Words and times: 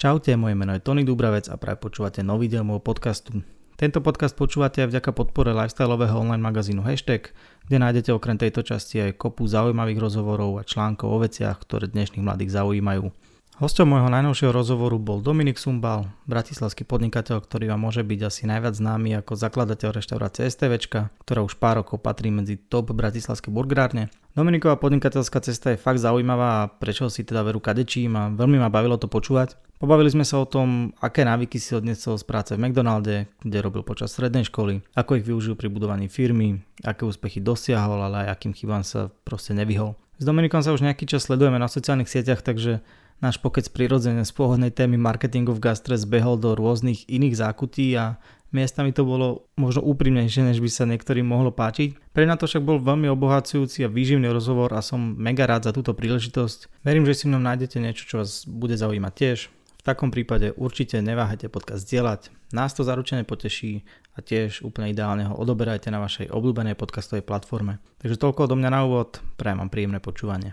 Čaute, 0.00 0.32
moje 0.32 0.56
meno 0.56 0.72
je 0.72 0.80
Tony 0.80 1.04
Dubravec 1.04 1.52
a 1.52 1.60
práve 1.60 1.76
počúvate 1.76 2.24
nový 2.24 2.48
diel 2.48 2.64
môjho 2.64 2.80
podcastu. 2.80 3.44
Tento 3.76 4.00
podcast 4.00 4.32
počúvate 4.32 4.80
aj 4.80 4.96
vďaka 4.96 5.12
podpore 5.12 5.52
lifestyleového 5.52 6.24
online 6.24 6.40
magazínu 6.40 6.80
Hashtag, 6.80 7.36
kde 7.68 7.76
nájdete 7.76 8.08
okrem 8.16 8.40
tejto 8.40 8.64
časti 8.64 8.96
aj 8.96 9.20
kopu 9.20 9.44
zaujímavých 9.44 10.00
rozhovorov 10.00 10.56
a 10.56 10.64
článkov 10.64 11.04
o 11.04 11.20
veciach, 11.20 11.60
ktoré 11.60 11.92
dnešných 11.92 12.24
mladých 12.24 12.48
zaujímajú. 12.48 13.12
Hostom 13.60 13.92
môjho 13.92 14.08
najnovšieho 14.08 14.56
rozhovoru 14.56 14.96
bol 14.96 15.20
Dominik 15.20 15.60
Sumbal, 15.60 16.08
bratislavský 16.24 16.88
podnikateľ, 16.88 17.44
ktorý 17.44 17.68
vám 17.68 17.84
môže 17.84 18.00
byť 18.00 18.20
asi 18.24 18.48
najviac 18.48 18.72
známy 18.72 19.20
ako 19.20 19.36
zakladateľ 19.36 20.00
reštaurácie 20.00 20.48
STVčka, 20.48 21.12
ktorá 21.20 21.44
už 21.44 21.60
pár 21.60 21.84
rokov 21.84 22.00
patrí 22.00 22.32
medzi 22.32 22.56
top 22.56 22.96
bratislavské 22.96 23.52
burgerárne. 23.52 24.08
Dominiková 24.32 24.80
podnikateľská 24.80 25.44
cesta 25.44 25.76
je 25.76 25.82
fakt 25.82 26.00
zaujímavá 26.00 26.48
a 26.64 26.68
prečo 26.72 27.12
si 27.12 27.20
teda 27.20 27.44
veru 27.44 27.60
kadečím 27.60 28.16
a 28.16 28.32
veľmi 28.32 28.56
ma 28.56 28.72
bavilo 28.72 28.96
to 28.96 29.12
počúvať. 29.12 29.60
Pobavili 29.76 30.08
sme 30.08 30.24
sa 30.24 30.40
o 30.40 30.48
tom, 30.48 30.96
aké 30.96 31.28
návyky 31.28 31.60
si 31.60 31.76
odnesol 31.76 32.16
z 32.16 32.24
práce 32.24 32.56
v 32.56 32.64
McDonalde, 32.64 33.28
kde 33.44 33.58
robil 33.60 33.84
počas 33.84 34.16
strednej 34.16 34.48
školy, 34.48 34.80
ako 34.96 35.20
ich 35.20 35.28
využil 35.28 35.52
pri 35.52 35.68
budovaní 35.68 36.08
firmy, 36.08 36.64
aké 36.80 37.04
úspechy 37.04 37.44
dosiahol, 37.44 38.08
ale 38.08 38.24
aj 38.24 38.40
akým 38.40 38.56
chybám 38.56 38.88
sa 38.88 39.12
proste 39.28 39.52
nevyhol. 39.52 40.00
S 40.20 40.28
Dominikom 40.28 40.60
sa 40.60 40.76
už 40.76 40.84
nejaký 40.84 41.08
čas 41.08 41.24
sledujeme 41.24 41.56
na 41.56 41.64
sociálnych 41.64 42.12
sieťach, 42.12 42.44
takže 42.44 42.84
Náš 43.20 43.36
pokec 43.36 43.68
prirodzene 43.68 44.24
z 44.24 44.32
pôvodnej 44.32 44.72
témy 44.72 44.96
marketingu 44.96 45.52
v 45.52 45.60
gastre 45.60 45.92
zbehol 46.00 46.40
do 46.40 46.56
rôznych 46.56 47.04
iných 47.04 47.36
zákutí 47.36 47.92
a 48.00 48.16
miestami 48.48 48.96
to 48.96 49.04
bolo 49.04 49.44
možno 49.60 49.84
úprimnejšie, 49.84 50.48
než 50.48 50.64
by 50.64 50.70
sa 50.72 50.88
niektorým 50.88 51.28
mohlo 51.28 51.52
páčiť. 51.52 52.00
Pre 52.16 52.24
na 52.24 52.40
to 52.40 52.48
však 52.48 52.64
bol 52.64 52.80
veľmi 52.80 53.12
obohacujúci 53.12 53.84
a 53.84 53.92
výživný 53.92 54.24
rozhovor 54.32 54.72
a 54.72 54.80
som 54.80 55.20
mega 55.20 55.44
rád 55.44 55.68
za 55.68 55.76
túto 55.76 55.92
príležitosť. 55.92 56.80
Verím, 56.80 57.04
že 57.04 57.12
si 57.12 57.24
mnou 57.28 57.44
nájdete 57.44 57.76
niečo, 57.76 58.08
čo 58.08 58.24
vás 58.24 58.48
bude 58.48 58.80
zaujímať 58.80 59.12
tiež. 59.12 59.38
V 59.52 59.82
takom 59.84 60.08
prípade 60.08 60.56
určite 60.56 61.00
neváhajte 61.00 61.48
podcast 61.48 61.88
zdieľať, 61.88 62.28
nás 62.52 62.76
to 62.76 62.84
zaručene 62.84 63.24
poteší 63.24 63.84
a 64.12 64.20
tiež 64.20 64.60
úplne 64.60 64.92
ideálne 64.92 65.24
ho 65.24 65.36
odoberajte 65.36 65.88
na 65.88 66.00
vašej 66.04 66.28
obľúbenej 66.28 66.76
podcastovej 66.76 67.24
platforme. 67.24 67.80
Takže 68.00 68.20
toľko 68.20 68.44
odo 68.44 68.60
mňa 68.60 68.70
na 68.72 68.80
úvod, 68.84 69.24
prajem 69.40 69.60
vám 69.64 69.72
príjemné 69.72 70.00
počúvanie. 70.04 70.52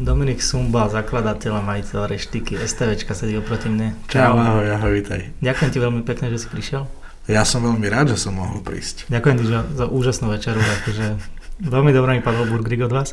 Dominik 0.00 0.40
Sumba, 0.40 0.88
zakladateľ 0.88 1.60
a 1.60 1.62
majiteľ 1.76 2.08
reštiky 2.08 2.56
STVčka 2.56 3.12
sedí 3.12 3.36
oproti 3.36 3.68
mne. 3.68 3.92
Čau, 4.08 4.32
ahoj, 4.32 4.64
ahoj, 4.72 4.96
vítaj. 4.96 5.28
Ďakujem 5.44 5.70
ti 5.76 5.76
veľmi 5.76 6.00
pekne, 6.08 6.32
že 6.32 6.40
si 6.40 6.48
prišiel. 6.48 6.88
Ja 7.28 7.44
som 7.44 7.68
veľmi 7.68 7.84
rád, 7.84 8.16
že 8.16 8.24
som 8.24 8.40
mohol 8.40 8.64
prísť. 8.64 9.12
Ďakujem 9.12 9.36
ti 9.36 9.46
za, 9.52 9.60
za 9.76 9.84
úžasnú 9.92 10.32
večeru, 10.32 10.56
akože 10.56 11.20
veľmi 11.60 11.92
dobrý 11.92 12.16
mi 12.16 12.24
padol 12.24 12.48
burgerik 12.48 12.88
od 12.88 12.96
vás. 12.96 13.12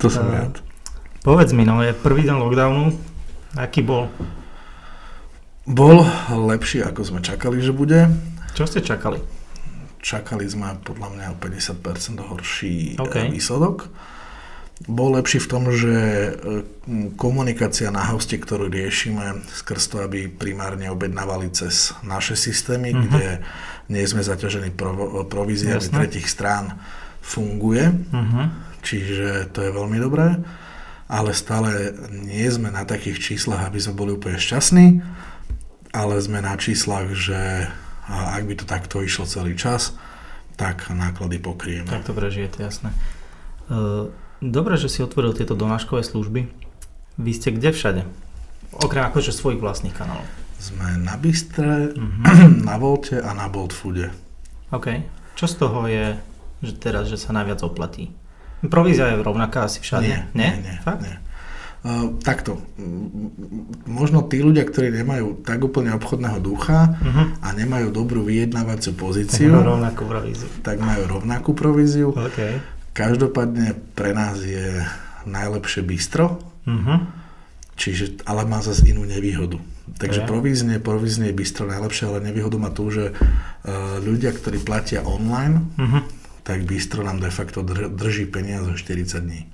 To 0.00 0.08
som 0.08 0.24
uh, 0.32 0.40
rád. 0.40 0.64
Povedz 1.20 1.52
mi, 1.52 1.68
no 1.68 1.84
je 1.84 1.92
prvý 1.92 2.24
deň 2.24 2.36
lockdownu, 2.40 2.96
aký 3.60 3.84
bol? 3.84 4.08
Bol 5.68 6.00
lepší, 6.32 6.80
ako 6.80 7.04
sme 7.04 7.20
čakali, 7.20 7.60
že 7.60 7.76
bude. 7.76 8.08
Čo 8.56 8.64
ste 8.64 8.80
čakali? 8.80 9.20
Čakali 10.00 10.48
sme 10.48 10.80
podľa 10.80 11.12
mňa 11.12 11.24
o 11.28 11.36
50% 11.36 12.24
horší 12.24 12.96
okay. 13.04 13.28
výsledok. 13.28 13.92
Bol 14.84 15.16
lepší 15.16 15.40
v 15.40 15.48
tom, 15.48 15.72
že 15.72 15.88
e, 15.96 16.30
komunikácia 17.16 17.88
na 17.88 18.04
hoste, 18.12 18.36
ktorú 18.36 18.68
riešime, 18.68 19.40
skrz 19.48 19.88
to, 19.88 19.96
aby 20.04 20.28
primárne 20.28 20.92
objednávali 20.92 21.48
cez 21.48 21.96
naše 22.04 22.36
systémy, 22.36 22.92
uh-huh. 22.92 23.08
kde 23.08 23.26
nie 23.88 24.04
sme 24.04 24.20
zaťažení 24.20 24.76
provo- 24.76 25.24
províziami 25.24 25.80
Jasne. 25.80 25.96
tretich 25.96 26.28
strán, 26.28 26.76
funguje. 27.24 27.88
Uh-huh. 27.88 28.52
Čiže 28.84 29.48
to 29.56 29.64
je 29.64 29.70
veľmi 29.72 29.96
dobré. 29.96 30.44
Ale 31.08 31.32
stále 31.32 31.96
nie 32.12 32.44
sme 32.52 32.68
na 32.68 32.84
takých 32.84 33.32
číslach, 33.32 33.64
aby 33.64 33.80
sme 33.80 33.96
boli 33.96 34.12
úplne 34.12 34.36
šťastní, 34.36 35.00
ale 35.96 36.14
sme 36.20 36.44
na 36.44 36.52
číslach, 36.52 37.16
že 37.16 37.72
ak 38.12 38.44
by 38.44 38.54
to 38.60 38.68
takto 38.68 39.00
išlo 39.00 39.24
celý 39.24 39.56
čas, 39.56 39.96
tak 40.60 40.92
náklady 40.92 41.40
pokrieme. 41.40 41.88
Tak 41.88 42.04
to 42.04 42.12
prežijete, 42.12 42.60
jasné. 42.60 42.92
Uh 43.72 44.12
Dobre, 44.44 44.76
že 44.76 44.92
si 44.92 45.00
otvoril 45.00 45.32
tieto 45.32 45.56
donáškové 45.56 46.04
služby. 46.04 46.48
Vy 47.16 47.30
ste 47.32 47.52
kde 47.56 47.72
všade? 47.72 48.02
Okrem 48.76 49.08
akože 49.08 49.32
svojich 49.32 49.60
vlastných 49.62 49.96
kanálov. 49.96 50.28
Sme 50.60 51.00
na 51.00 51.16
Bystre, 51.16 51.96
uh-huh. 51.96 52.52
na 52.68 52.76
Volte 52.76 53.20
a 53.20 53.32
na 53.32 53.48
Bolt 53.48 53.72
Foode. 53.72 54.12
OK. 54.72 55.04
Čo 55.36 55.46
z 55.48 55.54
toho 55.56 55.80
je 55.88 56.06
že 56.64 56.72
teraz, 56.80 57.12
že 57.12 57.20
sa 57.20 57.36
najviac 57.36 57.60
oplatí? 57.60 58.08
Provízia 58.64 59.12
je 59.12 59.20
rovnaká 59.20 59.68
asi 59.68 59.84
všade? 59.84 60.08
Nie, 60.08 60.20
nie, 60.32 60.52
nie. 60.64 60.76
Fakt? 60.80 61.04
nie. 61.04 61.16
Uh, 61.86 62.18
takto, 62.18 62.58
možno 63.86 64.26
tí 64.26 64.42
ľudia, 64.42 64.66
ktorí 64.66 64.90
nemajú 64.90 65.46
tak 65.46 65.62
úplne 65.62 65.94
obchodného 65.94 66.42
ducha 66.42 66.98
uh-huh. 66.98 67.38
a 67.46 67.48
nemajú 67.54 67.94
dobrú 67.94 68.26
vyjednávaciu 68.26 68.98
pozíciu, 68.98 69.54
tak 69.54 69.62
majú 69.62 69.70
rovnakú 69.70 70.02
províziu. 70.02 70.48
Tak 70.66 70.76
majú 70.82 71.02
rovnakú 71.06 71.50
províziu. 71.54 72.08
Okay. 72.10 72.58
Každopádne 72.96 73.76
pre 73.92 74.16
nás 74.16 74.40
je 74.40 74.80
najlepšie 75.28 75.84
bistro, 75.84 76.40
uh-huh. 76.64 77.04
čiže, 77.76 78.24
ale 78.24 78.48
má 78.48 78.64
zase 78.64 78.88
inú 78.88 79.04
nevýhodu. 79.04 79.60
Takže 80.00 80.24
ja. 80.24 80.26
provízne, 80.26 80.80
provízne 80.80 81.28
je 81.28 81.36
bistro 81.36 81.68
najlepšie, 81.68 82.08
ale 82.08 82.24
nevýhodu 82.24 82.56
má 82.56 82.72
tu, 82.72 82.88
že 82.88 83.12
uh, 83.12 84.00
ľudia, 84.00 84.32
ktorí 84.32 84.64
platia 84.64 85.04
online, 85.04 85.68
uh-huh. 85.76 86.02
tak 86.40 86.64
bistro 86.64 87.04
nám 87.04 87.20
de 87.20 87.28
facto 87.28 87.60
drží 87.92 88.32
peniaze 88.32 88.72
40 88.72 89.20
dní. 89.20 89.44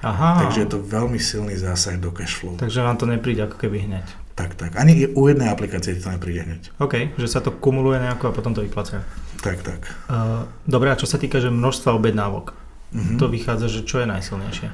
Aha. 0.00 0.48
Takže 0.48 0.64
je 0.64 0.68
to 0.72 0.80
veľmi 0.80 1.20
silný 1.20 1.60
zásah 1.60 2.00
do 2.00 2.08
cash 2.08 2.40
flow. 2.40 2.56
Takže 2.56 2.80
vám 2.80 2.96
to 2.96 3.04
nepríde 3.04 3.44
ako 3.44 3.60
keby 3.60 3.84
hneď. 3.84 4.08
Tak, 4.32 4.56
tak. 4.56 4.80
Ani 4.80 5.04
u 5.12 5.28
jednej 5.28 5.52
aplikácie 5.52 5.92
to 6.00 6.08
nepríde 6.08 6.48
hneď. 6.48 6.62
OK, 6.80 7.12
že 7.20 7.28
sa 7.28 7.44
to 7.44 7.52
kumuluje 7.52 8.00
nejako 8.00 8.32
a 8.32 8.36
potom 8.36 8.56
to 8.56 8.64
vyplacia. 8.64 9.04
Tak, 9.44 9.60
tak. 9.60 9.84
Uh, 10.08 10.48
dobre, 10.64 10.88
a 10.88 10.96
čo 10.96 11.04
sa 11.04 11.20
týka 11.20 11.44
že 11.44 11.52
množstva 11.52 11.92
objednávok, 11.92 12.56
mm-hmm. 12.92 13.18
to 13.18 13.26
vychádza, 13.30 13.66
že 13.70 13.80
čo 13.86 14.02
je 14.02 14.06
najsilnejšie? 14.10 14.68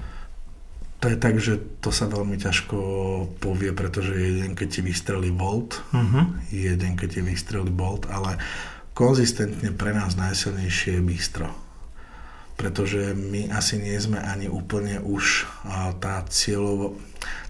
To 1.04 1.12
je 1.12 1.16
tak, 1.20 1.36
že 1.36 1.60
to 1.84 1.92
sa 1.92 2.08
veľmi 2.08 2.40
ťažko 2.40 2.76
povie, 3.36 3.76
pretože 3.76 4.16
jeden 4.16 4.56
keď 4.56 4.68
ti 4.68 4.80
vystrelí 4.80 5.28
Bolt, 5.28 5.84
uh-huh. 5.92 6.24
jeden 6.48 6.96
keď 6.96 7.20
ti 7.20 7.22
vystrelí 7.22 7.68
Bolt, 7.68 8.08
ale 8.08 8.40
konzistentne 8.96 9.76
pre 9.76 9.92
nás 9.92 10.16
najsilnejšie 10.16 10.96
je 10.96 11.02
Bistro. 11.04 11.52
Pretože 12.56 13.12
my 13.12 13.52
asi 13.52 13.76
nie 13.76 13.92
sme 14.00 14.16
ani 14.16 14.48
úplne 14.48 14.96
už 15.04 15.44
tá 16.00 16.24
cieľovo, 16.32 16.96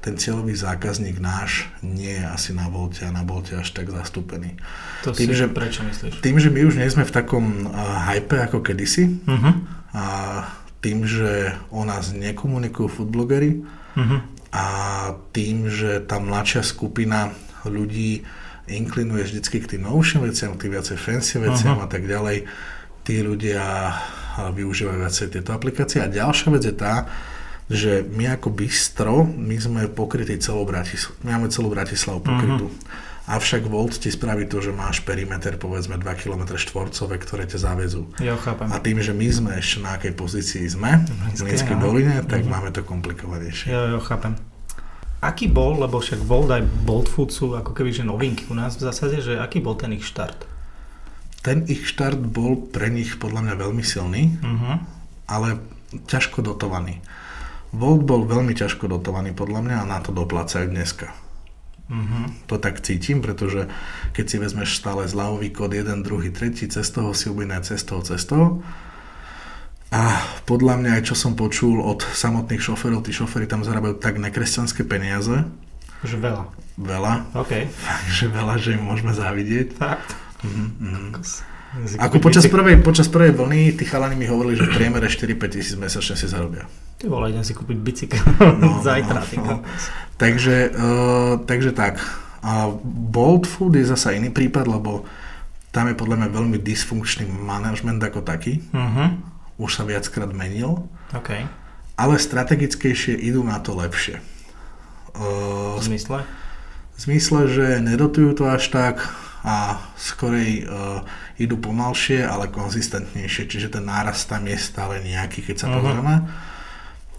ten 0.03 0.19
cieľový 0.19 0.59
zákazník 0.59 1.22
náš 1.22 1.71
nie 1.78 2.19
je 2.19 2.27
asi 2.27 2.50
na 2.50 2.67
Volte 2.67 3.06
a 3.06 3.15
na 3.15 3.22
Bolte 3.22 3.55
až 3.55 3.71
tak 3.71 3.87
zastúpený. 3.95 4.59
To 5.06 5.15
tým, 5.15 5.31
si, 5.31 5.39
že, 5.39 5.47
prečo 5.47 5.87
myslíš? 5.87 6.19
Tým, 6.27 6.43
že 6.43 6.50
my 6.50 6.61
už 6.66 6.83
nie 6.83 6.91
sme 6.91 7.06
v 7.06 7.15
takom 7.15 7.71
uh, 7.71 8.03
hype 8.11 8.34
ako 8.50 8.66
kedysi, 8.66 9.22
uh-huh 9.31 9.77
a 9.97 10.06
tým, 10.84 11.09
že 11.09 11.56
o 11.72 11.81
nás 11.89 12.12
nekomunikujú 12.12 12.89
foodblogery 12.93 13.65
uh-huh. 13.97 14.21
a 14.53 14.66
tým, 15.33 15.72
že 15.72 16.05
tá 16.05 16.21
mladšia 16.21 16.61
skupina 16.61 17.33
ľudí 17.65 18.28
inklinuje 18.69 19.25
vždycky 19.25 19.65
k 19.65 19.71
tým 19.77 19.89
novším 19.89 20.28
veciam, 20.28 20.53
k 20.53 20.69
tým 20.69 20.77
viacej 20.77 20.99
fancy 21.00 21.41
veciam 21.41 21.81
uh-huh. 21.81 21.87
a 21.87 21.91
tak 21.91 22.05
ďalej, 22.05 22.45
tí 23.09 23.25
ľudia 23.25 23.95
využívajú 24.53 24.99
viacej 25.01 25.27
tieto 25.33 25.51
aplikácie. 25.57 26.05
A 26.05 26.13
ďalšia 26.13 26.49
vec 26.53 26.63
je 26.69 26.75
tá, 26.77 27.09
že 27.67 28.07
my 28.07 28.39
ako 28.39 28.55
bistro, 28.55 29.27
my 29.27 29.57
sme 29.59 29.81
pokrytí 29.91 30.39
celou 30.39 30.63
Bratislavu, 30.63 31.19
my 31.27 31.29
máme 31.35 31.49
celú 31.51 31.69
Bratislavu 31.73 32.23
pokrytú. 32.23 32.71
Uh-huh. 32.71 33.05
Avšak 33.27 33.67
Volt 33.67 33.99
ti 33.99 34.07
spraví 34.07 34.47
to, 34.47 34.63
že 34.63 34.71
máš 34.71 35.03
perimeter 35.03 35.59
povedzme 35.59 35.99
2 35.99 36.07
km 36.23 36.55
štvorcové, 36.55 37.19
ktoré 37.19 37.43
ťa 37.51 37.59
zavezú. 37.59 38.07
Ja 38.23 38.39
chápem. 38.39 38.71
A 38.71 38.79
tým, 38.79 39.03
že 39.03 39.11
my 39.11 39.27
sme 39.27 39.51
ešte 39.59 39.83
na 39.83 39.99
akej 39.99 40.15
pozícii 40.15 40.63
sme, 40.71 41.03
v 41.34 41.43
Mlinskej 41.43 41.75
doline, 41.83 42.22
tak 42.22 42.47
mm-hmm. 42.47 42.55
máme 42.55 42.71
to 42.71 42.87
komplikovanejšie. 42.87 43.75
Ja, 43.75 43.99
ja 43.99 43.99
chápem. 43.99 44.39
Aký 45.19 45.51
bol, 45.51 45.83
lebo 45.83 45.99
však 45.99 46.22
Volt 46.22 46.55
aj 46.55 46.63
Bolt 46.87 47.10
Food 47.10 47.34
sú 47.34 47.59
ako 47.59 47.75
keby 47.75 47.91
že 47.91 48.07
novinky 48.07 48.47
u 48.47 48.55
nás 48.55 48.78
v 48.78 48.87
zásade, 48.87 49.19
že 49.19 49.43
aký 49.43 49.59
bol 49.59 49.75
ten 49.75 49.91
ich 49.91 50.07
štart? 50.07 50.56
Ten 51.47 51.63
ich 51.71 51.87
štart 51.87 52.19
bol 52.19 52.59
pre 52.59 52.91
nich 52.91 53.22
podľa 53.22 53.47
mňa 53.47 53.54
veľmi 53.54 53.84
silný, 53.87 54.34
uh-huh. 54.43 54.83
ale 55.31 55.63
ťažko 56.10 56.43
dotovaný. 56.43 56.98
Volt 57.71 58.03
bol 58.03 58.27
veľmi 58.27 58.51
ťažko 58.51 58.91
dotovaný 58.91 59.31
podľa 59.31 59.63
mňa 59.63 59.77
a 59.78 59.91
na 59.95 60.03
to 60.03 60.10
doplácajú 60.10 60.66
dneska. 60.66 61.15
Uh-huh. 61.87 62.34
To 62.51 62.59
tak 62.59 62.83
cítim, 62.83 63.22
pretože 63.22 63.71
keď 64.10 64.25
si 64.27 64.37
vezmeš 64.43 64.75
stále 64.75 65.07
zľavový 65.07 65.54
kód 65.54 65.71
1, 65.71 66.03
2, 66.03 66.34
3, 66.34 66.66
cez 66.66 66.87
toho 66.91 67.15
si 67.15 67.31
objednaj 67.31 67.71
cez 67.71 67.87
toho, 67.87 68.03
cez 68.03 68.27
toho. 68.27 68.66
A 69.95 70.19
podľa 70.51 70.83
mňa 70.83 70.91
aj 70.98 71.03
čo 71.07 71.15
som 71.15 71.39
počul 71.39 71.78
od 71.78 72.03
samotných 72.03 72.59
šoferov, 72.59 73.07
tí 73.07 73.15
šoféry 73.15 73.47
tam 73.47 73.63
zarábajú 73.63 74.03
tak 74.03 74.19
nekresťanské 74.19 74.83
peniaze. 74.83 75.47
Že 76.03 76.16
veľa. 76.19 76.45
Veľa. 76.75 77.13
OK. 77.39 77.71
Fakt, 77.87 78.10
že 78.10 78.27
veľa, 78.34 78.59
že 78.59 78.75
im 78.75 78.83
môžeme 78.83 79.15
závidieť. 79.15 79.78
Fakt. 79.78 80.26
Mm-hmm. 80.44 82.00
Ako 82.00 82.22
počas 82.24 82.48
prvej, 82.48 82.80
počas 82.80 83.09
prvej 83.10 83.36
vlny 83.36 83.77
tí 83.77 83.84
chalani 83.84 84.16
mi 84.16 84.24
hovorili, 84.24 84.56
že 84.56 84.65
v 84.68 84.72
priemere 84.80 85.09
4-5 85.12 85.54
tisíc 85.54 85.77
mesačne 85.77 86.16
si 86.16 86.27
zarobia. 86.28 86.65
Ty 86.97 87.12
vole, 87.12 87.28
idem 87.28 87.44
si 87.44 87.53
kúpiť 87.53 87.77
bicykel 87.77 88.24
no, 88.56 88.80
zajtra. 88.86 89.21
No, 89.36 89.44
no. 89.44 89.54
Takže, 90.16 90.72
uh, 90.72 91.33
takže 91.44 91.77
tak. 91.77 92.00
A 92.41 92.72
Bolt 93.12 93.44
Food 93.44 93.77
je 93.77 93.84
zasa 93.84 94.16
iný 94.16 94.33
prípad, 94.33 94.65
lebo 94.65 95.04
tam 95.74 95.92
je 95.92 95.98
podľa 95.98 96.24
mňa 96.24 96.28
veľmi 96.33 96.59
dysfunkčný 96.65 97.28
manažment 97.28 98.00
ako 98.00 98.24
taký. 98.24 98.65
Uh-huh. 98.72 99.21
Už 99.60 99.77
sa 99.77 99.84
viackrát 99.84 100.33
menil. 100.33 100.88
Okay. 101.12 101.44
Ale 102.00 102.16
strategickejšie 102.16 103.12
idú 103.21 103.44
na 103.44 103.60
to 103.60 103.77
lepšie. 103.77 104.24
Uh, 105.12 105.77
v 105.77 105.84
zmysle? 105.84 106.24
V 106.97 106.98
zmysle, 107.04 107.41
že 107.53 107.66
nedotujú 107.84 108.33
to 108.41 108.48
až 108.48 108.72
tak 108.72 109.04
a 109.47 109.78
skorej 109.95 110.66
uh, 110.66 111.07
idú 111.39 111.54
pomalšie, 111.63 112.27
ale 112.27 112.51
konzistentnejšie, 112.51 113.47
čiže 113.47 113.78
ten 113.78 113.87
náraz 113.87 114.27
tam 114.27 114.43
je 114.51 114.59
stále 114.59 114.98
nejaký, 115.07 115.47
keď 115.47 115.57
sa 115.57 115.66
uh-huh. 115.71 115.78
pozrieme. 115.78 116.15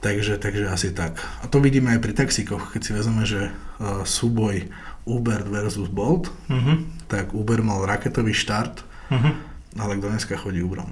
Takže, 0.03 0.35
takže 0.35 0.67
asi 0.67 0.91
tak. 0.91 1.23
A 1.41 1.47
to 1.47 1.63
vidíme 1.63 1.89
aj 1.95 2.03
pri 2.03 2.13
taxíkoch, 2.13 2.75
keď 2.75 2.81
si 2.83 2.91
vezmeme, 2.91 3.23
že 3.23 3.47
uh, 3.49 4.03
súboj 4.03 4.67
Uber 5.07 5.47
versus 5.47 5.87
Bolt, 5.87 6.27
uh-huh. 6.51 6.83
tak 7.07 7.31
Uber 7.31 7.63
mal 7.63 7.87
raketový 7.87 8.35
štart, 8.35 8.83
uh-huh. 8.83 9.33
ale 9.79 9.95
kto 9.95 10.11
dneska 10.11 10.35
chodí 10.35 10.59
Uberom? 10.59 10.91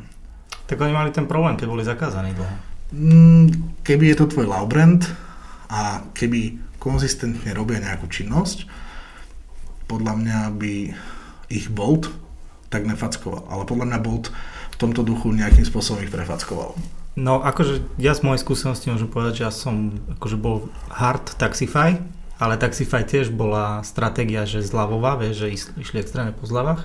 Tak 0.71 0.79
oni 0.79 0.95
mali 0.95 1.11
ten 1.11 1.27
problém, 1.27 1.59
keď 1.59 1.67
boli 1.67 1.83
zakázaní 1.83 2.31
dlho. 2.31 2.55
Mm, 2.95 3.45
keby 3.83 4.15
je 4.15 4.17
to 4.23 4.31
tvoj 4.31 4.47
love 4.47 4.71
brand 4.71 5.03
a 5.67 5.99
keby 6.15 6.57
konzistentne 6.79 7.51
robia 7.51 7.83
nejakú 7.83 8.07
činnosť, 8.07 8.65
podľa 9.85 10.13
mňa 10.17 10.39
by 10.57 10.75
ich 11.49 11.69
Bolt 11.71 12.09
tak 12.69 12.83
nefackoval. 12.83 13.47
Ale 13.47 13.63
podľa 13.63 13.85
mňa 13.87 13.99
Bolt 14.03 14.33
v 14.73 14.77
tomto 14.81 15.05
duchu 15.05 15.31
nejakým 15.31 15.63
spôsobom 15.63 16.03
ich 16.03 16.11
prefackoval. 16.11 16.75
No 17.15 17.39
akože 17.39 17.79
ja 17.95 18.11
z 18.11 18.27
mojej 18.27 18.43
skúsenosti 18.43 18.91
môžem 18.91 19.07
povedať, 19.07 19.39
že 19.39 19.45
ja 19.47 19.51
som 19.53 19.95
akože 20.19 20.35
bol 20.35 20.67
hard 20.91 21.39
Taxify, 21.39 21.95
ale 22.35 22.59
Taxify 22.59 23.07
tiež 23.07 23.31
bola 23.31 23.79
stratégia, 23.87 24.43
že 24.43 24.59
zľavová, 24.59 25.15
vieš, 25.15 25.47
že 25.47 25.79
išli 25.79 26.03
extrémne 26.03 26.35
po 26.35 26.43
zľavách. 26.43 26.83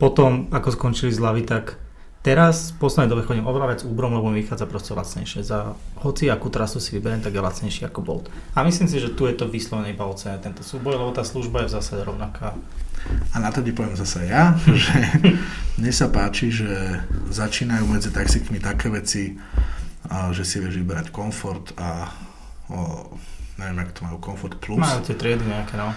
Potom, 0.00 0.48
ako 0.48 0.72
skončili 0.72 1.12
zľavy, 1.12 1.44
tak 1.44 1.76
teraz 2.20 2.76
v 2.76 2.84
poslednej 2.84 3.10
dobe 3.12 3.24
chodím 3.24 3.48
oveľa 3.48 3.66
viac 3.74 3.80
Uberom, 3.88 4.16
lebo 4.16 4.28
mi 4.28 4.44
vychádza 4.44 4.68
proste 4.68 4.92
lacnejšie. 4.92 5.40
Za 5.40 5.72
hoci 6.04 6.28
akú 6.28 6.52
trasu 6.52 6.80
si 6.80 6.96
vyberiem, 6.96 7.24
tak 7.24 7.32
je 7.32 7.40
lacnejší 7.40 7.88
ako 7.88 8.00
Bolt. 8.04 8.26
A 8.56 8.64
myslím 8.64 8.88
si, 8.88 9.00
že 9.00 9.12
tu 9.16 9.24
je 9.24 9.34
to 9.36 9.48
vyslovene 9.48 9.92
iba 9.92 10.04
ocené 10.04 10.36
tento 10.40 10.60
súboj, 10.60 11.00
lebo 11.00 11.10
tá 11.16 11.24
služba 11.24 11.64
je 11.64 11.72
v 11.72 11.74
zásade 11.80 12.02
rovnaká. 12.04 12.56
A 13.32 13.36
na 13.40 13.48
to 13.48 13.64
ti 13.64 13.72
poviem 13.72 13.96
zase 13.96 14.28
ja, 14.28 14.52
že 14.84 14.96
mne 15.80 15.92
sa 15.92 16.12
páči, 16.12 16.52
že 16.52 17.00
začínajú 17.32 17.88
medzi 17.88 18.12
taxikmi 18.12 18.60
také 18.60 18.92
veci, 18.92 19.40
že 20.32 20.42
si 20.44 20.60
vieš 20.60 20.80
vyberať 20.80 21.08
komfort 21.08 21.72
a 21.80 22.10
o, 22.68 23.08
neviem, 23.56 23.78
ako 23.84 23.92
to 23.92 24.00
majú, 24.04 24.16
komfort 24.20 24.54
plus. 24.60 24.80
Majú 24.80 25.00
tie 25.08 25.16
triedy 25.16 25.44
nejaké, 25.48 25.80
no. 25.80 25.92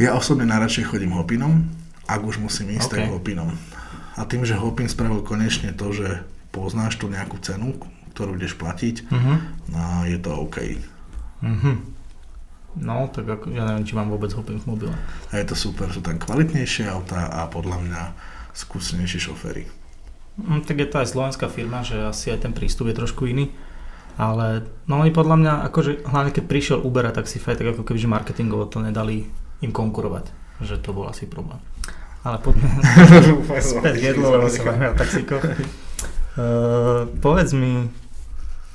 Ja 0.00 0.16
osobne 0.16 0.48
najradšej 0.48 0.88
chodím 0.88 1.12
hopinom, 1.14 1.66
ak 2.08 2.20
už 2.24 2.40
musím 2.40 2.72
ísť, 2.74 2.88
okay. 2.88 2.96
tak 3.04 3.14
hopinom. 3.14 3.52
A 4.20 4.28
tým, 4.28 4.44
že 4.44 4.60
Hopin 4.60 4.84
spravil 4.84 5.24
konečne 5.24 5.72
to, 5.72 5.96
že 5.96 6.20
poznáš 6.52 7.00
tu 7.00 7.08
nejakú 7.08 7.40
cenu, 7.40 7.72
ktorú 8.12 8.36
ideš 8.36 8.60
platiť, 8.60 9.08
uh-huh. 9.08 9.36
a 9.72 9.82
je 10.04 10.18
to 10.20 10.28
OK. 10.36 10.76
Uh-huh. 11.40 11.80
No, 12.76 13.08
tak 13.08 13.24
ako, 13.24 13.48
ja 13.50 13.64
neviem, 13.64 13.88
či 13.88 13.96
mám 13.96 14.12
vôbec 14.12 14.28
Hopin 14.36 14.60
v 14.60 14.68
mobile. 14.68 14.94
A 15.32 15.40
je 15.40 15.48
to 15.48 15.56
super, 15.56 15.88
sú 15.88 16.04
tam 16.04 16.20
kvalitnejšie 16.20 16.84
autá 16.92 17.32
a 17.32 17.48
podľa 17.48 17.80
mňa 17.80 18.02
skúsenejší 18.52 19.18
šoféry. 19.24 19.64
Mm, 20.36 20.68
tak 20.68 20.76
je 20.78 20.88
to 20.92 21.00
aj 21.00 21.08
slovenská 21.16 21.48
firma, 21.48 21.80
že 21.80 21.96
asi 21.98 22.28
aj 22.28 22.44
ten 22.44 22.52
prístup 22.52 22.92
je 22.92 23.00
trošku 23.00 23.24
iný. 23.24 23.48
Ale 24.20 24.68
no 24.84 25.00
oni 25.00 25.16
podľa 25.16 25.36
mňa, 25.40 25.52
akože 25.72 26.04
hlavne 26.04 26.30
keď 26.30 26.44
prišiel 26.44 26.78
Uber 26.84 27.08
a 27.08 27.16
Taxify, 27.16 27.56
tak 27.56 27.72
ako 27.72 27.88
keby, 27.88 27.98
že 28.04 28.10
marketingovo 28.10 28.68
to 28.68 28.84
nedali 28.84 29.32
im 29.64 29.72
konkurovať. 29.72 30.28
Že 30.60 30.76
to 30.84 30.90
bol 30.92 31.08
asi 31.08 31.24
problém. 31.24 31.56
Ale 32.20 32.36
poďme 32.44 32.68
späť 33.64 33.96
jedlo, 34.12 34.36
lebo 34.36 34.46
sa 34.52 34.60
bavíme 34.60 34.92
o 34.92 34.96
taxíkoch. 34.96 35.44
Uh, 36.36 37.08
povedz 37.24 37.56
mi, 37.56 37.88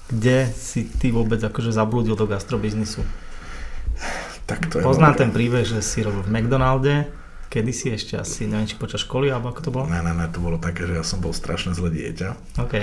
kde 0.10 0.50
si 0.54 0.86
ty 0.86 1.14
vôbec 1.14 1.38
akože 1.42 1.70
zablúdil 1.70 2.18
do 2.18 2.26
gastrobiznisu? 2.26 3.06
Tak 4.46 4.70
to 4.70 4.82
je 4.82 4.84
Poznám 4.86 5.18
ten 5.18 5.30
príbeh, 5.34 5.66
že 5.66 5.82
si 5.82 6.06
robil 6.06 6.22
v 6.26 6.30
McDonalde, 6.30 7.10
kedy 7.50 7.72
si 7.74 7.90
ešte 7.90 8.18
asi, 8.18 8.46
neviem, 8.46 8.70
či 8.70 8.78
počas 8.78 9.02
školy, 9.02 9.34
alebo 9.34 9.50
ako 9.50 9.62
to 9.62 9.70
bolo? 9.74 9.86
Ne, 9.90 10.02
ne, 10.02 10.14
ne, 10.14 10.26
to 10.30 10.42
bolo 10.42 10.62
také, 10.62 10.86
že 10.86 10.94
ja 10.98 11.06
som 11.06 11.22
bol 11.22 11.34
strašne 11.34 11.74
zlé 11.74 11.90
dieťa. 11.94 12.62
OK. 12.62 12.76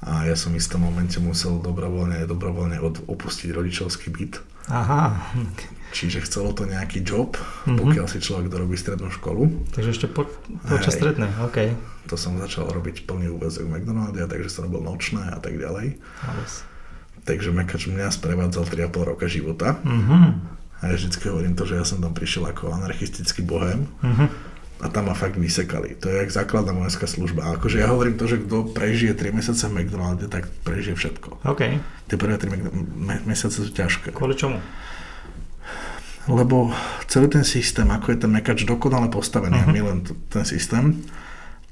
A 0.00 0.24
ja 0.24 0.34
som 0.38 0.54
v 0.54 0.62
istom 0.62 0.86
momente 0.86 1.18
musel 1.18 1.58
dobrovoľne, 1.58 2.24
dobrovoľne 2.24 2.78
od, 2.80 3.04
opustiť 3.10 3.50
rodičovský 3.50 4.10
byt. 4.14 4.42
Aha. 4.70 5.14
Čiže 5.90 6.22
chcelo 6.22 6.54
to 6.54 6.70
nejaký 6.70 7.02
job, 7.02 7.34
mm-hmm. 7.34 7.78
pokiaľ 7.78 8.06
si 8.06 8.22
človek 8.22 8.46
dorobí 8.46 8.78
strednú 8.78 9.10
školu. 9.10 9.50
Takže 9.74 9.90
ešte 9.90 10.06
po, 10.06 10.30
počas 10.70 10.94
strednej, 10.94 11.30
OK. 11.42 11.74
To 12.06 12.14
som 12.14 12.38
začal 12.38 12.70
robiť 12.70 13.10
plný 13.10 13.30
úvezok 13.34 13.66
v 13.66 13.78
McDonalde, 13.78 14.22
takže 14.30 14.48
som 14.48 14.70
robil 14.70 14.86
nočné 14.86 15.34
a 15.34 15.38
tak 15.42 15.58
ďalej. 15.58 15.98
Alles. 16.22 16.62
Takže 17.26 17.50
Mekač 17.52 17.90
mňa 17.90 18.14
sprevádzal 18.14 18.64
3,5 18.70 19.10
roka 19.10 19.26
života. 19.26 19.82
Mm-hmm. 19.82 20.60
A 20.80 20.88
ja 20.88 20.94
vždycky 20.96 21.28
hovorím 21.28 21.52
to, 21.52 21.68
že 21.68 21.76
ja 21.76 21.84
som 21.84 22.00
tam 22.00 22.16
prišiel 22.16 22.48
ako 22.48 22.72
anarchistický 22.72 23.44
bohem 23.44 23.84
uh-huh. 24.00 24.28
a 24.80 24.86
tam 24.88 25.12
ma 25.12 25.14
fakt 25.14 25.36
vysekali. 25.36 25.92
To 26.00 26.08
je 26.08 26.24
jak 26.24 26.32
základná 26.32 26.72
vojenská 26.72 27.04
služba. 27.04 27.52
Akože 27.52 27.84
ja 27.84 27.92
hovorím 27.92 28.16
to, 28.16 28.24
že 28.24 28.40
kto 28.40 28.72
prežije 28.72 29.12
3 29.12 29.36
mesiace 29.36 29.68
v 29.68 29.76
McDonalde, 29.76 30.24
tak 30.32 30.48
prežije 30.64 30.96
všetko. 30.96 31.44
OK. 31.44 31.62
Tie 32.08 32.16
prvé 32.16 32.40
3 32.40 32.48
me- 32.96 33.22
mesiace 33.28 33.60
sú 33.60 33.68
ťažké. 33.68 34.16
Kvôli 34.16 34.32
čomu? 34.32 34.56
Lebo 36.30 36.70
celý 37.10 37.26
ten 37.26 37.42
systém, 37.42 37.90
ako 37.90 38.14
je 38.14 38.18
ten 38.22 38.30
mekač 38.30 38.62
dokonale 38.62 39.10
postavený, 39.10 39.66
uh-huh. 39.66 39.70
a 39.70 39.74
milujem 39.74 40.00
ten 40.30 40.46
systém, 40.46 41.02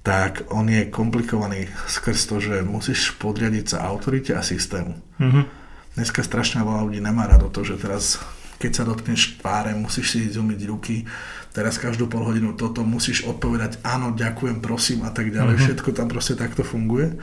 tak 0.03 0.43
on 0.51 0.67
je 0.67 0.91
komplikovaný 0.91 1.71
skrz 1.87 2.27
to, 2.27 2.37
že 2.43 2.67
musíš 2.67 3.15
podriadiť 3.23 3.77
sa 3.77 3.87
autorite 3.87 4.35
a 4.35 4.43
systému. 4.43 4.99
Uh-huh. 5.21 5.47
Dneska 5.95 6.27
strašne 6.27 6.67
veľa 6.67 6.83
ľudí 6.87 6.99
nemá 6.99 7.31
rado 7.31 7.51
to, 7.51 7.63
že 7.63 7.79
teraz 7.79 8.19
keď 8.59 8.73
sa 8.75 8.83
dotkneš 8.83 9.39
tváre, 9.39 9.71
musíš 9.79 10.19
si 10.19 10.21
zumyť 10.27 10.61
ruky, 10.67 11.07
teraz 11.55 11.79
každú 11.79 12.11
pol 12.11 12.27
hodinu 12.27 12.59
toto 12.59 12.83
musíš 12.83 13.23
odpovedať 13.23 13.79
áno, 13.87 14.11
ďakujem, 14.11 14.59
prosím 14.59 15.07
a 15.07 15.15
tak 15.15 15.31
ďalej. 15.31 15.55
Uh-huh. 15.55 15.65
Všetko 15.71 15.89
tam 15.95 16.11
proste 16.11 16.35
takto 16.35 16.67
funguje 16.67 17.15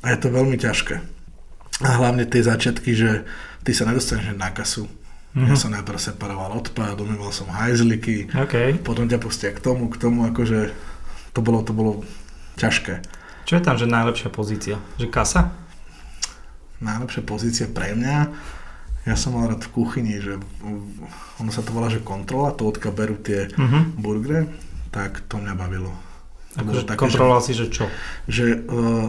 a 0.00 0.06
je 0.08 0.18
to 0.20 0.32
veľmi 0.32 0.56
ťažké. 0.56 0.96
A 1.84 1.88
hlavne 1.98 2.24
tie 2.24 2.40
začiatky, 2.40 2.94
že 2.94 3.26
ty 3.66 3.74
sa 3.74 3.84
nedostaneš 3.84 4.38
na 4.38 4.54
kasu. 4.54 4.86
Uh-huh. 5.34 5.50
Ja 5.50 5.58
som 5.58 5.74
najprv 5.74 5.98
separoval 5.98 6.54
odpad, 6.62 6.94
umýval 7.02 7.34
som 7.34 7.50
hajzliky, 7.50 8.30
okay. 8.30 8.78
potom 8.78 9.10
ťa 9.10 9.18
pustia 9.18 9.50
k 9.50 9.58
tomu, 9.58 9.90
k 9.90 9.98
tomu, 9.98 10.30
akože 10.30 10.70
to 11.34 11.40
bolo, 11.42 11.66
to 11.66 11.74
bolo 11.74 12.06
ťažké. 12.54 13.02
Čo 13.42 13.58
je 13.58 13.62
tam, 13.66 13.74
že 13.74 13.90
najlepšia 13.90 14.30
pozícia? 14.30 14.78
Že 14.94 15.10
kasa? 15.10 15.50
Najlepšia 16.78 17.22
pozícia 17.26 17.66
pre 17.66 17.98
mňa 17.98 18.30
ja 19.04 19.20
som 19.20 19.36
mal 19.36 19.52
rád 19.52 19.68
v 19.68 19.72
kuchyni, 19.76 20.16
že 20.16 20.40
ono 21.36 21.50
sa 21.52 21.60
to 21.60 21.76
volá, 21.76 21.92
že 21.92 22.00
kontrola, 22.00 22.56
to 22.56 22.64
odkiaľ 22.64 22.92
berú 22.96 23.16
tie 23.20 23.52
uh-huh. 23.52 23.92
burgery, 24.00 24.48
tak 24.88 25.20
to 25.28 25.36
mňa 25.36 25.52
bavilo. 25.52 25.92
Akože 26.54 26.86
kontroloval 26.94 27.42
že, 27.42 27.46
si, 27.50 27.52
že 27.58 27.66
čo? 27.66 27.84
Že 28.30 28.44
uh, 28.46 28.54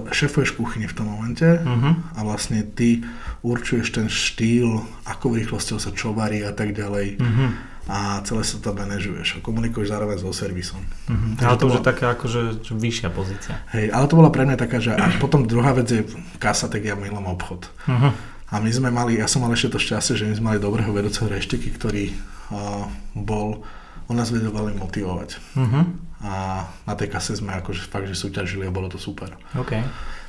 šefuješ 0.10 0.58
kuchyni 0.58 0.90
v 0.90 0.98
tom 0.98 1.14
momente 1.14 1.46
uh-huh. 1.46 1.94
a 2.18 2.20
vlastne 2.26 2.66
ty 2.66 3.06
určuješ 3.46 3.94
ten 3.94 4.08
štýl, 4.10 4.82
ako 5.06 5.38
rýchlosťou 5.38 5.78
sa 5.78 5.94
čo 5.94 6.10
varí 6.18 6.42
a 6.42 6.50
tak 6.50 6.74
ďalej. 6.74 7.22
Uh-huh. 7.22 7.50
A 7.86 8.18
celé 8.26 8.42
sa 8.42 8.58
to 8.58 8.74
manažuješ 8.74 9.38
a 9.38 9.44
komunikuješ 9.46 9.94
zároveň 9.94 10.18
so 10.18 10.34
servisom. 10.34 10.82
Uh-huh. 11.06 11.38
Ale 11.46 11.54
to, 11.62 11.70
to 11.70 11.70
už 11.70 11.76
je 11.78 11.86
taká 11.86 12.18
akože 12.18 12.42
vyššia 12.74 13.10
pozícia. 13.14 13.62
Hej, 13.78 13.94
ale 13.94 14.10
to 14.10 14.18
bola 14.18 14.34
pre 14.34 14.50
mňa 14.50 14.58
taká, 14.58 14.82
že 14.82 14.98
a 14.98 15.06
potom 15.22 15.46
druhá 15.46 15.78
vec 15.78 15.86
je 15.86 16.02
kasa, 16.42 16.66
tak 16.66 16.82
ja 16.82 16.98
milujem 16.98 17.30
obchod. 17.30 17.70
Uh-huh. 17.86 18.10
A 18.50 18.62
my 18.62 18.70
sme 18.74 18.90
mali, 18.90 19.22
ja 19.22 19.30
som 19.30 19.46
mal 19.46 19.54
ešte 19.54 19.78
to 19.78 19.80
šťastie, 19.82 20.18
že 20.18 20.26
my 20.26 20.34
sme 20.34 20.46
mali 20.54 20.60
dobrého 20.62 20.90
vedúceho 20.94 21.30
rešteky, 21.30 21.78
ktorý 21.78 22.10
uh, 22.54 22.90
bol, 23.18 23.62
on 24.06 24.16
nás 24.18 24.30
vedel 24.30 24.54
veľmi 24.54 24.78
motivovať. 24.78 25.30
Uh-huh. 25.58 25.84
A 26.26 26.66
na 26.86 26.94
tej 26.98 27.10
kase 27.10 27.38
sme 27.38 27.54
akože 27.58 27.86
fakt, 27.86 28.10
že 28.10 28.18
súťažili 28.18 28.66
a 28.66 28.74
bolo 28.74 28.90
to 28.90 28.98
super. 29.02 29.34
Okay. 29.58 29.82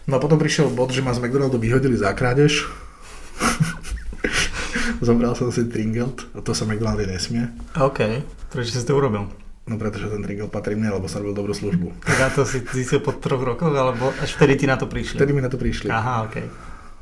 No 0.06 0.16
a 0.16 0.23
potom 0.23 0.38
prišiel 0.38 0.71
bod, 0.71 0.95
že 0.95 1.02
ma 1.02 1.12
z 1.12 1.21
McDonaldu 1.21 1.59
vyhodili 1.59 1.97
za 1.99 2.12
krádež. 2.14 2.68
Zobral 5.06 5.35
som 5.37 5.52
si 5.52 5.66
Tringelt 5.68 6.25
a 6.33 6.40
to 6.40 6.54
sa 6.54 6.64
McDonaldy 6.64 7.11
nesmie. 7.11 7.50
OK, 7.76 8.23
prečo 8.49 8.73
si 8.73 8.87
to 8.87 8.97
urobil? 8.97 9.28
No 9.66 9.75
pretože 9.83 10.06
ten 10.06 10.23
Tringelt 10.23 10.54
patrí 10.54 10.78
mne, 10.78 10.95
lebo 10.95 11.11
som 11.11 11.26
robil 11.26 11.35
dobrú 11.35 11.52
službu. 11.52 11.88
Tak 12.09 12.18
a 12.23 12.28
to 12.30 12.42
si 12.47 12.62
zistil 12.71 13.02
po 13.02 13.12
troch 13.18 13.42
rokoch, 13.42 13.75
alebo 13.75 14.14
až 14.23 14.38
vtedy 14.38 14.62
ti 14.62 14.66
na 14.71 14.78
to 14.78 14.87
prišli? 14.87 15.18
Vtedy 15.18 15.33
mi 15.35 15.42
na 15.42 15.50
to 15.50 15.59
prišli. 15.59 15.90
Aha, 15.90 16.30
OK. 16.30 16.37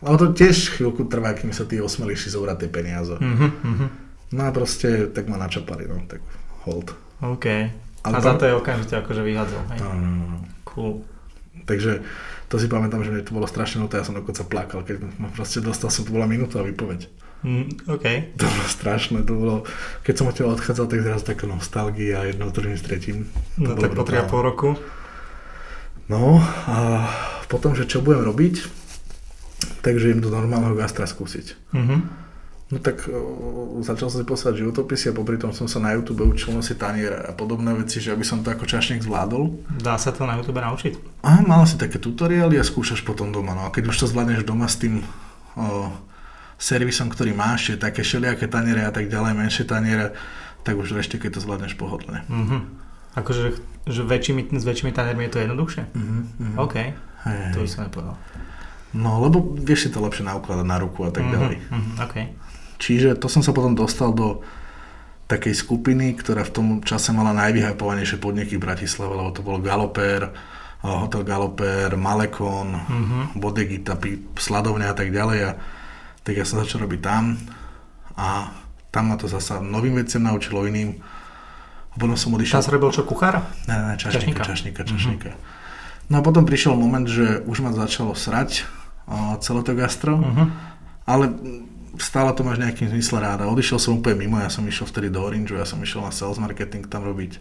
Ale 0.04 0.16
to 0.21 0.33
tiež 0.37 0.76
chvíľku 0.76 1.09
trvá, 1.09 1.33
kým 1.37 1.52
sa 1.52 1.64
tí 1.64 1.81
osmelíš 1.81 2.28
si 2.28 2.31
zobrať 2.33 2.57
tie 2.66 2.71
peniaze. 2.73 3.16
Mm-hmm. 3.16 3.88
No 4.37 4.40
a 4.45 4.50
proste 4.52 5.09
tak 5.12 5.28
ma 5.28 5.40
načapali, 5.40 5.88
no, 5.88 6.04
tak 6.04 6.21
hold. 6.64 6.97
OK. 7.23 7.47
Ale 8.04 8.14
a 8.14 8.21
tam... 8.21 8.25
za 8.25 8.33
to 8.37 8.44
je 8.44 8.54
okamžite 8.54 8.94
akože 9.00 9.23
vyhádzal, 9.25 9.62
hej? 9.73 9.78
No, 9.80 9.90
no, 9.97 10.11
no. 10.28 10.38
Cool. 10.68 10.92
Takže 11.64 12.04
to 12.52 12.61
si 12.61 12.68
pamätám, 12.68 13.00
že 13.00 13.25
to 13.25 13.33
bolo 13.33 13.49
strašne 13.49 13.80
nuté, 13.80 13.97
ja 13.97 14.04
som 14.04 14.12
dokonca 14.12 14.44
plakal, 14.44 14.85
keď 14.85 15.00
ma 15.16 15.33
proste 15.33 15.64
dostal 15.64 15.88
som, 15.88 16.04
to 16.04 16.12
bola 16.12 16.28
minúta 16.28 16.61
výpoveď. 16.61 17.09
Mm, 17.44 17.88
OK. 17.88 18.04
To 18.40 18.44
bolo 18.49 18.66
strašné, 18.68 19.18
to 19.25 19.33
bolo, 19.37 19.56
keď 20.04 20.14
som 20.16 20.28
odtiaľ 20.33 20.56
odchádzal, 20.56 20.87
tak 20.88 21.04
zrazu 21.04 21.25
taká 21.25 21.44
nostalgia 21.49 22.25
jedno, 22.25 22.49
druhým, 22.49 22.76
tretím. 22.80 23.28
No 23.61 23.76
tak 23.76 23.92
po 23.92 24.04
3,5 24.04 24.33
roku. 24.40 24.68
No 26.09 26.40
a 26.68 27.09
potom, 27.49 27.73
že 27.73 27.88
čo 27.88 28.04
budem 28.04 28.25
robiť, 28.25 28.64
takže 29.80 30.12
idem 30.12 30.25
do 30.25 30.33
normálneho 30.33 30.76
gastra 30.76 31.09
skúsiť. 31.09 31.73
Mm-hmm. 31.73 32.24
No 32.75 32.83
tak 32.83 33.07
o, 33.07 33.78
začal 33.87 34.11
som 34.11 34.19
si 34.19 34.26
poslať 34.26 34.66
životopisy 34.66 35.14
a 35.14 35.14
popri 35.14 35.38
tom 35.38 35.54
som 35.54 35.71
sa 35.71 35.78
na 35.78 35.95
YouTube 35.95 36.26
učil 36.26 36.50
nosiť 36.50 36.75
tanier 36.75 37.14
a 37.14 37.31
podobné 37.31 37.71
veci, 37.71 38.02
že 38.02 38.11
aby 38.11 38.26
som 38.26 38.43
to 38.43 38.50
ako 38.50 38.66
čašník 38.66 39.07
zvládol. 39.07 39.54
Dá 39.78 39.95
sa 39.95 40.11
to 40.11 40.26
na 40.26 40.35
YouTube 40.35 40.59
naučiť? 40.59 41.23
A 41.23 41.38
mal 41.47 41.62
si 41.71 41.78
také 41.78 42.02
tutoriály 42.02 42.59
a 42.59 42.66
skúšaš 42.66 43.07
potom 43.07 43.31
doma. 43.31 43.54
No 43.54 43.62
a 43.66 43.71
keď 43.71 43.95
už 43.95 44.02
to 44.02 44.11
zvládneš 44.11 44.43
doma 44.43 44.66
s 44.66 44.83
tým 44.83 45.07
o, 45.54 45.95
servisom, 46.59 47.14
ktorý 47.14 47.31
máš, 47.31 47.71
je 47.71 47.78
také 47.78 48.02
všelijaké 48.02 48.50
taniere 48.50 48.83
a 48.83 48.90
tak 48.90 49.07
ďalej, 49.07 49.38
menšie 49.38 49.64
taniere, 49.71 50.11
tak 50.66 50.75
už 50.75 50.99
ešte 50.99 51.23
keď 51.23 51.38
to 51.38 51.45
zvládneš 51.47 51.78
pohodlne. 51.78 52.26
Mm-hmm. 52.26 52.61
Akože 53.14 53.54
že 53.87 54.02
väčšími, 54.02 54.50
s 54.50 54.64
väčšími 54.66 54.90
taniermi 54.90 55.28
je 55.28 55.33
to 55.37 55.38
jednoduchšie? 55.45 55.83
Mm-hmm. 55.95 56.57
OK, 56.59 56.75
hey, 57.23 57.52
to 57.52 57.62
by 57.62 57.69
som 57.69 57.87
nepovedal. 57.87 58.16
No, 58.95 59.21
lebo 59.21 59.43
vieš 59.59 59.87
si 59.87 59.88
to 59.93 60.00
lepšie 60.00 60.25
naukladať 60.25 60.66
na 60.66 60.78
ruku 60.81 61.04
a 61.04 61.12
tak 61.12 61.26
mm-hmm, 61.26 61.35
ďalej. 61.37 61.57
Mm-hmm, 61.61 61.95
okay. 62.00 62.25
Čiže 62.78 63.16
to 63.19 63.31
som 63.31 63.40
sa 63.40 63.54
potom 63.54 63.76
dostal 63.76 64.11
do 64.12 64.43
takej 65.25 65.57
skupiny, 65.57 66.12
ktorá 66.21 66.45
v 66.45 66.52
tom 66.52 66.66
čase 66.85 67.09
mala 67.16 67.33
najvyhypovanejšie 67.33 68.21
podniky 68.21 68.61
v 68.61 68.64
Bratislave, 68.69 69.16
lebo 69.16 69.33
to 69.33 69.40
bol 69.40 69.57
Galoper, 69.57 70.31
Hotel 70.85 71.25
Galoper, 71.25 71.97
Malekon, 71.97 72.76
mm-hmm. 72.76 73.23
Bodegita, 73.40 73.97
Sladovňa 74.37 74.93
a 74.93 74.97
tak 74.97 75.09
ďalej. 75.09 75.38
A 75.49 75.50
tak 76.21 76.37
ja 76.37 76.45
som 76.45 76.61
začal 76.61 76.85
robiť 76.85 77.00
tam 77.00 77.40
a 78.21 78.52
tam 78.93 79.11
ma 79.11 79.16
to 79.16 79.25
zasa 79.25 79.64
novým 79.64 79.97
veciam 79.97 80.23
naučilo 80.23 80.69
iným 80.69 81.00
a 81.88 81.95
potom 81.97 82.21
som 82.21 82.37
odišiel... 82.37 82.61
Tam 82.61 82.69
sa 82.69 82.76
robil 82.76 82.93
čo, 82.93 83.02
kuchár? 83.09 83.49
Ne, 83.64 83.76
ne, 83.81 83.95
čašníka, 83.97 84.45
čašníka, 84.45 84.85
čašníka. 84.85 85.33
Mm-hmm. 85.33 86.12
No 86.12 86.21
a 86.21 86.23
potom 86.23 86.45
prišiel 86.45 86.76
moment, 86.76 87.09
že 87.09 87.40
už 87.49 87.64
ma 87.64 87.73
začalo 87.73 88.12
srať 88.12 88.69
o, 89.09 89.40
celé 89.40 89.64
to 89.64 89.73
gastro, 89.73 90.21
mm-hmm. 90.21 90.47
ale 91.09 91.25
stále 91.98 92.30
to 92.34 92.42
máš 92.42 92.58
nejakým 92.62 92.90
zmysle 92.90 93.20
rád. 93.20 93.44
A 93.44 93.50
odišiel 93.50 93.78
som 93.78 93.98
úplne 93.98 94.24
mimo, 94.26 94.40
ja 94.40 94.50
som 94.50 94.66
išiel 94.66 94.88
vtedy 94.88 95.08
do 95.10 95.22
Orange, 95.22 95.54
ja 95.54 95.66
som 95.66 95.80
išiel 95.82 96.02
na 96.02 96.12
sales 96.14 96.38
marketing 96.38 96.86
tam 96.86 97.06
robiť. 97.06 97.38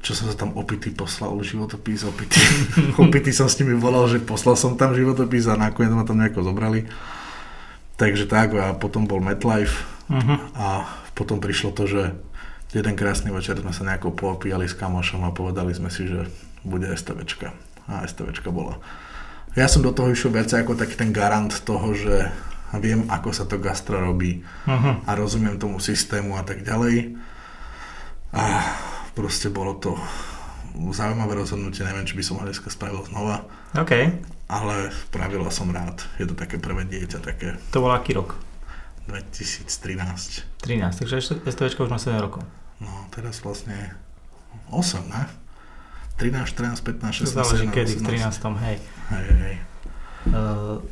Čo 0.00 0.16
som 0.16 0.32
sa 0.32 0.36
tam 0.36 0.56
opity 0.56 0.96
poslal, 0.96 1.36
životopis 1.44 2.08
opity. 2.08 2.40
opity 3.04 3.30
som 3.36 3.52
s 3.52 3.60
nimi 3.60 3.76
volal, 3.76 4.08
že 4.08 4.20
poslal 4.20 4.56
som 4.56 4.76
tam 4.76 4.96
životopis 4.96 5.44
a 5.48 5.60
nakoniec 5.60 5.92
ma 5.92 6.08
tam 6.08 6.16
nejako 6.16 6.40
zobrali. 6.40 6.88
Takže 8.00 8.24
tak, 8.24 8.56
a 8.56 8.72
potom 8.72 9.04
bol 9.04 9.20
MetLife 9.20 9.76
uh-huh. 10.08 10.38
a 10.56 10.88
potom 11.12 11.36
prišlo 11.36 11.76
to, 11.76 11.84
že 11.84 12.16
jeden 12.72 12.96
krásny 12.96 13.28
večer 13.28 13.60
sme 13.60 13.76
sa 13.76 13.84
nejako 13.84 14.16
popíjali 14.16 14.64
s 14.64 14.72
kamošom 14.72 15.20
a 15.28 15.36
povedali 15.36 15.76
sme 15.76 15.92
si, 15.92 16.08
že 16.08 16.24
bude 16.64 16.88
STVčka. 16.88 17.52
A 17.92 18.08
STVčka 18.08 18.48
bola. 18.48 18.80
Ja 19.52 19.68
som 19.68 19.84
do 19.84 19.92
toho 19.92 20.14
išiel 20.14 20.32
viac 20.32 20.48
ako 20.48 20.80
taký 20.80 20.96
ten 20.96 21.12
garant 21.12 21.52
toho, 21.66 21.92
že 21.92 22.30
viem, 22.78 23.08
ako 23.10 23.34
sa 23.34 23.48
to 23.50 23.58
gastro 23.58 23.98
robí 23.98 24.46
uh-huh. 24.68 25.02
a 25.02 25.10
rozumiem 25.18 25.58
tomu 25.58 25.82
systému 25.82 26.38
a 26.38 26.46
tak 26.46 26.62
ďalej. 26.62 27.18
A 28.30 28.44
proste 29.18 29.50
bolo 29.50 29.74
to 29.82 29.98
zaujímavé 30.94 31.34
rozhodnutie, 31.34 31.82
neviem, 31.82 32.06
či 32.06 32.14
by 32.14 32.22
som 32.22 32.38
ho 32.38 32.46
dneska 32.46 32.70
spravil 32.70 33.02
znova. 33.10 33.42
OK. 33.74 33.92
Ale 34.46 34.74
spravil 35.10 35.42
som 35.50 35.66
rád. 35.74 36.06
Je 36.22 36.30
to 36.30 36.38
také 36.38 36.62
prvé 36.62 36.86
dieťa, 36.86 37.18
také... 37.18 37.58
To 37.74 37.82
bol 37.82 37.90
aký 37.90 38.14
rok? 38.14 38.38
2013. 39.10 40.62
13, 40.62 41.02
takže 41.02 41.42
STVčka 41.42 41.82
už 41.82 41.90
má 41.90 41.98
7 41.98 42.14
rokov. 42.22 42.46
No, 42.78 43.10
teraz 43.10 43.42
vlastne 43.42 43.98
8, 44.70 45.10
ne? 45.10 45.26
13, 46.22 46.46
14, 46.46 46.84
15, 46.84 47.26
16, 47.26 47.34
Záleží 47.34 47.66
kedy, 47.72 47.92
v 47.96 48.02
13, 48.06 48.60
hej. 48.60 48.76
Hej, 49.10 49.26
hej. 49.40 49.56
Uh, 50.30 50.84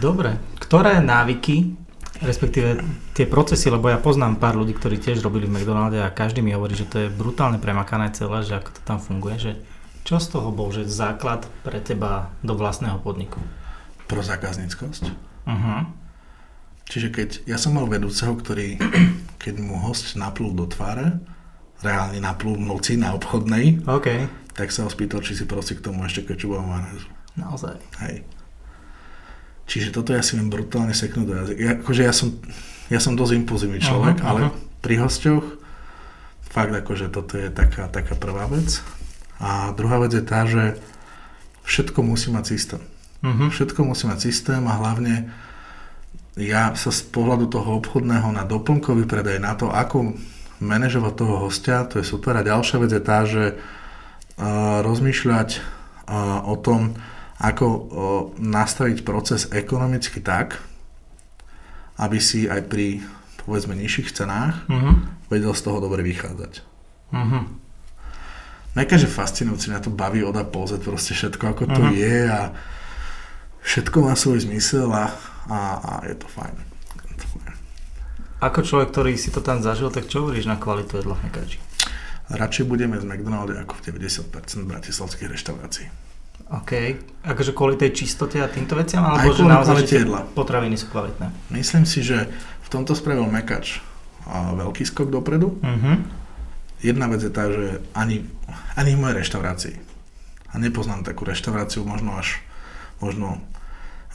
dobre, 0.00 0.36
ktoré 0.60 1.00
návyky, 1.00 1.74
respektíve 2.22 2.80
tie 3.12 3.26
procesy, 3.26 3.68
lebo 3.68 3.90
ja 3.90 3.98
poznám 3.98 4.38
pár 4.38 4.54
ľudí, 4.54 4.72
ktorí 4.74 5.02
tiež 5.02 5.20
robili 5.20 5.50
v 5.50 5.60
McDonalde 5.60 6.00
a 6.00 6.14
každý 6.14 6.40
mi 6.40 6.54
hovorí, 6.54 6.78
že 6.78 6.88
to 6.88 7.06
je 7.06 7.12
brutálne 7.12 7.58
premakané 7.58 8.14
celé, 8.14 8.46
že 8.46 8.58
ako 8.58 8.70
to 8.70 8.80
tam 8.86 8.98
funguje, 9.02 9.36
že 9.36 9.52
čo 10.04 10.20
z 10.20 10.36
toho 10.36 10.52
bol, 10.52 10.68
že 10.68 10.84
základ 10.84 11.48
pre 11.64 11.80
teba 11.80 12.28
do 12.44 12.52
vlastného 12.52 13.00
podniku? 13.00 13.40
Pro 14.04 14.20
zákazníckosť. 14.20 15.04
Uh-huh. 15.48 15.80
Čiže 16.84 17.08
keď 17.08 17.28
ja 17.48 17.56
som 17.56 17.72
mal 17.72 17.88
vedúceho, 17.88 18.36
ktorý, 18.36 18.76
keď 19.42 19.54
mu 19.64 19.80
host 19.80 20.14
naplul 20.20 20.52
do 20.52 20.68
tváre, 20.68 21.18
reálne 21.80 22.20
naplul 22.20 22.60
v 22.60 22.68
noci 22.68 23.00
na 23.00 23.16
obchodnej, 23.16 23.84
okay. 23.88 24.28
tak 24.52 24.72
sa 24.72 24.84
ho 24.84 24.90
spýtal, 24.92 25.24
či 25.24 25.36
si 25.36 25.44
prosí 25.48 25.76
k 25.76 25.84
tomu 25.84 26.04
ešte 26.04 26.24
kečupovú 26.28 26.64
manézu. 26.64 27.08
Naozaj. 27.34 27.76
Hej. 28.04 28.28
Čiže 29.64 29.96
toto 29.96 30.12
ja 30.12 30.20
si 30.20 30.36
viem 30.36 30.52
brutálne 30.52 30.92
seknúť 30.92 31.26
do 31.26 31.34
jazyka. 31.40 31.60
Ja, 31.60 31.72
akože 31.80 32.02
ja 32.04 32.12
som, 32.12 32.36
ja 32.92 33.00
som 33.00 33.16
dosť 33.16 33.32
impulzívny 33.40 33.80
človek, 33.80 34.20
uh-huh, 34.20 34.28
ale 34.28 34.40
uh-huh. 34.48 34.84
pri 34.84 35.00
hosťoch 35.00 35.44
fakt 36.54 36.70
akože 36.70 37.10
toto 37.10 37.34
je 37.34 37.48
taká, 37.50 37.90
taká 37.90 38.14
prvá 38.14 38.46
vec. 38.46 38.78
A 39.42 39.74
druhá 39.74 39.98
vec 39.98 40.14
je 40.14 40.22
tá, 40.22 40.46
že 40.46 40.78
všetko 41.66 42.04
musí 42.04 42.30
mať 42.30 42.44
systém. 42.46 42.82
Uh-huh. 43.24 43.48
Všetko 43.50 43.82
musí 43.82 44.04
mať 44.06 44.30
systém 44.30 44.62
a 44.68 44.78
hlavne 44.78 45.32
ja 46.38 46.74
sa 46.74 46.90
z 46.90 47.02
pohľadu 47.10 47.50
toho 47.50 47.78
obchodného 47.78 48.30
na 48.34 48.42
doplnkový 48.42 49.06
predaj, 49.06 49.38
na 49.38 49.54
to, 49.54 49.70
ako 49.70 50.18
manažovať 50.58 51.12
toho 51.14 51.34
hostia, 51.46 51.86
to 51.86 52.02
je 52.02 52.06
super. 52.06 52.34
A 52.34 52.46
ďalšia 52.46 52.76
vec 52.82 52.90
je 52.90 53.02
tá, 53.02 53.22
že 53.22 53.44
uh, 53.54 54.82
rozmýšľať 54.82 55.48
uh, 55.58 56.42
o 56.46 56.54
tom, 56.58 56.98
ako 57.38 57.66
nastaviť 58.38 59.02
proces 59.02 59.50
ekonomicky 59.50 60.22
tak, 60.22 60.62
aby 61.98 62.18
si 62.22 62.46
aj 62.46 62.66
pri 62.70 63.02
povedzme 63.44 63.76
nižších 63.76 64.14
cenách 64.14 64.66
uh-huh. 64.70 64.94
vedel 65.28 65.52
z 65.52 65.62
toho 65.62 65.78
dobre 65.82 66.00
vychádzať. 66.06 66.52
Uh-huh. 67.12 67.44
Nekáže 68.74 69.06
fascinujúci, 69.06 69.70
mňa 69.70 69.84
to 69.84 69.92
baví 69.92 70.24
od 70.24 70.34
A 70.34 70.42
po 70.42 70.66
Z, 70.66 70.82
proste 70.82 71.14
všetko 71.14 71.44
ako 71.54 71.64
to 71.70 71.82
uh-huh. 71.84 71.94
je 71.94 72.18
a 72.26 72.50
všetko 73.62 73.96
má 74.02 74.14
svoj 74.18 74.46
zmysel 74.48 74.90
a 74.90 75.12
a, 75.48 75.60
a 75.76 75.92
je 76.08 76.16
to 76.16 76.28
fajn. 76.28 76.56
Ako 78.44 78.60
človek, 78.60 78.92
ktorý 78.92 79.12
si 79.16 79.32
to 79.32 79.40
tam 79.40 79.64
zažil, 79.64 79.88
tak 79.88 80.04
čo 80.04 80.24
hovoríš 80.24 80.44
na 80.44 80.60
kvalitu 80.60 81.00
jedla 81.00 81.16
v? 81.16 81.56
Radšej 82.28 82.64
budeme 82.68 83.00
z 83.00 83.04
McDonaldu 83.08 83.56
ako 83.56 83.72
v 83.80 84.00
90% 84.00 84.68
bratislavských 84.68 85.32
reštaurácií. 85.32 85.88
OK. 86.50 86.72
Akože 87.24 87.56
kvôli 87.56 87.80
tej 87.80 87.96
čistote 88.04 88.36
a 88.38 88.46
týmto 88.52 88.76
veciam? 88.76 89.02
Alebo 89.02 89.32
Aj 89.32 89.36
že 89.36 89.42
naozaj, 89.42 89.76
že 89.88 90.04
potraviny 90.36 90.76
sú 90.76 90.92
kvalitné? 90.92 91.32
Myslím 91.50 91.88
si, 91.88 92.04
že 92.04 92.28
v 92.64 92.68
tomto 92.68 92.92
spravil 92.92 93.24
Mekač 93.26 93.80
veľký 94.28 94.84
skok 94.84 95.08
dopredu. 95.08 95.56
Uh-huh. 95.56 95.96
Jedna 96.84 97.08
vec 97.08 97.24
je 97.24 97.32
tá, 97.32 97.48
že 97.48 97.80
ani, 97.96 98.28
ani 98.76 98.92
v 98.92 99.00
mojej 99.00 99.16
reštaurácii, 99.24 99.76
a 100.52 100.60
nepoznám 100.60 101.02
takú 101.02 101.24
reštauráciu, 101.24 101.82
možno 101.82 102.14
až 102.14 102.38
možno 103.02 103.42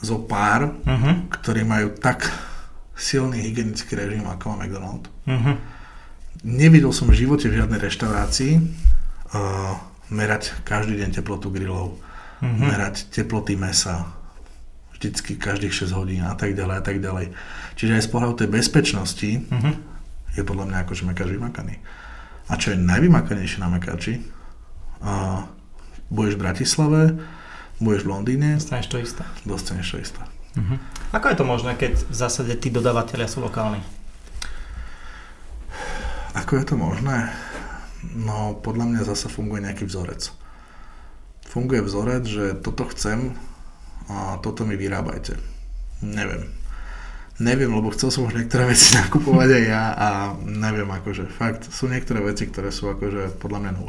zo 0.00 0.16
pár, 0.22 0.72
uh-huh. 0.72 1.28
ktorí 1.28 1.66
majú 1.66 1.92
tak 1.98 2.30
silný 2.96 3.42
hygienický 3.44 3.92
režim, 3.98 4.24
ako 4.24 4.54
má 4.54 4.64
McDonald. 4.64 5.04
Uh-huh. 5.28 5.54
Nevidel 6.46 6.94
som 6.94 7.10
v 7.10 7.20
živote 7.20 7.52
v 7.52 7.60
žiadnej 7.60 7.80
reštaurácii 7.82 8.52
uh, 8.56 9.76
merať 10.08 10.56
každý 10.64 10.96
deň 10.96 11.20
teplotu 11.20 11.52
grillov, 11.52 12.00
uh-huh. 12.40 12.56
merať 12.56 13.08
teploty 13.12 13.54
mesa, 13.56 14.08
vždycky 14.96 15.36
každých 15.36 15.72
6 15.72 15.96
hodín 15.96 16.24
a 16.24 16.36
tak 16.36 16.56
ďalej 16.56 16.76
a 16.76 16.82
tak 16.84 16.96
ďalej. 17.00 17.32
Čiže 17.76 17.96
aj 17.96 18.04
z 18.04 18.10
pohľadu 18.12 18.34
tej 18.44 18.48
bezpečnosti 18.48 19.30
uh-huh. 19.44 19.74
je 20.36 20.42
podľa 20.44 20.64
mňa 20.68 20.78
akože 20.84 21.04
mekáč 21.08 21.28
vymakaný. 21.32 21.80
A 22.50 22.58
čo 22.58 22.74
je 22.74 22.82
najvymakanejšie 22.82 23.62
na 23.62 23.68
mekáči, 23.70 24.26
uh, 25.04 25.46
budeš 26.10 26.34
v 26.34 26.42
Bratislave, 26.42 27.00
budeš 27.78 28.02
v 28.04 28.10
Londýne. 28.10 28.48
Dostaneš 28.58 28.88
to 28.90 28.98
isté. 28.98 29.22
Dostaneš 29.46 29.86
to 29.94 29.98
isté. 30.02 30.22
Uh-huh. 30.58 30.76
Ako 31.14 31.30
je 31.30 31.36
to 31.38 31.44
možné, 31.46 31.78
keď 31.78 31.94
v 31.94 32.16
zásade 32.16 32.52
tí 32.58 32.74
dodávateľia 32.74 33.30
sú 33.30 33.38
lokálni? 33.38 33.80
Ako 36.34 36.58
je 36.58 36.64
to 36.66 36.74
možné? 36.78 37.30
No, 38.14 38.58
podľa 38.58 38.86
mňa 38.90 39.02
zase 39.06 39.30
funguje 39.30 39.62
nejaký 39.62 39.86
vzorec. 39.86 40.39
Funguje 41.50 41.82
vzorec, 41.82 42.24
že 42.30 42.54
toto 42.62 42.86
chcem 42.94 43.34
a 44.06 44.38
toto 44.38 44.62
mi 44.62 44.78
vyrábajte. 44.78 45.34
Neviem. 46.06 46.46
Neviem, 47.40 47.72
lebo 47.72 47.88
chcel 47.90 48.12
som 48.12 48.28
už 48.28 48.36
niektoré 48.36 48.70
veci 48.70 48.94
nakupovať 49.00 49.48
aj 49.58 49.64
ja 49.66 49.84
a 49.96 50.08
neviem, 50.46 50.86
akože 50.86 51.26
fakt, 51.26 51.66
sú 51.72 51.90
niektoré 51.90 52.22
veci, 52.22 52.46
ktoré 52.46 52.70
sú 52.70 52.92
akože 52.92 53.40
podľa 53.42 53.58
mňa 53.66 53.72
know 53.74 53.88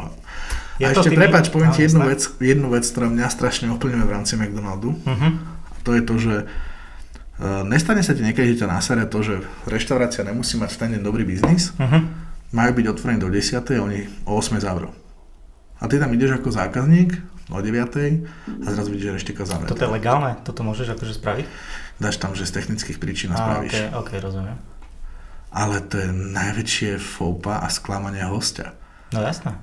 a 0.81 0.97
ešte, 0.97 1.13
prepač, 1.13 1.53
poviem 1.53 1.69
ti 1.75 1.85
jednu 1.85 2.01
vec, 2.09 2.21
jednu 2.41 2.67
vec, 2.73 2.85
ktorá 2.89 3.05
mňa 3.11 3.27
strašne 3.29 3.69
ovplyvňuje 3.77 4.07
v 4.07 4.13
rámci 4.13 4.33
McDonaldu. 4.33 4.97
Uh-huh. 4.97 5.31
A 5.69 5.77
to 5.85 5.93
je 5.93 6.01
to, 6.01 6.15
že 6.17 6.35
uh, 6.49 7.61
nestane 7.67 8.01
sa 8.01 8.17
ti 8.17 8.25
niekedy, 8.25 8.57
že 8.57 8.65
ťa 8.65 8.69
násere 8.73 9.05
to, 9.05 9.21
že 9.21 9.45
reštaurácia 9.69 10.25
nemusí 10.25 10.57
mať 10.57 10.97
deň 10.97 11.05
dobrý 11.05 11.21
biznis, 11.21 11.69
uh-huh. 11.77 12.01
majú 12.49 12.71
byť 12.73 12.85
otvorení 12.97 13.21
do 13.21 13.29
10. 13.29 13.61
a 13.61 13.81
oni 13.81 14.09
o 14.25 14.33
8. 14.41 14.57
zavrú. 14.57 14.89
A 15.81 15.89
ty 15.89 16.01
tam 16.01 16.13
ideš 16.13 16.41
ako 16.41 16.49
zákazník 16.49 17.17
o 17.51 17.59
9. 17.59 18.63
a 18.63 18.67
zrazu 18.71 18.89
vidíš, 18.89 19.05
že 19.05 19.13
reštika 19.19 19.43
zavretá. 19.45 19.75
Toto 19.75 19.85
je 19.85 19.91
legálne? 19.91 20.31
Toto 20.41 20.63
môžeš 20.63 20.95
akože 20.95 21.13
spraviť? 21.19 21.45
Dáš 21.99 22.17
tam, 22.17 22.33
že 22.33 22.47
z 22.47 22.55
technických 22.57 22.97
príčin 22.97 23.35
a 23.35 23.37
spravíš. 23.37 23.93
Ok, 23.93 24.07
okay 24.07 24.17
rozumiem. 24.23 24.57
Ale 25.51 25.83
to 25.83 25.99
je 25.99 26.09
najväčšie 26.15 26.95
foupa 26.97 27.59
a 27.59 27.67
sklamanie 27.67 28.23
hostia. 28.23 28.73
No 29.11 29.19
jasné. 29.19 29.59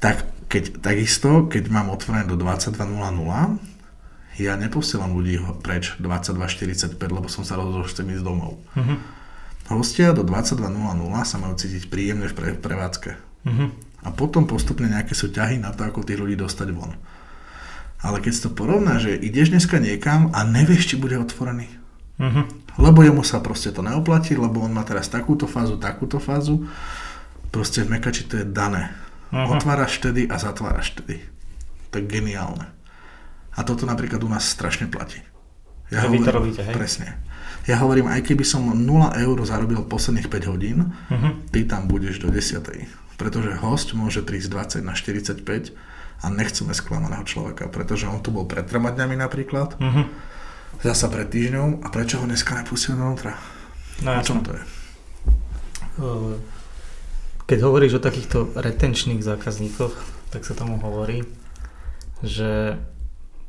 Tak 0.00 0.28
keď, 0.52 0.84
takisto, 0.84 1.48
keď 1.48 1.72
mám 1.72 1.88
otvorené 1.88 2.28
do 2.28 2.36
22.00, 2.36 2.76
ja 4.40 4.56
neposielam 4.56 5.12
ľudí 5.12 5.36
preč 5.60 5.96
22.45, 6.00 6.96
lebo 6.96 7.28
som 7.28 7.44
sa 7.44 7.60
rozhodol, 7.60 7.84
že 7.84 7.92
chcem 7.96 8.08
ísť 8.16 8.24
domov. 8.24 8.56
Uh-huh. 8.72 8.96
Hostia 9.68 10.16
do 10.16 10.24
22.00 10.24 10.64
sa 11.28 11.36
majú 11.36 11.54
cítiť 11.54 11.92
príjemne 11.92 12.26
v 12.26 12.34
pre, 12.34 12.48
prevádzke. 12.56 13.10
Uh-huh. 13.44 13.68
A 14.00 14.08
potom 14.10 14.48
postupne 14.48 14.88
nejaké 14.88 15.12
sú 15.12 15.28
ťahy 15.28 15.60
na 15.60 15.76
to, 15.76 15.84
ako 15.84 16.08
tých 16.08 16.20
ľudí 16.20 16.40
dostať 16.40 16.68
von. 16.72 16.96
Ale 18.00 18.20
keď 18.24 18.32
si 18.32 18.44
to 18.48 18.50
porovná, 18.52 18.96
že 18.96 19.12
ideš 19.12 19.52
dneska 19.52 19.76
niekam 19.76 20.32
a 20.32 20.40
nevieš, 20.44 20.92
či 20.92 20.96
bude 20.96 21.20
otvorený. 21.20 21.68
Uh-huh. 22.20 22.44
Lebo 22.80 23.04
jemu 23.04 23.20
sa 23.24 23.44
proste 23.44 23.72
to 23.72 23.84
neoplatí, 23.84 24.36
lebo 24.36 24.64
on 24.64 24.72
má 24.72 24.84
teraz 24.84 25.12
takúto 25.12 25.44
fázu, 25.44 25.76
takúto 25.76 26.16
fázu. 26.16 26.64
Proste 27.52 27.84
v 27.84 27.96
Mekači 27.96 28.24
to 28.24 28.40
je 28.40 28.46
dané. 28.48 28.92
Uh-huh. 29.28 29.52
Otváraš 29.52 30.00
vtedy 30.00 30.24
a 30.28 30.40
zatváraš 30.40 30.96
vtedy. 30.96 31.20
To 31.92 32.00
je 32.00 32.04
geniálne. 32.08 32.72
A 33.52 33.60
toto 33.66 33.84
napríklad 33.84 34.24
u 34.24 34.30
nás 34.32 34.48
strašne 34.48 34.88
platí. 34.88 35.20
Ja 35.90 36.06
hovorím, 36.06 36.22
vy 36.22 36.26
to 36.26 36.32
robíte, 36.32 36.62
hej? 36.62 36.74
Presne. 36.76 37.08
Ja 37.68 37.76
hovorím, 37.82 38.08
aj 38.08 38.24
keby 38.24 38.44
som 38.46 38.64
0 38.72 38.80
eur 39.20 39.36
zarobil 39.44 39.84
posledných 39.84 40.32
5 40.32 40.50
hodín, 40.52 40.96
uh-huh. 40.96 41.36
ty 41.52 41.68
tam 41.68 41.84
budeš 41.84 42.22
do 42.22 42.32
10. 42.32 42.64
Pretože 43.20 43.60
host 43.60 43.92
môže 43.92 44.24
prísť 44.24 44.80
20 44.80 44.88
na 44.88 44.96
45 44.96 45.76
a 46.20 46.26
nechceme 46.28 46.76
sklamaného 46.76 47.24
človeka, 47.24 47.72
pretože 47.72 48.04
on 48.04 48.20
tu 48.20 48.28
bol 48.28 48.44
pred 48.44 48.68
troma 48.68 48.92
dňami 48.92 49.16
napríklad, 49.16 49.80
uh-huh. 49.80 50.04
zasa 50.84 51.08
pred 51.08 51.28
týždňom 51.32 51.84
a 51.84 51.88
prečo 51.88 52.20
ho 52.20 52.28
dneska 52.28 52.56
nepustil 52.60 52.96
dovnútra? 52.96 53.40
No, 54.04 54.16
o 54.16 54.22
čom 54.24 54.44
to 54.44 54.52
je? 54.52 54.64
Keď 57.48 57.58
hovoríš 57.66 57.98
o 57.98 58.04
takýchto 58.04 58.54
retenčných 58.54 59.20
zákazníkoch, 59.20 59.94
tak 60.30 60.46
sa 60.46 60.54
tomu 60.54 60.78
hovorí, 60.78 61.26
že 62.22 62.78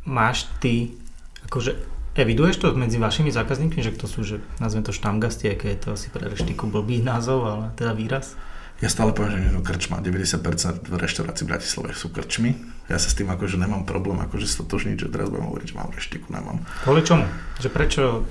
máš 0.08 0.50
ty, 0.58 0.98
akože 1.46 1.78
eviduješ 2.18 2.60
to 2.60 2.74
medzi 2.76 2.98
vašimi 2.98 3.32
zákazníkmi, 3.32 3.80
že 3.80 3.94
kto 3.96 4.06
sú, 4.10 4.20
že 4.26 4.44
nazvem 4.60 4.84
to 4.84 4.92
štamgasti, 4.92 5.54
aké 5.54 5.76
je 5.76 5.80
to 5.80 5.90
asi 5.96 6.12
pre 6.12 6.28
reštiku 6.28 6.68
blbý 6.68 7.00
názov, 7.00 7.46
ale 7.48 7.66
teda 7.78 7.94
výraz? 7.96 8.36
Ja 8.82 8.90
stále 8.90 9.14
poviem, 9.14 9.38
že 9.38 9.40
nie 9.46 9.62
krčma. 9.62 10.02
90% 10.02 10.90
v 10.90 10.96
reštaurácii 10.98 11.46
v 11.46 11.50
Bratislave 11.54 11.94
sú 11.94 12.10
krčmy. 12.10 12.58
Ja 12.90 12.98
sa 12.98 13.14
s 13.14 13.16
tým 13.16 13.30
akože 13.30 13.62
nemám 13.62 13.86
problém, 13.86 14.18
akože 14.26 14.50
stotožniť, 14.50 15.06
že 15.06 15.08
teraz 15.14 15.30
budem 15.30 15.46
hovoriť, 15.46 15.68
že 15.70 15.76
mám 15.78 15.94
reštiku, 15.94 16.28
nemám. 16.34 16.66
Kvôli 16.82 17.06
čomu? 17.06 17.30
Že 17.62 17.70
prečo, 17.70 18.26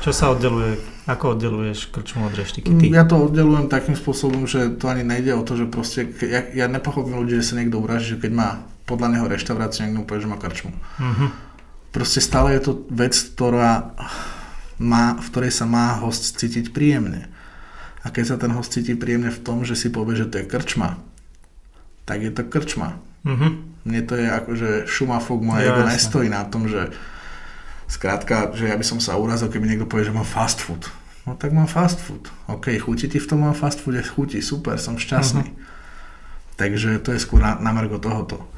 čo 0.00 0.10
sa 0.16 0.32
oddeluje, 0.32 0.80
ako 1.04 1.36
oddeluješ 1.36 1.92
krčmu 1.92 2.32
od 2.32 2.34
reštiky? 2.34 2.72
Ty? 2.72 2.84
Ja 2.88 3.04
to 3.04 3.28
oddelujem 3.28 3.68
takým 3.68 3.92
spôsobom, 3.92 4.48
že 4.48 4.72
to 4.80 4.88
ani 4.88 5.04
nejde 5.04 5.36
o 5.36 5.44
to, 5.44 5.54
že 5.60 5.68
proste, 5.68 6.08
ja, 6.24 6.48
ja 6.48 6.66
nepochopím 6.66 7.20
ľudí, 7.20 7.36
že 7.38 7.52
sa 7.52 7.60
niekto 7.60 7.76
uraží, 7.76 8.16
že 8.16 8.24
keď 8.24 8.32
má 8.32 8.48
podľa 8.88 9.08
neho 9.14 9.26
reštauráciu, 9.30 9.86
niekto 9.86 10.08
povie, 10.08 10.24
že 10.24 10.32
má 10.32 10.40
krčmu. 10.40 10.74
Uh-huh. 10.74 11.30
Proste 11.94 12.18
stále 12.18 12.58
je 12.58 12.66
to 12.66 12.72
vec, 12.90 13.14
ktorá 13.14 13.94
má, 14.82 15.14
v 15.20 15.26
ktorej 15.30 15.52
sa 15.54 15.70
má 15.70 16.02
host 16.02 16.34
cítiť 16.34 16.74
príjemne. 16.74 17.29
A 18.00 18.08
keď 18.08 18.24
sa 18.24 18.36
ten 18.40 18.52
host 18.56 18.72
cíti 18.72 18.96
príjemne 18.96 19.28
v 19.28 19.42
tom, 19.44 19.62
že 19.62 19.76
si 19.76 19.92
povie, 19.92 20.16
že 20.16 20.28
to 20.28 20.40
je 20.40 20.48
krčma, 20.48 20.96
tak 22.08 22.24
je 22.24 22.32
to 22.32 22.42
krčma. 22.48 22.96
Mm-hmm. 23.28 23.52
Mne 23.84 24.00
to 24.08 24.14
je 24.16 24.26
ako, 24.28 24.50
že 24.56 24.70
šumafok 24.88 25.40
moje 25.44 25.68
ego 25.68 25.84
nestojí 25.84 26.28
na 26.32 26.48
tom, 26.48 26.64
že 26.64 26.92
skrátka, 27.92 28.56
že 28.56 28.72
ja 28.72 28.76
by 28.76 28.84
som 28.86 28.98
sa 29.02 29.20
urazil, 29.20 29.52
keby 29.52 29.68
niekto 29.68 29.88
povie, 29.88 30.08
že 30.08 30.16
mám 30.16 30.24
fast 30.24 30.64
food. 30.64 30.88
No 31.28 31.36
tak 31.36 31.52
mám 31.52 31.68
fast 31.68 32.00
food. 32.00 32.32
OK, 32.48 32.72
chutí 32.80 33.12
ti 33.12 33.20
v 33.20 33.28
tom 33.28 33.44
mám 33.44 33.52
fast 33.52 33.84
food, 33.84 34.00
chutí, 34.00 34.40
super, 34.40 34.80
som 34.80 34.96
šťastný. 34.96 35.44
Mm-hmm. 35.44 35.68
Takže 36.56 37.00
to 37.04 37.12
je 37.12 37.20
skôr 37.20 37.40
na, 37.40 37.56
na 37.60 37.72
margo 37.72 38.00
tohoto. 38.00 38.48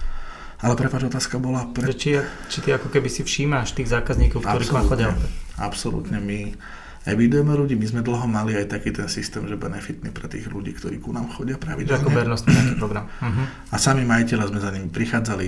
Ale 0.62 0.78
prepáč, 0.78 1.10
otázka 1.10 1.42
bola... 1.42 1.66
Pre... 1.74 1.90
Či, 1.90 2.22
či 2.46 2.58
ty 2.62 2.70
ako 2.70 2.86
keby 2.86 3.10
si 3.10 3.26
všímáš 3.26 3.74
tých 3.74 3.90
zákazníkov, 3.90 4.46
ktorí 4.46 4.64
k 4.70 4.74
vám 4.74 4.86
chodia 4.86 5.10
Absolútne, 5.58 6.22
my 6.22 6.54
evidujeme 7.02 7.50
ľudí. 7.54 7.74
My 7.74 7.86
sme 7.90 8.00
dlho 8.06 8.26
mali 8.30 8.54
aj 8.54 8.78
taký 8.78 8.94
ten 8.94 9.10
systém, 9.10 9.42
že 9.50 9.58
benefitný 9.58 10.14
pre 10.14 10.30
tých 10.30 10.46
ľudí, 10.46 10.70
ktorí 10.78 11.02
ku 11.02 11.10
nám 11.10 11.30
chodia 11.34 11.58
pravidelne. 11.58 11.98
Ako 11.98 12.14
vernostný 12.14 12.50
nejaký 12.54 12.74
program. 12.78 13.10
Uh-huh. 13.18 13.46
A 13.74 13.76
sami 13.78 14.06
majiteľa 14.06 14.54
sme 14.54 14.58
za 14.62 14.70
nimi 14.70 14.86
prichádzali, 14.86 15.46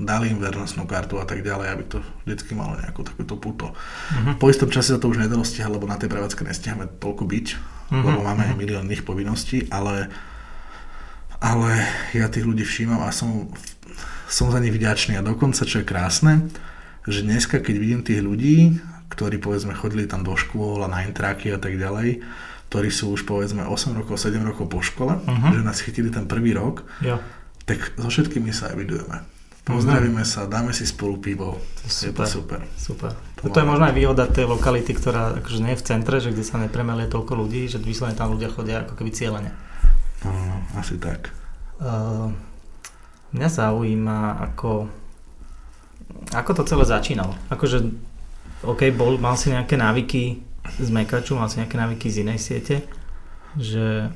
dali 0.00 0.32
im 0.32 0.40
vernostnú 0.40 0.88
kartu 0.88 1.20
a 1.20 1.28
tak 1.28 1.44
ďalej, 1.44 1.66
aby 1.70 1.84
to 1.86 1.98
vždycky 2.24 2.56
malo 2.56 2.80
nejakú 2.80 3.04
takúto 3.04 3.36
puto. 3.36 3.66
Uh-huh. 3.76 4.34
Po 4.40 4.48
istom 4.48 4.72
čase 4.72 4.96
sa 4.96 5.00
to 5.00 5.12
už 5.12 5.20
nedalo 5.20 5.44
stíhať, 5.44 5.68
lebo 5.68 5.84
na 5.84 6.00
tej 6.00 6.08
prevádzke 6.08 6.40
nestiahame 6.40 6.88
toľko 6.96 7.28
byť, 7.28 7.46
uh-huh. 7.52 8.00
lebo 8.00 8.20
máme 8.24 8.48
aj 8.48 8.54
milión 8.56 8.88
iných 8.88 9.04
povinností, 9.04 9.68
ale, 9.68 10.08
ale 11.36 11.84
ja 12.16 12.32
tých 12.32 12.48
ľudí 12.48 12.64
všímam 12.64 13.04
a 13.04 13.12
som, 13.12 13.52
som 14.24 14.48
za 14.48 14.56
nich 14.56 14.72
vďačný. 14.72 15.20
A 15.20 15.22
dokonca, 15.22 15.68
čo 15.68 15.84
je 15.84 15.86
krásne, 15.86 16.48
že 17.04 17.20
dneska, 17.20 17.60
keď 17.60 17.74
vidím 17.76 18.00
tých 18.00 18.24
ľudí, 18.24 18.80
ktorí 19.14 19.38
povedzme 19.38 19.78
chodili 19.78 20.10
tam 20.10 20.26
do 20.26 20.34
škôl 20.34 20.82
a 20.82 20.90
na 20.90 21.06
intráky 21.06 21.54
a 21.54 21.58
tak 21.62 21.78
ďalej, 21.78 22.20
ktorí 22.74 22.90
sú 22.90 23.14
už 23.14 23.22
povedzme 23.22 23.62
8 23.70 23.94
rokov, 23.94 24.18
7 24.18 24.42
rokov 24.42 24.66
po 24.66 24.82
škole, 24.82 25.14
uh-huh. 25.14 25.54
že 25.54 25.62
nás 25.62 25.78
chytili 25.78 26.10
ten 26.10 26.26
prvý 26.26 26.58
rok, 26.58 26.82
ja. 26.98 27.22
tak 27.62 27.94
so 27.94 28.10
všetkými 28.10 28.50
sa 28.50 28.74
evidujeme. 28.74 29.22
Pozdravíme 29.62 30.26
uh-huh. 30.26 30.44
sa, 30.44 30.50
dáme 30.50 30.74
si 30.74 30.82
spolu 30.82 31.22
pivo. 31.22 31.56
To 31.56 31.82
je, 31.86 32.10
je 32.10 32.12
to 32.12 32.26
super. 32.26 32.60
Super. 32.74 33.14
To, 33.40 33.48
to 33.48 33.62
je 33.62 33.70
možno 33.70 33.88
aj 33.88 33.94
výhoda 33.94 34.26
tej 34.26 34.50
lokality, 34.50 34.90
ktorá 34.90 35.38
akože 35.38 35.62
nie 35.62 35.72
je 35.72 35.80
v 35.80 35.86
centre, 35.86 36.16
že 36.18 36.34
kde 36.34 36.44
sa 36.44 36.58
nepremelie 36.58 37.06
toľko 37.06 37.32
ľudí, 37.46 37.70
že 37.70 37.78
vyslovene 37.78 38.18
tam 38.18 38.34
ľudia 38.34 38.50
chodia 38.50 38.82
ako 38.82 38.98
keby 38.98 39.10
cieľene. 39.14 39.54
No, 40.26 40.34
no, 40.34 40.56
asi 40.74 40.98
tak. 40.98 41.30
Uh, 41.78 42.34
mňa 43.38 43.48
zaujíma, 43.54 44.50
ako, 44.50 44.90
ako 46.34 46.50
to 46.58 46.62
celé 46.66 46.84
začínalo. 46.90 47.38
Akože 47.54 47.86
OK, 48.64 48.88
bol, 48.96 49.20
mal 49.20 49.36
si 49.36 49.52
nejaké 49.52 49.76
návyky 49.76 50.40
z 50.80 50.88
Mekaču, 50.88 51.36
mal 51.36 51.52
si 51.52 51.60
nejaké 51.60 51.76
návyky 51.76 52.08
z 52.08 52.24
inej 52.24 52.40
siete, 52.40 52.76
že 53.60 54.08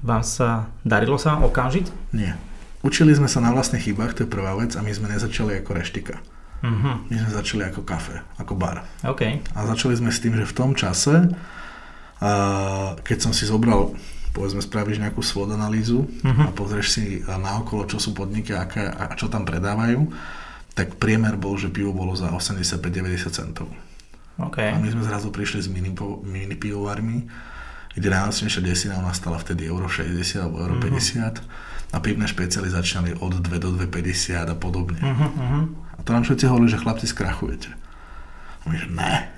vám 0.00 0.22
sa, 0.22 0.70
darilo 0.86 1.18
sa 1.18 1.36
vám 1.36 1.50
okamžiť? 1.50 2.14
Nie. 2.14 2.38
Učili 2.80 3.12
sme 3.12 3.28
sa 3.28 3.44
na 3.44 3.52
vlastných 3.52 3.90
chybách, 3.90 4.16
to 4.16 4.24
je 4.24 4.32
prvá 4.32 4.56
vec 4.56 4.72
a 4.78 4.80
my 4.80 4.88
sme 4.94 5.12
nezačali 5.12 5.60
ako 5.60 5.70
reštika. 5.76 6.16
Uh-huh. 6.60 7.02
My 7.08 7.16
sme 7.20 7.30
začali 7.32 7.62
ako 7.68 7.84
kafe, 7.84 8.20
ako 8.40 8.56
bar. 8.56 8.84
Okay. 9.04 9.44
A 9.52 9.68
začali 9.68 9.96
sme 9.96 10.08
s 10.12 10.20
tým, 10.20 10.36
že 10.36 10.48
v 10.48 10.56
tom 10.56 10.72
čase, 10.72 11.32
keď 13.04 13.18
som 13.20 13.32
si 13.32 13.44
zobral 13.44 13.96
povedzme 14.30 14.62
spravíš 14.62 15.02
nejakú 15.02 15.26
svod 15.26 15.50
analýzu 15.50 16.06
uh-huh. 16.06 16.46
a 16.46 16.54
pozrieš 16.54 16.88
si 16.94 17.04
naokolo, 17.26 17.90
čo 17.90 17.98
sú 17.98 18.14
podniky 18.14 18.54
a, 18.54 18.62
aké, 18.62 18.86
a 18.86 19.18
čo 19.18 19.26
tam 19.26 19.42
predávajú, 19.42 20.06
tak 20.80 20.96
priemer 20.96 21.36
bol, 21.36 21.60
že 21.60 21.68
pivo 21.68 21.92
bolo 21.92 22.16
za 22.16 22.32
85-90 22.32 23.36
centov. 23.36 23.68
Okay. 24.40 24.72
A 24.72 24.80
my 24.80 24.88
sme 24.88 25.04
zrazu 25.04 25.28
prišli 25.28 25.60
s 25.60 25.68
mini, 25.68 25.92
mini 26.24 26.56
pivovarmi, 26.56 27.28
kde 27.92 28.08
najlacnejšia 28.08 28.64
desina 28.64 28.96
u 28.96 29.04
nás 29.04 29.20
stala 29.20 29.36
vtedy 29.36 29.68
euro 29.68 29.92
60 29.92 30.40
alebo 30.40 30.64
euro 30.64 30.80
mm-hmm. 30.80 31.44
50 31.92 31.92
a 31.92 31.96
pivné 32.00 32.24
špeciály 32.24 32.72
začínali 32.72 33.12
od 33.20 33.44
2 33.44 33.60
do 33.60 33.76
2,50 33.76 34.40
a 34.40 34.56
podobne. 34.56 35.04
Mm-hmm. 35.04 35.62
A 35.98 36.00
to 36.00 36.16
nám 36.16 36.24
všetci 36.24 36.48
hovorili, 36.48 36.72
že 36.72 36.80
chlapci 36.80 37.04
skrachujete. 37.04 37.68
A 38.64 38.64
my, 38.64 38.76
že 38.80 38.88
ne. 38.88 39.28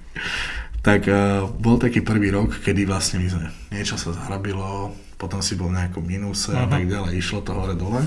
tak 0.86 1.04
uh, 1.12 1.44
bol 1.60 1.76
taký 1.76 2.00
prvý 2.00 2.32
rok, 2.32 2.56
kedy 2.56 2.88
vlastne 2.88 3.20
my 3.20 3.28
sme, 3.28 3.46
niečo 3.68 4.00
sa 4.00 4.16
zahrabilo, 4.16 4.96
potom 5.20 5.44
si 5.44 5.60
bol 5.60 5.68
v 5.68 5.76
nejakom 5.76 6.00
minuse 6.00 6.56
uh-huh. 6.56 6.64
a 6.64 6.64
mhm. 6.64 6.72
tak 6.72 6.84
ďalej, 6.88 7.12
išlo 7.20 7.44
to 7.44 7.52
hore 7.52 7.76
dole 7.76 8.00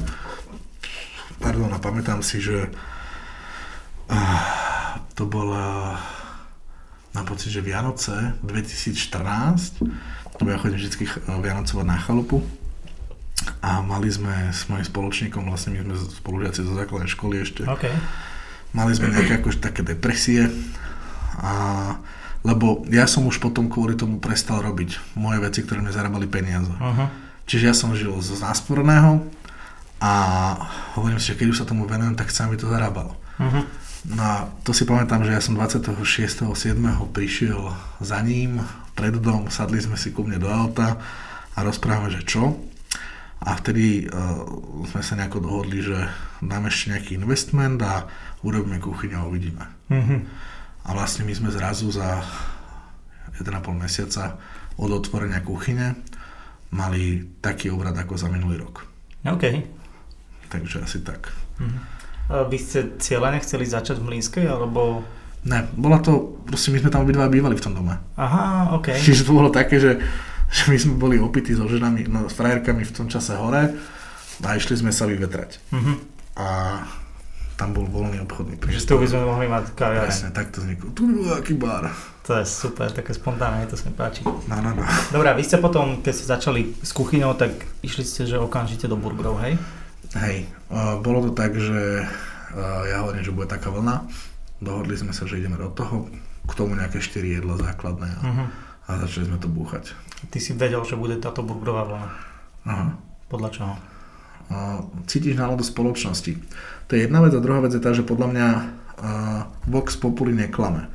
pardon, 1.43 1.67
a 1.75 1.79
pamätám 1.83 2.23
si, 2.23 2.39
že 2.39 2.71
to 5.19 5.27
bola 5.27 5.99
na 7.11 7.21
pocit, 7.27 7.51
že 7.51 7.61
Vianoce 7.61 8.39
2014, 8.41 9.83
lebo 10.39 10.47
ja 10.49 10.57
chodím 10.57 10.79
vždy 10.79 11.05
Vianocovať 11.27 11.85
na 11.85 11.97
chalupu 11.99 12.41
a 13.59 13.83
mali 13.83 14.07
sme 14.07 14.55
s 14.55 14.71
mojim 14.71 14.87
spoločníkom, 14.87 15.45
vlastne 15.45 15.75
my 15.75 15.83
sme 15.83 15.95
spolužiaci 16.23 16.63
zo 16.63 16.73
základnej 16.73 17.11
školy 17.11 17.43
ešte, 17.43 17.67
okay. 17.67 17.91
mali 18.71 18.95
sme 18.95 19.11
nejaké 19.11 19.43
akože 19.43 19.59
také 19.59 19.83
depresie 19.83 20.47
a 21.43 21.53
lebo 22.43 22.83
ja 22.91 23.07
som 23.07 23.23
už 23.23 23.39
potom 23.39 23.71
kvôli 23.71 23.95
tomu 23.95 24.19
prestal 24.19 24.59
robiť 24.59 25.15
moje 25.15 25.39
veci, 25.39 25.63
ktoré 25.63 25.79
mi 25.79 25.95
zarábali 25.95 26.27
peniaze. 26.27 26.67
Uh-huh. 26.75 27.07
Čiže 27.47 27.63
ja 27.71 27.71
som 27.71 27.95
žil 27.95 28.11
z 28.19 28.35
násporného, 28.35 29.23
a 30.03 30.11
hovorím 30.99 31.15
si, 31.15 31.31
že 31.31 31.39
keď 31.39 31.47
už 31.47 31.59
sa 31.63 31.69
tomu 31.69 31.87
venujem, 31.87 32.19
tak 32.19 32.27
chcem, 32.27 32.51
aby 32.51 32.59
to 32.59 32.67
zarábalo. 32.67 33.15
Uh-huh. 33.39 33.63
No 34.11 34.19
a 34.19 34.51
to 34.67 34.75
si 34.75 34.83
pamätám, 34.83 35.23
že 35.23 35.31
ja 35.31 35.39
som 35.39 35.55
26.7. 35.55 36.51
prišiel 37.15 37.71
za 38.03 38.19
ním 38.19 38.59
pred 38.99 39.15
dom, 39.15 39.47
sadli 39.47 39.79
sme 39.79 39.95
si 39.95 40.11
ku 40.11 40.27
mne 40.27 40.43
do 40.43 40.51
auta 40.51 40.99
a 41.55 41.59
rozprávame, 41.63 42.11
že 42.11 42.27
čo. 42.27 42.51
A 43.43 43.55
vtedy 43.55 44.07
uh, 44.07 44.43
sme 44.91 44.99
sa 45.03 45.15
nejako 45.15 45.39
dohodli, 45.39 45.79
že 45.79 45.95
dáme 46.43 46.67
ešte 46.67 46.91
nejaký 46.95 47.11
investment 47.15 47.79
a 47.79 48.07
urobíme 48.43 48.83
kuchyňu 48.83 49.23
a 49.23 49.27
uvidíme. 49.27 49.63
Uh-huh. 49.87 50.19
A 50.83 50.89
vlastne 50.91 51.23
my 51.23 51.31
sme 51.31 51.47
zrazu 51.47 51.87
za 51.95 52.27
1,5 53.39 53.55
mesiaca 53.79 54.35
od 54.75 54.91
otvorenia 54.91 55.39
kuchyne 55.39 55.95
mali 56.75 57.23
taký 57.39 57.71
obrad 57.71 57.95
ako 57.95 58.19
za 58.19 58.27
minulý 58.27 58.67
rok. 58.67 58.83
OK. 59.23 59.43
Takže 60.53 60.85
asi 60.85 61.01
tak. 61.01 61.33
Uh-huh. 61.57 62.45
Vy 62.45 62.57
ste 62.61 62.79
cieľene 63.01 63.41
chceli 63.41 63.65
začať 63.65 63.97
v 63.97 64.13
Mlínskej, 64.13 64.45
alebo... 64.45 65.01
Ne, 65.43 65.65
bola 65.75 65.99
to, 65.99 66.39
proste 66.45 66.71
my 66.71 66.79
sme 66.79 66.93
tam 66.93 67.03
obidva 67.03 67.27
bývali 67.27 67.57
v 67.57 67.63
tom 67.65 67.73
dome. 67.73 67.97
Aha, 68.15 68.77
ok. 68.77 68.93
Čiže 69.05 69.25
to 69.25 69.33
bolo 69.33 69.49
také, 69.49 69.81
že, 69.81 69.97
že 70.53 70.63
my 70.69 70.77
sme 70.77 70.93
boli 71.01 71.17
opití 71.17 71.57
so 71.57 71.65
ženami, 71.65 72.05
no, 72.05 72.29
s 72.29 72.37
frajerkami 72.37 72.85
v 72.85 72.93
tom 72.93 73.09
čase 73.09 73.33
hore 73.33 73.73
a 74.39 74.49
išli 74.53 74.77
sme 74.77 74.93
sa 74.93 75.09
vyvetrať. 75.09 75.57
Uh-huh. 75.73 75.97
A 76.37 76.47
tam 77.57 77.73
bol 77.73 77.85
voľný 77.85 78.21
obchodný 78.25 78.57
priestor. 78.57 78.81
Že 78.81 78.89
tu 78.89 78.95
by 79.01 79.07
sme 79.09 79.21
mohli 79.29 79.45
mať 79.49 79.63
kaviareň. 79.77 80.09
Presne, 80.09 80.29
tak 80.33 80.49
to 80.53 80.61
vzniklo. 80.61 80.89
Tu 80.93 81.01
by 81.05 81.13
bol 81.17 81.27
aký 81.37 81.53
bar. 81.57 81.85
To 82.23 82.39
je 82.39 82.45
super, 82.47 82.87
také 82.89 83.11
spontánne, 83.11 83.67
to 83.67 83.75
sa 83.75 83.91
mi 83.91 83.93
páči. 83.93 84.23
No, 84.23 84.57
no, 84.63 84.71
no. 84.71 84.81
Dobre, 85.11 85.27
vy 85.35 85.43
ste 85.43 85.59
potom, 85.59 85.99
keď 85.99 86.13
ste 86.15 86.25
začali 86.29 86.61
s 86.79 86.95
kuchyňou, 86.95 87.35
tak 87.35 87.51
išli 87.83 88.07
ste, 88.07 88.23
že 88.23 88.39
okamžite 88.39 88.87
do 88.87 88.95
burgerov, 88.95 89.43
hej? 89.43 89.59
Hej, 90.13 90.45
bolo 91.01 91.29
to 91.29 91.31
tak, 91.33 91.57
že 91.57 92.05
ja 92.89 93.01
hovorím, 93.01 93.25
že 93.25 93.33
bude 93.33 93.49
taká 93.49 93.73
vlna. 93.73 94.05
Dohodli 94.61 94.93
sme 94.93 95.09
sa, 95.09 95.25
že 95.25 95.41
ideme 95.41 95.57
do 95.57 95.73
toho. 95.73 96.07
K 96.43 96.51
tomu 96.59 96.75
nejaké 96.75 96.99
4 96.99 97.39
jedla 97.39 97.55
základné 97.55 98.09
a, 98.13 98.21
uh-huh. 98.21 98.47
a 98.85 98.91
začali 99.07 99.31
sme 99.31 99.39
to 99.39 99.47
búchať. 99.47 99.95
Ty 100.27 100.37
si 100.43 100.51
vedel, 100.51 100.83
že 100.83 100.99
bude 100.99 101.15
táto 101.17 101.39
burgerová 101.39 101.87
vlna. 101.87 102.09
Aha. 102.67 102.87
Podľa 103.31 103.49
čoho? 103.55 103.73
Cítiš 105.07 105.39
náladu 105.39 105.63
spoločnosti. 105.63 106.35
To 106.87 106.91
je 106.93 107.07
jedna 107.07 107.23
vec 107.23 107.31
a 107.31 107.39
druhá 107.39 107.63
vec 107.63 107.73
je 107.73 107.81
tá, 107.81 107.95
že 107.95 108.03
podľa 108.03 108.27
mňa 108.35 108.47
Vox 109.71 109.95
Populi 109.95 110.35
neklame. 110.35 110.91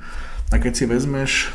A 0.52 0.60
keď 0.60 0.72
si 0.78 0.84
vezmeš, 0.84 1.48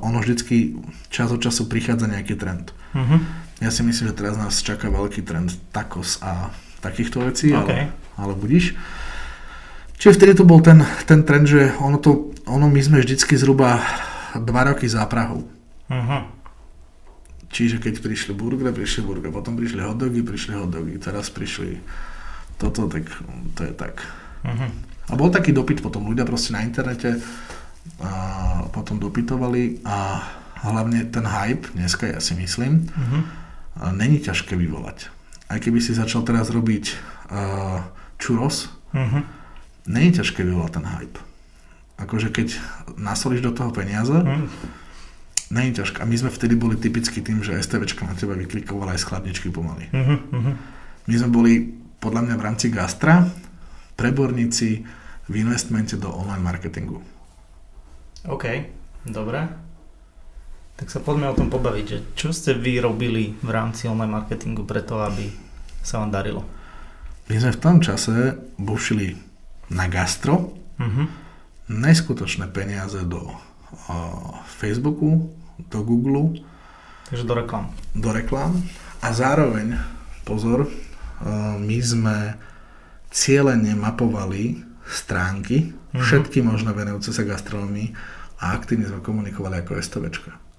ono 0.00 0.18
vždycky 0.24 0.80
čas 1.12 1.28
od 1.28 1.44
času 1.44 1.68
prichádza 1.68 2.08
nejaký 2.08 2.34
trend. 2.40 2.72
Uh-huh. 2.96 3.20
Ja 3.60 3.68
si 3.68 3.84
myslím, 3.84 4.10
že 4.10 4.16
teraz 4.16 4.40
nás 4.40 4.64
čaká 4.64 4.88
veľký 4.88 5.20
trend 5.28 5.54
tacos 5.76 6.18
a 6.24 6.48
takýchto 6.80 7.20
vecí, 7.24 7.52
okay. 7.52 7.92
ale, 7.92 7.94
ale 8.16 8.32
budíš. 8.34 8.74
Čiže 10.00 10.16
vtedy 10.16 10.32
to 10.32 10.48
bol 10.48 10.64
ten, 10.64 10.80
ten 11.04 11.28
trend, 11.28 11.44
že 11.44 11.76
ono, 11.76 12.00
to, 12.00 12.32
ono 12.48 12.72
my 12.72 12.80
sme 12.80 13.04
vždycky 13.04 13.36
zhruba 13.36 13.84
2 14.32 14.48
roky 14.48 14.88
za 14.88 15.04
Prahou. 15.04 15.44
Uh-huh. 15.92 16.22
Čiže 17.52 17.76
keď 17.84 18.00
prišli 18.00 18.32
burgery, 18.32 18.72
prišli 18.72 19.04
burgery, 19.04 19.28
potom 19.28 19.60
prišli 19.60 19.84
hotdogy, 19.84 20.24
prišli 20.24 20.56
hotdogy, 20.56 20.96
teraz 20.96 21.28
prišli 21.28 21.84
toto, 22.56 22.88
tak 22.88 23.04
to 23.52 23.60
je 23.68 23.72
tak. 23.76 24.00
Uh-huh. 24.40 24.72
A 25.12 25.12
bol 25.20 25.28
taký 25.28 25.52
dopyt 25.52 25.84
potom, 25.84 26.08
ľudia 26.08 26.24
proste 26.24 26.56
na 26.56 26.64
internete 26.64 27.20
a 28.00 28.12
potom 28.72 28.96
dopytovali 28.96 29.84
a 29.84 30.24
hlavne 30.64 31.12
ten 31.12 31.28
hype, 31.28 31.76
dneska 31.76 32.08
ja 32.08 32.24
si 32.24 32.32
myslím, 32.40 32.88
uh-huh. 32.88 33.92
není 33.92 34.16
ťažké 34.16 34.56
vyvolať 34.56 35.19
aj 35.50 35.58
keby 35.58 35.82
si 35.82 35.98
začal 35.98 36.22
teraz 36.22 36.54
robiť 36.54 36.84
uh, 37.34 37.82
churros, 38.22 38.70
uh-huh. 38.94 39.26
nie 39.90 40.08
je 40.08 40.22
ťažké 40.22 40.46
vyvolať 40.46 40.78
ten 40.78 40.86
hype. 40.86 41.18
Akože 41.98 42.30
keď 42.30 42.56
nasolíš 42.94 43.42
do 43.42 43.52
toho 43.52 43.74
peniaze, 43.74 44.14
uh-huh. 44.14 44.46
je 45.50 45.72
ťažké. 45.82 46.00
A 46.00 46.06
my 46.06 46.16
sme 46.16 46.30
vtedy 46.30 46.54
boli 46.54 46.78
typicky 46.78 47.18
tým, 47.18 47.42
že 47.42 47.58
STVčka 47.58 48.06
na 48.06 48.14
teba 48.14 48.38
vyklikovala 48.38 48.94
aj 48.94 49.02
z 49.02 49.08
chladničky 49.10 49.48
pomaly. 49.50 49.90
Uh-huh. 49.90 50.54
My 51.10 51.14
sme 51.18 51.30
boli 51.34 51.52
podľa 51.98 52.30
mňa 52.30 52.34
v 52.38 52.44
rámci 52.46 52.66
gastra 52.70 53.26
preborníci 53.98 54.86
v 55.28 55.34
investmente 55.36 55.98
do 55.98 56.08
online 56.08 56.46
marketingu. 56.46 57.02
OK, 58.24 58.44
dobre. 59.04 59.69
Tak 60.80 60.88
sa 60.88 61.04
poďme 61.04 61.28
o 61.28 61.36
tom 61.36 61.52
pobaviť, 61.52 61.84
že 61.84 61.98
čo 62.16 62.32
ste 62.32 62.56
vy 62.56 62.80
robili 62.80 63.36
v 63.44 63.50
rámci 63.52 63.84
online 63.84 64.16
marketingu 64.16 64.64
preto, 64.64 64.96
aby 65.04 65.28
sa 65.84 66.00
vám 66.00 66.08
darilo? 66.08 66.40
My 67.28 67.36
sme 67.36 67.52
v 67.52 67.60
tom 67.60 67.76
čase 67.84 68.40
bušili 68.56 69.12
na 69.76 69.92
gastro 69.92 70.56
uh-huh. 70.80 71.04
neskutočné 71.68 72.48
peniaze 72.48 73.04
do 73.04 73.28
uh, 73.28 73.36
Facebooku, 74.48 75.28
do 75.68 75.84
Google. 75.84 76.40
Takže 77.12 77.28
do 77.28 77.34
reklám. 77.36 77.68
Do 77.92 78.10
reklám. 78.16 78.56
A 79.04 79.12
zároveň, 79.12 79.76
pozor, 80.24 80.64
uh, 80.64 81.60
my 81.60 81.78
sme 81.84 82.40
cieľene 83.12 83.76
mapovali 83.76 84.64
stránky, 84.88 85.76
uh-huh. 85.76 86.00
všetky 86.00 86.40
možné 86.40 86.72
venujúce 86.72 87.12
sa 87.12 87.20
gastronomii 87.20 87.92
a 88.40 88.56
aktívne 88.56 88.88
sme 88.88 89.04
komunikovali 89.04 89.60
ako 89.60 89.76
STVčka. 89.76 90.49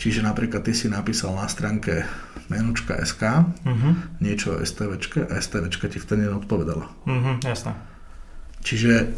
Čiže 0.00 0.24
napríklad 0.24 0.64
ty 0.64 0.72
si 0.72 0.88
napísal 0.88 1.36
na 1.36 1.44
stránke 1.44 2.08
menučka.sk 2.48 3.20
uh-huh. 3.20 3.92
Niečo 4.24 4.56
o 4.56 4.64
STVčke 4.64 5.28
a 5.28 5.36
STVčka 5.36 5.92
ti 5.92 6.00
vtedy 6.00 6.24
neodpovedala. 6.24 6.88
Uh-huh, 7.04 7.36
jasné. 7.44 7.76
Čiže 8.64 9.12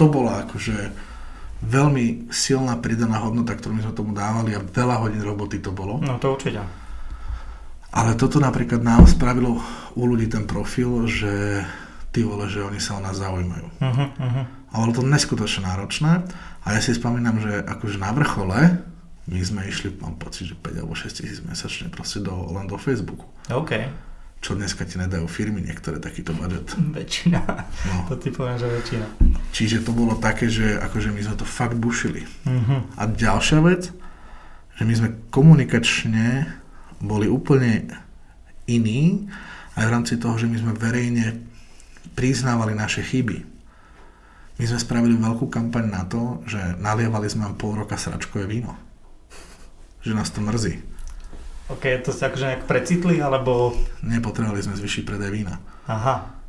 to 0.00 0.08
bola 0.08 0.48
akože 0.48 0.76
veľmi 1.60 2.32
silná 2.32 2.80
pridaná 2.80 3.20
hodnota, 3.20 3.52
ktorú 3.52 3.76
my 3.76 3.84
sme 3.84 3.92
tomu 3.92 4.16
dávali 4.16 4.56
a 4.56 4.64
veľa 4.64 4.96
hodín 5.04 5.20
roboty 5.20 5.60
to 5.60 5.76
bolo. 5.76 6.00
No 6.00 6.16
to 6.16 6.32
určite. 6.32 6.64
Ale 7.92 8.16
toto 8.16 8.40
napríklad 8.40 8.80
nám 8.80 9.04
spravilo 9.04 9.60
u 9.92 10.02
ľudí 10.08 10.24
ten 10.24 10.48
profil, 10.48 11.04
že 11.04 11.60
ty 12.16 12.24
vole, 12.24 12.48
že 12.48 12.64
oni 12.64 12.80
sa 12.80 12.96
o 12.96 13.04
nás 13.04 13.20
zaujímajú. 13.20 13.66
Uh-huh, 13.76 14.08
uh-huh. 14.08 14.44
A 14.72 14.74
bolo 14.80 14.92
to 14.96 15.04
neskutočne 15.04 15.68
náročné 15.68 16.24
a 16.64 16.66
ja 16.72 16.80
si 16.80 16.96
spomínam, 16.96 17.44
že 17.44 17.60
akože 17.60 18.00
na 18.00 18.10
vrchole 18.16 18.88
my 19.28 19.38
sme 19.44 19.68
išli, 19.68 19.92
mám 20.00 20.16
pocit, 20.16 20.48
že 20.48 20.56
5 20.56 20.80
alebo 20.80 20.96
6 20.96 21.12
tisíc 21.12 21.38
mesačne 21.44 21.92
proste 21.92 22.24
do, 22.24 22.32
len 22.56 22.64
do 22.64 22.80
Facebooku. 22.80 23.28
OK. 23.52 23.72
Čo 24.40 24.56
dneska 24.56 24.88
ti 24.88 24.96
nedajú 24.96 25.28
firmy 25.28 25.60
niektoré 25.60 26.00
takýto 26.00 26.32
budget. 26.32 26.72
Väčšina. 26.96 27.40
No. 27.86 28.08
To 28.08 28.16
ty 28.16 28.32
poviem, 28.32 28.56
že 28.56 28.66
väčšina. 28.72 29.06
Čiže 29.52 29.84
to 29.84 29.92
bolo 29.92 30.16
také, 30.16 30.48
že 30.48 30.80
akože 30.80 31.12
my 31.12 31.20
sme 31.20 31.36
to 31.36 31.44
fakt 31.44 31.76
bušili. 31.76 32.24
Uh-huh. 32.48 32.80
A 32.96 33.04
ďalšia 33.04 33.60
vec, 33.60 33.92
že 34.80 34.82
my 34.88 34.94
sme 34.96 35.08
komunikačne 35.28 36.48
boli 37.04 37.28
úplne 37.28 37.92
iní 38.64 39.28
aj 39.76 39.84
v 39.84 39.92
rámci 39.92 40.14
toho, 40.16 40.40
že 40.40 40.48
my 40.48 40.56
sme 40.56 40.72
verejne 40.72 41.36
priznávali 42.16 42.72
naše 42.72 43.04
chyby. 43.04 43.44
My 44.56 44.64
sme 44.64 44.80
spravili 44.80 45.16
veľkú 45.16 45.48
kampaň 45.52 45.84
na 45.88 46.02
to, 46.08 46.40
že 46.48 46.60
nalievali 46.80 47.28
sme 47.28 47.52
pol 47.56 47.76
roka 47.76 47.96
sračkové 48.00 48.48
víno 48.48 48.89
že 50.00 50.12
nás 50.16 50.32
to 50.32 50.40
mrzí. 50.40 50.80
OK, 51.70 51.84
to 52.02 52.10
sa 52.10 52.26
akože 52.28 52.44
nejak 52.50 52.64
precitli, 52.66 53.22
alebo... 53.22 53.76
Nepotrebovali 54.02 54.58
sme 54.58 54.74
zvyšiť 54.74 55.02
predaj 55.06 55.30
vína. 55.30 55.62
Aha. 55.86 56.40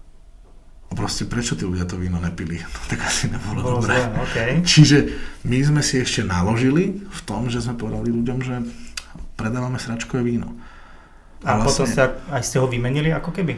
A 0.89 0.91
proste 0.91 1.23
prečo 1.23 1.55
tí 1.55 1.63
ľudia 1.63 1.87
to 1.87 1.95
víno 1.95 2.17
nepili? 2.17 2.59
No, 2.67 2.79
tak 2.89 2.99
asi 3.05 3.29
nebolo 3.29 3.59
Bolo 3.61 3.77
dobré. 3.79 4.01
Zle, 4.01 4.17
okay. 4.25 4.51
Čiže 4.65 4.97
my 5.45 5.57
sme 5.61 5.81
si 5.85 6.01
ešte 6.01 6.25
naložili 6.25 6.99
v 7.05 7.19
tom, 7.23 7.47
že 7.47 7.61
sme 7.61 7.77
povedali 7.77 8.09
ľuďom, 8.11 8.37
že 8.43 8.55
predávame 9.39 9.77
sračkové 9.77 10.25
víno. 10.25 10.57
A, 11.45 11.57
a 11.57 11.63
vlastne, 11.63 11.85
potom 11.85 11.85
sa 11.89 12.03
aj 12.33 12.43
ste 12.45 12.57
ho 12.57 12.67
vymenili 12.69 13.09
ako 13.13 13.33
keby? 13.33 13.57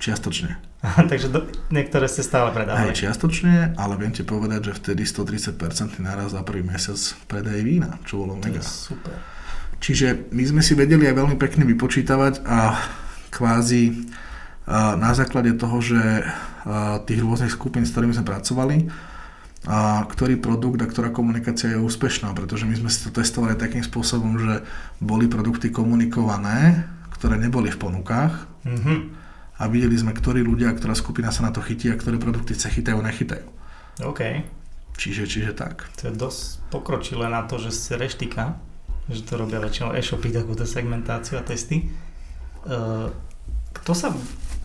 Čiastočne. 0.00 0.69
Takže 1.10 1.28
do, 1.28 1.44
niektoré 1.68 2.08
ste 2.08 2.24
stále 2.24 2.48
predávali. 2.56 2.88
Aj 2.88 2.96
čiastočne, 2.96 3.76
ale 3.76 3.94
viem 4.00 4.12
ti 4.16 4.24
povedať, 4.24 4.72
že 4.72 4.78
vtedy 4.80 5.04
130% 5.04 6.00
naraz 6.00 6.32
za 6.32 6.40
prvý 6.40 6.64
mesiac 6.64 6.96
predaje 7.28 7.60
vína, 7.60 8.00
čo 8.08 8.24
bolo 8.24 8.40
mega. 8.40 8.64
super. 8.64 9.12
Čiže 9.80 10.32
my 10.32 10.44
sme 10.44 10.62
si 10.64 10.76
vedeli 10.76 11.08
aj 11.08 11.16
veľmi 11.16 11.36
pekne 11.40 11.64
vypočítavať 11.68 12.44
a 12.44 12.76
kvázi 13.32 14.12
na 15.00 15.16
základe 15.16 15.56
toho, 15.56 15.80
že 15.80 16.00
tých 17.08 17.20
rôznych 17.24 17.52
skupín, 17.52 17.88
s 17.88 17.92
ktorými 17.96 18.12
sme 18.12 18.28
pracovali, 18.28 18.76
a 19.68 20.04
ktorý 20.08 20.40
produkt 20.40 20.80
a 20.80 20.88
ktorá 20.88 21.12
komunikácia 21.12 21.76
je 21.76 21.80
úspešná, 21.80 22.32
pretože 22.32 22.64
my 22.64 22.76
sme 22.80 22.88
si 22.88 23.04
to 23.04 23.12
testovali 23.12 23.56
takým 23.56 23.84
spôsobom, 23.84 24.40
že 24.40 24.64
boli 25.00 25.28
produkty 25.28 25.68
komunikované, 25.68 26.88
ktoré 27.16 27.36
neboli 27.36 27.68
v 27.68 27.80
ponukách, 27.80 28.48
mm-hmm 28.64 29.19
a 29.60 29.68
videli 29.68 29.92
sme, 29.92 30.16
ktorí 30.16 30.40
ľudia, 30.40 30.72
ktorá 30.72 30.96
skupina 30.96 31.28
sa 31.28 31.44
na 31.44 31.52
to 31.52 31.60
chytí 31.60 31.92
a 31.92 32.00
ktoré 32.00 32.16
produkty 32.16 32.56
sa 32.56 32.72
chytajú, 32.72 32.96
nechytajú. 33.04 33.44
OK. 34.08 34.40
Čiže, 34.96 35.28
čiže 35.28 35.52
tak. 35.52 35.84
To 36.00 36.08
je 36.08 36.12
dosť 36.16 36.40
pokročilé 36.72 37.28
na 37.28 37.44
to, 37.44 37.60
že 37.60 37.76
ste 37.76 38.00
reštika, 38.00 38.56
že 39.12 39.20
to 39.20 39.36
robia 39.36 39.60
väčšinou 39.60 39.92
e-shopy, 39.92 40.32
takúto 40.32 40.64
segmentáciu 40.64 41.36
a 41.36 41.44
testy. 41.44 41.92
Uh, 42.64 43.12
kto 43.76 43.92
sa 43.92 44.08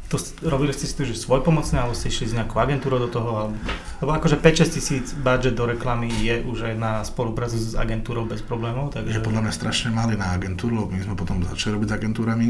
to 0.06 0.22
robili 0.46 0.70
ste 0.70 0.86
si 0.86 0.94
tu, 0.94 1.02
že 1.02 1.18
svoj 1.18 1.42
pomocné, 1.42 1.82
alebo 1.82 1.98
ste 1.98 2.14
išli 2.14 2.30
s 2.30 2.38
nejakou 2.38 2.62
agentúrou 2.62 3.02
do 3.02 3.10
toho, 3.10 3.30
alebo, 3.42 3.58
lebo 4.06 4.12
akože 4.14 4.38
5-6 4.38 4.76
tisíc 4.78 5.06
budget 5.18 5.58
do 5.58 5.66
reklamy 5.66 6.14
je 6.22 6.46
už 6.46 6.70
aj 6.70 6.76
na 6.78 7.02
spoluprácu 7.02 7.58
s 7.58 7.74
agentúrou 7.74 8.30
bez 8.30 8.46
problémov. 8.46 8.94
Takže... 8.94 9.18
Je 9.18 9.26
podľa 9.26 9.50
mňa 9.50 9.54
strašne 9.54 9.90
mali 9.90 10.14
na 10.14 10.38
agentúru, 10.38 10.86
lebo 10.86 10.94
my 10.94 11.02
sme 11.02 11.16
potom 11.18 11.42
začali 11.42 11.82
robiť 11.82 11.90
s 11.90 11.96
agentúrami 11.98 12.48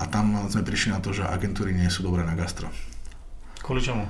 a 0.00 0.04
tam 0.08 0.48
sme 0.48 0.64
prišli 0.64 0.96
na 0.96 1.04
to, 1.04 1.12
že 1.12 1.28
agentúry 1.28 1.76
nie 1.76 1.92
sú 1.92 2.00
dobré 2.00 2.24
na 2.24 2.32
gastro. 2.32 2.72
Kvôli 3.60 3.84
čomu? 3.84 4.08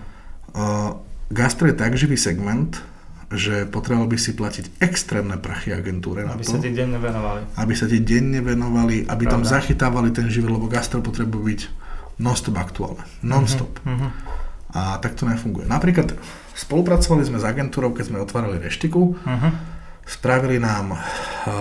Uh, 0.55 0.95
gastro 1.35 1.67
je 1.67 1.75
tak 1.75 1.99
živý 1.99 2.15
segment, 2.15 2.79
že 3.31 3.67
potreboval 3.67 4.11
by 4.11 4.19
si 4.19 4.35
platiť 4.35 4.83
extrémne 4.83 5.39
prachy 5.39 5.71
agentúre 5.71 6.27
aby 6.27 6.31
na 6.31 6.35
to. 6.35 6.43
Aby 6.43 6.47
sa 6.47 6.59
ti 6.59 6.71
denne 6.75 6.99
venovali. 6.99 7.41
Aby 7.55 7.75
sa 7.79 7.87
ti 7.87 7.99
denne 8.03 8.41
venovali, 8.43 8.97
aby 9.07 9.25
Pravda. 9.27 9.31
tam 9.31 9.43
zachytávali 9.47 10.11
ten 10.11 10.27
živel, 10.27 10.59
lebo 10.59 10.67
gastro 10.67 10.99
potrebuje 10.99 11.43
byť 11.43 11.61
non-stop 12.19 12.57
aktuálne. 12.59 13.03
Non-stop. 13.23 13.71
Uh-huh. 13.87 14.11
A 14.75 14.99
tak 14.99 15.15
to 15.15 15.27
nefunguje. 15.27 15.67
Napríklad 15.67 16.15
spolupracovali 16.59 17.23
sme 17.27 17.39
s 17.39 17.47
agentúrou, 17.47 17.95
keď 17.95 18.05
sme 18.11 18.19
otvárali 18.23 18.59
reštiku, 18.59 19.15
uh-huh. 19.15 19.51
Spravili 20.11 20.59
nám 20.59 20.99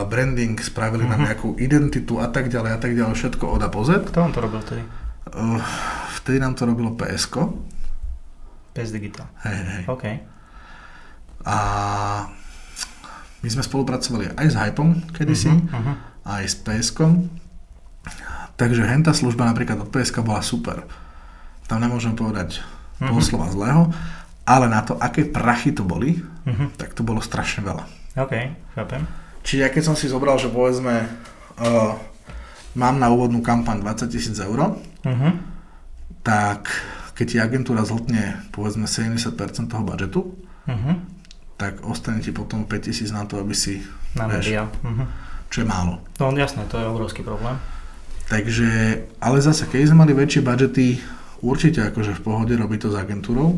branding, 0.09 0.57
spravili 0.57 1.05
uh-huh. 1.05 1.13
nám 1.13 1.29
nejakú 1.29 1.53
identitu 1.61 2.17
a 2.17 2.33
tak 2.33 2.49
ďalej 2.49 2.71
a 2.73 2.79
tak 2.81 2.97
ďalej, 2.97 3.13
všetko 3.13 3.45
od 3.45 3.61
A 3.61 3.69
po 3.69 3.85
Z. 3.85 4.09
Kto 4.09 4.25
vám 4.25 4.33
to 4.33 4.41
robil 4.41 4.59
vtedy? 4.65 4.81
Uh, 5.29 5.61
vtedy 6.17 6.41
nám 6.41 6.57
to 6.57 6.65
robilo 6.65 6.97
PSK. 6.97 7.53
PS 8.73 8.89
Digital. 8.89 9.29
Hej, 9.45 9.57
hej. 9.61 9.83
OK. 9.85 10.03
A 11.45 11.57
my 13.45 13.49
sme 13.53 13.61
spolupracovali 13.61 14.33
aj 14.33 14.47
s 14.49 14.55
Hypom 14.57 14.97
kedysi, 15.13 15.53
uh-huh, 15.53 15.69
uh-huh. 15.69 15.95
aj 16.25 16.43
s 16.49 16.55
PSkom 16.57 17.29
Takže 18.59 18.83
henta 18.83 19.15
služba 19.15 19.47
napríklad 19.47 19.79
od 19.79 19.87
PSK 19.87 20.19
bola 20.19 20.43
super. 20.43 20.83
Tam 21.71 21.79
nemôžem 21.79 22.11
povedať 22.11 22.59
mm-hmm. 22.59 23.07
pol 23.07 23.23
slova 23.23 23.47
zlého, 23.47 23.87
ale 24.43 24.67
na 24.67 24.83
to, 24.83 24.99
aké 24.99 25.23
prachy 25.23 25.71
to 25.71 25.87
boli, 25.87 26.19
mm-hmm. 26.19 26.75
tak 26.75 26.91
to 26.91 27.07
bolo 27.07 27.23
strašne 27.23 27.63
veľa. 27.63 27.87
OK, 28.19 28.33
chápem. 28.75 29.07
Čiže 29.47 29.61
ja 29.63 29.69
keď 29.71 29.83
som 29.87 29.95
si 29.95 30.11
zobral, 30.11 30.35
že 30.35 30.51
povedzme 30.51 31.07
uh, 31.63 31.95
mám 32.75 32.99
na 32.99 33.07
úvodnú 33.07 33.39
kampaň 33.39 33.79
20 33.79 34.11
tisíc 34.11 34.35
eur, 34.37 34.75
mm-hmm. 35.07 35.31
tak 36.21 36.67
keď 37.15 37.25
ti 37.25 37.37
agentúra 37.39 37.87
zhltne 37.87 38.43
povedzme 38.51 38.87
70% 38.87 39.35
toho 39.71 39.83
budžetu, 39.87 40.35
mm-hmm. 40.67 40.95
tak 41.55 41.79
ostane 41.87 42.19
ti 42.19 42.35
potom 42.35 42.67
5 42.67 42.87
tisíc 42.91 43.09
na 43.15 43.23
to, 43.23 43.39
aby 43.39 43.55
si... 43.55 43.79
Na 44.19 44.27
vieš, 44.27 44.51
mm-hmm. 44.51 45.07
Čo 45.49 45.63
je 45.63 45.67
málo. 45.67 46.03
No 46.21 46.29
jasné, 46.35 46.67
to 46.69 46.77
je 46.77 46.85
obrovský 46.85 47.25
problém. 47.25 47.57
Takže, 48.29 49.01
ale 49.17 49.41
zase, 49.41 49.65
keď 49.65 49.89
sme 49.89 50.05
mali 50.05 50.13
väčšie 50.13 50.45
budžety, 50.45 51.01
určite 51.41 51.89
akože 51.89 52.13
v 52.13 52.21
pohode 52.21 52.53
robiť 52.53 52.79
to 52.85 52.89
s 52.93 52.99
agentúrou, 53.01 53.57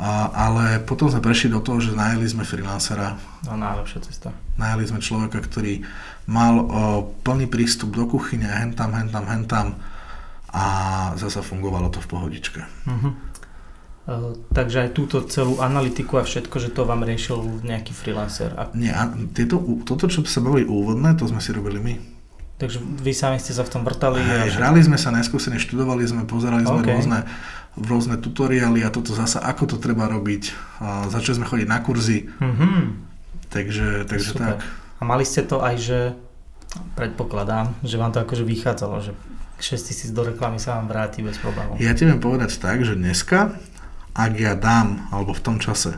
a, 0.00 0.32
ale 0.32 0.80
potom 0.80 1.12
sme 1.12 1.20
prešli 1.20 1.52
do 1.52 1.60
toho, 1.60 1.78
že 1.78 1.92
najeli 1.92 2.24
sme 2.24 2.48
freelancera. 2.48 3.20
No 3.44 3.54
najlepšia 3.54 4.00
cesta. 4.08 4.28
Najeli 4.56 4.84
sme 4.88 5.00
človeka, 5.04 5.38
ktorý 5.44 5.84
mal 6.26 6.54
o, 6.58 6.64
plný 7.22 7.46
prístup 7.50 7.92
do 7.92 8.08
kuchyne, 8.08 8.48
hentam, 8.48 8.92
hentam, 8.96 9.24
hentam 9.28 9.66
a 10.52 10.64
zase 11.16 11.40
fungovalo 11.44 11.88
to 11.88 12.00
v 12.00 12.08
pohodičke. 12.08 12.60
Uh-huh. 12.88 13.12
Uh, 14.02 14.34
takže 14.50 14.88
aj 14.88 14.90
túto 14.98 15.22
celú 15.30 15.62
analytiku 15.62 16.18
a 16.18 16.26
všetko, 16.26 16.56
že 16.58 16.74
to 16.74 16.82
vám 16.82 17.06
riešil 17.06 17.62
nejaký 17.62 17.94
freelancer. 17.94 18.50
A... 18.58 18.74
Nie, 18.74 18.90
a 18.90 19.06
tieto, 19.30 19.62
toto, 19.86 20.10
čo 20.10 20.26
sa 20.26 20.42
boli 20.42 20.66
úvodné, 20.66 21.14
to 21.14 21.30
sme 21.30 21.38
si 21.38 21.54
robili 21.54 21.78
my. 21.78 21.94
Takže 22.58 22.78
vy 22.78 23.10
sami 23.14 23.38
ste 23.42 23.54
sa 23.54 23.66
v 23.66 23.70
tom 23.74 23.82
vrtali? 23.82 24.22
Hej, 24.22 24.58
hrali 24.58 24.82
sme 24.82 24.94
sa 24.94 25.10
neskúsene, 25.10 25.58
študovali 25.58 26.02
sme, 26.06 26.22
pozerali 26.26 26.62
sme 26.62 26.82
okay. 26.82 26.94
rôzne, 26.94 27.18
rôzne 27.76 28.20
tutoriály 28.20 28.84
a 28.84 28.92
toto 28.92 29.16
zasa, 29.16 29.40
ako 29.40 29.76
to 29.76 29.76
treba 29.80 30.04
robiť. 30.08 30.52
A 30.84 31.08
začali 31.08 31.40
sme 31.40 31.46
chodiť 31.48 31.68
na 31.68 31.78
kurzy. 31.80 32.28
Mm-hmm. 32.28 32.80
Takže, 33.48 33.88
takže 34.08 34.30
Super. 34.32 34.40
tak. 34.40 34.56
A 35.00 35.02
mali 35.04 35.24
ste 35.24 35.44
to 35.44 35.60
aj, 35.64 35.76
že 35.80 35.98
predpokladám, 36.96 37.72
že 37.84 37.96
vám 38.00 38.12
to 38.12 38.20
akože 38.20 38.44
vychádzalo, 38.44 38.96
že 39.04 39.12
6 39.60 39.88
tisíc 39.88 40.10
do 40.10 40.24
reklamy 40.24 40.58
sa 40.58 40.80
vám 40.80 40.88
vráti 40.88 41.20
bez 41.20 41.38
problémov. 41.38 41.78
Ja 41.78 41.92
ti 41.94 42.08
viem 42.08 42.20
povedať 42.20 42.58
tak, 42.58 42.82
že 42.82 42.96
dneska, 42.96 43.56
ak 44.12 44.32
ja 44.36 44.56
dám, 44.56 45.08
alebo 45.12 45.32
v 45.32 45.42
tom 45.44 45.56
čase, 45.60 45.96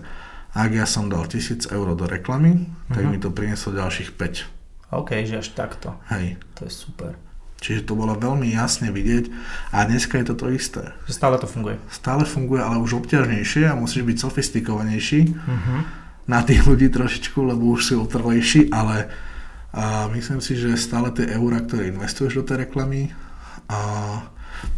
ak 0.54 0.70
ja 0.70 0.86
som 0.86 1.10
dal 1.10 1.26
1000 1.26 1.70
eur 1.74 1.86
do 1.98 2.06
reklamy, 2.06 2.54
mm-hmm. 2.54 2.94
tak 2.94 3.02
mhm. 3.02 3.10
mi 3.10 3.18
to 3.18 3.34
prinieslo 3.34 3.74
ďalších 3.74 4.14
5. 4.14 4.94
OK, 4.94 5.10
že 5.26 5.42
až 5.42 5.48
takto. 5.58 5.98
Hej. 6.06 6.38
To 6.54 6.70
je 6.70 6.70
super. 6.70 7.18
Čiže 7.64 7.88
to 7.88 7.96
bolo 7.96 8.12
veľmi 8.12 8.52
jasne 8.52 8.92
vidieť 8.92 9.32
a 9.72 9.88
dneska 9.88 10.20
je 10.20 10.28
to 10.28 10.34
to 10.36 10.46
isté. 10.52 10.92
Stále 11.08 11.40
to 11.40 11.48
funguje. 11.48 11.80
Stále 11.88 12.28
funguje, 12.28 12.60
ale 12.60 12.76
už 12.76 13.00
obťažnejšie 13.00 13.72
a 13.72 13.78
musíš 13.78 14.04
byť 14.04 14.16
sofistikovanejší 14.20 15.20
uh-huh. 15.32 15.80
na 16.28 16.44
tých 16.44 16.60
ľudí 16.68 16.92
trošičku, 16.92 17.40
lebo 17.40 17.72
už 17.72 17.80
si 17.88 17.94
otrlejší, 17.96 18.68
ale 18.68 19.08
a 19.74 20.06
myslím 20.12 20.38
si, 20.38 20.54
že 20.54 20.78
stále 20.78 21.10
tie 21.10 21.34
eurá, 21.34 21.58
ktoré 21.58 21.90
investuješ 21.90 22.38
do 22.38 22.44
tej 22.46 22.68
reklamy, 22.68 23.10
a, 23.66 24.22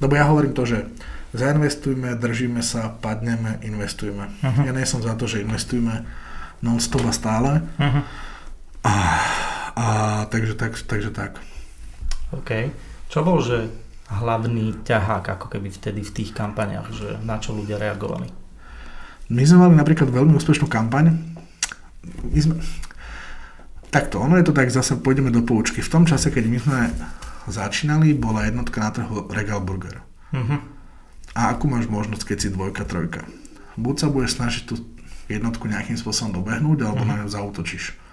lebo 0.00 0.16
ja 0.16 0.24
hovorím 0.30 0.56
to, 0.56 0.64
že 0.64 0.88
zainvestujme, 1.36 2.16
držíme 2.16 2.64
sa, 2.64 2.96
padneme, 2.96 3.60
investujme. 3.60 4.30
Uh-huh. 4.40 4.62
Ja 4.64 4.72
nie 4.72 4.88
som 4.88 5.04
za 5.04 5.12
to, 5.18 5.28
že 5.28 5.44
investujme 5.44 6.06
non-stop 6.64 7.04
a 7.04 7.12
stále. 7.12 7.66
Uh-huh. 7.76 8.02
A 8.86 8.94
a 9.76 9.86
takže 10.32 10.56
tak, 10.56 10.72
takže 10.88 11.10
tak. 11.12 11.36
OK. 12.34 12.50
Čo 13.06 13.22
bol, 13.22 13.38
že 13.38 13.70
hlavný 14.06 14.86
ťahák 14.86 15.26
ako 15.38 15.46
keby 15.50 15.70
vtedy 15.70 16.02
v 16.02 16.14
tých 16.14 16.30
kampaniach, 16.34 16.90
že 16.94 17.18
na 17.22 17.38
čo 17.42 17.54
ľudia 17.54 17.78
reagovali? 17.78 18.30
My 19.26 19.42
sme 19.42 19.66
mali 19.66 19.74
napríklad 19.74 20.06
veľmi 20.10 20.38
úspešnú 20.38 20.70
kampaň. 20.70 21.14
My 22.30 22.38
sme... 22.38 22.54
Takto, 23.90 24.22
ono 24.22 24.38
je 24.38 24.46
to 24.46 24.54
tak, 24.54 24.70
zase 24.70 24.98
pôjdeme 24.98 25.34
do 25.34 25.42
poučky. 25.42 25.82
V 25.82 25.90
tom 25.90 26.06
čase, 26.06 26.30
keď 26.30 26.44
my 26.46 26.58
sme 26.62 26.78
začínali, 27.50 28.14
bola 28.14 28.46
jednotka 28.46 28.78
na 28.82 28.90
trhu 28.94 29.26
Regal 29.30 29.62
Burger. 29.62 30.02
Uh-huh. 30.34 30.58
A 31.34 31.54
akú 31.54 31.66
máš 31.70 31.90
možnosť, 31.90 32.34
keď 32.34 32.38
si 32.38 32.48
dvojka, 32.54 32.86
trojka? 32.86 33.26
Buď 33.74 33.94
sa 33.98 34.06
budeš 34.10 34.38
snažiť 34.38 34.62
tú 34.66 34.74
jednotku 35.26 35.66
nejakým 35.66 35.98
spôsobom 35.98 36.42
dobehnúť, 36.42 36.86
alebo 36.86 37.02
uh-huh. 37.02 37.10
na 37.10 37.22
ňu 37.22 37.28
zautočíš. 37.30 38.05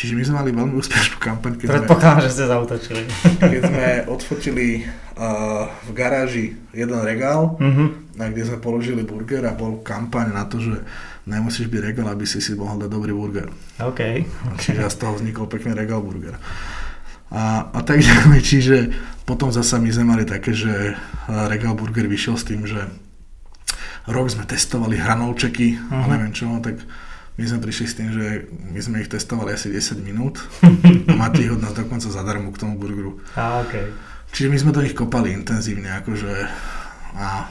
Čiže 0.00 0.16
my 0.16 0.24
sme 0.24 0.36
mali 0.40 0.50
veľmi 0.56 0.80
úspešnú 0.80 1.20
kampaň. 1.20 1.60
Keď 1.60 1.84
Predpokladám, 1.84 2.24
že 2.24 2.32
ste 2.32 2.44
zautočili. 2.48 3.04
Keď 3.36 3.60
sme 3.68 3.86
odfotili 4.08 4.88
uh, 4.88 5.68
v 5.68 5.90
garáži 5.92 6.56
jeden 6.72 6.96
regál, 7.04 7.60
uh-huh. 7.60 8.16
na 8.16 8.32
kde 8.32 8.48
sme 8.48 8.64
položili 8.64 9.04
burger 9.04 9.44
a 9.44 9.52
bol 9.52 9.84
kampaň 9.84 10.32
na 10.32 10.48
to, 10.48 10.56
že 10.56 10.80
nemusíš 11.28 11.68
byť 11.68 11.80
regál, 11.84 12.08
aby 12.08 12.24
si 12.24 12.40
si 12.40 12.56
mohol 12.56 12.80
dať 12.80 12.88
dobrý 12.88 13.12
burger. 13.12 13.52
OK. 13.76 14.24
Čiže 14.56 14.88
z 14.88 14.96
toho 14.96 15.20
vznikol 15.20 15.52
pekný 15.52 15.76
regál 15.76 16.00
burger. 16.00 16.40
A, 17.28 17.68
a 17.68 17.80
tak 17.84 18.00
ďalej, 18.00 18.40
čiže 18.56 18.76
potom 19.28 19.52
zasa 19.52 19.76
my 19.76 19.92
sme 19.92 20.16
mali 20.16 20.24
také, 20.24 20.56
že 20.56 20.96
Regal 21.28 21.76
Burger 21.76 22.08
vyšiel 22.08 22.40
s 22.40 22.48
tým, 22.48 22.64
že 22.64 22.88
rok 24.08 24.32
sme 24.32 24.48
testovali 24.48 24.96
hranolčeky 24.96 25.76
uh-huh. 25.76 25.92
a 25.92 25.96
mhm. 26.00 26.08
neviem 26.08 26.32
čo, 26.32 26.48
tak 26.64 26.80
my 27.38 27.44
sme 27.46 27.58
prišli 27.62 27.86
s 27.86 27.96
tým, 27.96 28.10
že 28.10 28.50
my 28.50 28.80
sme 28.82 28.96
ich 29.00 29.08
testovali 29.08 29.54
asi 29.54 29.70
10 29.72 30.02
minút 30.02 30.42
a 31.20 31.30
ich 31.34 31.52
od 31.52 31.62
nás 31.62 31.72
dokonca 31.72 32.10
zadarmo 32.10 32.50
k 32.52 32.60
tomu 32.60 32.76
burgeru. 32.76 33.22
A, 33.38 33.62
okay. 33.64 33.90
Čiže 34.30 34.50
my 34.50 34.56
sme 34.58 34.74
do 34.74 34.82
nich 34.82 34.94
kopali 34.94 35.34
intenzívne, 35.34 35.90
akože 36.04 36.32
a, 37.16 37.50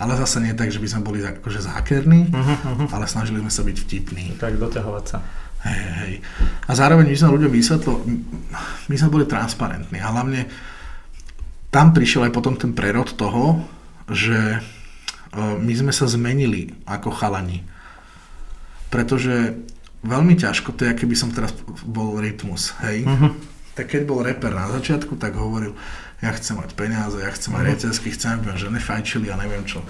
ale 0.00 0.12
zase 0.16 0.40
nie 0.40 0.56
tak, 0.56 0.72
že 0.72 0.80
by 0.80 0.88
sme 0.88 1.06
boli 1.06 1.20
akože 1.20 1.60
zákerní, 1.64 2.32
uh-huh, 2.32 2.56
uh-huh. 2.66 2.86
ale 2.92 3.04
snažili 3.04 3.40
sme 3.40 3.52
sa 3.52 3.62
byť 3.64 3.76
vtipní. 3.84 4.24
Tak 4.40 4.56
doťahovať 4.56 5.04
sa. 5.04 5.18
Hej, 5.60 5.82
hej. 6.00 6.12
A 6.64 6.72
zároveň 6.72 7.04
my 7.12 7.16
sme 7.16 7.36
ľuďom 7.36 7.52
vysvetlo, 7.52 7.92
my 8.88 8.96
sme 8.96 9.12
boli 9.12 9.28
transparentní 9.28 10.00
a 10.00 10.08
hlavne 10.08 10.48
tam 11.68 11.92
prišiel 11.92 12.26
aj 12.26 12.32
potom 12.32 12.56
ten 12.56 12.72
prerod 12.72 13.12
toho, 13.12 13.60
že 14.08 14.56
e, 14.56 14.60
my 15.36 15.72
sme 15.76 15.92
sa 15.92 16.08
zmenili 16.08 16.72
ako 16.88 17.12
chalani 17.12 17.62
pretože 18.90 19.54
veľmi 20.02 20.34
ťažko, 20.36 20.74
to 20.74 20.90
je, 20.90 20.92
keby 20.92 21.14
som 21.14 21.30
teraz 21.30 21.54
bol 21.86 22.18
rytmus, 22.18 22.74
hej. 22.84 23.06
Uh-huh. 23.06 23.32
Tak 23.78 23.96
keď 23.96 24.02
bol 24.04 24.20
reper 24.26 24.52
na 24.52 24.66
začiatku, 24.66 25.16
tak 25.16 25.38
hovoril, 25.38 25.78
ja 26.20 26.34
chcem 26.36 26.58
mať 26.58 26.76
peniaze, 26.76 27.16
ja 27.16 27.30
chcem 27.32 27.54
mať 27.54 27.64
uh-huh. 27.64 27.76
reťazky, 27.78 28.08
chcem, 28.12 28.42
aby 28.42 28.52
ženy 28.58 28.80
fajčili 28.82 29.26
a 29.32 29.40
neviem 29.40 29.64
čo. 29.64 29.80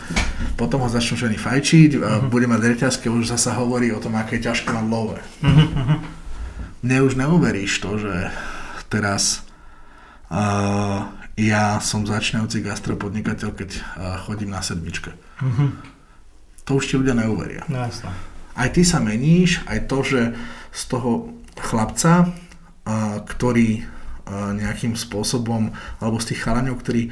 Potom 0.55 0.85
ho 0.85 0.89
začnú 0.93 1.17
ženy 1.27 1.41
fajčiť, 1.41 1.91
uh-huh. 1.97 2.29
bude 2.31 2.47
mať 2.47 2.61
reťazky, 2.77 3.11
už 3.11 3.35
zasa 3.35 3.57
hovorí 3.59 3.91
o 3.91 4.03
tom, 4.03 4.15
aké 4.19 4.39
je 4.39 4.47
ťažké 4.51 4.71
mať 4.71 4.87
love. 4.87 5.19
Uh-huh. 5.43 5.99
Mne 6.85 6.97
už 7.07 7.13
neuveríš 7.17 7.73
to, 7.83 7.99
že 7.99 8.15
teraz 8.91 9.47
uh, 10.33 11.07
ja 11.39 11.79
som 11.79 12.03
začínajúci 12.03 12.63
gastropodnikateľ, 12.67 13.51
keď 13.55 13.71
uh, 13.79 13.83
chodím 14.27 14.51
na 14.51 14.61
sedmičke. 14.61 15.15
Uh-huh. 15.39 15.71
To 16.67 16.79
už 16.79 16.85
ti 16.91 16.95
ľudia 16.99 17.15
neuveria. 17.15 17.63
No 17.67 17.87
jasno 17.87 18.11
aj 18.61 18.77
ty 18.77 18.83
sa 18.85 19.01
meníš, 19.01 19.65
aj 19.65 19.89
to, 19.89 19.99
že 20.05 20.21
z 20.71 20.83
toho 20.93 21.33
chlapca, 21.57 22.29
ktorý 23.25 23.89
nejakým 24.31 24.95
spôsobom, 24.95 25.75
alebo 25.99 26.23
z 26.23 26.33
tých 26.33 26.47
chalaňov, 26.47 26.79
ktorí 26.79 27.11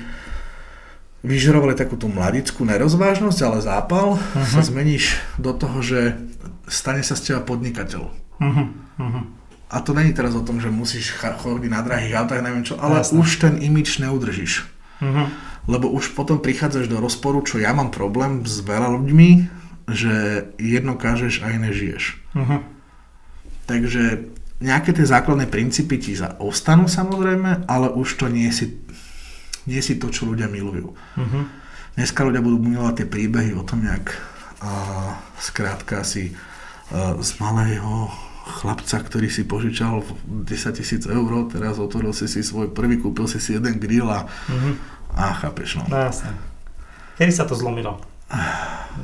vyžrovali 1.26 1.74
takú 1.74 1.98
tú 1.98 2.06
mladickú 2.06 2.62
nerozvážnosť, 2.62 3.40
ale 3.42 3.58
zápal, 3.58 4.14
uh-huh. 4.14 4.54
sa 4.54 4.62
zmeníš 4.62 5.18
do 5.34 5.50
toho, 5.50 5.82
že 5.82 6.14
stane 6.70 7.02
sa 7.02 7.18
z 7.18 7.34
teba 7.34 7.42
podnikateľ. 7.42 8.02
Uh-huh. 8.38 8.66
Uh-huh. 9.02 9.24
A 9.66 9.82
to 9.82 9.98
není 9.98 10.14
teraz 10.14 10.38
o 10.38 10.46
tom, 10.46 10.62
že 10.62 10.70
musíš 10.70 11.18
chodiť 11.18 11.74
na 11.74 11.82
drahých 11.82 12.22
autách, 12.22 12.46
neviem 12.46 12.62
čo, 12.62 12.78
ale 12.78 13.02
Jasne. 13.02 13.18
už 13.18 13.28
ten 13.42 13.54
imič 13.58 13.98
neudržíš. 13.98 14.70
Uh-huh. 15.02 15.26
Lebo 15.66 15.90
už 15.90 16.14
potom 16.14 16.38
prichádzaš 16.38 16.86
do 16.86 17.02
rozporu, 17.02 17.42
čo 17.42 17.58
ja 17.58 17.74
mám 17.74 17.90
problém 17.90 18.46
s 18.46 18.62
veľa 18.62 18.86
ľuďmi, 18.94 19.57
že 19.88 20.46
jedno 20.60 20.94
kážeš 21.00 21.40
a 21.42 21.56
iné 21.56 21.72
žiješ. 21.72 22.20
Uh-huh. 22.36 22.60
Takže 23.64 24.28
nejaké 24.60 24.92
tie 24.92 25.06
základné 25.06 25.48
princípy 25.48 25.96
ti 25.96 26.12
ostanú 26.40 26.90
samozrejme, 26.90 27.68
ale 27.68 27.88
už 27.92 28.20
to 28.20 28.26
nie 28.28 28.48
si 28.52 28.80
nie 29.68 29.84
si 29.84 30.00
to, 30.00 30.08
čo 30.08 30.24
ľudia 30.24 30.48
milujú. 30.48 30.96
Uh-huh. 30.96 31.44
Dneska 31.92 32.24
ľudia 32.24 32.40
budú 32.40 32.56
milovať 32.64 33.04
tie 33.04 33.08
príbehy 33.08 33.52
o 33.52 33.60
tom, 33.60 33.84
jak 33.84 34.16
a, 34.64 35.12
skrátka 35.36 36.00
si 36.08 36.32
a, 36.88 37.20
z 37.20 37.30
malého 37.36 38.08
chlapca, 38.48 38.96
ktorý 38.96 39.28
si 39.28 39.44
požičal 39.44 40.00
10 40.24 40.72
tisíc 40.72 41.04
eur, 41.04 41.52
teraz 41.52 41.76
otvoril 41.76 42.16
si 42.16 42.24
si 42.24 42.40
svoj 42.40 42.72
prvý, 42.72 42.96
kúpil 42.96 43.28
si 43.28 43.36
si 43.44 43.60
jeden 43.60 43.76
grill 43.76 44.08
a, 44.08 44.24
uh-huh. 44.24 44.72
a 45.20 45.36
chápeš 45.36 45.76
no. 45.76 45.84
No 45.92 46.08
jasne. 46.08 46.32
Kedy 47.20 47.32
sa 47.36 47.44
to 47.44 47.52
zlomilo? 47.52 48.00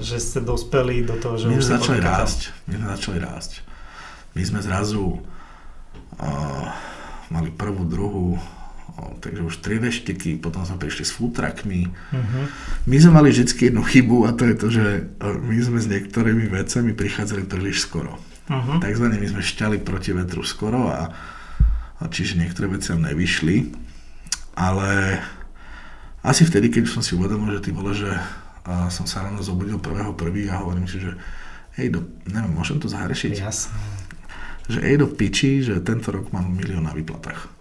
Že 0.00 0.16
ste 0.20 0.40
dospeli 0.44 1.06
do 1.06 1.16
toho, 1.16 1.40
že 1.40 1.46
My 1.48 1.56
sme 1.56 1.72
začali 1.80 2.00
rásť. 2.04 2.40
My 2.68 2.74
sme 2.76 2.86
začali 2.92 3.18
rásť. 3.22 3.52
My 4.34 4.42
sme 4.42 4.60
zrazu 4.60 5.04
uh, 6.20 6.66
mali 7.30 7.48
prvú, 7.54 7.86
druhú, 7.86 8.36
O, 8.94 9.18
takže 9.18 9.42
už 9.42 9.58
tri 9.58 9.82
veštiky, 9.82 10.38
potom 10.38 10.62
sme 10.62 10.78
prišli 10.78 11.02
s 11.02 11.10
futrakmi. 11.18 11.90
Uh-huh. 11.90 12.46
My 12.86 12.96
sme 13.02 13.18
mali 13.18 13.34
vždy 13.34 13.74
jednu 13.74 13.82
chybu 13.82 14.22
a 14.22 14.30
to 14.30 14.46
je 14.46 14.54
to, 14.54 14.66
že 14.70 14.86
e, 15.18 15.28
my 15.34 15.58
sme 15.58 15.78
s 15.82 15.90
niektorými 15.90 16.46
vecami 16.46 16.94
prichádzali 16.94 17.42
príliš 17.42 17.82
skoro. 17.82 18.22
Uh-huh. 18.46 18.78
Takzvané 18.78 19.18
my 19.18 19.26
sme 19.34 19.42
šťali 19.42 19.82
proti 19.82 20.14
vetru 20.14 20.46
skoro 20.46 20.94
a, 20.94 21.10
a 21.98 22.04
čiže 22.06 22.38
niektoré 22.38 22.70
veci 22.70 22.94
nám 22.94 23.10
nevyšli. 23.10 23.74
Ale 24.54 25.18
asi 26.22 26.46
vtedy, 26.46 26.70
keď 26.70 26.86
som 26.86 27.02
si 27.02 27.18
uvedomil, 27.18 27.50
že 27.58 27.66
ty 27.66 27.70
vole, 27.74 27.98
že 27.98 28.14
a 28.64 28.88
som 28.88 29.04
sa 29.04 29.28
ráno 29.28 29.44
zobudil 29.44 29.76
prvého 29.76 30.16
prvý 30.16 30.48
a 30.48 30.64
hovorím 30.64 30.88
si, 30.88 31.00
že 31.00 31.12
hej, 31.76 31.92
do, 31.92 32.00
neviem, 32.28 32.52
môžem 32.52 32.80
to 32.80 32.88
zahrešiť? 32.88 33.32
Jasne. 33.36 33.76
Že 34.64 34.78
hej 34.80 34.96
do 34.96 35.08
piči, 35.12 35.60
že 35.60 35.84
tento 35.84 36.08
rok 36.08 36.32
mám 36.32 36.48
milión 36.48 36.88
na 36.88 36.96
výplatách. 36.96 37.52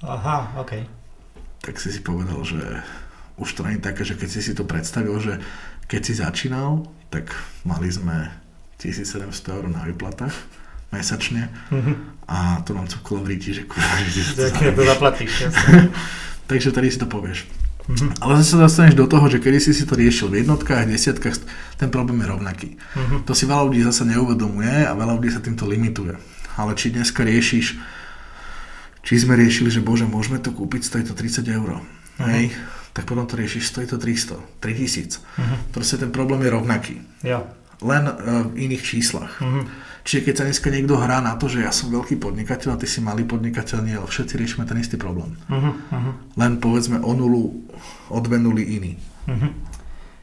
Aha, 0.00 0.56
OK. 0.56 0.72
Tak 1.60 1.76
si 1.76 1.92
si 1.92 2.00
povedal, 2.00 2.40
že 2.48 2.62
už 3.36 3.48
to 3.54 3.62
nie 3.68 3.76
je 3.76 3.86
také, 3.86 4.02
že 4.08 4.16
keď 4.16 4.28
si 4.32 4.40
si 4.40 4.52
to 4.56 4.64
predstavil, 4.64 5.20
že 5.20 5.36
keď 5.84 6.00
si 6.00 6.14
začínal, 6.16 6.88
tak 7.12 7.32
mali 7.68 7.92
sme 7.92 8.32
1700 8.80 9.28
eur 9.52 9.64
na 9.68 9.84
výplatách 9.84 10.32
mesačne 10.88 11.52
mm-hmm. 11.68 12.24
a 12.32 12.64
to 12.64 12.72
nám 12.72 12.88
cuklo 12.88 13.20
v 13.20 13.36
ríti, 13.36 13.52
že 13.52 13.68
kurva, 13.68 14.00
že 14.08 14.24
to, 14.32 14.48
to 14.48 14.82
zaplatíš, 14.88 15.32
Takže 16.48 16.72
tady 16.72 16.88
si 16.88 16.96
to 16.96 17.04
povieš. 17.04 17.44
Mm-hmm. 17.88 18.20
Ale 18.20 18.32
zase 18.44 18.60
dostaneš 18.60 18.94
do 19.00 19.08
toho, 19.08 19.32
že 19.32 19.40
kedy 19.40 19.58
si 19.64 19.72
si 19.72 19.88
to 19.88 19.96
riešil 19.96 20.28
v 20.28 20.44
jednotkách, 20.44 20.84
desiatkách, 20.84 21.40
ten 21.80 21.88
problém 21.88 22.20
je 22.20 22.28
rovnaký. 22.28 22.68
Mm-hmm. 22.76 23.24
To 23.24 23.32
si 23.32 23.48
veľa 23.48 23.64
ľudí 23.64 23.80
zase 23.80 24.04
neuvedomuje 24.04 24.84
a 24.84 24.92
veľa 24.92 25.16
ľudí 25.16 25.32
sa 25.32 25.40
týmto 25.40 25.64
limituje. 25.64 26.20
Ale 26.60 26.76
či 26.76 26.92
dneska 26.92 27.24
riešiš 27.24 27.80
či 29.08 29.24
sme 29.24 29.40
riešili, 29.40 29.72
že 29.72 29.80
bože, 29.80 30.04
môžeme 30.04 30.36
to 30.36 30.52
kúpiť, 30.52 30.84
stojí 30.84 31.00
to 31.08 31.16
30 31.16 31.48
eur. 31.48 31.80
Uh-huh. 31.80 32.28
Hej, 32.28 32.52
tak 32.92 33.08
potom 33.08 33.24
to 33.24 33.40
riešiš, 33.40 33.72
stojí 33.72 33.88
to 33.88 33.96
300, 33.96 34.36
3000. 34.60 35.16
Uh-huh. 35.16 35.56
Proste 35.72 35.96
ten 35.96 36.12
problém 36.12 36.44
je 36.44 36.50
rovnaký. 36.52 36.94
Ja. 37.24 37.48
Len 37.80 38.04
uh, 38.04 38.44
v 38.52 38.68
iných 38.68 38.84
číslach. 38.84 39.40
Uh-huh. 39.40 39.64
Čiže 40.08 40.24
keď 40.24 40.34
sa 40.40 40.44
dneska 40.48 40.72
niekto 40.72 40.96
hrá 40.96 41.20
na 41.20 41.36
to, 41.36 41.52
že 41.52 41.60
ja 41.60 41.68
som 41.68 41.92
veľký 41.92 42.16
podnikateľ 42.16 42.72
a 42.72 42.80
ty 42.80 42.88
si 42.88 43.04
malý 43.04 43.28
podnikateľ, 43.28 43.84
nie, 43.84 43.92
ale 43.92 44.08
všetci 44.08 44.40
riešime 44.40 44.64
ten 44.64 44.80
istý 44.80 44.96
problém. 44.96 45.36
Uh-huh. 45.52 45.76
Uh-huh. 45.76 46.12
Len 46.32 46.56
povedzme 46.56 47.04
o 47.04 47.12
nulu, 47.12 47.68
o 48.08 48.18
dve 48.24 48.40
nuly 48.40 48.64
iný. 48.64 48.92
Uh-huh. 49.28 49.52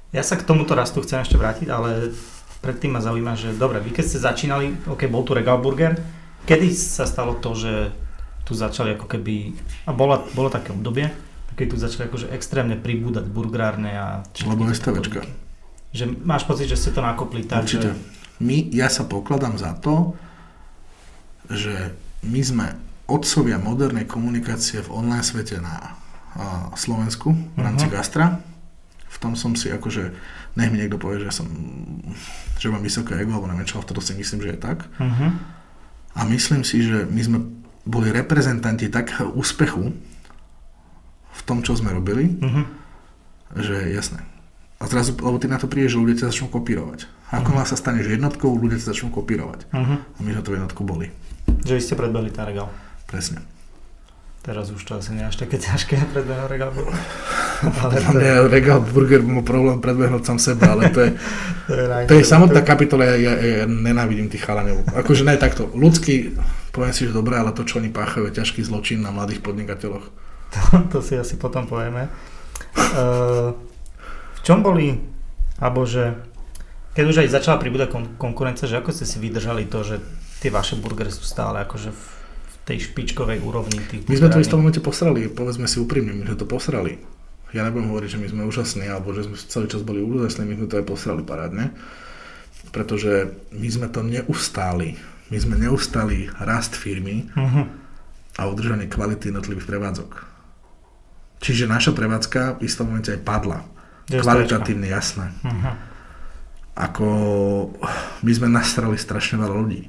Ja 0.10 0.26
sa 0.26 0.41
k 0.41 0.48
tomuto 0.50 0.74
rastu 0.74 1.06
chcem 1.06 1.21
ešte 1.21 1.38
vrátiť, 1.38 1.69
ale 1.69 2.17
predtým 2.65 2.98
ma 2.98 3.02
zaujíma, 3.06 3.38
že 3.38 3.54
dobre, 3.54 3.78
vy 3.78 3.93
keď 3.93 4.06
ste 4.10 4.26
začínali, 4.26 4.74
ok, 4.89 5.06
bol 5.06 5.21
tu 5.21 5.38
Regal 5.38 5.62
Burger, 5.62 5.93
kedy 6.50 6.74
sa 6.74 7.06
stalo 7.06 7.38
to, 7.38 7.54
že 7.54 7.93
tu 8.41 8.58
začali 8.58 8.98
ako 8.98 9.06
keby, 9.06 9.54
a 9.86 9.93
bola, 9.93 10.26
bolo 10.34 10.50
také 10.50 10.74
obdobie, 10.74 11.13
keď 11.54 11.65
tu 11.69 11.78
začali 11.78 12.10
akože 12.10 12.34
extrémne 12.34 12.74
pribúdať 12.74 13.30
burgerárne 13.30 13.93
a... 13.93 14.26
Lebo 14.50 14.65
STVčka. 14.65 15.30
Že 15.93 16.26
máš 16.26 16.41
pocit, 16.50 16.74
že 16.74 16.76
ste 16.76 16.89
to 16.89 17.06
nakopli 17.06 17.45
tak, 17.45 17.69
Určite. 17.69 17.93
Že... 17.93 18.25
My, 18.39 18.67
ja 18.76 18.91
sa 18.91 19.08
pokladám 19.08 19.56
za 19.56 19.71
to, 19.80 20.15
že 21.48 21.95
my 22.26 22.41
sme 22.41 22.67
otcovia 23.06 23.62
modernej 23.62 24.10
komunikácie 24.10 24.82
v 24.82 24.91
online 24.91 25.24
svete 25.24 25.62
na 25.62 25.93
a, 26.36 26.74
Slovensku 26.74 27.32
v 27.32 27.60
rámci 27.62 27.86
uh-huh. 27.86 27.95
gastra. 28.02 28.41
V 29.08 29.17
tom 29.21 29.38
som 29.39 29.56
si 29.56 29.71
akože, 29.71 30.12
nech 30.60 30.69
mi 30.74 30.82
niekto 30.82 31.00
povie, 31.00 31.24
že 31.24 31.32
som, 31.32 31.48
že 32.60 32.67
mám 32.67 32.84
vysoké 32.84 33.15
ego, 33.15 33.38
alebo 33.38 33.48
neviem 33.48 33.63
čo, 33.63 33.80
v 33.80 33.88
si 34.04 34.12
myslím, 34.17 34.43
že 34.43 34.52
je 34.52 34.60
tak. 34.60 34.84
Uh-huh. 35.00 35.32
A 36.17 36.28
myslím 36.28 36.67
si, 36.67 36.84
že 36.84 37.08
my 37.08 37.21
sme 37.24 37.39
boli 37.86 38.10
reprezentanti 38.12 38.91
takého 38.91 39.32
úspechu 39.32 39.93
v 41.32 41.41
tom, 41.45 41.62
čo 41.62 41.78
sme 41.78 41.93
robili, 41.93 42.36
uh-huh. 42.41 42.65
že 43.62 43.93
jasné. 43.93 44.19
A 44.82 44.89
zrazu, 44.91 45.15
lebo 45.15 45.39
ty 45.39 45.48
na 45.48 45.62
to 45.62 45.71
prídeš, 45.71 45.95
že 45.95 46.02
ľudia 46.02 46.17
ťa 46.19 46.30
začnú 46.34 46.52
kopírovať. 46.52 47.08
Ako 47.34 47.58
uh-huh. 47.58 47.66
sa 47.66 47.74
staneš 47.74 48.14
jednotkou, 48.14 48.54
ľudia 48.54 48.78
ťa 48.78 48.94
začnú 48.94 49.10
kopírovať. 49.10 49.66
Uh-huh. 49.74 49.98
A 49.98 50.20
my 50.22 50.30
sme 50.30 50.44
to 50.46 50.54
jednotku 50.54 50.82
boli. 50.86 51.10
Že 51.66 51.74
vy 51.74 51.82
ste 51.82 51.96
predbehli 51.98 52.30
ten 52.30 52.46
regál. 52.46 52.70
Presne. 53.10 53.42
Teraz 54.46 54.70
už 54.70 54.86
to 54.86 55.02
asi 55.02 55.18
nie 55.18 55.26
až 55.26 55.42
také 55.42 55.58
ťažké 55.58 55.98
predbehnúť 56.14 56.50
regál 56.54 56.70
burger. 56.70 56.94
Ale 57.82 57.98
to 57.98 58.18
je... 58.22 58.34
regál 58.46 58.78
burger 58.78 59.26
má 59.26 59.42
problém 59.42 59.82
predbehnúť 59.82 60.22
sám 60.22 60.38
seba, 60.38 60.78
ale 60.78 60.94
to 60.94 61.02
je, 61.02 61.18
to 61.66 61.74
je, 61.74 61.86
to 62.06 62.14
je 62.22 62.24
samotná 62.28 62.62
kapitola, 62.62 63.10
ja, 63.10 63.18
ja, 63.18 63.34
ja 63.42 63.66
nenávidím 63.66 64.30
tých 64.30 64.46
chalaňov. 64.46 64.86
Akože 64.94 65.26
ne 65.26 65.34
takto, 65.42 65.74
ľudský 65.74 66.38
poviem 66.76 66.92
si, 66.92 67.08
že 67.08 67.16
dobré, 67.16 67.40
ale 67.40 67.56
to, 67.56 67.64
čo 67.64 67.80
oni 67.80 67.88
páchajú, 67.88 68.28
je 68.28 68.38
ťažký 68.38 68.60
zločin 68.68 69.00
na 69.00 69.16
mladých 69.16 69.40
podnikateľoch. 69.40 70.06
To, 70.56 70.62
to 70.88 71.00
si 71.04 71.20
asi 71.20 71.36
potom 71.36 71.68
povieme. 71.68 72.08
Uh, 72.80 73.52
v 74.38 74.40
čom 74.40 74.64
boli, 74.64 75.04
alebo 75.60 75.84
že 75.84 76.16
keď 76.96 77.04
už 77.06 77.18
aj 77.22 77.36
začala 77.36 77.60
pribúdať 77.60 77.92
kon- 77.92 78.16
konkurencia, 78.16 78.66
že 78.66 78.80
ako 78.80 78.96
ste 78.96 79.06
si 79.06 79.20
vydržali 79.20 79.68
to, 79.68 79.84
že 79.84 80.00
tie 80.40 80.50
vaše 80.50 80.80
burgery 80.80 81.12
sú 81.12 81.28
stále 81.28 81.62
akože 81.68 81.92
v, 81.92 82.04
tej 82.66 82.90
špičkovej 82.90 83.46
úrovni 83.46 83.78
tých 83.86 84.10
My 84.10 84.18
sme 84.18 84.34
to 84.34 84.42
v 84.42 84.46
istom 84.48 84.58
momente 84.66 84.82
posrali, 84.82 85.30
povedzme 85.30 85.70
si 85.70 85.78
úprimne, 85.78 86.18
my 86.18 86.26
sme 86.26 86.40
to 86.40 86.50
posrali. 86.50 86.98
Ja 87.54 87.62
nebudem 87.62 87.94
hovoriť, 87.94 88.18
že 88.18 88.20
my 88.20 88.28
sme 88.32 88.42
úžasní, 88.50 88.90
alebo 88.90 89.14
že 89.14 89.30
sme 89.30 89.38
celý 89.38 89.70
čas 89.70 89.86
boli 89.86 90.02
úžasní, 90.02 90.50
my 90.50 90.58
sme 90.58 90.68
to 90.72 90.82
aj 90.82 90.86
posrali 90.90 91.22
parádne, 91.22 91.78
pretože 92.74 93.38
my 93.54 93.70
sme 93.70 93.88
to 93.94 94.02
neustáli 94.02 94.98
my 95.30 95.38
sme 95.42 95.58
neustali 95.58 96.30
rast 96.38 96.78
firmy 96.78 97.26
uh-huh. 97.34 97.66
a 98.38 98.42
udržanie 98.46 98.86
kvality 98.86 99.34
jednotlivých 99.34 99.66
prevádzok. 99.66 100.12
Čiže 101.42 101.66
naša 101.66 101.98
prevádzka 101.98 102.62
v 102.62 102.70
istom 102.70 102.94
momente 102.94 103.10
aj 103.10 103.26
padla. 103.26 103.66
Kvalitatívne 104.06 104.86
jasné. 104.86 105.34
Uh-huh. 105.42 105.74
Ako 106.76 107.08
my 108.20 108.32
sme 108.36 108.52
nastrali 108.52 109.00
strašne 109.00 109.40
veľa 109.40 109.56
ľudí. 109.56 109.88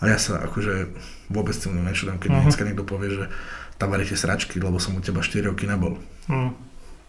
A 0.00 0.12
ja 0.12 0.16
sa 0.20 0.40
akože 0.44 0.92
vôbec 1.32 1.56
tým 1.56 1.76
nečudám, 1.80 2.20
keď 2.20 2.30
uh-huh. 2.32 2.44
dneska 2.48 2.64
niekto 2.64 2.84
povie, 2.84 3.16
že 3.16 3.24
tam 3.76 3.92
varíte 3.92 4.16
sračky, 4.16 4.60
lebo 4.60 4.80
som 4.80 4.96
u 4.96 5.00
teba 5.00 5.20
4 5.20 5.52
roky 5.52 5.68
nebol. 5.68 6.00
Uh-huh. 6.28 6.52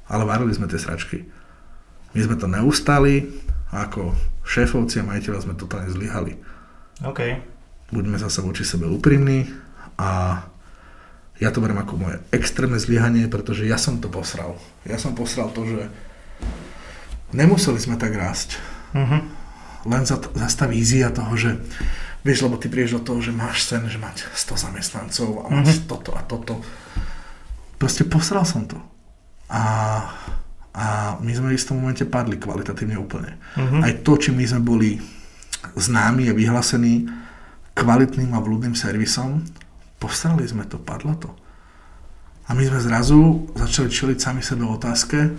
Ale 0.08 0.24
varili 0.24 0.52
sme 0.56 0.68
tie 0.68 0.80
sračky. 0.80 1.28
My 2.16 2.20
sme 2.24 2.36
to 2.40 2.48
neustali 2.48 3.28
a 3.72 3.88
ako 3.88 4.16
šéfovci 4.48 5.04
a 5.04 5.08
majiteľa 5.08 5.44
sme 5.44 5.60
totálne 5.60 5.92
zlyhali. 5.92 6.40
OK. 7.04 7.20
Buďme 7.92 8.16
zase 8.20 8.40
voči 8.44 8.64
sebe 8.64 8.88
úprimní 8.88 9.48
a 10.00 10.44
ja 11.38 11.54
to 11.54 11.62
beriem 11.62 11.78
ako 11.78 11.94
moje 12.02 12.18
extrémne 12.34 12.82
zlyhanie, 12.82 13.30
pretože 13.30 13.68
ja 13.68 13.78
som 13.78 14.02
to 14.02 14.10
posral. 14.10 14.58
Ja 14.88 14.98
som 14.98 15.14
posral 15.14 15.54
to, 15.54 15.68
že 15.68 15.82
nemuseli 17.36 17.78
sme 17.78 18.00
tak 18.00 18.18
rásť. 18.18 18.58
Uh-huh. 18.98 19.22
Len 19.86 20.04
za, 20.04 20.18
za 20.18 20.48
tá 20.50 20.66
vízia 20.66 21.14
toho, 21.14 21.38
že 21.38 21.62
vieš, 22.26 22.50
lebo 22.50 22.58
ty 22.58 22.68
prídeš 22.68 22.98
do 23.00 23.14
toho, 23.14 23.20
že 23.22 23.32
máš 23.32 23.70
sen, 23.70 23.86
že 23.86 24.02
mať 24.02 24.26
100 24.34 24.66
zamestnancov 24.68 25.46
a 25.46 25.54
máš 25.54 25.86
uh-huh. 25.86 25.88
toto 25.88 26.12
a 26.18 26.22
toto. 26.26 26.54
Proste 27.78 28.04
posral 28.10 28.44
som 28.44 28.66
to. 28.66 28.82
A, 29.48 29.64
a 30.74 30.86
my 31.22 31.32
sme 31.32 31.54
v 31.54 31.58
istom 31.58 31.78
momente 31.78 32.04
padli 32.04 32.42
kvalitatívne 32.42 32.98
úplne. 32.98 33.38
Uh-huh. 33.54 33.86
Aj 33.86 33.94
to, 34.02 34.18
či 34.18 34.34
my 34.34 34.44
sme 34.44 34.66
boli 34.66 34.98
známy 35.78 36.28
a 36.28 36.34
vyhlásený 36.34 37.06
kvalitným 37.78 38.34
a 38.34 38.42
vľúdnym 38.42 38.74
servisom. 38.74 39.46
Posrali 40.02 40.46
sme 40.50 40.66
to, 40.66 40.82
padlo 40.82 41.14
to. 41.18 41.30
A 42.48 42.56
my 42.56 42.64
sme 42.64 42.80
zrazu 42.80 43.46
začali 43.54 43.92
čeliť 43.92 44.18
sami 44.18 44.42
sebe 44.42 44.64
otázke, 44.64 45.36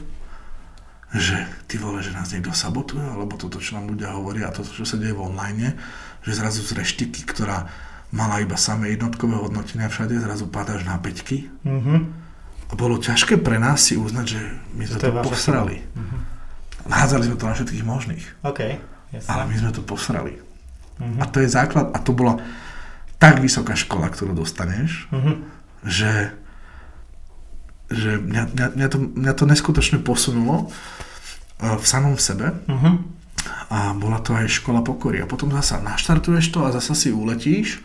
že 1.08 1.48
ty 1.64 1.80
vole, 1.80 2.04
že 2.04 2.12
nás 2.12 2.28
niekto 2.28 2.52
sabotuje, 2.52 3.00
alebo 3.00 3.40
toto, 3.40 3.56
čo 3.64 3.80
nám 3.80 3.88
ľudia 3.88 4.12
hovoria 4.12 4.52
a 4.52 4.54
toto, 4.54 4.68
čo 4.68 4.84
sa 4.84 5.00
deje 5.00 5.16
v 5.16 5.24
online, 5.24 5.72
že 6.20 6.36
zrazu 6.36 6.60
z 6.60 6.76
reštiky, 6.76 7.24
ktorá 7.24 7.64
mala 8.12 8.44
iba 8.44 8.60
samé 8.60 8.92
jednotkové 8.92 9.40
hodnotenia 9.40 9.88
všade, 9.88 10.20
zrazu 10.20 10.48
padáš 10.48 10.84
na 10.84 11.00
peťky. 11.00 11.48
Mm-hmm. 11.64 11.98
A 12.68 12.72
bolo 12.76 13.00
ťažké 13.00 13.40
pre 13.40 13.56
nás 13.56 13.88
si 13.88 13.96
uznať, 13.96 14.26
že 14.28 14.40
my 14.76 14.84
sme 14.84 14.98
to, 15.00 15.08
to 15.08 15.24
posrali. 15.24 15.80
Mm-hmm. 15.80 16.20
Nahádzali 16.92 17.24
sme 17.24 17.36
to 17.40 17.48
na 17.48 17.54
všetkých 17.56 17.84
možných. 17.88 18.24
Okay, 18.44 18.76
ale 19.28 19.42
my 19.48 19.54
sme 19.56 19.70
to 19.72 19.80
posrali. 19.80 20.36
Mm-hmm. 21.00 21.20
A 21.20 21.24
to 21.24 21.40
je 21.40 21.48
základ, 21.48 21.88
a 21.96 21.98
to 22.04 22.12
bola 22.12 22.36
tak 23.16 23.40
vysoká 23.40 23.72
škola, 23.72 24.12
ktorú 24.12 24.36
dostaneš, 24.36 25.08
mm-hmm. 25.08 25.36
že 25.88 26.12
že 27.88 28.20
mňa, 28.20 28.52
mňa, 28.52 28.66
mňa, 28.76 28.88
to, 28.92 28.98
mňa 29.00 29.32
to 29.32 29.44
neskutočne 29.48 29.98
posunulo 30.04 30.68
v 31.58 31.84
samom 31.86 32.14
sebe 32.14 32.54
uh-huh. 32.54 32.94
a 33.70 33.92
bola 33.98 34.22
to 34.22 34.34
aj 34.34 34.46
škola 34.46 34.80
pokory. 34.86 35.18
A 35.18 35.26
potom 35.26 35.50
zasa 35.50 35.82
naštartuješ 35.82 36.54
to 36.54 36.62
a 36.62 36.70
zasa 36.70 36.94
si 36.94 37.10
uletíš 37.10 37.82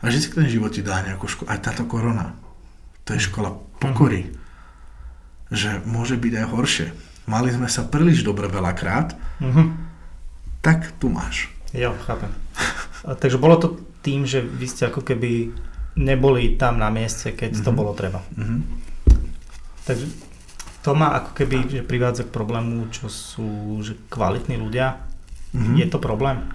a 0.00 0.08
vždy 0.08 0.32
ten 0.32 0.48
život 0.48 0.72
ti 0.72 0.80
dá 0.80 1.04
nejakú 1.04 1.28
školu. 1.28 1.48
Aj 1.52 1.60
táto 1.60 1.84
korona. 1.84 2.32
To 3.04 3.12
je 3.12 3.20
škola 3.20 3.52
pokory. 3.78 4.32
Uh-huh. 4.32 5.56
Že 5.56 5.70
môže 5.86 6.16
byť 6.16 6.32
aj 6.42 6.46
horšie. 6.50 6.88
Mali 7.26 7.50
sme 7.50 7.66
sa 7.66 7.82
príliš 7.82 8.22
dobre 8.22 8.46
veľakrát, 8.46 9.18
uh-huh. 9.42 9.66
tak 10.62 10.94
tu 11.02 11.10
máš. 11.10 11.50
Jo, 11.74 11.92
chápem. 12.06 12.30
A, 13.02 13.18
takže 13.18 13.38
bolo 13.38 13.58
to 13.58 13.68
tým, 14.06 14.22
že 14.22 14.40
vy 14.40 14.66
ste 14.70 14.86
ako 14.86 15.02
keby 15.02 15.50
neboli 15.98 16.54
tam 16.54 16.78
na 16.78 16.86
mieste, 16.86 17.34
keď 17.34 17.58
uh-huh. 17.58 17.66
to 17.66 17.70
bolo 17.74 17.92
treba. 17.98 18.22
Uh-huh. 18.38 18.62
Takže 19.90 20.06
to 20.86 20.94
má 20.94 21.18
ako 21.18 21.34
keby 21.34 21.66
že 21.66 21.82
privádza 21.82 22.22
k 22.22 22.30
problému, 22.30 22.94
čo 22.94 23.10
sú 23.10 23.82
že 23.82 23.98
kvalitní 24.06 24.54
ľudia. 24.54 25.02
Mm-hmm. 25.50 25.74
Je 25.82 25.86
to 25.90 25.98
problém? 25.98 26.46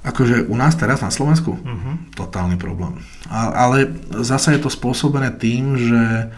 Akože 0.00 0.48
u 0.48 0.56
nás 0.56 0.72
teraz 0.72 1.04
na 1.04 1.12
Slovensku? 1.12 1.60
Mm-hmm. 1.60 2.16
Totálny 2.16 2.56
problém. 2.56 2.96
A, 3.28 3.68
ale 3.68 3.92
zase 4.24 4.56
je 4.56 4.64
to 4.64 4.72
spôsobené 4.72 5.36
tým, 5.36 5.76
že 5.76 6.32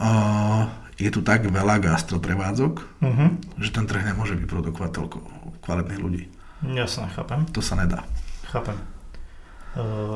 uh, 0.00 0.64
je 0.96 1.12
tu 1.12 1.20
tak 1.20 1.44
veľa 1.44 1.76
gastroprevádzok, 1.76 2.74
mm-hmm. 3.04 3.28
že 3.60 3.70
ten 3.76 3.84
trh 3.84 4.08
nemôže 4.08 4.40
vyprodukovať 4.40 4.90
toľko 4.96 5.16
kvalitných 5.60 6.00
ľudí. 6.00 6.24
Jasne, 6.64 7.12
chápem. 7.12 7.44
To 7.52 7.60
sa 7.60 7.76
nedá. 7.76 8.08
Chápem. 8.48 8.80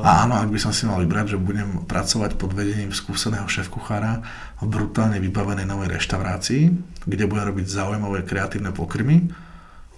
A 0.05 0.29
áno, 0.29 0.37
ak 0.37 0.53
by 0.53 0.59
som 0.61 0.69
si 0.69 0.85
mal 0.85 1.01
vybrať, 1.01 1.33
že 1.33 1.37
budem 1.41 1.81
pracovať 1.89 2.37
pod 2.37 2.53
vedením 2.53 2.93
skúseného 2.93 3.49
šéf-kuchára 3.49 4.21
v 4.61 4.69
brutálne 4.69 5.17
vybavenej 5.17 5.65
novej 5.65 5.97
reštaurácii, 5.97 6.63
kde 7.09 7.25
budem 7.25 7.49
robiť 7.49 7.65
zaujímavé 7.65 8.21
kreatívne 8.21 8.69
pokrmy, 8.69 9.33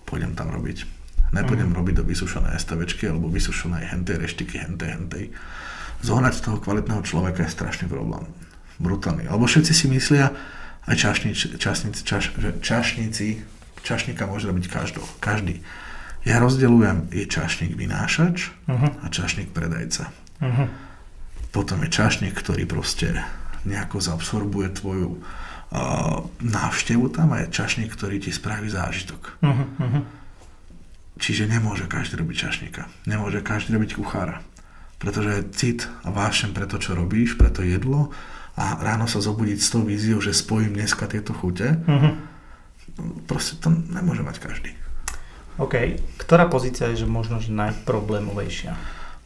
pôjdem 0.07 0.31
tam 0.31 0.55
robiť. 0.55 0.87
Nepôjdem 1.35 1.75
mm. 1.75 1.77
robiť 1.77 1.93
do 1.99 2.03
vysušenej 2.07 2.55
STVčky 2.55 3.11
alebo 3.11 3.27
vysušenej 3.27 3.91
hentej 3.91 4.17
reštiky, 4.23 4.63
hentej, 4.63 4.89
hentej. 4.95 5.25
Zohnať 6.07 6.39
toho 6.39 6.63
kvalitného 6.63 7.03
človeka 7.03 7.43
je 7.43 7.51
strašný 7.51 7.91
problém. 7.91 8.23
Brutálny. 8.79 9.27
Alebo 9.27 9.43
všetci 9.43 9.75
si 9.75 9.85
myslia, 9.91 10.31
aj 10.87 10.95
čašníci, 10.95 11.59
čašníci, 11.59 12.01
čaš, 12.07 12.31
že 12.39 12.55
čašníci, 12.63 13.27
čašníka 13.83 14.23
môže 14.23 14.47
robiť 14.47 14.71
každý. 14.71 15.03
každý 15.19 15.55
ja 16.29 16.37
rozdeľujem, 16.37 17.09
je 17.09 17.25
čašník 17.25 17.73
vynášač 17.73 18.53
uh-huh. 18.69 19.01
a 19.01 19.05
čašník 19.09 19.49
predajca. 19.49 20.13
Uh-huh. 20.37 20.69
Potom 21.49 21.81
je 21.81 21.89
čašník, 21.89 22.37
ktorý 22.37 22.69
proste 22.69 23.25
nejako 23.65 23.97
zabsorbuje 23.97 24.69
tvoju 24.77 25.17
uh, 25.17 25.21
návštevu 26.37 27.09
tam 27.09 27.33
a 27.33 27.41
je 27.43 27.49
čašník, 27.49 27.89
ktorý 27.89 28.21
ti 28.21 28.29
spraví 28.29 28.69
zážitok. 28.69 29.41
Uh-huh. 29.41 30.05
Čiže 31.17 31.49
nemôže 31.49 31.89
každý 31.89 32.21
robiť 32.21 32.35
čašníka. 32.37 32.85
Nemôže 33.09 33.41
každý 33.41 33.75
robiť 33.75 33.97
kuchára. 33.97 34.45
Pretože 35.01 35.49
cit 35.57 35.89
a 36.05 36.13
vášem 36.13 36.53
pre 36.53 36.69
to, 36.69 36.77
čo 36.77 36.93
robíš, 36.93 37.35
pre 37.35 37.49
to 37.49 37.65
jedlo 37.65 38.13
a 38.53 38.77
ráno 38.79 39.09
sa 39.09 39.23
zobudiť 39.23 39.59
s 39.59 39.71
tou 39.71 39.81
víziou, 39.81 40.19
že 40.21 40.35
spojím 40.35 40.77
dneska 40.77 41.09
tieto 41.09 41.33
chute, 41.33 41.73
uh-huh. 41.73 42.13
proste 43.25 43.57
to 43.57 43.71
nemôže 43.71 44.21
mať 44.21 44.37
každý. 44.43 44.71
OK. 45.59 45.75
Ktorá 46.15 46.47
pozícia 46.47 46.87
je 46.95 47.03
že 47.03 47.07
možno 47.07 47.43
že 47.43 47.51
najproblémovejšia? 47.51 48.73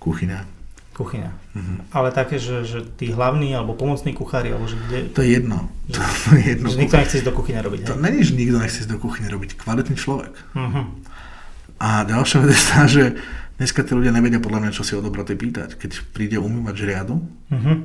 Kuchyňa. 0.01 0.63
Kuchyňa. 0.93 1.31
Mm-hmm. 1.57 1.77
Ale 1.89 2.13
také, 2.13 2.37
že, 2.37 2.65
že 2.65 2.85
tí 2.85 3.09
hlavní 3.09 3.53
alebo 3.57 3.73
pomocní 3.73 4.13
kuchári, 4.13 4.53
alebo 4.53 4.69
že 4.69 4.77
kde... 4.77 4.97
To 5.13 5.25
je 5.25 5.29
jedno. 5.41 5.69
Že, 5.89 6.01
to 6.01 6.29
je 6.37 6.43
jedno. 6.53 6.67
Že 6.69 6.77
nikto 6.85 6.97
nechce 7.01 7.15
ísť 7.17 7.27
do 7.29 7.33
kuchyne 7.33 7.59
robiť. 7.65 7.79
To 7.89 7.97
není, 7.97 8.21
že 8.21 8.33
nikto 8.37 8.57
nechce 8.61 8.77
ísť 8.85 8.91
do 8.93 8.99
kuchyne 9.01 9.29
robiť. 9.29 9.57
Kvalitný 9.57 9.95
človek. 9.97 10.33
Mm-hmm. 10.53 10.85
A 11.81 11.89
ďalšia 12.05 12.37
vec 12.45 12.53
je 12.53 12.65
tá, 12.69 12.81
že 12.85 13.03
dneska 13.57 13.81
tí 13.81 13.91
ľudia 13.97 14.13
nevedia 14.13 14.37
podľa 14.37 14.59
mňa, 14.69 14.71
čo 14.77 14.85
si 14.85 14.93
o 14.93 15.01
dobroty 15.01 15.33
pýtať. 15.33 15.81
Keď 15.81 16.13
príde 16.13 16.37
umývať 16.37 16.85
riadu, 16.85 17.25
mm-hmm. 17.49 17.75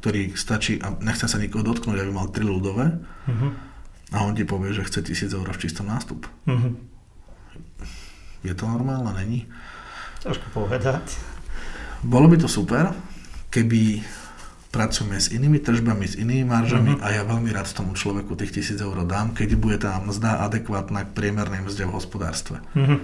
ktorý 0.00 0.32
stačí, 0.32 0.80
a 0.80 0.96
nechcem 1.04 1.28
sa 1.28 1.36
nikoho 1.36 1.60
dotknúť, 1.60 2.00
aby 2.00 2.12
mal 2.12 2.32
tri 2.32 2.44
ľudové, 2.44 2.88
mm-hmm. 3.28 3.50
a 4.16 4.24
on 4.24 4.32
ti 4.32 4.48
povie, 4.48 4.72
že 4.72 4.88
chce 4.88 5.04
tisíc 5.04 5.28
eur 5.28 5.44
v 5.44 5.60
čistom 5.60 5.92
nástup. 5.92 6.24
Mm-hmm 6.48 6.95
je 8.46 8.54
to 8.54 8.64
normálne? 8.66 9.10
Není? 9.16 9.46
Ťažko 10.22 10.46
povedať. 10.54 11.18
Bolo 12.06 12.30
by 12.30 12.36
to 12.38 12.48
super, 12.50 12.94
keby 13.50 14.04
pracujeme 14.70 15.16
s 15.16 15.32
inými 15.32 15.58
tržbami, 15.58 16.04
s 16.04 16.20
inými 16.20 16.44
maržami 16.44 17.00
uh-huh. 17.00 17.04
a 17.04 17.16
ja 17.16 17.22
veľmi 17.24 17.48
rád 17.48 17.72
tomu 17.72 17.96
človeku 17.96 18.36
tých 18.36 18.60
tisíc 18.60 18.76
eur 18.76 18.94
dám, 19.08 19.32
keď 19.32 19.56
bude 19.56 19.80
tá 19.80 19.96
mzda 19.96 20.44
adekvátna 20.44 21.08
k 21.08 21.14
priemernej 21.16 21.64
mzde 21.64 21.88
v 21.88 21.96
hospodárstve. 21.96 22.60
Uh-huh. 22.76 23.00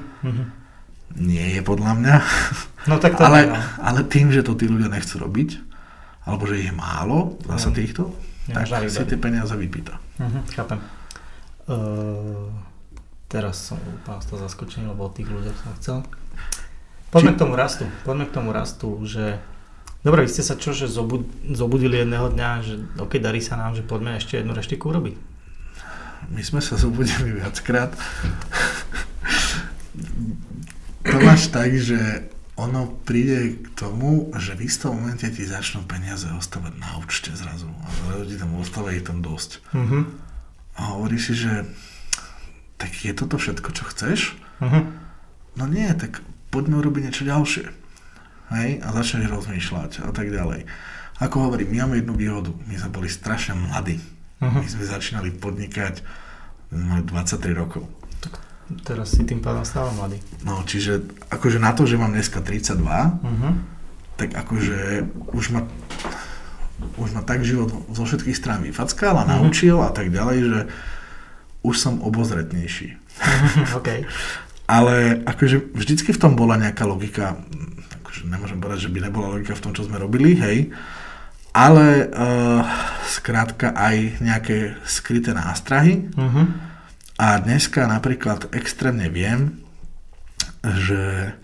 Nie 1.16 1.56
je 1.56 1.62
podľa 1.64 1.92
mňa. 1.96 2.14
No 2.86 3.00
tak 3.00 3.16
to 3.16 3.24
ale, 3.24 3.48
ale 3.80 4.04
tým, 4.04 4.28
že 4.28 4.44
to 4.44 4.52
tí 4.52 4.68
ľudia 4.68 4.92
nechcú 4.92 5.16
robiť, 5.22 5.50
alebo 6.28 6.44
že 6.44 6.60
ich 6.60 6.68
je 6.68 6.76
málo 6.76 7.40
zase 7.48 7.72
týchto, 7.72 8.12
tak 8.52 8.68
si 8.68 9.02
tie 9.08 9.16
peniaze 9.16 9.56
vypýta. 9.56 9.96
Uh-huh. 10.20 10.42
Chápem. 10.52 10.78
Uh... 11.70 12.71
Teraz 13.32 13.72
som 13.72 13.80
úplne 13.80 14.20
toho 14.20 14.44
zaskočený, 14.44 14.92
lebo 14.92 15.08
o 15.08 15.14
tých 15.14 15.32
ľuďoch 15.32 15.56
som 15.56 15.72
chcel. 15.80 15.98
Poďme 17.08 17.32
Či... 17.32 17.36
k 17.36 17.40
tomu 17.40 17.54
rastu. 17.56 17.84
Poďme 18.04 18.24
k 18.28 18.34
tomu 18.36 18.50
rastu, 18.52 18.88
že 19.08 19.40
Dobre, 20.02 20.26
vy 20.26 20.34
ste 20.34 20.42
sa 20.42 20.58
čo, 20.58 20.74
že 20.74 20.90
zobudili 21.54 22.02
jedného 22.02 22.26
dňa, 22.34 22.50
že 22.66 22.74
ok, 22.98 23.22
darí 23.22 23.38
sa 23.38 23.54
nám, 23.54 23.78
že 23.78 23.86
poďme 23.86 24.18
ešte 24.18 24.34
jednu 24.34 24.50
reštiku 24.50 24.90
urobiť? 24.90 25.14
My 26.34 26.42
sme 26.42 26.58
sa 26.58 26.74
zobudili 26.74 27.38
viackrát. 27.38 27.94
to 31.06 31.16
máš 31.22 31.54
tak, 31.54 31.70
že 31.78 32.26
ono 32.58 32.90
príde 33.06 33.62
k 33.62 33.66
tomu, 33.78 34.34
že 34.34 34.58
v 34.58 34.66
istom 34.66 34.98
momente 34.98 35.30
ti 35.30 35.46
začnú 35.46 35.86
peniaze 35.86 36.26
ostávať 36.34 36.74
na 36.82 36.98
účte 36.98 37.30
zrazu. 37.38 37.70
A 37.70 37.86
zrazu 38.10 38.24
ti 38.26 38.36
tam 38.42 38.58
ostáva 38.58 38.90
ich 38.90 39.06
tam 39.06 39.22
dosť. 39.22 39.62
Mm-hmm. 39.70 40.02
A 40.76 40.98
hovoríš 40.98 41.22
si, 41.30 41.34
že 41.46 41.62
tak 42.82 42.90
je 42.98 43.14
toto 43.14 43.38
všetko, 43.38 43.68
čo 43.70 43.86
chceš? 43.94 44.34
Uh-huh. 44.58 44.90
No 45.54 45.70
nie, 45.70 45.86
tak 45.94 46.18
poďme 46.50 46.82
urobiť 46.82 47.02
niečo 47.06 47.22
ďalšie. 47.22 47.70
Hej? 48.50 48.68
A 48.82 48.88
začneš 48.90 49.30
rozmýšľať 49.30 50.02
a 50.02 50.10
tak 50.10 50.34
ďalej. 50.34 50.66
Ako 51.22 51.46
hovorím, 51.46 51.70
my 51.70 51.76
máme 51.86 52.02
jednu 52.02 52.14
výhodu. 52.18 52.50
My 52.66 52.74
sme 52.74 52.90
boli 52.90 53.06
strašne 53.06 53.54
mladí. 53.54 54.02
Uh-huh. 54.42 54.58
My 54.58 54.66
sme 54.66 54.82
začínali 54.82 55.30
podnikať, 55.30 56.02
mali 56.74 57.06
23 57.06 57.54
rokov. 57.54 57.86
Tak 58.18 58.42
teraz 58.82 59.14
si 59.14 59.22
tým 59.22 59.38
pádom 59.38 59.62
stále 59.62 59.94
mladý. 59.94 60.18
No, 60.42 60.66
čiže 60.66 61.06
akože 61.30 61.62
na 61.62 61.70
to, 61.78 61.86
že 61.86 62.02
mám 62.02 62.10
dneska 62.10 62.42
32, 62.42 62.82
uh-huh. 62.82 63.52
tak 64.18 64.34
akože 64.34 65.06
už 65.30 65.54
ma 65.54 65.62
už 66.98 67.14
ma 67.14 67.22
tak 67.22 67.46
život 67.46 67.70
zo 67.94 68.02
všetkých 68.02 68.34
strán 68.34 68.66
vyfackal 68.66 69.14
a 69.14 69.22
uh-huh. 69.22 69.38
naučil 69.38 69.78
a 69.78 69.94
tak 69.94 70.10
ďalej, 70.10 70.38
že 70.42 70.60
už 71.62 71.78
som 71.78 72.02
obozretnejší. 72.02 72.98
okay. 73.78 74.04
Ale 74.66 75.22
akože 75.26 75.74
vždycky 75.74 76.14
v 76.14 76.20
tom 76.20 76.34
bola 76.34 76.58
nejaká 76.58 76.86
logika, 76.86 77.38
akože 78.02 78.30
nemôžem 78.30 78.58
povedať, 78.58 78.88
že 78.88 78.92
by 78.94 78.98
nebola 79.02 79.34
logika 79.38 79.54
v 79.58 79.62
tom, 79.62 79.72
čo 79.74 79.86
sme 79.86 79.98
robili, 79.98 80.38
hej, 80.38 80.70
ale 81.52 82.08
uh, 82.08 82.64
skrátka 83.04 83.76
aj 83.76 84.24
nejaké 84.24 84.80
skryté 84.88 85.36
nástrahy. 85.36 86.08
Uh-huh. 86.16 86.48
A 87.20 87.36
dneska 87.44 87.84
napríklad 87.84 88.48
extrémne 88.56 89.12
viem, 89.12 89.60
že 90.64 91.36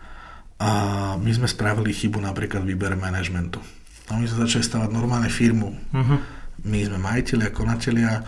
uh, 0.57 1.15
my 1.21 1.31
sme 1.37 1.45
spravili 1.45 1.93
chybu 1.93 2.25
napríklad 2.25 2.65
výber 2.65 2.97
manažmentu. 2.97 3.61
A 4.09 4.17
my 4.17 4.25
sme 4.25 4.49
začali 4.49 4.65
stavať 4.65 4.89
normálne 4.89 5.29
firmu. 5.29 5.77
Uh-huh. 5.77 6.19
My 6.65 6.81
sme 6.89 6.97
majiteľia, 6.97 7.53
konatelia, 7.53 8.25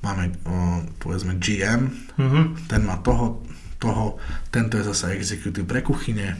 máme 0.00 0.32
o, 0.48 0.80
povedzme 1.00 1.36
GM, 1.36 1.92
mm-hmm. 2.16 2.44
ten 2.68 2.80
má 2.84 3.00
toho, 3.04 3.44
toho, 3.76 4.16
tento 4.48 4.80
je 4.80 4.84
zase 4.88 5.12
executive 5.12 5.68
pre 5.68 5.84
kuchyne. 5.84 6.36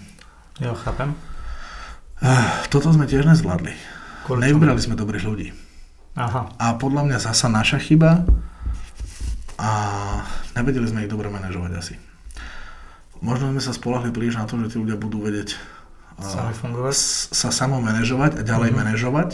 Jo, 0.61 0.77
chápem. 0.77 1.17
Uh, 2.21 2.69
toto 2.69 2.93
sme 2.93 3.09
tiež 3.09 3.25
nezvládli. 3.25 3.73
Kvôli 4.29 4.45
Nevybrali 4.45 4.81
sme 4.81 4.97
dobrých 4.97 5.25
ľudí. 5.25 5.49
Aha. 6.21 6.53
A 6.61 6.77
podľa 6.77 7.09
mňa 7.09 7.19
zasa 7.21 7.49
naša 7.49 7.81
chyba 7.81 8.29
a 9.57 9.71
nevedeli 10.53 10.85
sme 10.85 11.09
ich 11.09 11.13
dobre 11.13 11.33
manažovať 11.33 11.73
asi. 11.77 11.95
Možno 13.25 13.53
sme 13.53 13.61
sa 13.61 13.73
spolahli 13.73 14.13
príliš 14.13 14.37
na 14.37 14.49
to, 14.49 14.57
že 14.61 14.73
tí 14.73 14.77
ľudia 14.81 14.97
budú 15.01 15.21
vedieť 15.21 15.57
Sami 16.21 16.53
fungovať? 16.53 16.93
sa 17.33 17.49
samo 17.49 17.81
manažovať 17.81 18.41
a 18.41 18.43
ďalej 18.45 18.69
mm-hmm. 18.73 18.81
manažovať. 18.85 19.31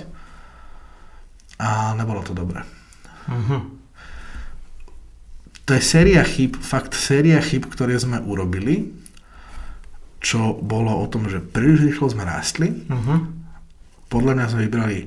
A 1.59 1.99
nebolo 1.99 2.23
to 2.23 2.35
dobré. 2.35 2.63
Mm-hmm. 3.27 3.76
To 5.67 5.75
je 5.75 5.83
séria 5.83 6.23
chyb, 6.23 6.55
fakt 6.63 6.95
séria 6.95 7.43
chyb, 7.43 7.67
ktoré 7.67 7.99
sme 7.99 8.23
urobili, 8.23 8.95
čo 10.23 10.55
bolo 10.55 10.95
o 10.95 11.07
tom, 11.11 11.27
že 11.27 11.43
príliš 11.43 11.91
rýchlo 11.91 12.07
sme 12.07 12.23
rástli. 12.23 12.87
Mm-hmm. 12.87 13.19
Podľa 14.07 14.33
mňa 14.39 14.47
sme 14.47 14.65
vybrali 14.71 14.99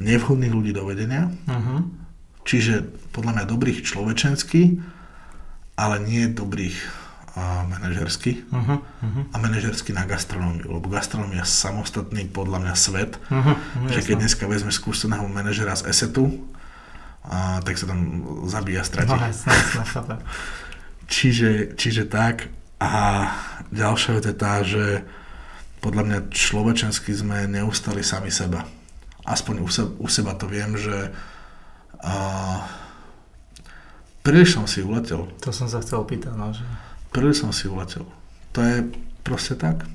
nevhodných 0.00 0.54
ľudí 0.54 0.72
do 0.74 0.88
vedenia, 0.88 1.30
uh-huh. 1.46 1.86
čiže 2.42 2.82
podľa 3.14 3.40
mňa 3.40 3.44
dobrých 3.46 3.86
človečensky, 3.86 4.82
ale 5.78 6.02
nie 6.02 6.26
dobrých 6.26 6.74
uh, 7.36 7.62
manažersky 7.70 8.42
uh-huh. 8.50 8.82
uh-huh. 8.82 9.22
a 9.30 9.36
manažersky 9.38 9.94
na 9.94 10.02
gastronómiu, 10.08 10.66
lebo 10.66 10.90
gastronómia 10.90 11.46
je 11.46 11.52
samostatný 11.52 12.26
podľa 12.26 12.58
mňa 12.66 12.74
svet, 12.74 13.20
uh-huh. 13.30 13.54
že 13.90 14.02
keď 14.02 14.26
dneska 14.26 14.44
vezme 14.50 14.74
skúseného 14.74 15.26
manažera 15.30 15.78
z 15.78 15.86
ESETu, 15.90 16.30
a, 17.24 17.60
tak 17.64 17.80
sa 17.80 17.88
tam 17.88 18.00
zabíja, 18.46 18.84
stratí. 18.84 19.10
No, 19.10 19.20
jasne, 19.20 19.52
jasne, 19.52 20.16
čiže, 21.12 21.50
čiže 21.76 22.04
tak 22.08 22.52
a 22.80 23.26
ďalšia 23.72 24.10
vec 24.20 24.24
je 24.28 24.36
tá, 24.36 24.54
že 24.60 24.84
podľa 25.80 26.02
mňa 26.04 26.18
človečensky 26.32 27.12
sme 27.12 27.48
neustali 27.48 28.04
sami 28.04 28.32
seba 28.32 28.64
aspoň 29.24 29.64
u, 29.64 29.68
seba, 29.68 29.90
u 29.98 30.08
seba 30.08 30.32
to 30.36 30.46
viem, 30.46 30.76
že 30.76 31.10
uh, 32.04 32.58
príliš 34.20 34.56
som 34.60 34.68
si 34.68 34.84
uletel. 34.84 35.28
To 35.40 35.50
som 35.50 35.66
sa 35.66 35.80
chcel 35.80 36.04
opýtať, 36.04 36.36
no, 36.36 36.52
že... 36.52 36.64
Príliš 37.10 37.40
som 37.44 37.50
si 37.50 37.66
uletel. 37.66 38.04
To 38.52 38.60
je 38.60 38.84
proste 39.24 39.56
tak. 39.56 39.88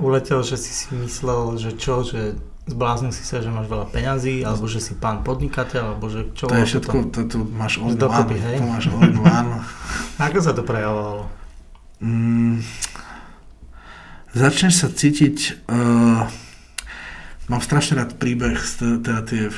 Uletel, 0.00 0.42
že 0.42 0.58
si 0.58 0.72
si 0.74 0.90
myslel, 0.96 1.60
že 1.60 1.70
čo, 1.76 2.02
že 2.02 2.34
zbláznil 2.64 3.12
si 3.12 3.24
sa, 3.28 3.44
že 3.44 3.52
máš 3.52 3.68
veľa 3.68 3.92
peňazí, 3.92 4.40
alebo 4.40 4.64
že 4.64 4.80
si 4.80 4.96
pán 4.96 5.20
podnikateľ, 5.20 5.96
alebo 5.96 6.08
že 6.08 6.32
čo... 6.32 6.48
To 6.48 6.56
je 6.56 6.68
všetko, 6.68 6.96
to, 7.12 7.20
to 7.28 7.36
máš 7.44 7.76
all 7.76 7.92
one, 7.92 8.00
to 8.00 8.64
máš 8.64 8.84
all 8.88 9.04
one. 9.04 9.60
Ako 10.32 10.38
sa 10.40 10.56
to 10.56 10.64
prejavovalo? 10.64 11.28
Mm, 12.00 12.64
začneš 14.32 14.74
sa 14.80 14.88
cítiť... 14.88 15.68
Uh, 15.68 16.24
Mám 17.44 17.60
strašne 17.60 18.00
rád 18.00 18.16
príbeh, 18.16 18.56
teda 18.56 19.20
tie, 19.28 19.52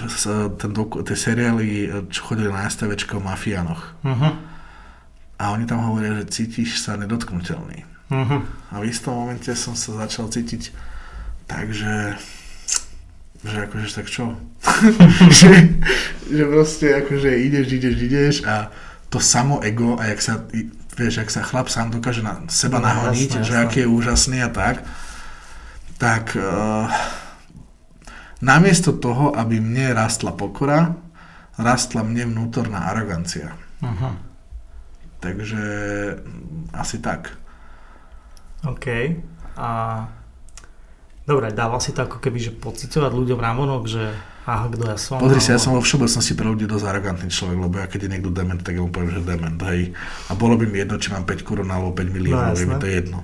ten 0.59 0.71
doku, 0.75 1.07
tie 1.07 1.15
seriály, 1.15 1.87
čo 2.11 2.35
chodili 2.35 2.51
na 2.51 2.67
STVčko 2.67 3.23
o 3.23 3.23
mafiánoch. 3.23 3.95
Uh-huh. 4.03 4.35
A 5.39 5.55
oni 5.55 5.71
tam 5.71 5.87
hovoria, 5.87 6.19
že 6.19 6.35
cítiš 6.35 6.83
sa 6.83 6.99
nedotknutelný. 6.99 7.87
Uh-huh. 8.11 8.43
A 8.75 8.83
v 8.83 8.91
istom 8.91 9.15
momente 9.15 9.55
som 9.55 9.79
sa 9.79 10.03
začal 10.03 10.27
cítiť 10.27 10.75
tak, 11.47 11.71
že 11.71 12.19
že 13.45 13.59
akože 13.69 13.89
tak 13.93 14.07
čo? 14.09 14.33
že, 15.39 15.51
že 16.31 16.45
proste 16.47 16.87
akože 17.05 17.31
ideš, 17.37 17.67
ideš, 17.77 17.97
ideš 18.01 18.37
a 18.49 18.73
to 19.13 19.21
samo 19.21 19.61
ego 19.61 19.99
a 20.01 20.09
jak 20.09 20.21
sa, 20.23 20.35
vieš, 20.97 21.21
jak 21.21 21.31
sa 21.31 21.43
chlap 21.45 21.69
sám 21.69 21.93
dokáže 21.93 22.25
na 22.25 22.45
seba 22.49 22.81
no, 22.81 22.89
nahoniť, 22.89 23.31
jasne, 23.41 23.47
že 23.47 23.53
jasne. 23.55 23.65
aký 23.69 23.79
je 23.85 23.89
úžasný 23.89 24.39
a 24.43 24.51
tak, 24.51 24.83
tak 25.97 26.37
uh, 26.37 26.91
Namiesto 28.45 28.93
toho, 28.93 29.33
aby 29.33 29.65
mne 29.65 29.97
rastla 29.97 30.37
pokora, 30.37 30.93
rastla 31.57 32.05
mne 32.05 32.37
vnútorná 32.37 32.93
arogancia. 32.93 33.57
Aha. 33.81 34.13
Takže 35.25 35.65
asi 36.77 37.01
tak. 37.01 37.33
OK. 38.69 38.87
A 39.57 39.69
dobre, 41.27 41.51
dával 41.51 41.83
si 41.83 41.91
to 41.91 42.07
ako 42.07 42.23
keby, 42.23 42.39
že 42.39 42.51
pocitovať 42.55 43.13
ľuďom 43.13 43.39
vonok, 43.43 43.83
že 43.91 44.15
aha, 44.47 44.71
kto 44.71 44.85
ja 44.87 44.97
som. 44.97 45.19
Pozri 45.19 45.43
si, 45.43 45.51
ja 45.51 45.59
som 45.59 45.75
vo 45.75 45.83
všeobecnosti 45.83 46.39
pre 46.39 46.47
ľudí 46.47 46.71
dosť 46.71 46.87
arogantný 46.87 47.29
človek, 47.29 47.59
lebo 47.59 47.75
ja 47.83 47.91
keď 47.91 48.07
je 48.07 48.11
niekto 48.15 48.31
dement, 48.31 48.63
tak 48.63 48.79
ja 48.79 48.83
mu 48.87 48.95
poviem, 48.95 49.19
že 49.19 49.27
dement, 49.27 49.59
hej. 49.75 49.91
A 50.31 50.33
bolo 50.39 50.55
by 50.55 50.65
mi 50.71 50.79
jedno, 50.79 50.97
či 51.03 51.11
mám 51.11 51.27
5 51.27 51.43
korun 51.43 51.67
alebo 51.67 51.91
5 51.91 52.15
miliónov, 52.15 52.55
no, 52.55 52.63
mi 52.63 52.77
to 52.79 52.89
jedno. 52.89 53.21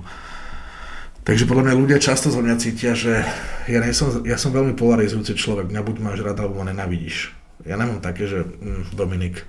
Takže 1.23 1.47
podľa 1.47 1.71
mňa 1.71 1.75
ľudia 1.79 1.99
často 2.03 2.27
zo 2.27 2.43
mňa 2.43 2.55
cítia, 2.59 2.91
že 2.91 3.23
ja, 3.71 3.79
som, 3.95 4.27
ja 4.27 4.35
som 4.35 4.51
veľmi 4.51 4.75
polarizujúci 4.75 5.39
človek, 5.39 5.71
mňa 5.71 5.81
buď 5.87 5.95
máš 6.03 6.19
rada, 6.19 6.43
alebo 6.43 6.59
ma 6.59 6.67
nenavidíš. 6.67 7.31
Ja 7.63 7.79
nemám 7.79 8.03
také, 8.03 8.27
že 8.27 8.43
mm, 8.43 8.91
Dominik, 8.91 9.47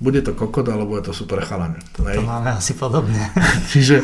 bude 0.00 0.24
to 0.24 0.32
kokot, 0.32 0.64
alebo 0.72 0.96
je 0.96 1.04
to 1.04 1.12
super 1.12 1.44
chalan. 1.44 1.76
To, 2.00 2.08
to 2.08 2.24
máme 2.24 2.56
asi 2.56 2.72
podobne. 2.72 3.28
Čiže 3.76 4.00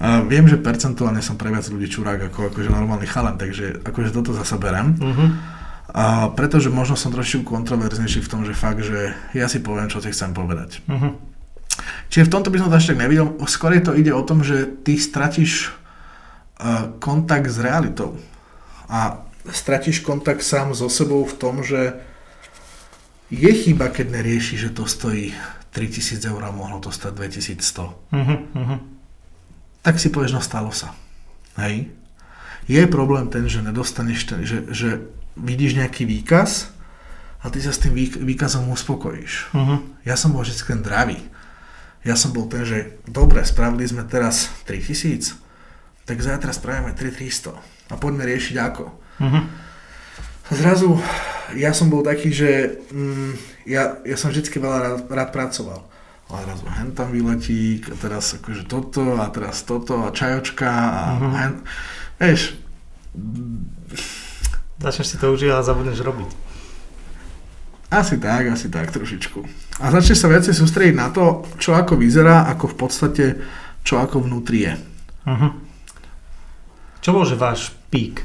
uh, 0.00 0.22
viem, 0.24 0.46
že 0.48 0.60
percentuálne 0.60 1.20
som 1.20 1.36
pre 1.36 1.52
viac 1.52 1.66
ľudí 1.68 1.90
čurák 1.90 2.32
ako 2.32 2.54
akože 2.54 2.70
normálny 2.70 3.04
chalan, 3.10 3.36
takže 3.36 3.82
akože 3.82 4.10
toto 4.14 4.32
zase 4.32 4.56
berem. 4.56 4.96
Uh-huh. 4.96 5.28
A 5.92 6.32
pretože 6.32 6.72
možno 6.72 6.96
som 6.96 7.12
trošku 7.12 7.44
kontroverznejší 7.44 8.24
v 8.24 8.30
tom, 8.30 8.48
že 8.48 8.56
fakt, 8.56 8.80
že 8.80 9.12
ja 9.36 9.44
si 9.50 9.60
poviem, 9.60 9.92
čo 9.92 10.00
si 10.00 10.08
chcem 10.08 10.32
povedať. 10.32 10.80
Uh-huh. 10.88 11.20
Čiže 12.08 12.28
v 12.28 12.32
tomto 12.32 12.48
by 12.48 12.56
som 12.60 12.68
to 12.72 12.78
až 12.80 12.92
tak 12.92 13.00
nevidel. 13.00 13.36
Skôr 13.44 13.76
to 13.80 13.92
ide 13.96 14.12
o 14.12 14.24
tom, 14.24 14.40
že 14.44 14.68
ty 14.84 14.96
stratíš 14.96 15.72
kontakt 17.00 17.50
s 17.50 17.58
realitou. 17.58 18.20
A 18.86 19.24
stratíš 19.50 20.04
kontakt 20.04 20.44
sám 20.44 20.76
so 20.76 20.86
sebou 20.86 21.24
v 21.26 21.34
tom, 21.34 21.64
že 21.64 21.98
je 23.32 23.48
chyba, 23.48 23.88
keď 23.88 24.20
nerieši, 24.20 24.60
že 24.60 24.76
to 24.76 24.84
stojí 24.84 25.32
3000 25.72 26.20
eur 26.28 26.42
a 26.44 26.52
mohlo 26.52 26.78
to 26.84 26.92
stať 26.92 27.16
2100. 27.16 28.12
Uh-huh, 28.12 28.38
uh-huh. 28.52 28.78
Tak 29.82 29.98
si 29.98 30.14
povieš, 30.14 30.38
no 30.38 30.42
stalo 30.42 30.70
sa. 30.70 30.94
Hej. 31.58 31.90
Je 32.70 32.82
problém 32.86 33.26
ten, 33.26 33.44
že 33.50 33.60
nedostaneš 33.60 34.20
ten, 34.30 34.46
že, 34.46 34.62
že 34.70 35.02
vidíš 35.34 35.74
nejaký 35.82 36.06
výkaz 36.06 36.70
a 37.42 37.50
ty 37.50 37.58
sa 37.58 37.74
s 37.74 37.82
tým 37.82 37.98
výkazom 37.98 38.70
uspokojíš. 38.70 39.50
Uh-huh. 39.50 39.82
Ja 40.06 40.14
som 40.14 40.30
bol 40.30 40.46
vždy 40.46 40.62
ten 40.62 40.80
dravý. 40.80 41.18
Ja 42.06 42.14
som 42.14 42.30
bol 42.30 42.46
ten, 42.46 42.62
že 42.62 43.02
dobre, 43.06 43.42
spravili 43.42 43.86
sme 43.86 44.06
teraz 44.06 44.50
3000, 44.66 45.34
tak 46.06 46.18
zajtra 46.18 46.54
spravíme 46.54 46.94
3300 46.94 47.58
a 47.90 47.94
poďme 47.98 48.26
riešiť 48.30 48.56
ako. 48.58 48.84
Uh-huh. 49.18 49.42
Zrazu 50.54 50.98
ja 51.56 51.74
som 51.74 51.90
bol 51.90 52.06
taký, 52.06 52.30
že 52.32 52.80
mm, 52.90 53.66
ja, 53.68 53.98
ja 54.06 54.16
som 54.16 54.30
vždy 54.30 54.48
veľa 54.48 54.78
rád, 54.78 55.00
rád 55.10 55.30
pracoval. 55.34 55.80
Ale 56.32 56.48
zrazu 56.48 56.64
hen 56.64 56.96
tam 56.96 57.12
vyletí, 57.12 57.84
a 57.92 57.94
teraz 58.00 58.32
akože 58.40 58.64
toto 58.64 59.20
a 59.20 59.28
teraz 59.28 59.68
toto 59.68 60.00
a 60.00 60.08
čajočka 60.08 60.64
a 60.64 61.02
uh-huh. 61.12 61.32
hen, 61.36 61.52
vieš. 62.16 62.56
Začneš 64.80 65.12
si 65.12 65.16
to 65.20 65.28
užívať 65.28 65.60
a 65.60 65.66
zabudneš 65.68 66.00
robiť. 66.00 66.30
Asi 67.92 68.16
tak, 68.16 68.48
asi 68.48 68.72
tak 68.72 68.88
trošičku. 68.88 69.44
A 69.84 69.92
začneš 69.92 70.24
sa 70.24 70.32
viacej 70.32 70.56
sústrediť 70.56 70.96
na 70.96 71.12
to, 71.12 71.44
čo 71.60 71.76
ako 71.76 72.00
vyzerá, 72.00 72.48
ako 72.48 72.72
v 72.72 72.76
podstate, 72.80 73.24
čo 73.84 74.00
ako 74.00 74.24
vnútri 74.24 74.64
je. 74.64 74.74
Uh-huh. 75.28 75.52
Čo 77.04 77.12
bol, 77.12 77.28
že 77.28 77.36
váš 77.36 77.76
pík, 77.92 78.24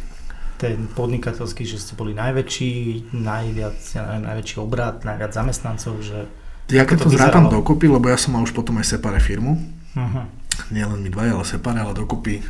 ten 0.56 0.88
podnikateľský, 0.96 1.68
že 1.68 1.76
ste 1.76 2.00
boli 2.00 2.16
najväčší, 2.16 3.12
najviac, 3.20 3.78
ja 3.92 4.08
neviem, 4.08 4.32
najväčší 4.32 4.56
obrad, 4.64 5.04
najviac 5.04 5.36
zamestnancov, 5.36 6.00
že... 6.00 6.24
Ja 6.68 6.84
keď 6.84 6.98
to, 7.00 7.06
to 7.08 7.16
zrátam 7.16 7.48
dokopy, 7.48 7.88
lebo 7.88 8.12
ja 8.12 8.20
som 8.20 8.36
mal 8.36 8.44
už 8.44 8.52
potom 8.52 8.76
aj 8.80 9.00
separé 9.00 9.24
firmu, 9.24 9.56
uh-huh. 9.96 10.26
nie 10.68 10.84
len 10.84 11.00
my 11.00 11.10
dva, 11.12 11.32
ale 11.32 11.48
separé, 11.48 11.80
ale 11.80 11.96
dokopy 11.96 12.44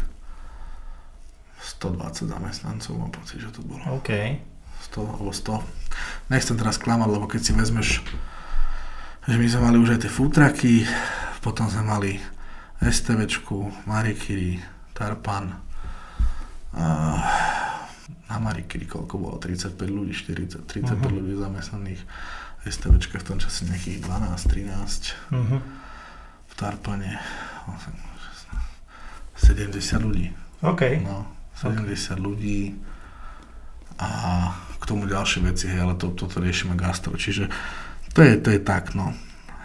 120 1.78 2.26
zamestnancov, 2.26 2.98
mám 2.98 3.14
pocit, 3.14 3.38
že 3.38 3.54
to 3.54 3.62
bolo. 3.62 3.84
OK. 4.02 4.10
100 4.90 5.04
alebo 5.06 5.30
100. 5.30 6.34
Nechcem 6.34 6.56
teraz 6.58 6.82
klamať, 6.82 7.10
lebo 7.14 7.26
keď 7.30 7.42
si 7.44 7.52
vezmeš, 7.54 7.90
že 9.28 9.36
my 9.36 9.46
sme 9.46 9.62
mali 9.70 9.78
už 9.78 9.98
aj 9.98 10.00
tie 10.08 10.12
futraky, 10.12 10.76
potom 11.44 11.70
sme 11.70 11.84
mali 11.86 12.12
STVčku, 12.82 13.86
Marikiri, 13.86 14.58
Tarpan, 14.98 15.54
na 18.28 18.38
Marikiri 18.40 18.86
koľko 18.90 19.14
bolo, 19.18 19.36
35 19.38 19.78
ľudí, 19.86 20.14
40, 20.14 20.66
35 20.66 20.88
uh-huh. 20.88 21.10
ľudí 21.12 21.34
zamestnaných, 21.38 22.02
STVčka 22.72 23.20
v 23.20 23.26
tom 23.34 23.38
čase 23.40 23.66
nejakých 23.66 24.04
12, 24.04 24.52
13, 24.52 25.34
uh-huh. 25.34 25.60
v 26.48 26.54
Tarpane 26.56 27.20
70 29.38 30.04
ľudí. 30.04 30.34
OK. 30.66 30.82
No, 31.06 31.30
70 31.56 31.88
okay. 31.88 32.18
ľudí 32.18 32.60
a 33.98 34.10
k 34.78 34.84
tomu 34.86 35.10
ďalšie 35.10 35.42
veci, 35.42 35.66
hej, 35.70 35.82
ale 35.82 35.98
to, 35.98 36.14
toto 36.14 36.38
riešime 36.38 36.78
gastro, 36.78 37.18
čiže 37.18 37.50
to 38.14 38.22
je, 38.22 38.38
to 38.38 38.54
je 38.54 38.62
tak, 38.62 38.94
no. 38.94 39.14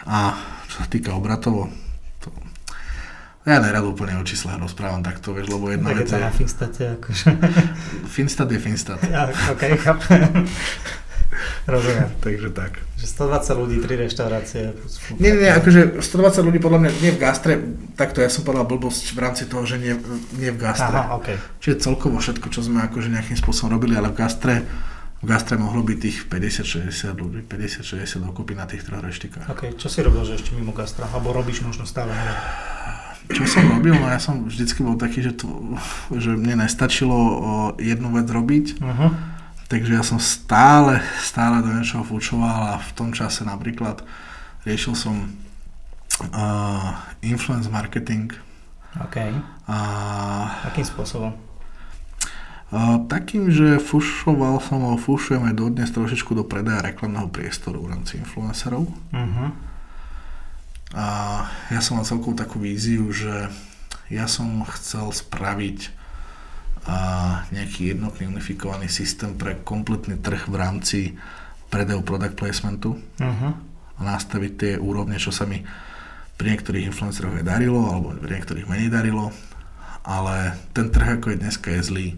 A 0.09 0.37
čo 0.69 0.85
sa 0.85 0.87
týka 0.89 1.13
obratovo, 1.13 1.69
to, 2.21 2.33
Ja 3.43 3.59
nerad 3.59 3.85
úplne 3.85 4.17
o 4.17 4.25
číslach 4.25 4.57
rozprávam 4.57 5.03
takto, 5.05 5.37
vieš, 5.37 5.53
lebo 5.53 5.69
jedna 5.69 5.93
vec 5.93 6.09
je... 6.09 6.17
na 6.17 6.33
Finstate, 6.33 6.97
akože. 6.97 7.27
Finstat 8.09 8.49
je 8.49 8.61
Finstat. 8.61 9.01
Ja, 9.11 9.29
ok, 9.29 9.63
chápem. 9.83 10.23
Rozumiem. 11.67 12.09
Takže 12.25 12.49
tak. 12.53 12.83
Že 13.01 13.07
120 13.07 13.63
ľudí, 13.63 13.77
3 13.83 14.05
reštaurácie. 14.07 14.63
Nie, 15.19 15.33
nie, 15.35 15.51
akože 15.51 16.05
120 16.05 16.47
ľudí 16.47 16.59
podľa 16.63 16.79
mňa 16.87 16.91
nie 17.03 17.13
v 17.15 17.19
gastre, 17.19 17.53
takto 17.99 18.23
ja 18.23 18.31
som 18.31 18.47
povedal 18.47 18.69
blbosť 18.69 19.13
v 19.15 19.19
rámci 19.19 19.45
toho, 19.51 19.67
že 19.67 19.83
nie, 19.83 19.95
nie 20.39 20.51
v 20.55 20.59
gastre. 20.59 20.95
Aha, 20.95 21.19
okay. 21.19 21.37
Čiže 21.59 21.91
celkovo 21.91 22.23
všetko, 22.23 22.47
čo 22.53 22.63
sme 22.63 22.85
akože 22.87 23.11
nejakým 23.11 23.37
spôsobom 23.37 23.75
robili, 23.75 23.99
ale 23.99 24.13
v 24.13 24.17
gastre 24.17 24.55
v 25.23 25.31
gastre 25.31 25.55
mohlo 25.55 25.87
byť 25.87 25.99
tých 26.03 26.19
50-60 26.27 27.15
ľudí, 27.15 27.41
50-60 27.47 28.27
dokopy 28.27 28.59
na 28.59 28.67
tých 28.67 28.83
troch 28.83 28.99
reštikách. 28.99 29.47
OK, 29.55 29.79
čo 29.79 29.87
si 29.87 30.03
robil, 30.03 30.27
že 30.27 30.35
ešte 30.35 30.51
mimo 30.59 30.75
gastra? 30.75 31.07
Alebo 31.07 31.31
robíš 31.31 31.63
možno 31.63 31.87
stále? 31.87 32.11
Čo 33.31 33.47
som 33.47 33.71
robil? 33.71 33.95
No 33.95 34.11
ja 34.11 34.19
som 34.19 34.51
vždycky 34.51 34.83
bol 34.83 34.99
taký, 34.99 35.23
že, 35.23 35.39
to, 35.39 35.79
že 36.11 36.35
mne 36.35 36.67
nestačilo 36.67 37.19
jednu 37.79 38.11
vec 38.19 38.27
robiť. 38.27 38.83
Uh-huh. 38.83 39.15
Takže 39.73 39.97
ja 39.97 40.05
som 40.05 40.21
stále, 40.21 41.01
stále 41.25 41.65
do 41.65 41.73
niečoho 41.73 42.05
fúčoval 42.05 42.77
a 42.77 42.83
v 42.85 42.93
tom 42.93 43.17
čase 43.17 43.41
napríklad 43.49 44.05
riešil 44.69 44.93
som 44.93 45.33
uh, 46.29 46.93
influence 47.25 47.73
marketing. 47.73 48.37
OK. 49.01 49.17
A, 49.65 49.77
Akým 50.69 50.85
spôsobom? 50.85 51.33
takým, 53.09 53.53
že 53.53 53.77
fušoval 53.77 54.61
som, 54.65 54.81
alebo 54.81 54.97
fušujem 54.97 55.45
aj 55.45 55.55
dodnes 55.57 55.89
trošičku 55.93 56.33
do 56.33 56.45
predaja 56.45 56.81
reklamného 56.81 57.29
priestoru 57.29 57.85
v 57.85 57.93
rámci 57.93 58.17
influencerov. 58.17 58.89
Uh-huh. 58.89 59.49
A 60.97 61.07
ja 61.69 61.81
som 61.85 62.01
mal 62.01 62.09
celkovú 62.09 62.33
takú 62.33 62.57
víziu, 62.61 63.13
že 63.13 63.53
ja 64.09 64.25
som 64.25 64.65
chcel 64.73 65.13
spraviť 65.13 65.93
a 66.83 66.99
nejaký 67.55 67.95
jednotný 67.95 68.27
unifikovaný 68.27 68.91
systém 68.91 69.39
pre 69.39 69.63
kompletný 69.63 70.19
trh 70.19 70.51
v 70.51 70.57
rámci 70.59 71.01
predajú 71.71 72.03
product 72.03 72.35
placementu 72.35 72.99
uh-huh. 72.99 73.53
a 73.97 74.01
nastaviť 74.03 74.53
tie 74.59 74.73
úrovne, 74.77 75.15
čo 75.17 75.31
sa 75.31 75.47
mi 75.47 75.63
pri 76.35 76.59
niektorých 76.59 76.91
influenceroch 76.91 77.39
aj 77.39 77.47
darilo, 77.47 77.87
alebo 77.87 78.19
pri 78.19 78.43
niektorých 78.43 78.67
menej 78.67 78.91
darilo, 78.91 79.31
ale 80.03 80.59
ten 80.75 80.91
trh 80.91 81.23
ako 81.23 81.33
je 81.33 81.39
dneska 81.39 81.71
je 81.71 81.83
zlý 81.87 82.09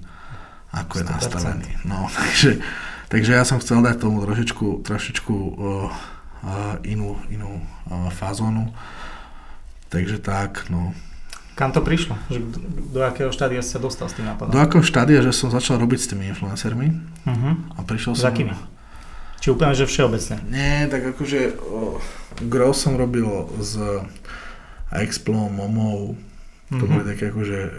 ako 0.74 0.92
je 1.00 1.04
nastavený. 1.06 1.70
No, 1.86 2.10
takže, 2.18 2.58
takže 3.08 3.30
ja 3.38 3.44
som 3.46 3.62
chcel 3.62 3.80
dať 3.80 3.96
tomu 4.02 4.26
trošičku, 4.26 4.82
trošičku 4.82 5.34
uh, 5.34 5.86
uh, 6.42 6.74
inú, 6.82 7.14
inú 7.30 7.62
uh, 7.62 8.10
fazónu. 8.10 8.74
Takže 9.88 10.18
tak, 10.18 10.66
no. 10.74 10.90
Kam 11.54 11.70
to 11.70 11.80
prišlo? 11.80 12.18
Že 12.30 12.38
do 12.90 13.00
akého 13.06 13.30
štádia 13.30 13.62
si 13.62 13.70
sa 13.74 13.78
dostal 13.78 14.10
s 14.10 14.18
tým 14.18 14.26
nápadom? 14.26 14.50
Do 14.50 14.58
akého 14.58 14.82
štádia, 14.82 15.22
že 15.22 15.30
som 15.30 15.54
začal 15.54 15.78
robiť 15.78 15.98
s 16.02 16.06
tými 16.10 16.26
influencermi 16.34 16.86
uh-huh. 17.26 17.78
a 17.78 17.80
prišiel 17.86 18.18
s 18.18 18.26
som... 18.26 18.34
akými? 18.34 18.54
Či 19.38 19.54
úplne, 19.54 19.76
že 19.76 19.86
všeobecne? 19.86 20.42
Nie, 20.50 20.90
tak 20.90 21.14
akože 21.14 21.54
uh, 21.54 22.00
Grow 22.50 22.74
som 22.74 22.98
robil 22.98 23.28
s 23.62 23.78
Explom, 24.90 25.54
Momou, 25.54 26.18
to 26.70 26.74
mm-hmm. 26.74 26.90
boli 26.90 27.04
také 27.06 27.24
akože 27.30 27.58
e, 27.60 27.70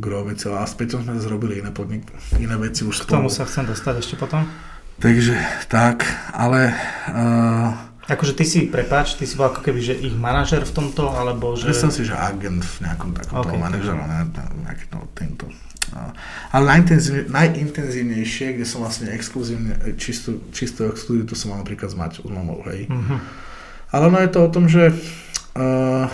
gro 0.00 0.24
veci, 0.26 0.48
ale 0.48 0.64
a 0.64 0.66
s 0.66 0.74
Peťom 0.74 1.06
sme 1.06 1.20
zrobili 1.20 1.60
iné 1.60 1.70
podnik, 1.70 2.08
iné 2.40 2.56
veci 2.56 2.82
už 2.82 3.04
K 3.04 3.20
tomu 3.20 3.30
sa 3.30 3.44
chcem 3.46 3.68
dostať 3.68 4.00
ešte 4.00 4.14
potom. 4.18 4.42
Takže 4.98 5.34
tak, 5.70 6.06
ale... 6.34 6.74
Uh, 7.10 7.93
akože 8.04 8.32
ty 8.36 8.44
si, 8.44 8.58
prepáč, 8.68 9.16
ty 9.16 9.24
si 9.24 9.34
bol 9.34 9.48
ako 9.48 9.64
keby, 9.64 9.80
že 9.80 9.94
ich 9.96 10.12
manažer 10.12 10.60
v 10.64 10.72
tomto, 10.72 11.08
alebo 11.08 11.56
že... 11.56 11.72
Myslím 11.72 11.94
si, 11.94 12.02
že 12.04 12.12
agent 12.12 12.60
v 12.60 12.76
nejakom 12.84 13.10
takom 13.16 13.40
okay, 13.40 13.56
manažera, 13.56 14.04
ne, 14.04 14.28
nejaký 14.68 14.84
to, 14.92 14.98
týmto. 15.16 15.46
Uh, 15.94 16.12
ale 16.52 16.64
najintenzívne, 16.76 17.32
najintenzívnejšie, 17.32 18.60
kde 18.60 18.66
som 18.68 18.84
vlastne 18.84 19.08
exkluzívne, 19.12 19.78
čisto, 19.96 20.36
čisto 20.52 20.88
exkluzivitu 20.90 21.32
som 21.32 21.54
mal 21.56 21.64
napríklad 21.64 21.92
s 21.92 21.96
Maťou, 21.96 22.28
s 22.28 22.32
mamou, 22.32 22.60
hej. 22.68 22.88
Mm-hmm. 22.88 23.18
Ale 23.94 24.06
no 24.10 24.18
je 24.20 24.30
to 24.32 24.40
o 24.42 24.52
tom, 24.52 24.64
že 24.66 24.90
uh, 24.90 26.06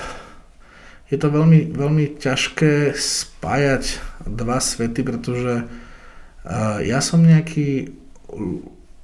je 1.10 1.16
to 1.18 1.26
veľmi, 1.26 1.74
veľmi 1.74 2.22
ťažké 2.22 2.94
spájať 2.94 3.98
dva 4.30 4.62
svety, 4.62 5.00
pretože 5.02 5.66
uh, 5.66 6.78
ja 6.84 7.02
som 7.02 7.24
nejaký 7.24 7.94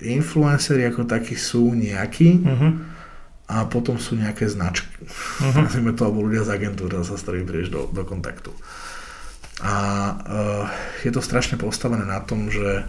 influenceri 0.00 0.84
ako 0.88 1.08
takí 1.08 1.38
sú 1.38 1.72
nejakí 1.72 2.44
uh-huh. 2.44 2.72
a 3.48 3.64
potom 3.68 3.96
sú 3.96 4.16
nejaké 4.16 4.48
značky. 4.48 4.92
Uh-huh. 5.02 5.62
Nazvime 5.64 5.96
to, 5.96 6.08
alebo 6.08 6.24
ľudia 6.24 6.44
z 6.44 6.52
agentúry, 6.56 6.92
sa 7.00 7.16
s 7.16 7.24
ktorými 7.24 7.48
prídeš 7.48 7.70
do, 7.72 7.88
do 7.88 8.02
kontaktu. 8.04 8.52
A 9.64 9.74
uh, 9.74 10.64
je 11.00 11.08
to 11.08 11.24
strašne 11.24 11.56
postavené 11.56 12.04
na 12.04 12.20
tom, 12.20 12.52
že 12.52 12.84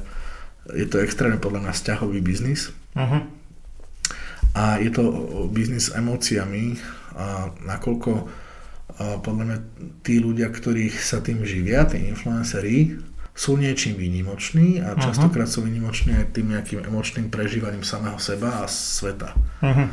je 0.75 0.83
to 0.83 0.99
extrémne 0.99 1.39
podľa 1.39 1.63
mňa 1.63 1.73
vzťahový 1.73 2.19
biznis. 2.19 2.75
Uh-huh. 2.91 3.23
A 4.57 4.81
je 4.83 4.91
to 4.91 5.03
biznis 5.53 5.87
s 5.87 5.95
emóciami, 5.95 6.75
a 7.17 7.49
nakoľko 7.65 8.29
podľa 8.97 9.43
mňa 9.45 9.57
tí 10.01 10.17
ľudia, 10.17 10.49
ktorých 10.49 10.97
sa 10.97 11.21
tým 11.21 11.45
živia, 11.45 11.85
tí 11.85 12.01
influenceri, 12.09 12.97
sú 13.37 13.53
niečím 13.53 14.01
výnimoční 14.01 14.81
a 14.81 14.97
častokrát 14.97 15.45
sú 15.45 15.61
výnimoční 15.61 16.17
aj 16.17 16.33
tým 16.33 16.57
nejakým 16.57 16.81
emočným 16.89 17.29
prežívaním 17.29 17.85
samého 17.85 18.17
seba 18.17 18.65
a 18.65 18.67
sveta. 18.67 19.37
Uh-huh. 19.61 19.87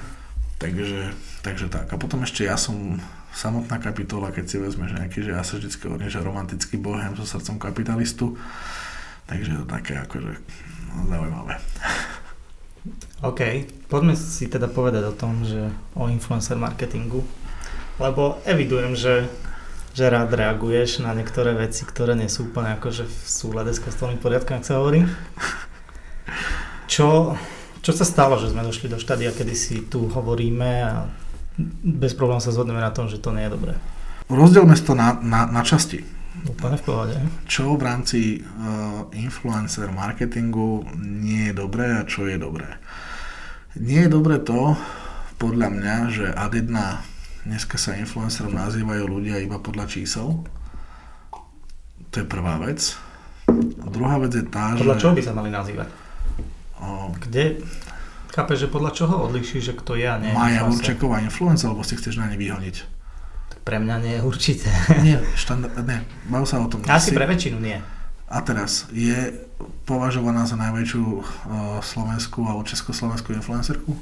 Takže, 0.56 1.12
takže 1.44 1.68
tak. 1.68 1.92
A 1.92 2.00
potom 2.00 2.24
ešte 2.24 2.48
ja 2.48 2.56
som 2.56 2.96
samotná 3.36 3.76
kapitola, 3.84 4.32
keď 4.32 4.44
si 4.48 4.56
vezmeš 4.56 4.96
nejaký, 4.96 5.20
že 5.20 5.36
ja 5.36 5.44
sa 5.44 5.60
vždy 5.60 5.68
hovorím, 5.76 6.08
že 6.08 6.24
romantický 6.24 6.80
bohem 6.80 7.12
so 7.20 7.28
srdcom 7.28 7.60
kapitalistu. 7.60 8.40
Takže 9.28 9.60
to 9.60 9.64
také 9.68 10.00
akože 10.00 10.40
no, 10.96 11.00
zaujímavé. 11.12 11.60
OK, 13.28 13.40
poďme 13.92 14.16
si 14.16 14.48
teda 14.48 14.72
povedať 14.72 15.04
o 15.04 15.14
tom, 15.16 15.44
že 15.44 15.68
o 15.92 16.08
influencer 16.08 16.56
marketingu 16.56 17.20
lebo 17.98 18.42
evidujem, 18.44 18.98
že, 18.98 19.30
že 19.94 20.10
rád 20.10 20.34
reaguješ 20.34 21.06
na 21.06 21.14
niektoré 21.14 21.54
veci, 21.54 21.86
ktoré 21.86 22.18
nie 22.18 22.26
sú 22.26 22.50
úplne 22.50 22.74
akože 22.74 23.06
v 23.06 23.18
súlade 23.30 23.70
s 23.70 23.78
kostolným 23.78 24.18
poriadkom, 24.18 24.58
ak 24.58 24.66
sa 24.66 24.82
hovorí. 24.82 25.06
Čo, 26.90 27.38
čo 27.78 27.92
sa 27.94 28.02
stalo, 28.02 28.34
že 28.36 28.50
sme 28.50 28.66
došli 28.66 28.90
do 28.90 28.98
štádia, 28.98 29.30
kedy 29.30 29.54
si 29.54 29.86
tu 29.86 30.10
hovoríme 30.10 30.70
a 30.82 31.06
bez 31.86 32.18
problémov 32.18 32.42
sa 32.42 32.50
zhodneme 32.50 32.82
na 32.82 32.90
tom, 32.90 33.06
že 33.06 33.22
to 33.22 33.30
nie 33.30 33.46
je 33.46 33.54
dobré. 33.54 33.74
Rozdielme 34.26 34.74
to 34.74 34.98
na, 34.98 35.14
na, 35.22 35.46
na 35.46 35.62
časti. 35.62 36.02
Úplne 36.44 36.76
v 36.76 36.84
pohode. 36.84 37.16
Čo 37.46 37.78
v 37.78 37.82
rámci 37.86 38.20
uh, 38.42 39.06
influencer 39.14 39.94
marketingu 39.94 40.82
nie 40.98 41.54
je 41.54 41.54
dobré 41.54 42.02
a 42.02 42.02
čo 42.02 42.26
je 42.26 42.34
dobré. 42.34 42.82
Nie 43.78 44.10
je 44.10 44.14
dobré 44.18 44.42
to, 44.42 44.74
podľa 45.38 45.68
mňa, 45.70 45.96
že 46.10 46.26
ad 46.34 46.58
jedna 46.58 47.06
Dneska 47.44 47.76
sa 47.76 47.92
influencerom 48.00 48.56
nazývajú 48.56 49.04
ľudia 49.04 49.36
iba 49.36 49.60
podľa 49.60 49.84
čísel. 49.84 50.40
To 52.08 52.16
je 52.16 52.24
prvá 52.24 52.56
vec. 52.56 52.96
A 53.84 53.86
druhá 53.92 54.16
vec 54.16 54.32
je 54.32 54.48
tá, 54.48 54.72
podľa 54.72 54.80
že... 54.80 54.80
Podľa 54.80 54.96
čoho 55.04 55.12
by 55.12 55.22
sa 55.28 55.34
mali 55.36 55.50
nazývať? 55.52 55.88
O... 56.80 57.12
Kde? 57.20 57.60
Chápeš, 58.32 58.64
že 58.64 58.68
podľa 58.72 58.96
čoho 58.96 59.14
odliší, 59.28 59.60
že 59.60 59.76
kto 59.76 59.92
ja 59.92 60.16
nie 60.16 60.32
Maja 60.32 60.64
Určeková 60.64 61.20
influencer, 61.20 61.68
alebo 61.68 61.84
si 61.84 62.00
chceš 62.00 62.16
na 62.16 62.32
ne 62.32 62.40
vyhoniť? 62.40 62.76
Tak 63.52 63.60
pre 63.60 63.76
mňa 63.76 63.96
nie 64.00 64.16
určite. 64.24 64.72
Nie, 65.04 65.20
štandard, 65.36 65.76
nie. 65.84 66.00
Bav 66.32 66.48
sa 66.48 66.64
o 66.64 66.66
tom. 66.66 66.80
Asi 66.88 67.12
si... 67.12 67.14
pre 67.14 67.28
väčšinu 67.28 67.60
nie. 67.60 67.76
A 68.24 68.40
teraz, 68.40 68.88
je 68.88 69.36
považovaná 69.84 70.48
za 70.48 70.56
najväčšiu 70.56 71.04
uh, 71.04 71.22
slovenskú 71.84 72.40
alebo 72.48 72.64
československú 72.64 73.36
influencerku? 73.36 73.92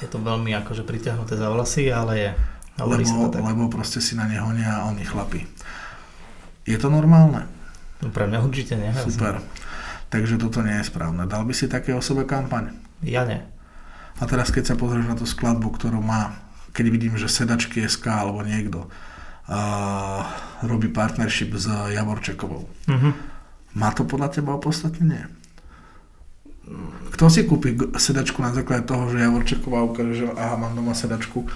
Je 0.00 0.08
to 0.08 0.16
veľmi 0.16 0.56
akože 0.64 0.80
pritiahnuté 0.80 1.36
za 1.36 1.52
vlasy, 1.52 1.92
ale 1.92 2.12
je 2.16 2.30
lebo, 2.76 3.32
lebo 3.32 3.62
proste 3.72 4.04
si 4.04 4.12
na 4.12 4.28
ne 4.28 4.36
honia 4.36 4.84
a 4.84 4.92
oni 4.92 5.04
chlapi. 5.04 5.48
Je 6.68 6.76
to 6.76 6.92
normálne? 6.92 7.48
No 8.04 8.12
pre 8.12 8.28
mňa 8.28 8.38
určite 8.44 8.76
nie. 8.76 8.92
Super. 8.92 9.40
Takže 10.12 10.36
toto 10.36 10.60
nie 10.60 10.76
je 10.82 10.88
správne. 10.88 11.24
Dal 11.24 11.42
by 11.48 11.54
si 11.56 11.66
také 11.66 11.96
o 11.96 12.04
sebe 12.04 12.28
kampaň? 12.28 12.76
Ja 13.00 13.24
nie. 13.24 13.40
A 14.20 14.24
teraz 14.28 14.52
keď 14.52 14.72
sa 14.72 14.76
pozrieš 14.76 15.08
na 15.08 15.16
tú 15.16 15.24
skladbu, 15.24 15.72
ktorú 15.76 16.00
má, 16.00 16.36
keď 16.76 16.86
vidím, 16.92 17.14
že 17.16 17.32
sedačky 17.32 17.84
SK 17.84 18.06
alebo 18.12 18.44
niekto 18.44 18.88
uh, 18.88 20.20
robí 20.64 20.92
partnership 20.92 21.56
s 21.56 21.68
Javorčekovou. 21.68 22.64
Uh-huh. 22.68 23.12
Má 23.76 23.92
to 23.92 24.08
podľa 24.08 24.40
teba 24.40 24.56
opodstatnenie? 24.56 25.28
Kto 27.14 27.30
si 27.30 27.46
kúpi 27.46 27.78
sedačku 27.94 28.42
na 28.42 28.50
základe 28.50 28.88
toho, 28.88 29.08
že 29.12 29.22
Javorčeková 29.22 29.86
ukáže, 29.86 30.12
že 30.18 30.26
aha, 30.34 30.58
mám 30.58 30.74
doma 30.74 30.92
sedačku 30.92 31.46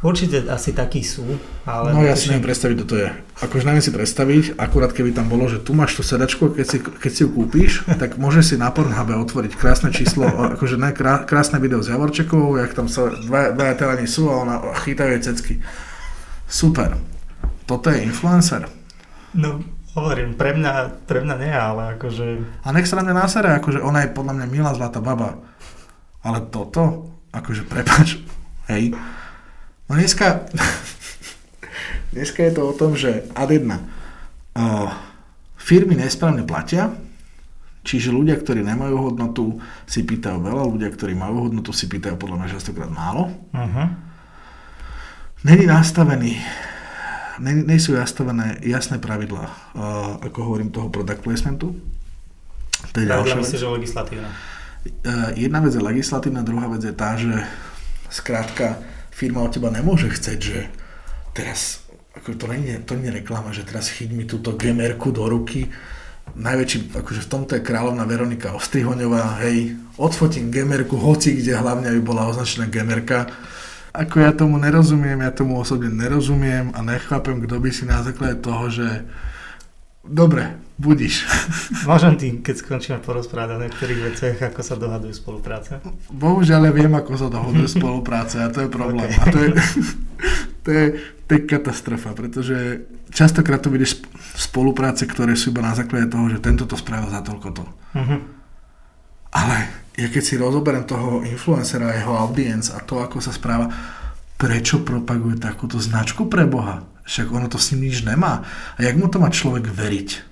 Určite 0.00 0.48
asi 0.48 0.72
takí 0.72 1.04
sú, 1.04 1.36
ale... 1.68 1.92
No 1.92 2.00
ja 2.00 2.16
si 2.16 2.32
neviem 2.32 2.48
predstaviť, 2.48 2.74
kto 2.80 2.86
to 2.88 2.96
je. 3.04 3.08
Akože 3.44 3.68
neviem 3.68 3.84
si 3.84 3.92
predstaviť, 3.92 4.44
akurát 4.56 4.96
keby 4.96 5.12
tam 5.12 5.28
bolo, 5.28 5.44
že 5.44 5.60
tu 5.60 5.76
máš 5.76 5.92
tú 5.92 6.00
sedačku, 6.00 6.56
keď 6.56 6.66
si, 6.66 6.78
keď 6.80 7.10
si 7.12 7.20
ju 7.20 7.28
kúpíš, 7.28 7.84
tak 8.00 8.16
môže 8.16 8.40
si 8.40 8.56
na 8.56 8.72
Pornhube 8.72 9.12
otvoriť 9.12 9.52
krásne 9.60 9.92
číslo, 9.92 10.24
akože 10.56 10.80
ne, 10.80 10.96
krásne 11.28 11.60
video 11.60 11.84
s 11.84 11.92
Javorčekovou, 11.92 12.56
jak 12.56 12.72
tam 12.72 12.88
sa 12.88 13.12
dva, 13.12 13.52
dva 13.52 13.76
telani 13.76 14.08
sú 14.08 14.32
a 14.32 14.40
ona 14.40 14.72
chytajú 14.88 15.20
jej 15.20 15.22
cecky. 15.28 15.54
Super. 16.48 16.96
toto 17.68 17.92
je 17.92 18.00
influencer? 18.00 18.64
No, 19.36 19.60
hovorím, 19.92 20.32
pre 20.32 20.56
mňa, 20.56 21.04
pre 21.04 21.20
mňa 21.20 21.36
nie, 21.44 21.52
ale 21.52 22.00
akože... 22.00 22.24
A 22.64 22.72
nech 22.72 22.88
sa 22.88 22.96
na 22.96 23.04
mňa 23.04 23.14
násere, 23.20 23.52
akože 23.52 23.84
ona 23.84 24.08
je 24.08 24.16
podľa 24.16 24.32
mňa 24.32 24.46
milá 24.48 24.72
zlatá 24.72 25.04
baba. 25.04 25.44
Ale 26.24 26.40
toto, 26.48 27.12
akože 27.36 27.68
prepač, 27.68 28.16
hej. 28.72 28.96
No 29.90 29.98
dneska, 29.98 30.46
dneska 32.14 32.46
je 32.46 32.52
to 32.54 32.62
o 32.62 32.70
tom, 32.78 32.94
že 32.94 33.26
ad 33.34 33.50
jedna, 33.50 33.82
uh, 34.54 34.94
firmy 35.58 35.98
nesprávne 35.98 36.46
platia, 36.46 36.94
čiže 37.82 38.14
ľudia, 38.14 38.38
ktorí 38.38 38.62
nemajú 38.62 39.10
hodnotu, 39.10 39.58
si 39.90 40.06
pýtajú 40.06 40.46
veľa, 40.46 40.62
ľudia, 40.70 40.94
ktorí 40.94 41.18
majú 41.18 41.50
hodnotu, 41.50 41.74
si 41.74 41.90
pýtajú 41.90 42.14
podľa 42.22 42.38
mňa 42.38 42.54
častokrát 42.54 42.86
málo. 42.86 43.34
Uh-huh. 43.50 43.90
Není 45.42 45.66
nastavený 45.66 46.38
nie, 47.40 47.64
nie 47.64 47.80
sú 47.80 47.96
nastavené 47.96 48.60
jasné 48.62 49.00
pravidlá, 49.00 49.44
uh, 49.48 50.22
ako 50.22 50.38
hovorím, 50.44 50.68
toho 50.70 50.92
product 50.92 51.24
placementu. 51.24 51.72
To 52.92 52.96
je 53.00 53.08
ďalšia 53.08 53.40
vec. 53.40 53.48
že 53.48 53.66
legislatívna. 53.66 54.28
Uh, 55.02 55.32
jedna 55.34 55.64
vec 55.64 55.72
je 55.72 55.82
legislatívna, 55.82 56.44
druhá 56.44 56.68
vec 56.68 56.84
je 56.84 56.94
tá, 56.94 57.16
že 57.16 57.32
skrátka 58.12 58.76
firma 59.20 59.44
od 59.44 59.52
teba 59.52 59.68
nemôže 59.68 60.08
chceť, 60.08 60.38
že 60.40 60.72
teraz, 61.36 61.84
ako 62.16 62.40
to 62.40 62.48
nie, 62.56 62.80
to 62.80 62.96
nie 62.96 63.12
je 63.12 63.20
reklama, 63.20 63.52
že 63.52 63.68
teraz 63.68 63.92
chyť 63.92 64.16
mi 64.16 64.24
túto 64.24 64.56
gemerku 64.56 65.12
do 65.12 65.28
ruky, 65.28 65.68
najväčší, 66.32 66.96
akože 66.96 67.20
v 67.26 67.30
tomto 67.30 67.52
je 67.58 67.66
kráľovná 67.66 68.08
Veronika 68.08 68.56
Ostrihoňová, 68.56 69.44
hej, 69.44 69.76
odfotím 70.00 70.48
gemerku, 70.48 70.96
hoci 70.96 71.36
kde 71.36 71.52
hlavne 71.52 71.92
by 71.98 72.00
bola 72.00 72.32
označená 72.32 72.72
gemerka, 72.72 73.28
ako 73.90 74.22
ja 74.22 74.30
tomu 74.30 74.54
nerozumiem, 74.56 75.18
ja 75.18 75.34
tomu 75.34 75.58
osobne 75.58 75.90
nerozumiem 75.90 76.70
a 76.72 76.80
nechápem, 76.80 77.42
kto 77.42 77.58
by 77.58 77.70
si 77.74 77.84
na 77.84 78.06
základe 78.06 78.38
toho, 78.38 78.70
že 78.70 79.02
dobre, 80.10 80.58
budíš. 80.74 81.22
Môžem 81.88 82.18
tým, 82.18 82.34
keď 82.42 82.54
skončíme 82.66 82.98
porozprávať 82.98 83.50
o 83.54 83.62
niektorých 83.62 84.00
veciach, 84.10 84.36
ako 84.50 84.60
sa 84.66 84.74
dohadujú 84.74 85.14
spolupráce? 85.14 85.78
Bohužiaľ, 86.10 86.68
ja 86.68 86.72
viem, 86.74 86.92
ako 86.92 87.12
sa 87.14 87.28
dohadujú 87.30 87.68
spolupráce 87.78 88.42
a 88.42 88.50
to 88.50 88.66
je 88.66 88.68
problém. 88.68 89.06
Okay. 89.06 89.22
A 89.22 89.24
to 89.30 89.38
je, 89.38 89.50
to, 90.66 90.70
je, 90.74 90.84
to 91.24 91.30
je 91.38 91.40
katastrofa, 91.46 92.10
pretože 92.18 92.56
častokrát 93.14 93.62
to 93.62 93.70
vidíš 93.70 94.02
spolupráce, 94.34 95.06
ktoré 95.06 95.38
sú 95.38 95.54
iba 95.54 95.62
na 95.62 95.78
základe 95.78 96.10
toho, 96.10 96.26
že 96.26 96.42
tento 96.42 96.66
to 96.66 96.74
spravil 96.74 97.06
za 97.06 97.22
toľko 97.22 97.48
to. 97.54 97.64
Uh-huh. 97.94 98.20
Ale 99.30 99.56
ja 99.94 100.08
keď 100.10 100.22
si 100.24 100.34
rozoberiem 100.40 100.88
toho 100.88 101.22
influencera, 101.22 101.94
jeho 101.94 102.16
audience 102.16 102.72
a 102.74 102.82
to, 102.82 103.04
ako 103.04 103.22
sa 103.22 103.30
správa, 103.30 103.68
prečo 104.40 104.80
propaguje 104.80 105.36
takúto 105.36 105.76
značku 105.76 106.24
pre 106.26 106.48
Boha? 106.48 106.80
Však 107.10 107.26
ono 107.34 107.50
to 107.50 107.58
s 107.58 107.74
ním 107.74 107.90
nič 107.90 108.06
nemá. 108.06 108.46
A 108.78 108.86
jak 108.86 108.94
mu 108.94 109.10
to 109.10 109.18
má 109.18 109.34
človek 109.34 109.66
veriť? 109.66 110.30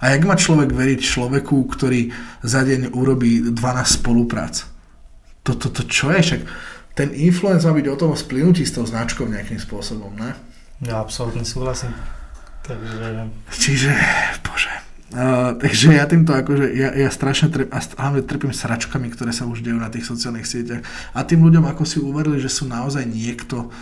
A 0.00 0.16
jak 0.16 0.24
má 0.24 0.40
človek 0.40 0.72
veriť 0.72 1.04
človeku, 1.04 1.68
ktorý 1.68 2.08
za 2.40 2.64
deň 2.64 2.96
urobí 2.96 3.52
12 3.52 3.60
spoluprác? 4.00 4.64
Toto 5.44 5.68
to, 5.68 5.84
to, 5.84 5.90
čo 5.90 6.08
je? 6.16 6.20
Však 6.24 6.42
ten 6.96 7.12
influence 7.12 7.68
má 7.68 7.76
byť 7.76 7.86
o 7.92 8.00
tom 8.00 8.10
splynutí 8.16 8.64
s 8.64 8.72
tou 8.72 8.88
značkou 8.88 9.28
nejakým 9.28 9.60
spôsobom, 9.60 10.16
ne? 10.16 10.32
Ja 10.80 11.04
absolútne 11.04 11.44
súhlasím. 11.44 11.92
Takže... 12.64 13.28
Čiže, 13.52 13.92
bože, 14.40 14.72
Uh, 15.08 15.56
takže 15.56 15.96
ja 15.96 16.04
týmto 16.04 16.36
akože, 16.36 16.68
ja, 16.76 16.92
ja 16.92 17.08
strašne 17.08 17.48
trp, 17.48 17.72
a 17.72 17.80
hlavne 17.80 18.28
trpím 18.28 18.52
sračkami, 18.52 19.08
ktoré 19.08 19.32
sa 19.32 19.48
už 19.48 19.64
dejú 19.64 19.80
na 19.80 19.88
tých 19.88 20.04
sociálnych 20.04 20.44
sieťach 20.44 20.84
a 21.16 21.24
tým 21.24 21.48
ľuďom 21.48 21.64
ako 21.64 21.88
si 21.88 21.96
uverili, 21.96 22.36
že 22.36 22.52
sú 22.52 22.68
naozaj 22.68 23.08
niekto 23.08 23.72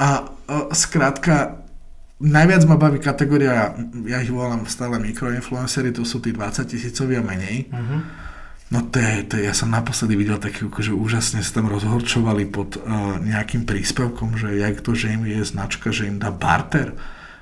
a 0.00 0.24
uh, 0.24 0.72
skrátka 0.72 1.60
najviac 2.20 2.64
ma 2.64 2.80
baví 2.80 3.00
kategória, 3.00 3.76
ja 4.08 4.18
ich 4.24 4.32
volám 4.32 4.64
stále 4.64 4.96
mikroinfluencery, 4.96 5.92
to 5.92 6.08
sú 6.08 6.24
tí 6.24 6.32
20 6.32 6.64
tisícoví 6.64 7.20
a 7.20 7.24
menej. 7.24 7.68
Uh-huh. 7.68 8.00
No 8.70 8.86
to 8.88 8.96
je, 8.96 9.14
to 9.28 9.34
je, 9.36 9.50
ja 9.50 9.54
som 9.56 9.68
naposledy 9.68 10.16
videl 10.16 10.40
taký, 10.40 10.68
že 10.80 10.96
úžasne 10.96 11.44
sa 11.44 11.60
tam 11.60 11.68
rozhorčovali 11.68 12.48
pod 12.48 12.80
uh, 12.80 13.20
nejakým 13.20 13.68
príspevkom, 13.68 14.40
že 14.40 14.56
jak 14.56 14.80
to, 14.80 14.96
že 14.96 15.12
im 15.12 15.28
je 15.28 15.44
značka, 15.44 15.92
že 15.92 16.08
im 16.08 16.16
dá 16.16 16.32
barter 16.32 16.96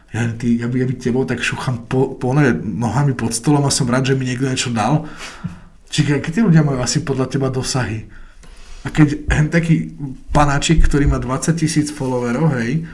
ja, 0.09 0.25
ty, 0.33 0.57
ja, 0.57 0.67
by, 0.69 0.77
ja 0.81 0.87
by 0.89 0.95
tebou 0.97 1.25
tak 1.29 1.45
šúcham 1.45 1.85
po, 1.85 2.17
po 2.17 2.33
nohami 2.33 3.13
pod 3.13 3.37
stolom 3.37 3.69
a 3.69 3.73
som 3.73 3.85
rád, 3.85 4.09
že 4.09 4.17
mi 4.17 4.25
niekto 4.25 4.49
niečo 4.49 4.73
dal. 4.73 5.05
Čiže 5.93 6.21
keď 6.25 6.33
tí 6.33 6.41
ľudia 6.41 6.65
majú 6.65 6.81
asi 6.81 7.05
podľa 7.05 7.29
teba 7.29 7.53
dosahy. 7.53 8.09
A 8.87 8.95
keď 8.95 9.27
taký 9.51 9.95
panáčik, 10.31 10.87
ktorý 10.87 11.11
má 11.11 11.19
20 11.19 11.55
tisíc 11.59 11.91
followerov, 11.91 12.55
hej, 12.63 12.87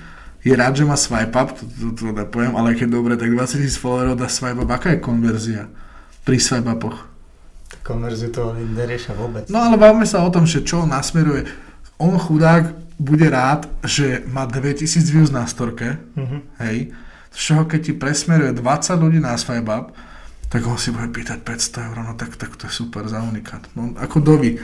je 0.44 0.52
rád, 0.52 0.76
že 0.76 0.84
má 0.84 0.96
swipe 0.96 1.36
up, 1.36 1.56
to, 1.56 1.64
to, 1.64 1.86
to, 1.96 2.04
to 2.12 2.24
poviem, 2.28 2.56
ale 2.56 2.76
keď 2.76 2.88
dobre, 2.92 3.16
tak 3.16 3.32
20 3.32 3.60
tisíc 3.60 3.76
followerov 3.80 4.20
dá 4.20 4.28
swipe 4.28 4.60
up. 4.60 4.70
Aká 4.72 4.96
je 4.96 5.00
konverzia 5.00 5.68
pri 6.24 6.36
swipe 6.40 6.68
upoch? 6.68 7.08
Konverziu 7.84 8.32
to 8.32 8.56
neriešia 8.56 9.12
vôbec. 9.16 9.48
No 9.52 9.60
ale 9.60 9.76
bavme 9.76 10.08
sa 10.08 10.24
o 10.24 10.32
tom, 10.32 10.48
že 10.48 10.64
čo 10.64 10.84
on 10.84 10.92
nasmeruje. 10.92 11.48
On 12.00 12.16
chudák 12.16 12.84
bude 12.96 13.26
rád, 13.26 13.66
že 13.82 14.22
má 14.30 14.46
2000 14.46 15.04
views 15.10 15.30
na 15.34 15.44
storke, 15.50 15.98
uh-huh. 16.14 16.40
hej, 16.62 16.94
z 17.34 17.38
čoho 17.38 17.66
keď 17.66 17.80
ti 17.90 17.92
presmeruje 17.92 18.54
20 18.54 19.02
ľudí 19.02 19.18
na 19.18 19.34
Swebab, 19.34 19.90
tak 20.46 20.62
on 20.70 20.78
si 20.78 20.94
bude 20.94 21.10
pýtať 21.10 21.42
500 21.42 21.86
eur, 21.90 21.96
no 22.06 22.14
tak, 22.14 22.38
tak 22.38 22.54
to 22.54 22.70
je 22.70 22.72
super 22.72 23.10
za 23.10 23.18
unikát. 23.26 23.66
No, 23.74 23.90
ako 23.98 24.22
dovi. 24.22 24.54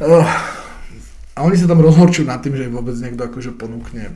Uh, 0.00 0.24
a 1.36 1.38
oni 1.44 1.56
sa 1.56 1.68
tam 1.68 1.80
rozhorčujú 1.80 2.28
nad 2.28 2.40
tým, 2.40 2.56
že 2.56 2.72
vôbec 2.72 2.96
niekto 3.00 3.24
akože 3.24 3.56
ponúkne 3.56 4.12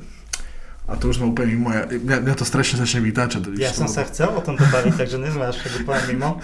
a 0.87 0.95
to 0.95 1.11
už 1.11 1.19
sme 1.19 1.35
úplne 1.35 1.59
mimo, 1.59 1.75
ja, 1.75 1.83
mňa, 1.83 2.17
mňa 2.23 2.35
to 2.39 2.47
strašne 2.47 2.79
začne 2.79 3.03
vytáčať. 3.03 3.43
Ja 3.59 3.75
som 3.75 3.91
sa 3.91 4.07
chcel 4.07 4.31
o 4.31 4.39
tomto 4.39 4.63
baviť, 4.71 4.95
takže 4.95 5.19
nie 5.19 5.35
sme 5.35 5.51
až 5.51 5.59
úplne 5.83 6.15
mimo, 6.15 6.39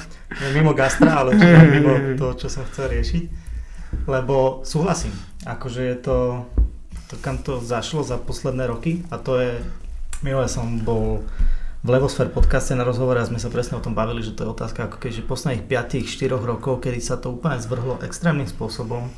mimo 0.50 0.74
gastra, 0.74 1.22
ale 1.22 1.38
mimo 1.78 2.18
to, 2.18 2.34
čo 2.34 2.50
som 2.50 2.66
chcel 2.66 2.90
riešiť. 2.90 3.24
Lebo 4.10 4.66
súhlasím, 4.66 5.14
akože 5.46 5.80
je 5.94 5.96
to, 6.02 6.18
to, 7.06 7.14
kam 7.22 7.38
to 7.38 7.62
zašlo 7.62 8.02
za 8.02 8.18
posledné 8.18 8.66
roky 8.66 9.06
a 9.14 9.22
to 9.22 9.38
je, 9.38 9.62
minule 10.26 10.50
som 10.50 10.82
bol 10.82 11.22
v 11.82 11.88
Levosfér 11.90 12.30
podcaste 12.30 12.78
na 12.78 12.86
rozhovore 12.86 13.18
a 13.18 13.26
sme 13.26 13.42
sa 13.42 13.50
presne 13.50 13.74
o 13.74 13.82
tom 13.82 13.90
bavili, 13.90 14.22
že 14.22 14.38
to 14.38 14.46
je 14.46 14.54
otázka 14.54 14.86
ako 14.86 15.02
keďže 15.02 15.26
posledných 15.26 15.66
5-4 15.66 16.30
rokov, 16.30 16.78
kedy 16.78 17.02
sa 17.02 17.18
to 17.18 17.34
úplne 17.34 17.58
zvrhlo 17.58 17.98
extrémnym 18.06 18.46
spôsobom 18.46 19.10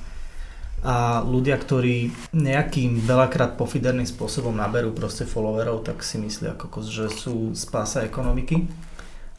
a 0.84 1.20
ľudia, 1.24 1.56
ktorí 1.60 2.12
nejakým 2.32 3.04
veľakrát 3.04 3.56
pofiderným 3.60 4.08
spôsobom 4.08 4.52
naberú 4.52 4.96
proste 4.96 5.28
followerov, 5.28 5.84
tak 5.84 6.00
si 6.00 6.16
myslia 6.20 6.56
ako 6.56 6.80
že 6.84 7.08
sú 7.12 7.52
spása 7.52 8.04
ekonomiky 8.04 8.68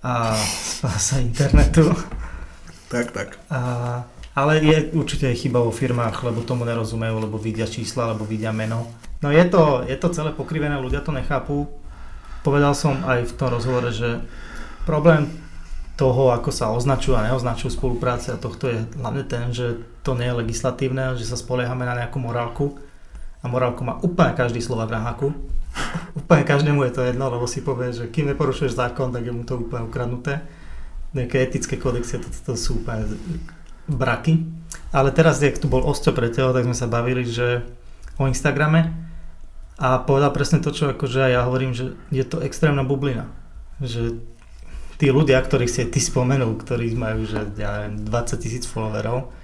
a 0.06 0.38
spása 0.78 1.18
internetu. 1.18 1.94
Tak, 2.94 3.10
tak. 3.10 3.42
A 3.50 4.06
ale 4.36 4.60
je 4.60 4.92
určite 4.92 5.32
chyba 5.32 5.64
vo 5.64 5.72
firmách, 5.72 6.28
lebo 6.28 6.44
tomu 6.44 6.68
nerozumejú, 6.68 7.24
lebo 7.24 7.40
vidia 7.40 7.64
čísla, 7.64 8.12
alebo 8.12 8.28
vidia 8.28 8.52
meno. 8.52 8.92
No 9.24 9.32
je 9.32 9.48
to, 9.48 9.88
je 9.88 9.96
to 9.96 10.12
celé 10.12 10.36
pokrivené, 10.36 10.76
ľudia 10.76 11.00
to 11.00 11.16
nechápu. 11.16 11.72
Povedal 12.46 12.78
som 12.78 13.02
aj 13.02 13.26
v 13.26 13.34
tom 13.34 13.50
rozhovore, 13.50 13.90
že 13.90 14.22
problém 14.86 15.26
toho, 15.98 16.30
ako 16.30 16.54
sa 16.54 16.70
označujú 16.70 17.18
a 17.18 17.26
neoznačujú 17.26 17.74
spolupráce 17.74 18.30
a 18.30 18.38
tohto 18.38 18.70
je 18.70 18.86
hlavne 19.02 19.26
ten, 19.26 19.50
že 19.50 19.82
to 20.06 20.14
nie 20.14 20.30
je 20.30 20.40
legislatívne, 20.46 21.18
že 21.18 21.26
sa 21.26 21.40
spoliehame 21.40 21.90
na 21.90 21.98
nejakú 21.98 22.22
morálku 22.22 22.78
a 23.42 23.50
morálku 23.50 23.82
má 23.82 23.98
úplne 24.06 24.38
každý 24.38 24.62
slova 24.62 24.86
v 24.86 24.94
raháku. 24.94 25.28
úplne 26.22 26.46
každému 26.46 26.86
je 26.86 26.94
to 26.94 27.02
jedno, 27.02 27.34
lebo 27.34 27.50
si 27.50 27.66
povie, 27.66 27.90
že 27.96 28.14
kým 28.14 28.30
neporušuješ 28.30 28.78
zákon, 28.78 29.10
tak 29.10 29.26
je 29.26 29.34
mu 29.34 29.42
to 29.42 29.58
úplne 29.58 29.90
ukradnuté. 29.90 30.46
Nejaké 31.16 31.42
etické 31.48 31.80
kodexy, 31.80 32.22
to, 32.22 32.28
to, 32.30 32.40
to 32.52 32.54
sú 32.54 32.84
úplne 32.84 33.10
braky. 33.90 34.44
Ale 34.92 35.16
teraz, 35.16 35.40
jak 35.40 35.58
tu 35.58 35.72
bol 35.72 35.82
Osťo 35.82 36.12
pre 36.12 36.28
teba, 36.28 36.52
tak 36.52 36.68
sme 36.68 36.76
sa 36.76 36.92
bavili, 36.92 37.24
že 37.24 37.64
o 38.20 38.28
Instagrame 38.28 39.05
a 39.76 40.00
povedal 40.00 40.32
presne 40.32 40.64
to, 40.64 40.72
čo 40.72 40.96
akože 40.96 41.36
ja 41.36 41.44
hovorím, 41.44 41.76
že 41.76 42.00
je 42.08 42.24
to 42.24 42.40
extrémna 42.40 42.88
bublina. 42.88 43.28
Že 43.84 44.24
tí 44.96 45.12
ľudia, 45.12 45.44
ktorých 45.44 45.72
si 45.72 45.84
ty 45.92 46.00
spomenul, 46.00 46.56
ktorí 46.56 46.96
majú, 46.96 47.28
že 47.28 47.44
ja 47.60 47.84
neviem, 47.84 48.08
20 48.08 48.40
tisíc 48.40 48.64
followerov, 48.64 49.36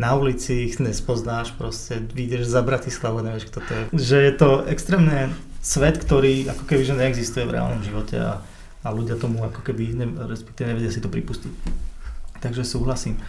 na 0.00 0.16
ulici 0.16 0.68
ich 0.68 0.80
nespoznáš, 0.80 1.52
proste 1.56 2.00
vyjdeš 2.00 2.48
za 2.48 2.64
Bratislavu, 2.64 3.20
nevieš 3.20 3.52
kto 3.52 3.60
to 3.60 3.70
je. 3.72 3.82
Že 3.96 4.16
je 4.16 4.32
to 4.36 4.50
extrémne 4.68 5.18
svet, 5.60 6.00
ktorý 6.00 6.48
ako 6.48 6.64
keby 6.64 6.82
že 6.88 6.96
neexistuje 6.96 7.44
v 7.44 7.60
reálnom 7.60 7.84
živote 7.84 8.16
a, 8.16 8.40
a 8.84 8.88
ľudia 8.92 9.20
tomu 9.20 9.44
ako 9.44 9.60
keby, 9.60 9.92
ne, 9.92 10.08
respektíve 10.24 10.72
nevedia 10.72 10.88
si 10.88 11.04
to 11.04 11.12
pripustiť. 11.12 11.52
Takže 12.40 12.64
súhlasím. 12.64 13.20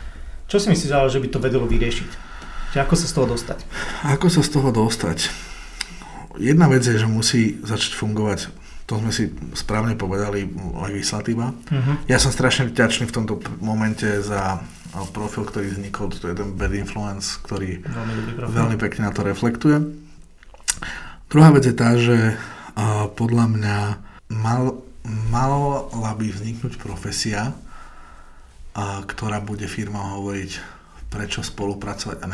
Čo 0.47 0.63
si 0.63 0.71
myslíš, 0.71 1.11
že 1.11 1.19
by 1.19 1.27
to 1.27 1.43
vedelo 1.43 1.67
vyriešiť? 1.67 2.11
Že 2.71 2.79
ako 2.87 2.95
sa 2.95 3.07
z 3.07 3.13
toho 3.19 3.27
dostať? 3.27 3.59
Ako 4.07 4.27
sa 4.31 4.39
z 4.39 4.49
toho 4.51 4.69
dostať? 4.71 5.50
Jedna 6.39 6.71
vec 6.71 6.85
je, 6.85 6.95
že 6.95 7.07
musí 7.09 7.59
začať 7.63 7.95
fungovať 7.97 8.39
to 8.91 8.99
sme 8.99 9.15
si 9.15 9.31
správne 9.55 9.95
povedali, 9.95 10.51
legislatíva. 10.83 11.55
Uh-huh. 11.55 11.95
Ja 12.11 12.19
som 12.19 12.35
strašne 12.35 12.67
vďačný 12.67 13.07
v 13.07 13.15
tomto 13.15 13.39
momente 13.63 14.19
za 14.19 14.59
profil, 15.15 15.47
ktorý 15.47 15.71
vznikol, 15.71 16.11
to 16.11 16.27
je 16.27 16.35
ten 16.35 16.51
Bad 16.59 16.75
Influence, 16.75 17.39
ktorý 17.39 17.79
veľmi, 17.87 18.51
veľmi 18.51 18.75
pekne 18.75 19.07
na 19.07 19.15
to 19.15 19.23
reflektuje. 19.23 19.79
Druhá 21.31 21.55
vec 21.55 21.63
je 21.63 21.71
tá, 21.71 21.95
že 21.95 22.35
podľa 23.15 23.45
mňa 23.55 23.77
mal, 24.35 24.83
mala 25.31 26.11
by 26.19 26.27
vzniknúť 26.27 26.75
profesia, 26.75 27.55
ktorá 29.07 29.39
bude 29.39 29.71
firma 29.71 30.19
hovoriť, 30.19 30.80
prečo 31.11 31.43
spolupracovať 31.43 32.23
a 32.23 32.25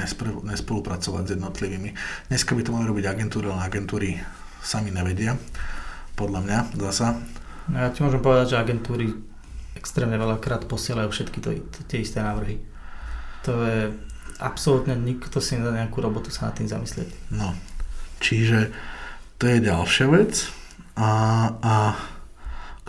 nespolupracovať 0.45 1.23
s 1.25 1.33
jednotlivými. 1.33 1.89
Dneska 2.29 2.53
by 2.53 2.61
to 2.61 2.73
mali 2.77 2.85
robiť 2.85 3.05
agentúry, 3.09 3.49
ale 3.49 3.65
agentúry 3.65 4.21
sami 4.61 4.93
nevedia, 4.93 5.33
podľa 6.13 6.39
mňa 6.45 6.59
zasa. 6.77 7.17
No 7.67 7.75
ja 7.81 7.89
ti 7.89 8.05
môžem 8.05 8.21
povedať, 8.21 8.53
že 8.53 8.61
agentúry 8.61 9.17
extrémne 9.73 10.15
veľakrát 10.21 10.69
posielajú 10.69 11.09
všetky 11.09 11.37
to, 11.41 11.49
tie 11.89 12.05
isté 12.05 12.21
návrhy. 12.21 12.61
To 13.49 13.65
je 13.65 13.81
absolútne 14.37 14.93
nikto 14.93 15.41
si 15.41 15.57
nedá 15.57 15.73
nejakú 15.73 15.97
robotu 15.97 16.29
sa 16.29 16.49
nad 16.49 16.55
tým 16.57 16.69
zamyslieť. 16.69 17.09
No, 17.33 17.57
čiže 18.21 18.69
to 19.41 19.49
je 19.49 19.57
ďalšia 19.65 20.05
vec, 20.09 20.53
a, 20.97 21.09
a, 21.61 21.75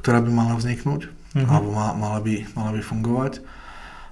ktorá 0.01 0.25
by 0.25 0.31
mala 0.33 0.57
vzniknúť 0.57 1.13
mm-hmm. 1.13 1.49
alebo 1.49 1.69
ma, 1.77 1.93
mala, 1.93 2.19
by, 2.25 2.49
mala 2.57 2.71
by 2.73 2.81
fungovať. 2.81 3.33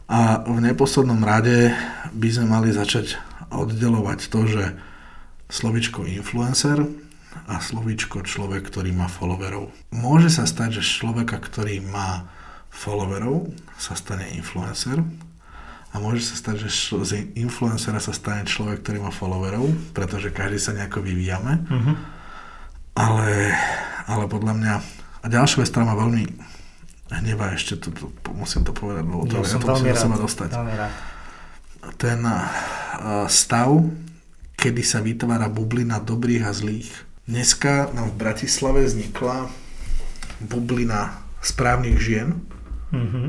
A 0.07 0.39
v 0.47 0.63
neposlednom 0.63 1.19
rade 1.27 1.75
by 2.15 2.29
sme 2.31 2.47
mali 2.47 2.71
začať 2.71 3.19
oddelovať 3.51 4.31
to, 4.31 4.47
že 4.47 4.65
slovičko 5.51 6.07
influencer 6.07 6.87
a 7.51 7.59
slovičko 7.59 8.23
človek, 8.23 8.71
ktorý 8.71 8.95
má 8.95 9.11
followerov. 9.11 9.71
Môže 9.91 10.31
sa 10.31 10.47
stať, 10.47 10.81
že 10.81 10.89
človeka, 11.03 11.43
ktorý 11.43 11.83
má 11.83 12.27
followerov, 12.71 13.51
sa 13.79 13.99
stane 13.99 14.31
influencer 14.35 15.03
a 15.91 15.95
môže 15.99 16.23
sa 16.29 16.35
stať, 16.39 16.67
že 16.67 16.71
z 17.03 17.13
influencera 17.35 17.99
sa 17.99 18.15
stane 18.15 18.47
človek, 18.47 18.87
ktorý 18.87 19.07
má 19.07 19.13
followerov, 19.15 19.71
pretože 19.91 20.35
každý 20.35 20.59
sa 20.63 20.77
nejako 20.77 21.03
vyvíjame. 21.03 21.67
Mm-hmm. 21.67 21.95
Ale, 22.97 23.53
ale 24.07 24.25
podľa 24.31 24.55
mňa... 24.55 24.75
A 25.23 25.27
ďalšia 25.27 25.65
vec, 25.65 25.69
ktorá 25.73 25.89
ma 25.89 25.99
veľmi 25.99 26.25
hneva 27.11 27.55
ešte, 27.55 27.79
to, 27.79 27.95
to, 27.95 28.31
musím 28.35 28.67
to 28.67 28.75
povedať, 28.75 29.05
lebo 29.07 29.25
to, 29.27 29.39
ja, 29.39 29.47
ja 29.47 29.59
to 29.63 29.67
musím 29.71 30.13
rád, 30.15 30.23
dostať. 30.23 30.51
Ten 32.03 32.21
uh, 32.27 33.31
stav, 33.31 33.71
kedy 34.59 34.83
sa 34.83 34.99
vytvára 34.99 35.47
bublina 35.47 36.03
dobrých 36.03 36.45
a 36.47 36.53
zlých. 36.53 36.91
Dneska 37.27 37.95
nám 37.95 38.15
v 38.15 38.19
Bratislave 38.19 38.87
vznikla 38.87 39.47
bublina 40.43 41.23
správnych 41.43 41.99
žien, 41.99 42.43
mm-hmm. 42.91 43.27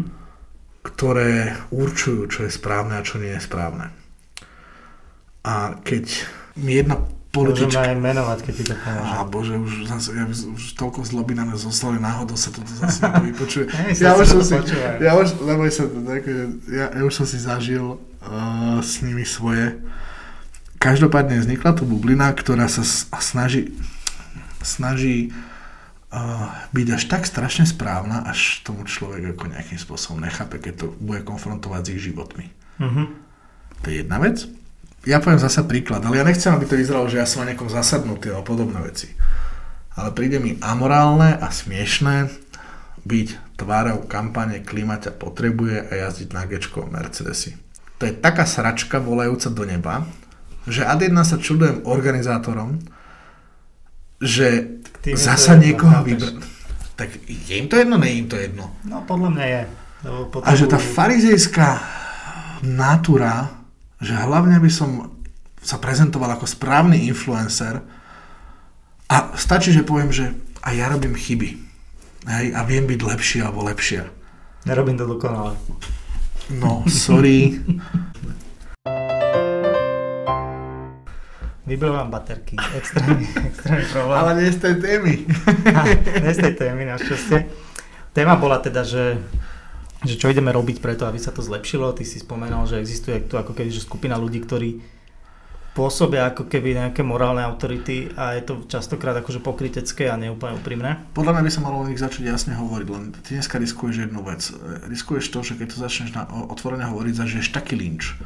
ktoré 0.86 1.57
určujú, 1.69 2.21
čo 2.30 2.39
je 2.45 2.51
správne 2.53 2.97
a 2.97 3.05
čo 3.05 3.21
nie 3.21 3.34
je 3.34 3.41
správne. 3.45 3.93
A 5.45 5.78
keď 5.86 6.28
mi 6.57 6.82
jedna 6.82 6.97
političky. 7.38 7.78
Môžeme 7.78 7.94
aj 7.94 8.00
menovať, 8.02 8.40
keď 8.42 8.54
ti 8.58 8.64
to 8.66 8.76
pomôže. 8.82 9.14
Á, 9.14 9.22
bože, 9.30 9.54
už, 9.62 9.72
zase, 9.86 10.10
ja, 10.18 10.26
už 10.30 10.64
toľko 10.74 11.00
zloby 11.06 11.34
na 11.38 11.46
nás 11.46 11.62
zostali, 11.62 12.02
náhodou 12.02 12.34
sa 12.34 12.50
toto 12.50 12.72
zase 12.74 13.06
vypočuje. 13.30 13.66
ja, 14.02 14.18
už 14.18 14.26
som 14.26 14.42
si, 14.42 14.54
ja 15.00 15.12
už, 15.14 15.28
lebo 15.46 15.62
sa 15.70 15.86
to 15.86 16.00
tak, 16.02 16.24
ja, 16.74 16.86
ja 16.90 17.02
už 17.06 17.14
som 17.14 17.26
si 17.30 17.38
zažil 17.38 18.02
uh, 18.02 18.80
s 18.82 19.06
nimi 19.06 19.22
svoje. 19.22 19.78
Každopádne 20.82 21.38
vznikla 21.42 21.78
tu 21.78 21.86
bublina, 21.86 22.34
ktorá 22.34 22.66
sa 22.66 22.82
snaží, 23.22 23.74
snaží 24.66 25.32
uh, 26.10 26.50
byť 26.74 26.88
až 26.92 27.04
tak 27.06 27.24
strašne 27.30 27.70
správna, 27.70 28.26
až 28.26 28.66
tomu 28.66 28.84
človek 28.84 29.38
ako 29.38 29.54
nejakým 29.54 29.80
spôsobom 29.80 30.22
nechápe, 30.22 30.58
keď 30.58 30.74
to 30.84 30.86
bude 30.98 31.22
konfrontovať 31.26 31.82
s 31.82 31.90
ich 31.94 32.02
životmi. 32.14 32.46
Uh-huh. 32.78 33.10
To 33.82 33.86
je 33.90 34.06
jedna 34.06 34.22
vec 34.22 34.46
ja 35.08 35.24
poviem 35.24 35.39
zasa 35.39 35.64
príklad, 35.64 36.03
ale 36.03 36.20
ja 36.20 36.28
nechcem, 36.28 36.51
aby 36.51 36.68
to 36.68 36.76
vyzeralo, 36.76 37.08
že 37.08 37.24
ja 37.24 37.28
som 37.28 37.47
na 37.47 37.55
nejakom 37.55 37.72
zasadnutý 37.72 38.36
alebo 38.36 38.51
podobné 38.51 38.84
veci. 38.84 39.16
Ale 39.95 40.12
príde 40.12 40.38
mi 40.43 40.60
amorálne 40.60 41.39
a 41.39 41.47
smiešné 41.47 42.28
byť 43.08 43.28
tvárou 43.55 44.03
kampane 44.05 44.62
Klima 44.62 44.99
ťa 44.99 45.16
potrebuje 45.16 45.88
a 45.88 45.91
jazdiť 46.05 46.30
na 46.36 46.43
Gčko 46.43 46.91
Mercedesy. 46.91 47.55
To 47.97 48.03
je 48.05 48.14
taká 48.14 48.43
sračka 48.45 48.99
volajúca 48.99 49.49
do 49.49 49.64
neba, 49.64 50.05
že 50.68 50.84
ad 50.84 51.01
jedna 51.01 51.24
sa 51.24 51.39
čudujem 51.39 51.88
organizátorom, 51.88 52.78
že 54.20 54.78
zasa 55.16 55.55
niekoho 55.55 56.03
vybrať. 56.03 56.36
Tak 56.99 57.10
je 57.26 57.55
im 57.55 57.72
to 57.72 57.80
jedno, 57.80 57.95
nie 57.97 58.12
je 58.12 58.18
im 58.22 58.28
to 58.28 58.38
jedno. 58.38 58.66
No 58.84 59.01
podľa 59.08 59.30
mňa 59.34 59.45
je. 59.49 59.62
A 60.45 60.51
že 60.53 60.66
tá 60.70 60.78
farizejská 60.78 61.82
natúra 62.62 63.57
že 64.02 64.14
hlavne 64.14 64.58
by 64.62 64.72
som 64.72 65.18
sa 65.62 65.82
prezentoval 65.82 66.38
ako 66.38 66.45
správny 66.45 67.10
influencer 67.10 67.82
a 69.10 69.34
stačí, 69.39 69.74
že 69.74 69.88
poviem, 69.88 70.14
že 70.14 70.32
a 70.62 70.76
ja 70.76 70.91
robím 70.91 71.16
chyby. 71.16 71.50
Hej, 72.28 72.52
a 72.52 72.68
viem 72.68 72.84
byť 72.84 73.00
lepší 73.02 73.38
alebo 73.39 73.64
lepšia. 73.64 74.04
Nerobím 74.68 75.00
to 75.00 75.08
dokonale. 75.08 75.56
No, 76.52 76.84
sorry. 76.91 77.56
Vybil 81.68 81.91
vám 81.91 82.08
baterky. 82.08 82.56
Extrémny, 82.56 83.28
extrémny 83.52 83.86
problém. 83.91 84.18
Ale 84.20 84.32
nie 84.39 84.52
z 84.56 84.60
tej 84.64 84.76
témy. 84.80 85.14
nie 86.24 86.32
z 86.32 86.39
tej 86.39 86.54
témy, 86.56 86.88
našťastie. 86.88 87.52
Téma 88.16 88.39
bola 88.39 88.64
teda, 88.64 88.88
že 88.88 89.20
že 90.06 90.20
čo 90.20 90.30
ideme 90.30 90.54
robiť 90.54 90.78
preto, 90.78 91.10
aby 91.10 91.18
sa 91.18 91.34
to 91.34 91.41
zlepšilo. 91.41 91.95
Ty 91.98 92.06
si 92.06 92.22
spomenal, 92.22 92.70
že 92.70 92.78
existuje 92.78 93.18
tu 93.26 93.39
ako 93.39 93.58
keby 93.58 93.70
že 93.74 93.82
skupina 93.82 94.14
ľudí, 94.14 94.43
ktorí 94.45 94.98
pôsobia 95.78 96.34
ako 96.34 96.50
keby 96.50 96.74
nejaké 96.74 97.06
morálne 97.06 97.45
autority 97.45 98.10
a 98.18 98.34
je 98.34 98.50
to 98.50 98.66
častokrát 98.66 99.14
akože 99.22 99.45
pokrytecké 99.45 100.10
a 100.10 100.18
neúplne 100.18 100.58
úprimné. 100.58 101.06
Podľa 101.14 101.38
mňa 101.38 101.45
by 101.45 101.52
sa 101.54 101.62
malo 101.62 101.78
o 101.82 101.86
nich 101.86 102.02
začať 102.02 102.26
jasne 102.26 102.58
hovoriť, 102.58 102.88
len 102.89 103.14
ty 103.22 103.38
dneska 103.38 103.62
riskuješ 103.62 104.10
jednu 104.10 104.26
vec. 104.26 104.41
Riskuješ 104.89 105.30
to, 105.30 105.45
že 105.45 105.54
keď 105.54 105.68
to 105.70 105.78
začneš 105.78 106.18
na, 106.18 106.26
otvorene 106.50 106.89
hovoriť, 106.89 107.14
zažiješ 107.14 107.54
taký 107.54 107.78
lynč. 107.78 108.18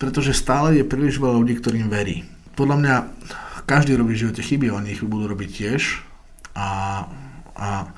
Pretože 0.00 0.32
stále 0.32 0.80
je 0.80 0.88
príliš 0.88 1.20
veľa 1.20 1.44
ľudí, 1.44 1.60
ktorým 1.60 1.92
verí. 1.92 2.24
Podľa 2.56 2.76
mňa 2.80 2.94
každý 3.68 3.92
robí 3.92 4.16
v 4.16 4.24
živote 4.24 4.40
chyby, 4.40 4.72
oni 4.72 4.96
ich 4.96 5.04
budú 5.04 5.28
robiť 5.28 5.50
tiež. 5.52 6.00
A, 6.56 7.04
a 7.52 7.92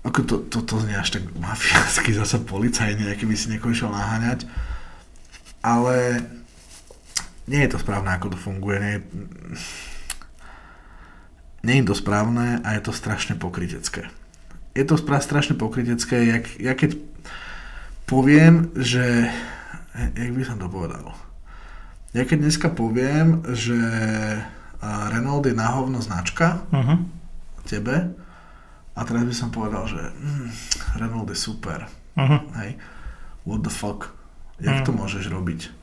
ako 0.00 0.20
to, 0.24 0.36
to, 0.48 0.58
to 0.64 0.74
znie 0.80 0.96
až 0.96 1.20
tak 1.20 1.24
mafiánsky, 1.36 2.16
zase 2.16 2.40
policajne, 2.40 3.12
aký 3.12 3.28
by 3.28 3.36
si 3.36 3.52
niekoho 3.52 3.72
išiel 3.72 3.92
naháňať. 3.92 4.48
Ale 5.60 6.24
nie 7.44 7.60
je 7.68 7.76
to 7.76 7.78
správne, 7.78 8.08
ako 8.08 8.32
to 8.32 8.38
funguje. 8.40 8.80
Nie 8.80 8.96
nie 11.60 11.84
je 11.84 11.92
to 11.92 11.96
správne 11.96 12.60
a 12.64 12.68
je 12.76 12.82
to 12.84 12.92
strašne 12.96 13.36
pokrytecké. 13.36 14.08
Je 14.72 14.84
to 14.86 14.96
strašne 14.96 15.58
pokrytecké, 15.58 16.24
jak, 16.24 16.44
ja 16.56 16.72
keď 16.72 16.96
poviem, 18.08 18.72
že... 18.78 19.28
Jak 19.92 20.32
by 20.32 20.42
som 20.46 20.56
to 20.56 20.70
povedal? 20.70 21.12
Ja 22.16 22.24
keď 22.24 22.48
dneska 22.48 22.68
poviem, 22.72 23.44
že 23.52 23.76
Renault 24.80 25.44
je 25.44 25.54
náhovno 25.54 26.00
značka, 26.00 26.64
uh-huh. 26.72 27.04
tebe, 27.68 28.16
a 28.94 29.00
teraz 29.06 29.22
by 29.22 29.34
som 29.34 29.48
povedal, 29.54 29.86
že 29.86 30.00
mm, 30.00 30.48
Renault 30.98 31.30
je 31.30 31.38
super. 31.38 31.86
Uh-huh. 32.18 32.40
Hej. 32.58 32.76
What 33.46 33.62
the 33.62 33.72
fuck? 33.72 34.10
Jak 34.60 34.82
uh-huh. 34.82 34.86
to 34.86 34.92
môžeš 34.92 35.24
robiť? 35.30 35.80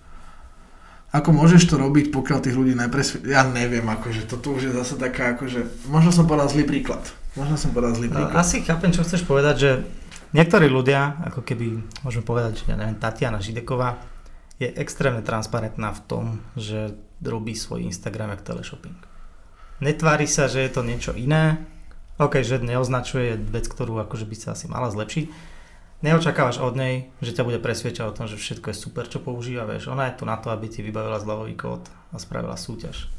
Ako 1.15 1.31
môžeš 1.31 1.71
to 1.71 1.79
robiť, 1.79 2.11
pokiaľ 2.11 2.39
tých 2.43 2.57
ľudí 2.59 2.75
nepresvie... 2.75 3.31
Ja 3.31 3.47
neviem, 3.47 3.87
akože 3.87 4.27
toto 4.27 4.59
už 4.59 4.69
je 4.69 4.71
zase 4.75 4.99
taká, 4.99 5.39
akože... 5.39 5.87
Možno 5.87 6.11
som 6.11 6.27
povedal 6.27 6.51
zlý 6.51 6.67
príklad. 6.67 6.99
Možno 7.39 7.55
som 7.55 7.71
povedal 7.71 7.95
zlý 7.95 8.11
príklad. 8.11 8.35
Asi 8.35 8.59
chápem, 8.59 8.91
čo 8.91 9.07
chceš 9.07 9.23
povedať, 9.23 9.55
že 9.55 9.69
niektorí 10.35 10.67
ľudia, 10.67 11.23
ako 11.23 11.47
keby, 11.47 11.79
môžeme 12.03 12.27
povedať, 12.27 12.59
že 12.59 12.63
ja 12.67 12.75
neviem, 12.75 12.99
Tatiana 12.99 13.39
Žideková 13.39 14.03
je 14.59 14.67
extrémne 14.75 15.23
transparentná 15.23 15.95
v 15.95 16.01
tom, 16.11 16.23
že 16.59 16.91
robí 17.23 17.55
svoj 17.55 17.87
Instagram 17.87 18.35
ako 18.35 18.43
teleshopping. 18.43 18.99
Netvári 19.79 20.27
sa, 20.27 20.51
že 20.51 20.65
je 20.65 20.71
to 20.75 20.83
niečo 20.83 21.15
iné, 21.15 21.63
OK, 22.17 22.41
že 22.41 22.57
neoznačuje 22.57 23.37
vec, 23.37 23.69
ktorú 23.69 24.01
akože 24.01 24.25
by 24.25 24.35
sa 24.37 24.57
asi 24.57 24.65
mala 24.65 24.89
zlepšiť. 24.89 25.55
Neočakávaš 25.97 26.61
od 26.61 26.77
nej, 26.77 27.09
že 27.25 27.33
ťa 27.33 27.45
bude 27.45 27.57
presviečať 27.57 28.05
o 28.05 28.13
tom, 28.13 28.29
že 28.29 28.37
všetko 28.37 28.69
je 28.69 28.77
super, 28.77 29.09
čo 29.09 29.17
používa, 29.17 29.65
vieš. 29.65 29.89
Ona 29.89 30.09
je 30.09 30.21
tu 30.21 30.29
na 30.29 30.37
to, 30.37 30.53
aby 30.53 30.69
ti 30.69 30.85
vybavila 30.85 31.17
zľavový 31.17 31.57
kód 31.57 31.89
a 32.13 32.21
spravila 32.21 32.53
súťaž. 32.53 33.09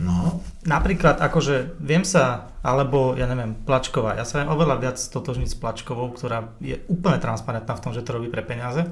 No. 0.00 0.40
Napríklad, 0.64 1.20
akože 1.20 1.76
viem 1.76 2.08
sa, 2.08 2.48
alebo 2.64 3.12
ja 3.12 3.28
neviem, 3.28 3.52
Plačková. 3.52 4.16
Ja 4.16 4.24
sa 4.24 4.40
viem 4.40 4.48
oveľa 4.48 4.80
viac 4.80 4.96
totožniť 4.96 5.48
s 5.52 5.60
Plačkovou, 5.60 6.08
ktorá 6.16 6.56
je 6.64 6.80
úplne 6.88 7.20
transparentná 7.20 7.76
v 7.76 7.82
tom, 7.84 7.92
že 7.92 8.00
to 8.00 8.16
robí 8.16 8.32
pre 8.32 8.40
peniaze. 8.40 8.88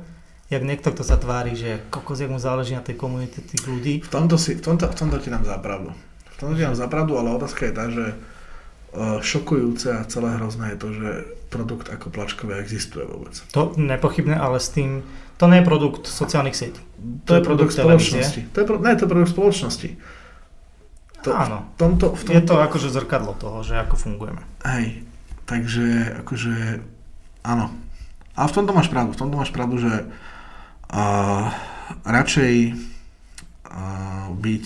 Jak 0.53 0.65
niekto, 0.65 0.93
kto 0.93 1.05
sa 1.05 1.17
tvári, 1.17 1.57
že 1.57 1.81
kokos, 1.89 2.21
jak 2.21 2.29
mu 2.29 2.37
záleží 2.37 2.77
na 2.77 2.85
tej 2.85 3.01
komunite 3.01 3.41
tých 3.41 3.65
ľudí. 3.65 4.05
V 4.05 4.13
tomto, 4.13 4.37
si, 4.37 4.57
v 4.57 4.65
tomto, 4.65 4.89
v 4.93 4.97
tomto 4.97 5.17
ti 5.21 5.33
nám 5.33 5.49
zapravdu. 5.49 5.97
V 6.33 6.37
tomto 6.37 6.57
ti 6.57 6.65
nám 6.65 6.77
zapravdu, 6.77 7.17
ale 7.17 7.37
otázka 7.37 7.69
je 7.69 7.73
tá, 7.73 7.85
že 7.89 8.05
šokujúce 8.97 9.93
a 9.93 10.09
celé 10.09 10.41
hrozné 10.41 10.75
je 10.75 10.79
to, 10.81 10.89
že 10.93 11.11
produkt 11.49 11.89
ako 11.89 12.13
plačkové 12.13 12.61
existuje 12.61 13.05
vôbec. 13.05 13.37
To 13.53 13.73
nepochybné, 13.77 14.37
ale 14.37 14.61
s 14.61 14.73
tým, 14.73 15.05
to 15.41 15.45
nie 15.49 15.61
je 15.61 15.69
produkt 15.69 16.05
sociálnych 16.09 16.57
sietí. 16.57 16.81
To, 17.25 17.33
to 17.33 17.33
je 17.37 17.43
produkt, 17.45 17.77
produkt 17.77 18.05
spoločnosti. 18.05 18.41
To 18.53 18.59
je, 18.61 18.67
pro, 18.69 18.77
ne, 18.81 18.93
to 18.97 19.03
je 19.05 19.11
produkt 19.11 19.31
spoločnosti. 19.33 19.89
To, 21.27 21.29
Áno, 21.35 21.59
v 21.75 21.77
tomto, 21.77 22.07
v 22.15 22.23
tomto... 22.23 22.37
je 22.37 22.43
to 22.47 22.55
akože 22.63 22.89
zrkadlo 22.95 23.33
toho, 23.35 23.67
že 23.67 23.75
ako 23.75 23.95
fungujeme. 23.99 24.43
Hej, 24.63 25.03
takže 25.51 26.15
akože 26.23 26.85
áno. 27.43 27.75
A 28.39 28.47
v 28.47 28.55
tomto 28.55 28.71
máš 28.71 28.87
pravdu, 28.87 29.19
v 29.19 29.21
tomto 29.21 29.35
máš 29.35 29.51
pravdu, 29.51 29.83
že 29.83 30.07
uh, 30.07 31.51
radšej 32.07 32.55
uh, 32.71 34.31
byť 34.31 34.65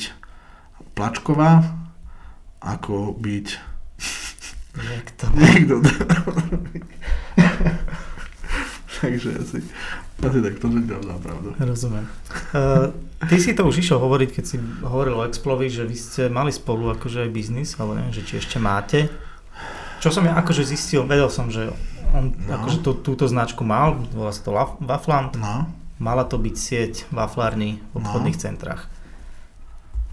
plačková, 0.93 1.65
ako 2.61 3.17
byť 3.17 3.72
niekto. 4.77 5.25
niekto. 5.37 5.75
takže 9.03 9.29
asi, 9.37 9.59
asi 10.23 10.39
tak 10.39 10.55
to 10.63 10.67
nedávam 10.71 11.19
pravdu. 11.19 11.49
Rozumiem. 11.59 12.07
Uh, 12.55 12.95
ty 13.27 13.37
si 13.43 13.53
to 13.53 13.67
už 13.67 13.83
išiel 13.83 13.99
hovoriť, 13.99 14.31
keď 14.31 14.45
si 14.47 14.57
hovoril 14.87 15.19
o 15.19 15.27
Explovi, 15.27 15.69
že 15.69 15.83
vy 15.85 15.97
ste 15.99 16.23
mali 16.31 16.55
spolu 16.55 16.95
akože 16.95 17.27
aj 17.27 17.31
biznis, 17.35 17.75
ale 17.77 17.99
neviem, 17.99 18.15
že 18.15 18.23
či 18.25 18.39
ešte 18.39 18.63
máte. 18.63 19.11
Čo 19.99 20.11
som 20.11 20.27
ja 20.27 20.35
akože 20.39 20.67
zistil, 20.67 21.07
vedel 21.07 21.31
som, 21.31 21.51
že 21.51 21.71
on 22.13 22.35
no. 22.35 22.59
akože 22.61 22.79
tú, 22.85 22.93
túto 22.99 23.25
značku 23.27 23.65
mal, 23.65 23.97
volá 24.13 24.31
sa 24.35 24.43
to 24.45 24.53
Wafland. 24.83 25.39
No. 25.39 25.67
Mala 26.03 26.27
to 26.27 26.35
byť 26.35 26.57
sieť 26.59 26.95
waflárny 27.15 27.79
v 27.79 27.95
obchodných 28.03 28.39
no. 28.39 28.43
centrách. 28.43 28.91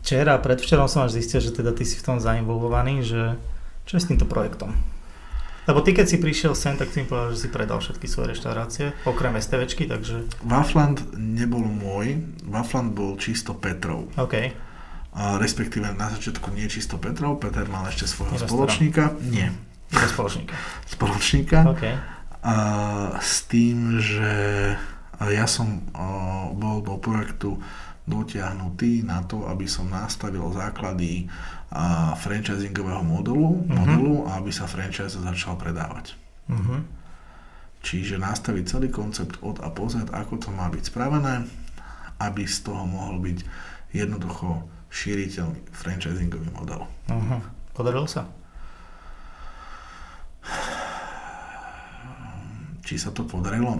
Včera, 0.06 0.38
predvčerom 0.40 0.88
som 0.88 1.06
až 1.06 1.20
zistil, 1.20 1.44
že 1.44 1.52
teda 1.52 1.76
ty 1.76 1.84
si 1.84 2.00
v 2.00 2.06
tom 2.06 2.18
zainvolvovaný, 2.22 3.04
že 3.04 3.36
čo 3.90 3.98
je 3.98 4.06
s 4.06 4.10
týmto 4.14 4.30
projektom? 4.30 4.70
Lebo 5.66 5.82
ty, 5.82 5.98
keď 5.98 6.06
si 6.06 6.18
prišiel 6.22 6.54
sem, 6.54 6.78
tak 6.78 6.94
si 6.94 7.02
mi 7.02 7.10
povedal, 7.10 7.34
že 7.34 7.46
si 7.46 7.50
predal 7.50 7.82
všetky 7.82 8.06
svoje 8.06 8.38
reštaurácie, 8.38 8.86
okrem 9.06 9.34
STVčky, 9.38 9.90
takže... 9.90 10.30
Wafland 10.46 11.02
nebol 11.18 11.66
môj, 11.66 12.22
Wafland 12.46 12.94
bol 12.94 13.18
čisto 13.18 13.58
Petrov. 13.58 14.10
OK. 14.18 14.54
A 15.14 15.42
respektíve 15.42 15.90
na 15.94 16.10
začiatku 16.10 16.54
nie 16.54 16.70
čisto 16.70 17.02
Petrov, 17.02 17.42
Peter 17.42 17.66
mal 17.66 17.90
ešte 17.90 18.06
svojho 18.06 18.38
Investora. 18.38 18.50
spoločníka. 18.50 19.04
Nie. 19.26 19.54
Iba 19.90 20.08
spoločníka. 20.10 20.54
spoločníka. 20.94 21.58
OK. 21.66 21.84
A 22.46 22.56
s 23.18 23.46
tým, 23.50 23.98
že 23.98 24.34
ja 25.18 25.46
som 25.50 25.82
bol 26.58 26.86
do 26.86 26.98
projektu 27.02 27.58
dotiahnutý 28.10 29.06
na 29.06 29.22
to, 29.22 29.46
aby 29.46 29.70
som 29.70 29.86
nastavil 29.86 30.50
základy 30.50 31.30
a 31.70 32.18
franchisingového 32.18 33.06
modelu, 33.06 33.62
uh-huh. 33.62 33.70
modelu 33.70 34.26
a 34.26 34.42
aby 34.42 34.50
sa 34.50 34.66
franchise 34.66 35.22
začal 35.22 35.54
predávať. 35.54 36.18
Uh-huh. 36.50 36.82
Čiže 37.86 38.18
nastaviť 38.18 38.64
celý 38.66 38.90
koncept 38.90 39.38
od 39.46 39.62
a 39.62 39.70
po 39.70 39.86
Z, 39.86 40.10
ako 40.10 40.42
to 40.42 40.50
má 40.50 40.66
byť 40.74 40.84
spravené, 40.90 41.46
aby 42.18 42.44
z 42.50 42.58
toho 42.66 42.84
mohol 42.90 43.22
byť 43.22 43.46
jednoducho 43.94 44.66
šíriteľný 44.90 45.62
franchisingový 45.70 46.50
model. 46.58 46.90
Uh-huh. 47.06 47.40
Podarilo 47.78 48.10
sa? 48.10 48.26
Či 52.82 52.98
sa 52.98 53.14
to 53.14 53.22
podarilo? 53.22 53.78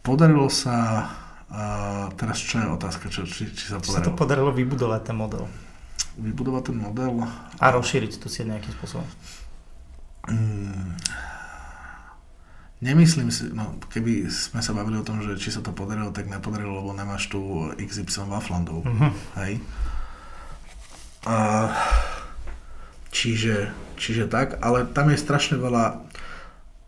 Podarilo 0.00 0.48
sa, 0.48 1.04
uh, 1.52 2.08
teraz 2.16 2.40
čo 2.40 2.56
je 2.56 2.66
otázka, 2.72 3.12
čo, 3.12 3.28
či, 3.28 3.52
či 3.52 3.68
sa 3.68 3.76
podarilo? 3.76 3.84
Či 3.84 4.00
sa 4.00 4.08
to 4.08 4.16
podarilo 4.16 4.50
vybudovať 4.56 5.12
ten 5.12 5.16
model? 5.20 5.44
Vybudovať 6.18 6.72
ten 6.72 6.76
model. 6.80 7.22
A 7.60 7.66
rozšíriť 7.70 8.18
tu 8.18 8.26
sieť 8.26 8.50
nejakým 8.50 8.72
spôsobom. 8.74 9.06
Mm, 10.28 10.94
nemyslím 12.80 13.28
si, 13.32 13.48
no 13.52 13.76
keby 13.92 14.28
sme 14.28 14.60
sa 14.64 14.72
bavili 14.72 15.00
o 15.00 15.06
tom, 15.06 15.20
že 15.20 15.36
či 15.36 15.52
sa 15.52 15.60
to 15.60 15.72
podarilo, 15.72 16.12
tak 16.12 16.28
nepodarilo, 16.28 16.80
lebo 16.80 16.96
nemáš 16.96 17.28
tu 17.28 17.40
XY 17.76 18.28
Waflandov. 18.28 18.84
Uh-huh. 18.84 19.12
Hej. 19.44 19.60
A, 21.28 21.36
čiže, 23.12 23.72
čiže 24.00 24.24
tak, 24.28 24.56
ale 24.64 24.88
tam 24.88 25.12
je 25.12 25.20
strašne 25.20 25.60
veľa 25.60 26.00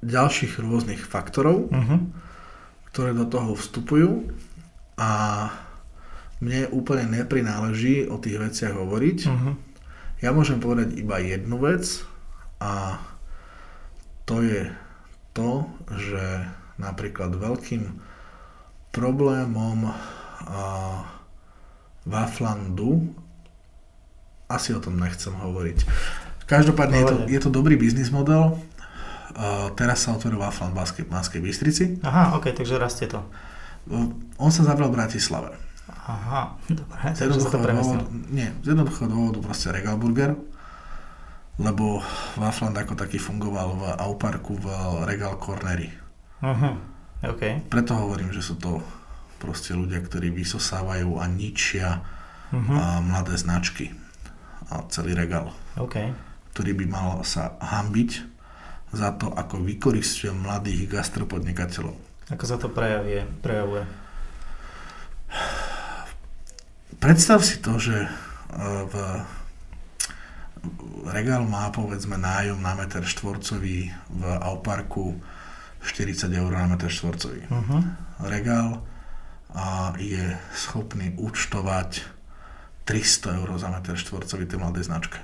ďalších 0.02 0.58
rôznych 0.58 1.04
faktorov, 1.04 1.68
uh-huh. 1.68 2.00
ktoré 2.90 3.12
do 3.12 3.28
toho 3.28 3.52
vstupujú 3.54 4.32
a 4.96 5.10
mne 6.42 6.66
úplne 6.74 7.06
neprináleží 7.22 8.10
o 8.10 8.18
tých 8.18 8.42
veciach 8.42 8.74
hovoriť. 8.74 9.18
Uh-huh. 9.30 9.54
Ja 10.18 10.34
môžem 10.34 10.58
povedať 10.58 10.98
iba 10.98 11.22
jednu 11.22 11.54
vec 11.62 12.02
a 12.58 12.98
to 14.26 14.42
je 14.42 14.66
to, 15.34 15.66
že 15.94 16.46
napríklad 16.82 17.38
veľkým 17.38 17.94
problémom 18.90 19.86
uh, 19.88 21.00
Waflandu 22.04 23.14
asi 24.50 24.74
o 24.74 24.82
tom 24.82 24.98
nechcem 24.98 25.32
hovoriť. 25.32 25.78
Každopádne 26.44 26.96
je 27.00 27.06
to, 27.06 27.16
je 27.30 27.40
to 27.40 27.50
dobrý 27.50 27.78
biznis 27.78 28.12
model. 28.12 28.60
Uh, 29.32 29.72
teraz 29.78 30.04
sa 30.04 30.12
otvoril 30.12 30.36
Wafland 30.36 30.76
v 30.76 31.08
Banskej 31.08 31.40
Bystrici. 31.40 31.84
Aha, 32.04 32.36
ok, 32.36 32.52
takže 32.52 32.76
rastie 32.76 33.08
to. 33.08 33.24
Uh, 33.88 34.12
on 34.36 34.52
sa 34.52 34.66
zavrel 34.66 34.92
v 34.92 35.00
Bratislave. 35.00 35.71
Aha, 36.02 36.58
dobre, 36.66 36.98
z 37.14 37.30
jednoduchého 37.30 37.62
dôvodu, 37.62 38.06
nie, 38.32 38.48
z 38.64 38.66
jednoduchého 38.74 39.06
dôvodu 39.06 39.38
proste 39.38 39.70
Regal 39.70 39.94
Burger, 39.94 40.34
lebo 41.62 42.02
Wafland 42.34 42.74
ako 42.74 42.98
taký 42.98 43.22
fungoval 43.22 43.68
v 43.78 43.82
Auparku 44.02 44.58
v 44.58 44.66
Regal 45.06 45.38
Cornery. 45.38 45.94
Uh-huh. 46.42 46.74
Okay. 47.22 47.62
Preto 47.70 47.94
hovorím, 47.94 48.34
že 48.34 48.42
sú 48.42 48.58
to 48.58 48.82
proste 49.38 49.78
ľudia, 49.78 50.02
ktorí 50.02 50.34
vysosávajú 50.34 51.22
a 51.22 51.30
ničia 51.30 52.02
uh-huh. 52.50 52.74
a 52.74 52.84
mladé 52.98 53.38
značky 53.38 53.94
a 54.74 54.82
celý 54.90 55.14
regál. 55.14 55.54
Okay. 55.78 56.10
Ktorý 56.50 56.72
by 56.82 56.86
mal 56.90 57.08
sa 57.22 57.54
hambiť 57.62 58.10
za 58.92 59.14
to, 59.16 59.32
ako 59.32 59.62
vykoristuje 59.64 60.34
mladých 60.34 60.98
gastropodnikateľov. 60.98 61.96
Ako 62.32 62.44
sa 62.44 62.56
to 62.60 62.68
prejavuje? 62.68 63.24
prejavuje? 63.40 63.84
Predstav 67.02 67.42
si 67.42 67.58
to, 67.58 67.82
že 67.82 68.06
e, 68.06 68.08
v 68.86 68.94
regál 71.10 71.42
má 71.42 71.74
povedzme 71.74 72.14
nájom 72.14 72.62
na 72.62 72.78
meter 72.78 73.02
štvorcový 73.02 73.90
v 73.90 74.22
Auparku 74.38 75.18
40 75.82 76.30
eur 76.30 76.50
na 76.54 76.70
meter 76.70 76.86
štvorcový. 76.86 77.50
Uh-huh. 77.50 77.82
Regál 78.22 78.86
a 79.52 79.92
je 79.98 80.38
schopný 80.54 81.12
účtovať 81.18 82.06
300 82.86 83.38
eur 83.42 83.48
za 83.58 83.68
meter 83.68 83.98
štvorcový 83.98 84.46
tej 84.46 84.58
mladej 84.62 84.86
značke. 84.86 85.18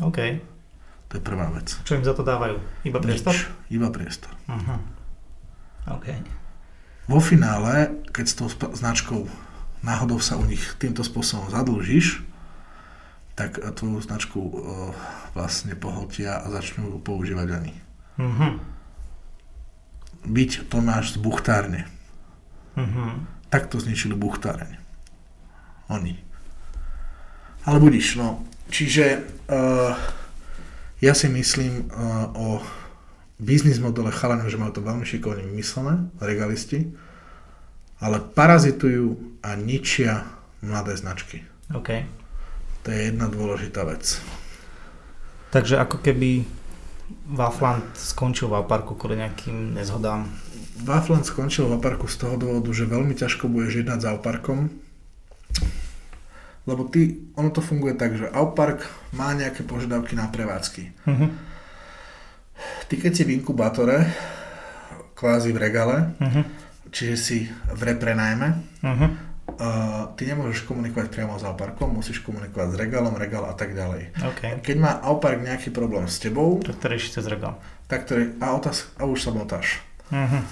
OK. 0.00 0.40
To 1.12 1.20
je 1.20 1.22
prvá 1.22 1.52
vec. 1.52 1.76
Čo 1.84 2.00
im 2.00 2.04
za 2.08 2.16
to 2.16 2.24
dávajú? 2.24 2.58
Iba 2.82 2.98
priestor? 2.98 3.36
Nič, 3.36 3.46
iba 3.70 3.92
priestor. 3.92 4.32
Uh-huh. 4.48 4.80
OK. 5.92 6.16
Vo 7.04 7.20
finále, 7.20 8.00
keď 8.08 8.24
s 8.24 8.34
tou 8.40 8.48
značkou 8.72 9.28
náhodou 9.84 10.16
sa 10.18 10.40
u 10.40 10.44
nich 10.48 10.64
týmto 10.80 11.04
spôsobom 11.04 11.52
zadlžíš, 11.52 12.24
tak 13.36 13.60
tvoju 13.60 14.00
značku 14.00 14.40
uh, 14.40 14.54
vlastne 15.36 15.76
pohotia 15.76 16.40
a 16.40 16.48
začnú 16.48 16.96
používať 17.02 17.48
oni. 17.60 17.74
Mm-hmm. 18.16 18.52
Byť 20.24 20.50
to 20.72 20.78
máš 20.80 21.14
z 21.14 21.16
buchtárne. 21.20 21.84
Mm-hmm. 22.78 23.10
Takto 23.52 23.76
zničili 23.82 24.16
buchtárne. 24.16 24.80
Oni. 25.90 26.16
Ale 27.68 27.76
budíš, 27.82 28.16
no. 28.16 28.40
Čiže 28.70 29.20
uh, 29.50 29.92
ja 31.02 31.12
si 31.12 31.28
myslím 31.28 31.90
uh, 31.90 32.30
o 32.32 32.48
biznis 33.36 33.82
modele 33.82 34.14
chalanov, 34.14 34.48
že 34.48 34.56
majú 34.56 34.78
to 34.78 34.86
veľmi 34.86 35.04
šikovne 35.04 35.42
vymyslené, 35.44 36.08
regalisti, 36.22 36.94
ale 38.02 38.18
parazitujú 38.20 39.38
a 39.44 39.54
ničia 39.54 40.26
mladé 40.64 40.96
značky. 40.96 41.44
OK. 41.70 42.04
To 42.84 42.88
je 42.92 43.00
jedna 43.12 43.28
dôležitá 43.28 43.84
vec. 43.84 44.20
Takže 45.52 45.78
ako 45.80 46.02
keby 46.02 46.44
Wafland 47.30 47.84
skončil 47.94 48.50
v 48.50 48.64
parku 48.64 48.96
kvôli 48.96 49.20
nejakým 49.20 49.76
nezhodám? 49.76 50.26
Wafland 50.82 51.24
skončil 51.28 51.70
v 51.70 51.78
parku 51.78 52.10
z 52.10 52.18
toho 52.18 52.34
dôvodu, 52.34 52.68
že 52.74 52.90
veľmi 52.90 53.14
ťažko 53.14 53.46
budeš 53.46 53.84
jednať 53.84 53.98
s 54.02 54.08
Auparkom, 54.10 54.68
lebo 56.64 56.82
ty, 56.88 57.22
ono 57.38 57.52
to 57.52 57.60
funguje 57.60 57.94
tak, 57.94 58.16
že 58.18 58.26
Aupark 58.32 58.82
má 59.14 59.36
nejaké 59.36 59.62
požiadavky 59.62 60.16
na 60.16 60.26
prevádzky. 60.32 60.82
Uh-huh. 61.06 61.28
Ty 62.88 62.94
keď 62.98 63.12
si 63.14 63.22
v 63.22 63.36
inkubátore, 63.36 64.10
kvázi 65.14 65.54
v 65.54 65.60
regale, 65.60 65.96
uh-huh 66.18 66.63
čiže 66.94 67.16
si 67.18 67.38
v 67.50 67.80
reprenajme. 67.82 68.48
Uh-huh. 68.80 68.94
Mhm. 68.94 69.08
Uh, 69.54 70.10
ty 70.18 70.26
nemôžeš 70.26 70.66
komunikovať 70.66 71.14
priamo 71.14 71.38
s 71.38 71.44
Alparkom, 71.46 72.00
musíš 72.00 72.24
komunikovať 72.26 72.74
s 72.74 72.78
Regalom, 72.80 73.14
Regal 73.14 73.44
a 73.46 73.54
tak 73.54 73.76
ďalej. 73.76 74.10
Okay. 74.34 74.58
Keď 74.58 74.76
má 74.80 74.98
Alpark 74.98 75.46
nejaký 75.46 75.70
problém 75.70 76.10
s 76.10 76.18
tebou, 76.18 76.58
tak 76.64 76.80
to 76.80 76.90
rieši 76.90 77.20
cez 77.20 77.28
Regal. 77.28 77.60
Tak 77.86 78.08
to, 78.08 78.18
a, 78.40 78.48
otáz, 78.50 78.90
a 78.98 79.06
už 79.06 79.20
sabotáž. 79.20 79.78
Uh-huh. 80.10 80.42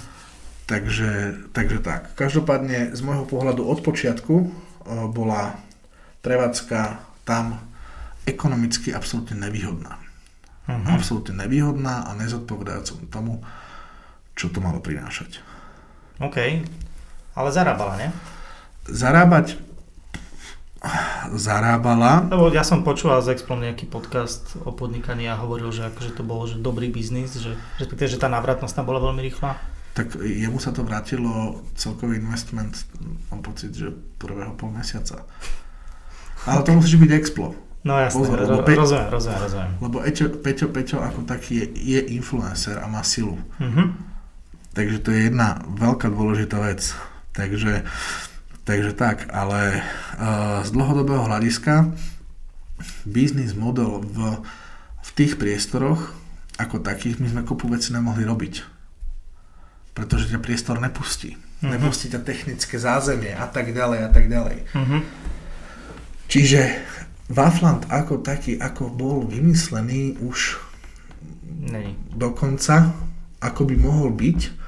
Takže, 0.69 1.35
takže 1.51 1.83
tak. 1.83 2.15
Každopádne 2.15 2.95
z 2.95 3.01
môjho 3.03 3.27
pohľadu 3.27 3.65
od 3.67 3.83
počiatku 3.83 4.35
uh, 4.39 4.47
bola 5.11 5.57
prevádzka 6.23 7.03
tam 7.27 7.59
ekonomicky 8.23 8.95
absolútne 8.95 9.35
nevýhodná. 9.35 9.99
Uh-huh. 10.63 10.95
Absolútne 10.95 11.43
nevýhodná 11.43 12.07
a 12.07 12.15
nezodpovedajúca 12.15 13.03
tomu, 13.11 13.43
čo 14.37 14.47
to 14.47 14.63
malo 14.63 14.79
prinášať. 14.79 15.43
OK, 16.21 16.37
ale 17.33 17.49
zarábala, 17.49 17.93
nie? 17.97 18.09
Zarábať 18.85 19.57
zarábala. 21.31 22.27
Lebo 22.27 22.51
ja 22.51 22.61
som 22.67 22.83
počúval 22.83 23.23
z 23.23 23.31
Explom 23.39 23.63
nejaký 23.63 23.87
podcast 23.87 24.59
o 24.67 24.75
podnikaní 24.75 25.31
a 25.31 25.39
hovoril, 25.39 25.71
že 25.71 25.87
akože 25.87 26.11
to 26.11 26.27
bolo 26.27 26.43
že 26.43 26.59
dobrý 26.59 26.91
biznis, 26.91 27.39
že, 27.39 27.55
že 27.79 28.17
tá 28.19 28.27
návratnosť 28.27 28.75
tam 28.75 28.85
bola 28.85 28.99
veľmi 28.99 29.23
rýchla. 29.23 29.55
Tak 29.95 30.19
jemu 30.19 30.57
sa 30.59 30.73
to 30.75 30.83
vrátilo 30.83 31.63
celkový 31.77 32.17
investment, 32.19 32.73
mám 33.31 33.45
pocit, 33.45 33.71
že 33.71 33.93
prvého 34.19 34.57
pol 34.57 34.73
mesiaca. 34.73 35.23
Ale 36.43 36.65
to 36.67 36.75
musí 36.75 36.99
byť 36.99 37.11
Explo. 37.15 37.55
No 37.83 37.99
jasne, 37.99 38.19
Pozor, 38.23 38.37
ro- 38.39 38.63
Pe- 38.63 38.79
rozumiem, 38.79 39.09
rozumiem, 39.11 39.39
rozumiem. 39.43 39.71
Lebo 39.79 39.97
Peťo, 40.03 40.25
Peťo, 40.39 40.67
Peťo 40.71 40.97
ako 41.03 41.27
taký 41.27 41.63
je, 41.63 41.65
je 41.75 41.99
influencer 42.15 42.79
a 42.79 42.87
má 42.87 43.03
silu. 43.03 43.35
Mm-hmm. 43.59 43.87
Takže 44.73 44.97
to 45.05 45.13
je 45.13 45.29
jedna 45.29 45.61
veľká 45.69 46.09
dôležitá 46.09 46.57
vec. 46.61 46.81
Takže, 47.33 47.85
takže 48.65 48.93
tak, 48.93 49.29
ale 49.29 49.81
uh, 50.17 50.65
z 50.65 50.69
dlhodobého 50.73 51.25
hľadiska 51.29 51.93
biznis 53.05 53.53
model 53.53 54.01
v, 54.01 54.41
v 55.01 55.09
tých 55.13 55.37
priestoroch 55.37 56.13
ako 56.57 56.85
takých 56.85 57.17
my 57.17 57.27
sme 57.29 57.41
kopu 57.41 57.65
veci 57.69 57.89
nemohli 57.89 58.21
robiť. 58.25 58.53
Pretože 59.93 60.29
ťa 60.29 60.41
priestor 60.41 60.77
nepustí. 60.81 61.37
Mm-hmm. 61.37 61.69
Nepustí 61.69 62.07
ťa 62.09 62.21
technické 62.21 62.75
zázemie 62.77 63.33
a 63.33 63.45
tak 63.49 63.73
ďalej 63.73 63.99
a 64.05 64.09
tak 64.09 64.25
ďalej. 64.29 64.57
Mm-hmm. 64.73 65.01
Čiže 66.29 66.61
Wafland 67.29 67.89
ako 67.89 68.21
taký, 68.21 68.57
ako 68.57 68.89
bol 68.89 69.25
vymyslený 69.25 70.17
už 70.21 70.57
Nej. 71.69 71.93
dokonca, 72.13 72.93
ako 73.41 73.61
by 73.69 73.75
mohol 73.77 74.09
byť, 74.13 74.62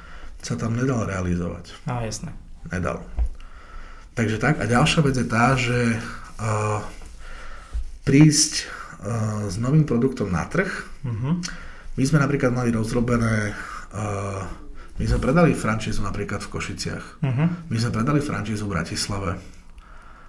sa 0.45 0.53
tam 0.53 0.77
nedal 0.77 1.09
realizovať. 1.09 1.73
No, 1.89 2.05
jasné. 2.05 2.29
Nedal. 2.69 3.01
Takže 4.13 4.37
tak. 4.37 4.61
A 4.61 4.69
ďalšia 4.69 5.01
vec 5.01 5.17
je 5.17 5.25
tá, 5.25 5.57
že 5.57 5.97
uh, 6.37 6.85
prísť 8.05 8.69
uh, 9.01 9.49
s 9.49 9.57
novým 9.57 9.89
produktom 9.89 10.29
na 10.29 10.45
trh. 10.45 10.69
Uh-huh. 11.01 11.41
My 11.97 12.03
sme 12.05 12.21
napríklad 12.21 12.53
mali 12.53 12.69
rozrobené, 12.69 13.57
uh, 13.97 14.45
my 15.01 15.05
sme 15.09 15.17
predali 15.17 15.57
francízu 15.57 16.05
napríklad 16.05 16.45
v 16.45 16.51
Košiciach. 16.53 17.05
Uh-huh. 17.25 17.47
My 17.73 17.77
sme 17.81 17.91
predali 17.97 18.21
francízu 18.21 18.69
v 18.69 18.77
Bratislave 18.77 19.41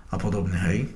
a 0.09 0.17
podobne, 0.17 0.57
hej. 0.73 0.89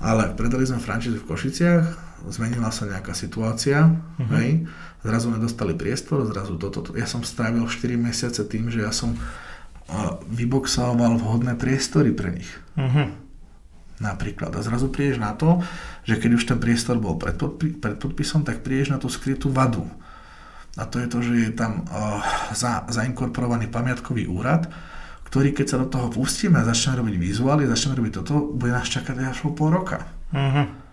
Ale 0.00 0.32
predali 0.32 0.64
sme 0.64 0.80
franšízu 0.80 1.20
v 1.20 1.28
Košiciach, 1.28 1.84
zmenila 2.28 2.74
sa 2.74 2.86
nejaká 2.86 3.14
situácia, 3.14 3.86
uh-huh. 3.86 4.30
hej, 4.38 4.66
zrazu 5.06 5.30
nedostali 5.30 5.74
priestor, 5.78 6.26
zrazu 6.26 6.58
toto. 6.58 6.82
To, 6.82 6.90
ja 6.98 7.06
som 7.06 7.22
strávil 7.22 7.62
4 7.64 7.94
mesiace 7.96 8.42
tým, 8.46 8.68
že 8.68 8.82
ja 8.82 8.90
som 8.90 9.14
uh, 9.14 10.18
vyboxoval 10.26 11.18
vhodné 11.18 11.54
priestory 11.54 12.10
pre 12.10 12.42
nich. 12.42 12.50
Uh-huh. 12.74 13.14
Napríklad. 13.96 14.52
A 14.52 14.60
zrazu 14.60 14.92
prídeš 14.92 15.22
na 15.22 15.32
to, 15.32 15.62
že 16.04 16.20
keď 16.20 16.30
už 16.36 16.44
ten 16.44 16.58
priestor 16.60 17.00
bol 17.00 17.16
pred, 17.16 17.38
podpi- 17.38 17.72
pred 17.72 17.96
podpisom, 17.96 18.44
tak 18.44 18.60
prídeš 18.60 18.92
na 18.92 18.98
tú 19.00 19.08
skrytú 19.08 19.48
vadu. 19.48 19.88
A 20.76 20.84
to 20.84 21.00
je 21.00 21.08
to, 21.08 21.18
že 21.24 21.32
je 21.32 21.52
tam 21.56 21.88
uh, 21.88 22.20
za, 22.52 22.84
zainkorporovaný 22.92 23.72
pamiatkový 23.72 24.28
úrad, 24.28 24.68
ktorý 25.26 25.56
keď 25.56 25.66
sa 25.66 25.80
do 25.80 25.88
toho 25.88 26.12
pustíme 26.12 26.60
a 26.60 26.68
začneme 26.68 27.02
robiť 27.02 27.16
vizuály, 27.16 27.64
začneme 27.64 27.98
robiť 27.98 28.12
toto, 28.20 28.52
bude 28.52 28.70
nás 28.70 28.86
čakať 28.86 29.16
až 29.24 29.42
pol 29.56 29.72
roka. 29.72 30.04
Uh-huh. 30.30 30.85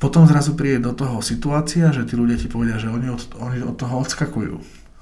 Potom 0.00 0.24
zrazu 0.24 0.56
príde 0.56 0.80
do 0.80 0.96
toho 0.96 1.20
situácia, 1.20 1.92
že 1.92 2.08
tí 2.08 2.16
ľudia 2.16 2.40
ti 2.40 2.48
povedia, 2.48 2.80
že 2.80 2.88
oni 2.88 3.12
od, 3.12 3.20
oni 3.36 3.60
od 3.60 3.76
toho 3.76 4.00
odskakujú. 4.00 4.56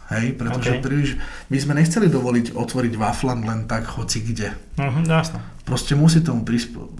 Hej, 0.08 0.40
pretože 0.40 0.72
okay. 0.74 0.82
príliš, 0.82 1.20
my 1.52 1.58
sme 1.60 1.76
nechceli 1.78 2.08
dovoliť 2.08 2.56
otvoriť 2.56 2.92
Waflan 2.96 3.44
len 3.44 3.68
tak 3.68 3.86
hoci 3.92 4.24
kde. 4.24 4.56
Uh-huh, 4.80 5.04
jasno. 5.06 5.38
Proste 5.62 5.94
musí 5.94 6.24
tomu 6.24 6.42
prispo... 6.42 6.90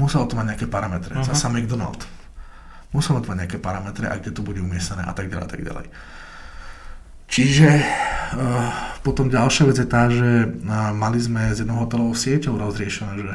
Muselo 0.00 0.24
to 0.24 0.34
mať 0.34 0.56
nejaké 0.56 0.66
parametre. 0.66 1.12
Uh-huh. 1.12 1.22
Zasa 1.22 1.52
McDonald. 1.52 2.02
Muselo 2.96 3.20
to 3.20 3.30
mať 3.30 3.46
nejaké 3.46 3.58
parametre 3.60 4.08
a 4.08 4.16
kde 4.16 4.32
to 4.32 4.40
bude 4.40 4.58
umiestnené 4.58 5.04
a 5.04 5.12
tak 5.12 5.28
ďalej 5.28 5.44
a 5.46 5.50
tak 5.52 5.62
ďalej. 5.62 5.86
Čiže 7.28 7.68
uh, 7.76 8.68
potom 9.04 9.28
ďalšia 9.28 9.64
vec 9.68 9.76
je 9.76 9.88
tá, 9.88 10.08
že 10.08 10.48
uh, 10.48 10.96
mali 10.96 11.20
sme 11.20 11.52
s 11.52 11.60
jednou 11.60 11.80
hotelovou 11.84 12.16
sieťou 12.16 12.56
rozriešené, 12.56 13.12
že 13.20 13.32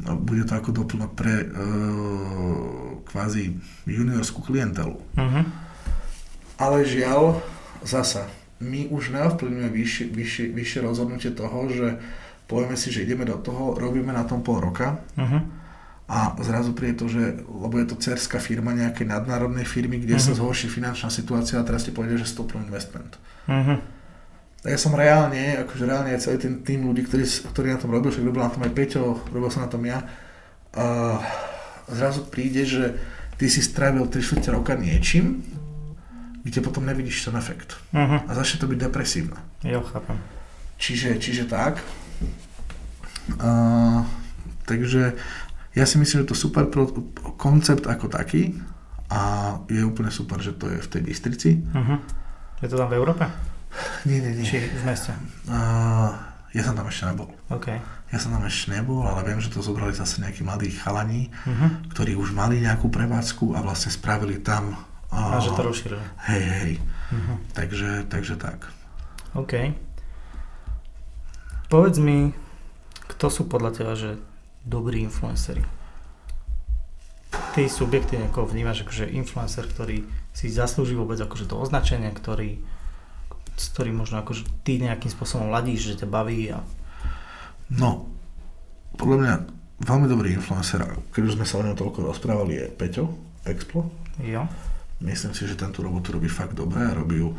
bude 0.00 0.44
to 0.44 0.52
ako 0.52 0.70
doplnok 0.76 1.10
pre 1.16 1.34
uh, 1.40 1.46
kvázi 3.08 3.56
juniorskú 3.88 4.44
klientelu. 4.44 4.92
Uh-huh. 4.92 5.44
Ale 6.60 6.84
žiaľ, 6.84 7.40
zasa, 7.80 8.28
my 8.60 8.92
už 8.92 9.12
neovplyvňujeme 9.12 9.72
vyššie, 9.72 10.04
vyššie, 10.12 10.44
vyššie 10.52 10.80
rozhodnutie 10.84 11.30
toho, 11.32 11.68
že 11.72 11.96
povieme 12.44 12.76
si, 12.76 12.92
že 12.92 13.08
ideme 13.08 13.24
do 13.24 13.40
toho, 13.40 13.76
robíme 13.76 14.12
na 14.12 14.24
tom 14.28 14.44
pol 14.44 14.60
roka, 14.60 15.00
uh-huh 15.16 15.66
a 16.06 16.38
zrazu 16.38 16.70
príde 16.70 17.02
to, 17.02 17.10
že, 17.10 17.42
lebo 17.42 17.82
je 17.82 17.86
to 17.90 17.98
cerská 17.98 18.38
firma 18.38 18.70
nejakej 18.70 19.10
nadnárodnej 19.10 19.66
firmy, 19.66 19.98
kde 19.98 20.14
uh-huh. 20.14 20.26
sa 20.30 20.38
zhorší 20.38 20.70
finančná 20.70 21.10
situácia 21.10 21.58
a 21.58 21.66
teraz 21.66 21.82
ti 21.82 21.90
povedia, 21.90 22.14
že 22.14 22.30
stopnú 22.30 22.62
investment. 22.62 23.18
Uh-huh. 23.50 23.82
Ja 24.64 24.78
som 24.80 24.96
reálne, 24.96 25.60
akože 25.62 25.84
reálne 25.84 26.16
aj 26.16 26.26
celý 26.26 26.38
ten 26.40 26.54
tým 26.64 26.88
ľudí, 26.88 27.04
ktorí, 27.06 27.22
ktorí 27.52 27.66
na 27.70 27.78
tom 27.78 27.92
robil, 27.92 28.10
však 28.10 28.24
robil 28.24 28.42
na 28.42 28.50
tom 28.50 28.64
aj 28.64 28.72
Peťo, 28.72 29.20
robil 29.30 29.50
som 29.52 29.62
na 29.62 29.70
tom 29.70 29.82
ja, 29.84 30.02
a 30.76 31.20
zrazu 31.88 32.26
príde, 32.26 32.66
že 32.66 32.98
ty 33.40 33.48
si 33.48 33.62
strávil 33.62 34.04
3 34.10 34.20
čtvrte 34.20 34.50
roka 34.52 34.74
niečím, 34.74 35.40
kde 36.44 36.60
potom 36.62 36.86
nevidíš 36.86 37.26
ten 37.26 37.34
efekt. 37.34 37.74
Uh-huh. 37.90 38.22
A 38.22 38.30
začne 38.36 38.62
to 38.62 38.70
byť 38.70 38.78
depresívne. 38.78 39.38
Jo, 39.66 39.82
chápem. 39.82 40.20
Čiže, 40.76 41.18
čiže 41.18 41.44
tak. 41.48 41.80
Uh, 43.40 44.06
takže 44.68 45.18
ja 45.74 45.84
si 45.88 45.96
myslím, 45.98 46.22
že 46.22 46.30
to 46.30 46.38
super 46.38 46.70
pro, 46.70 46.86
koncept 47.34 47.88
ako 47.88 48.06
taký 48.06 48.54
a 49.10 49.54
je 49.66 49.82
úplne 49.82 50.12
super, 50.12 50.38
že 50.38 50.54
to 50.54 50.70
je 50.70 50.78
v 50.78 50.90
tej 50.92 51.02
Bystrici. 51.02 51.50
Uh-huh. 51.72 51.98
Je 52.62 52.68
to 52.70 52.78
tam 52.78 52.92
v 52.92 52.98
Európe? 53.00 53.26
Nie, 54.08 54.18
nie, 54.22 54.32
nie. 54.38 54.46
Či 54.46 54.70
v 54.72 54.82
meste? 54.86 55.12
Uh, 55.46 56.14
ja 56.56 56.62
som 56.64 56.72
tam 56.72 56.88
ešte 56.88 57.10
nebol. 57.10 57.28
Okay. 57.52 57.78
Ja 58.08 58.18
som 58.22 58.32
tam 58.32 58.46
ešte 58.46 58.72
nebol, 58.72 59.02
ale 59.04 59.26
viem, 59.26 59.42
že 59.42 59.52
to 59.52 59.60
zobrali 59.60 59.92
zase 59.92 60.22
nejakí 60.22 60.46
mladí 60.46 60.70
chalani, 60.72 61.28
uh-huh. 61.44 61.90
ktorí 61.92 62.14
už 62.14 62.32
mali 62.32 62.62
nejakú 62.62 62.88
prevádzku 62.88 63.52
a 63.52 63.60
vlastne 63.60 63.90
spravili 63.92 64.38
tam... 64.40 64.78
Uh, 65.10 65.36
a 65.36 65.42
že 65.42 65.52
to 65.52 65.62
rozšírili. 65.66 66.04
Hej, 66.30 66.42
hej. 66.42 66.72
Uh-huh. 67.12 67.36
Takže, 67.52 68.06
takže 68.08 68.34
tak. 68.38 68.70
OK. 69.34 69.74
Povedz 71.66 71.98
mi, 71.98 72.30
kto 73.10 73.26
sú 73.26 73.50
podľa 73.50 73.70
teba, 73.74 73.92
že 73.98 74.16
dobrí 74.62 75.02
influenceri? 75.02 75.66
Ty 77.52 77.62
subjektívne 77.66 78.30
ako 78.30 78.48
vnímaš 78.48 78.86
akože 78.86 79.12
influencer, 79.12 79.66
ktorý 79.66 80.06
si 80.30 80.46
zaslúži 80.52 80.94
vôbec 80.94 81.18
akože 81.18 81.50
to 81.50 81.58
označenie, 81.58 82.12
ktorý, 82.12 82.60
s 83.56 83.72
ktorým 83.72 83.96
možno 83.96 84.20
akože 84.20 84.44
ty 84.62 84.76
nejakým 84.76 85.08
spôsobom 85.08 85.48
ladíš, 85.48 85.96
že 85.96 86.04
ťa 86.04 86.08
baví 86.12 86.52
a... 86.52 86.60
No, 87.72 88.06
podľa 88.94 89.16
mňa 89.18 89.34
veľmi 89.82 90.06
dobrý 90.06 90.36
influencer, 90.36 90.84
keď 91.10 91.22
už 91.26 91.34
sme 91.40 91.48
sa 91.48 91.58
o 91.60 91.64
ňom 91.64 91.76
toľko 91.76 92.12
rozprávali, 92.12 92.60
je 92.60 92.66
Peťo 92.70 93.04
Explo. 93.48 93.88
Jo. 94.20 94.44
Myslím 95.00 95.36
si, 95.36 95.44
že 95.44 95.60
tento 95.60 95.84
robotu 95.84 96.16
robí 96.16 96.28
fakt 96.28 96.56
dobre 96.56 96.84
a 96.84 96.96
robí 96.96 97.20
ju 97.20 97.36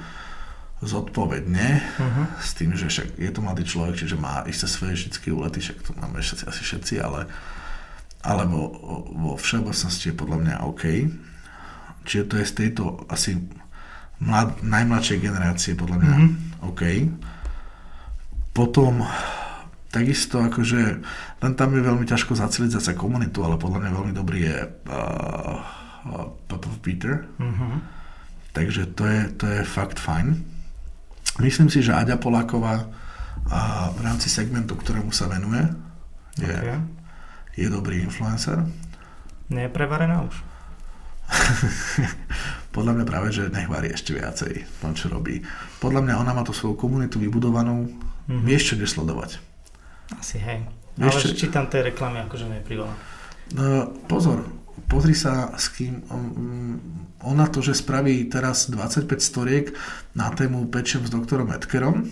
zodpovedne, 0.78 1.82
uh-huh. 1.82 2.26
s 2.38 2.54
tým, 2.54 2.78
že 2.78 2.86
však 2.86 3.18
je 3.18 3.32
to 3.34 3.42
mladý 3.42 3.66
človek, 3.66 3.98
čiže 3.98 4.14
má 4.14 4.46
isté 4.46 4.70
svoje 4.70 4.94
vždycky 4.94 5.34
úlety, 5.34 5.58
však 5.58 5.82
to 5.82 5.92
máme 5.98 6.22
všetci, 6.22 6.44
asi 6.46 6.62
všetci, 6.62 6.94
ale, 7.02 7.26
ale 8.22 8.46
vo, 8.46 8.70
vo 9.10 9.34
všeobecnosti 9.42 10.14
je 10.14 10.20
podľa 10.20 10.38
mňa 10.38 10.56
OK. 10.70 10.84
Čiže 12.06 12.24
to 12.30 12.36
je 12.38 12.46
z 12.46 12.54
tejto 12.54 13.10
asi 13.10 13.42
mlad, 14.22 14.62
najmladšej 14.66 15.18
generácie 15.22 15.74
podľa 15.78 15.98
mňa 16.02 16.14
uh-huh. 16.14 16.30
OK. 16.74 16.82
Potom 18.54 19.06
takisto 19.94 20.42
akože, 20.42 20.82
len 21.42 21.54
tam 21.54 21.70
je 21.74 21.82
veľmi 21.82 22.06
ťažko 22.06 22.36
zaceliť 22.36 22.82
zase 22.82 22.92
komunitu, 22.98 23.46
ale 23.46 23.62
podľa 23.62 23.86
mňa 23.86 23.92
veľmi 23.94 24.14
dobrý 24.14 24.40
je 24.50 24.58
uh, 24.90 25.58
uh, 26.50 26.78
Peter. 26.82 27.26
Uh-huh. 27.38 27.78
Takže 28.54 28.90
to 28.98 29.06
je, 29.06 29.22
to 29.38 29.46
je 29.46 29.62
fakt 29.62 30.02
fajn. 30.02 30.42
Myslím 31.38 31.70
si, 31.70 31.86
že 31.86 31.94
Aďa 31.94 32.18
Poláková 32.18 32.90
a 33.48 33.94
v 33.94 34.00
rámci 34.02 34.28
segmentu, 34.34 34.74
ktorému 34.74 35.14
sa 35.14 35.30
venuje, 35.30 35.62
je, 36.42 36.50
okay. 36.50 36.82
je 37.54 37.68
dobrý 37.70 38.02
influencer. 38.02 38.66
Je 39.48 39.70
prevarená 39.70 40.26
už? 40.26 40.36
Podľa 42.76 42.92
mňa 42.94 43.06
práve, 43.10 43.34
že 43.34 43.50
nech 43.50 43.68
varí 43.68 43.92
ešte 43.92 44.14
viacej 44.14 44.84
tom, 44.84 44.94
čo 44.94 45.10
robí. 45.10 45.42
Podľa 45.82 46.02
mňa 46.06 46.14
ona 46.22 46.32
má 46.34 46.44
tú 46.46 46.54
svoju 46.54 46.78
komunitu 46.78 47.18
vybudovanú. 47.18 47.90
Mm-hmm. 48.28 48.44
Vieš, 48.44 48.64
čo 48.64 48.74
ide 48.78 48.88
sledovať. 48.88 49.40
Asi 50.20 50.38
hej. 50.38 50.68
Vieš, 51.00 51.14
Ale 51.14 51.22
čo... 51.24 51.28
či 51.36 51.48
tam 51.50 51.66
tie 51.72 51.82
reklamy 51.84 52.22
akože 52.28 52.46
neprivolá. 52.48 52.94
No, 53.56 53.96
pozor, 54.12 54.44
pozri 54.92 55.16
sa 55.16 55.56
s 55.56 55.72
kým, 55.72 56.04
um, 56.12 56.76
ona 57.24 57.48
to, 57.48 57.64
že 57.64 57.80
spraví 57.80 58.28
teraz 58.28 58.68
25 58.70 59.08
storiek 59.24 59.72
na 60.14 60.30
tému 60.30 60.68
Pečem 60.68 61.02
s 61.02 61.10
doktorom 61.10 61.50
Edkerom, 61.56 62.12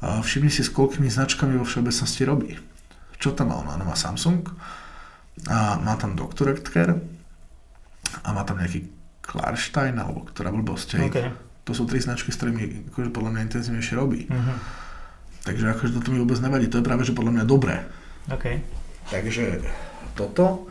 všimni 0.00 0.48
si, 0.48 0.64
s 0.64 0.72
koľkými 0.72 1.12
značkami 1.12 1.60
vo 1.60 1.68
všeobecnosti 1.68 2.22
robí. 2.24 2.56
Čo 3.20 3.36
tam 3.36 3.52
má 3.52 3.60
ona? 3.60 3.76
Ona 3.76 3.84
má 3.84 3.96
Samsung, 3.96 4.48
a 5.48 5.76
má 5.80 5.94
tam 6.00 6.16
doktor 6.16 6.56
Edker 6.56 7.00
a 8.24 8.28
má 8.34 8.42
tam 8.42 8.58
nejaký 8.58 8.90
Klarstein, 9.22 9.94
alebo 10.00 10.26
ktorá 10.26 10.50
blbosť. 10.50 10.98
Okay. 11.06 11.30
To 11.68 11.72
sú 11.76 11.86
tri 11.86 12.02
značky, 12.02 12.34
s 12.34 12.38
ktorými 12.40 12.90
akože 12.90 13.14
podľa 13.14 13.30
mňa 13.36 13.46
intenzívnejšie 13.46 13.94
robí. 13.94 14.26
Uh-huh. 14.26 14.56
Takže 15.46 15.70
akože 15.70 15.94
toto 15.96 16.10
mi 16.10 16.18
vôbec 16.18 16.40
nevadí. 16.42 16.66
To 16.66 16.82
je 16.82 16.88
práve, 16.88 17.06
že 17.06 17.14
podľa 17.14 17.38
mňa 17.38 17.44
dobré. 17.46 17.86
Okay. 18.26 18.64
Takže 19.12 19.62
toto. 20.18 20.66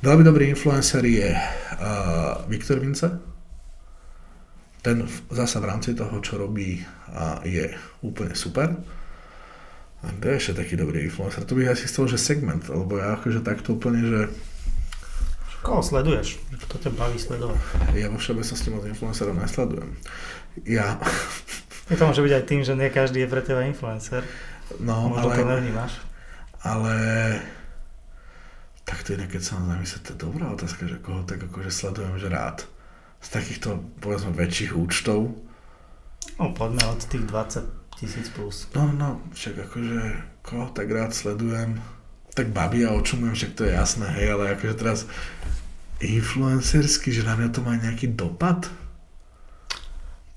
Veľmi 0.00 0.24
dobrý 0.24 0.48
influencer 0.54 1.04
je 1.04 1.34
uh, 1.34 2.46
Viktor 2.48 2.80
Vince. 2.80 3.10
Ten 4.80 5.04
zasa 5.28 5.60
v 5.60 5.68
rámci 5.68 5.92
toho, 5.92 6.24
čo 6.24 6.40
robí, 6.40 6.80
uh, 6.80 7.44
je 7.44 7.68
úplne 8.00 8.32
super. 8.32 8.72
A 10.00 10.08
to 10.16 10.32
je 10.32 10.40
ešte 10.40 10.64
taký 10.64 10.80
dobrý 10.80 11.04
influencer. 11.04 11.44
To 11.44 11.52
bych 11.52 11.68
asi 11.68 11.84
chcel, 11.84 12.08
že 12.08 12.16
segment, 12.16 12.64
lebo 12.72 12.96
ja 12.96 13.20
akože 13.20 13.44
takto 13.44 13.76
úplne, 13.76 14.00
že... 14.00 14.20
Koho 15.60 15.84
sleduješ? 15.84 16.40
Kto 16.68 16.80
ťa 16.80 16.90
baví 16.96 17.20
sledovať? 17.20 17.60
Ja 17.92 18.08
vo 18.08 18.16
všeobecnosti 18.16 18.68
moc 18.72 18.84
influencerov 18.88 19.36
nesledujem. 19.36 19.90
Ja... 20.64 20.96
To 21.90 22.06
môže 22.06 22.22
byť 22.22 22.34
aj 22.38 22.44
tým, 22.46 22.62
že 22.62 22.78
nie 22.78 22.86
každý 22.86 23.26
je 23.26 23.32
pre 23.34 23.42
teba 23.42 23.66
influencer. 23.66 24.22
No, 24.78 25.10
Možno 25.10 25.26
ale... 25.26 25.34
to 25.34 25.42
nevnímaš. 25.42 25.98
Ale 26.62 26.94
tak 28.86 29.02
to 29.02 29.18
je, 29.18 29.26
keď 29.26 29.42
sa 29.42 29.58
na 29.58 29.74
zamyslieť, 29.74 30.02
to 30.06 30.10
je 30.14 30.22
dobrá 30.22 30.46
otázka, 30.54 30.86
že 30.86 31.02
koho 31.02 31.26
tak 31.26 31.42
akože 31.46 31.70
sledujem, 31.70 32.14
že 32.18 32.30
rád. 32.30 32.62
Z 33.18 33.28
takýchto, 33.34 33.82
povedzme, 33.98 34.30
väčších 34.34 34.78
účtov. 34.78 35.34
No, 36.38 36.44
poďme 36.54 36.94
od 36.94 37.02
tých 37.06 37.26
20 37.26 37.98
tisíc 37.98 38.26
plus. 38.34 38.70
No, 38.74 38.90
no, 38.94 39.18
však 39.34 39.66
akože, 39.66 39.98
koho 40.46 40.70
tak 40.70 40.88
rád 40.94 41.10
sledujem, 41.10 41.82
tak 42.34 42.54
babi 42.54 42.86
a 42.86 42.94
očumujem, 42.94 43.34
však 43.34 43.52
to 43.58 43.62
je 43.66 43.72
jasné, 43.74 44.06
hej, 44.16 44.38
ale 44.38 44.54
akože 44.54 44.74
teraz 44.78 44.98
influencersky, 46.00 47.12
že 47.12 47.26
na 47.26 47.36
mňa 47.36 47.48
to 47.52 47.60
má 47.60 47.76
nejaký 47.76 48.10
dopad? 48.10 48.70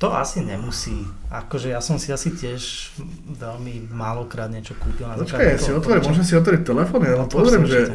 To 0.03 0.11
asi 0.11 0.44
nemusí. 0.44 1.07
Akože 1.32 1.72
ja 1.72 1.80
som 1.80 1.95
si 1.95 2.11
asi 2.11 2.36
tiež 2.36 2.91
veľmi 3.40 3.88
málokrát 3.88 4.52
niečo 4.52 4.76
kúpil. 4.76 5.07
Na 5.07 5.15
Počkaj, 5.15 5.56
ja 5.56 5.56
si 5.56 5.72
otvorím, 5.72 6.03
môžem 6.03 6.28
si 6.28 6.36
otvoriť 6.36 6.61
telefón, 6.68 7.07
ja 7.07 7.15
no, 7.15 7.32
pozriem, 7.32 7.64
že 7.64 7.88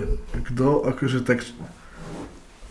kto, 0.49 0.89
akože 0.89 1.21
tak, 1.21 1.45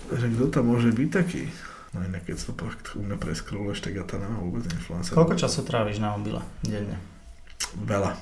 že 0.09 0.25
kto 0.33 0.45
tam 0.49 0.73
môže 0.73 0.89
byť 0.89 1.09
taký. 1.13 1.53
No 1.93 2.01
inak 2.01 2.25
keď 2.25 2.49
to 2.49 2.51
pak 2.57 2.97
u 2.97 3.05
mňa 3.05 3.17
preskroluješ, 3.21 3.85
tak 3.85 3.93
ja 3.93 4.03
tam 4.09 4.25
nemám 4.25 4.41
vôbec 4.41 4.65
influencer. 4.73 5.13
Koľko 5.13 5.37
času 5.37 5.61
tráviš 5.61 6.01
na 6.01 6.17
mobile 6.17 6.41
denne? 6.65 6.97
Veľa. 7.77 8.17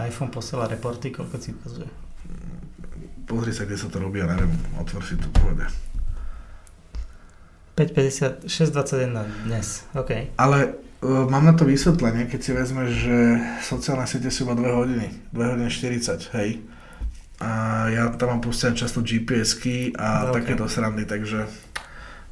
iPhone 0.00 0.32
posiela 0.32 0.64
reporty, 0.64 1.12
koľko 1.12 1.36
si 1.44 1.52
ukazuje? 1.52 2.03
Pozri 3.24 3.52
sa, 3.56 3.64
kde 3.64 3.80
sa 3.80 3.88
to 3.88 3.98
robí, 3.98 4.20
ja 4.20 4.28
neviem, 4.28 4.52
otvor 4.76 5.00
si 5.00 5.16
to 5.16 5.28
povede. 5.32 5.64
5.50, 7.74 8.46
6.21 8.46 9.50
dnes, 9.50 9.82
OK. 9.98 10.30
Ale 10.38 10.58
uh, 11.02 11.26
mám 11.26 11.42
na 11.42 11.58
to 11.58 11.66
vysvetlenie, 11.66 12.30
keď 12.30 12.40
si 12.40 12.50
vezmeš, 12.54 12.90
že 13.02 13.16
sociálne 13.66 14.06
siete 14.06 14.30
sú 14.30 14.46
iba 14.46 14.54
2 14.54 14.62
hodiny, 14.62 15.06
2 15.34 15.52
hodiny 15.58 15.70
40, 15.72 16.38
hej. 16.38 16.62
A 17.42 17.50
ja 17.90 18.14
tam 18.14 18.38
mám 18.38 18.42
pustené 18.46 18.78
často 18.78 19.02
GPS-ky 19.02 19.90
a 19.98 20.30
okay. 20.30 20.46
takéto 20.46 20.70
srandy, 20.70 21.02
takže 21.02 21.50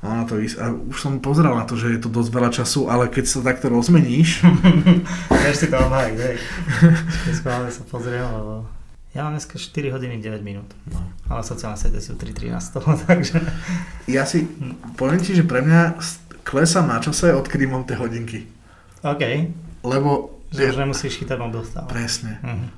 na 0.02 0.26
to 0.26 0.38
vys- 0.38 0.58
a 0.58 0.70
už 0.70 0.98
som 0.98 1.22
pozeral 1.22 1.54
na 1.54 1.66
to, 1.66 1.78
že 1.78 1.94
je 1.94 2.00
to 2.02 2.10
dosť 2.10 2.30
veľa 2.30 2.50
času, 2.50 2.90
ale 2.90 3.06
keď 3.06 3.24
sa 3.26 3.38
takto 3.42 3.70
rozmeníš... 3.70 4.46
si 5.58 5.66
to 5.66 5.78
mám 5.78 5.94
aj, 5.94 6.10
hej. 6.18 6.36
sa 7.42 7.82
pozriem, 7.86 8.26
lebo 8.26 8.66
ja 9.12 9.28
mám 9.28 9.36
dneska 9.36 9.60
4 9.60 9.92
hodiny 9.92 10.24
9 10.24 10.40
minút, 10.40 10.72
no. 10.88 11.04
ale 11.28 11.44
sociálne 11.44 11.76
siete 11.76 12.00
sú 12.00 12.16
3.13 12.16 12.76
toho, 12.80 12.96
takže... 13.08 13.36
Ja 14.08 14.24
si, 14.24 14.48
poviem 14.96 15.20
ti, 15.20 15.36
že 15.36 15.44
pre 15.44 15.60
mňa 15.60 16.00
klesám 16.48 16.88
na 16.88 16.96
čase, 16.96 17.36
odkedy 17.36 17.68
mám 17.68 17.84
tie 17.84 18.00
hodinky. 18.00 18.48
OK. 19.04 19.22
Lebo... 19.84 20.40
Že 20.48 20.72
už 20.72 20.80
nemusíš 20.80 21.20
chytať 21.20 21.38
mobil 21.40 21.60
stále. 21.64 21.88
Presne. 21.92 22.40
Uh-huh. 22.40 22.68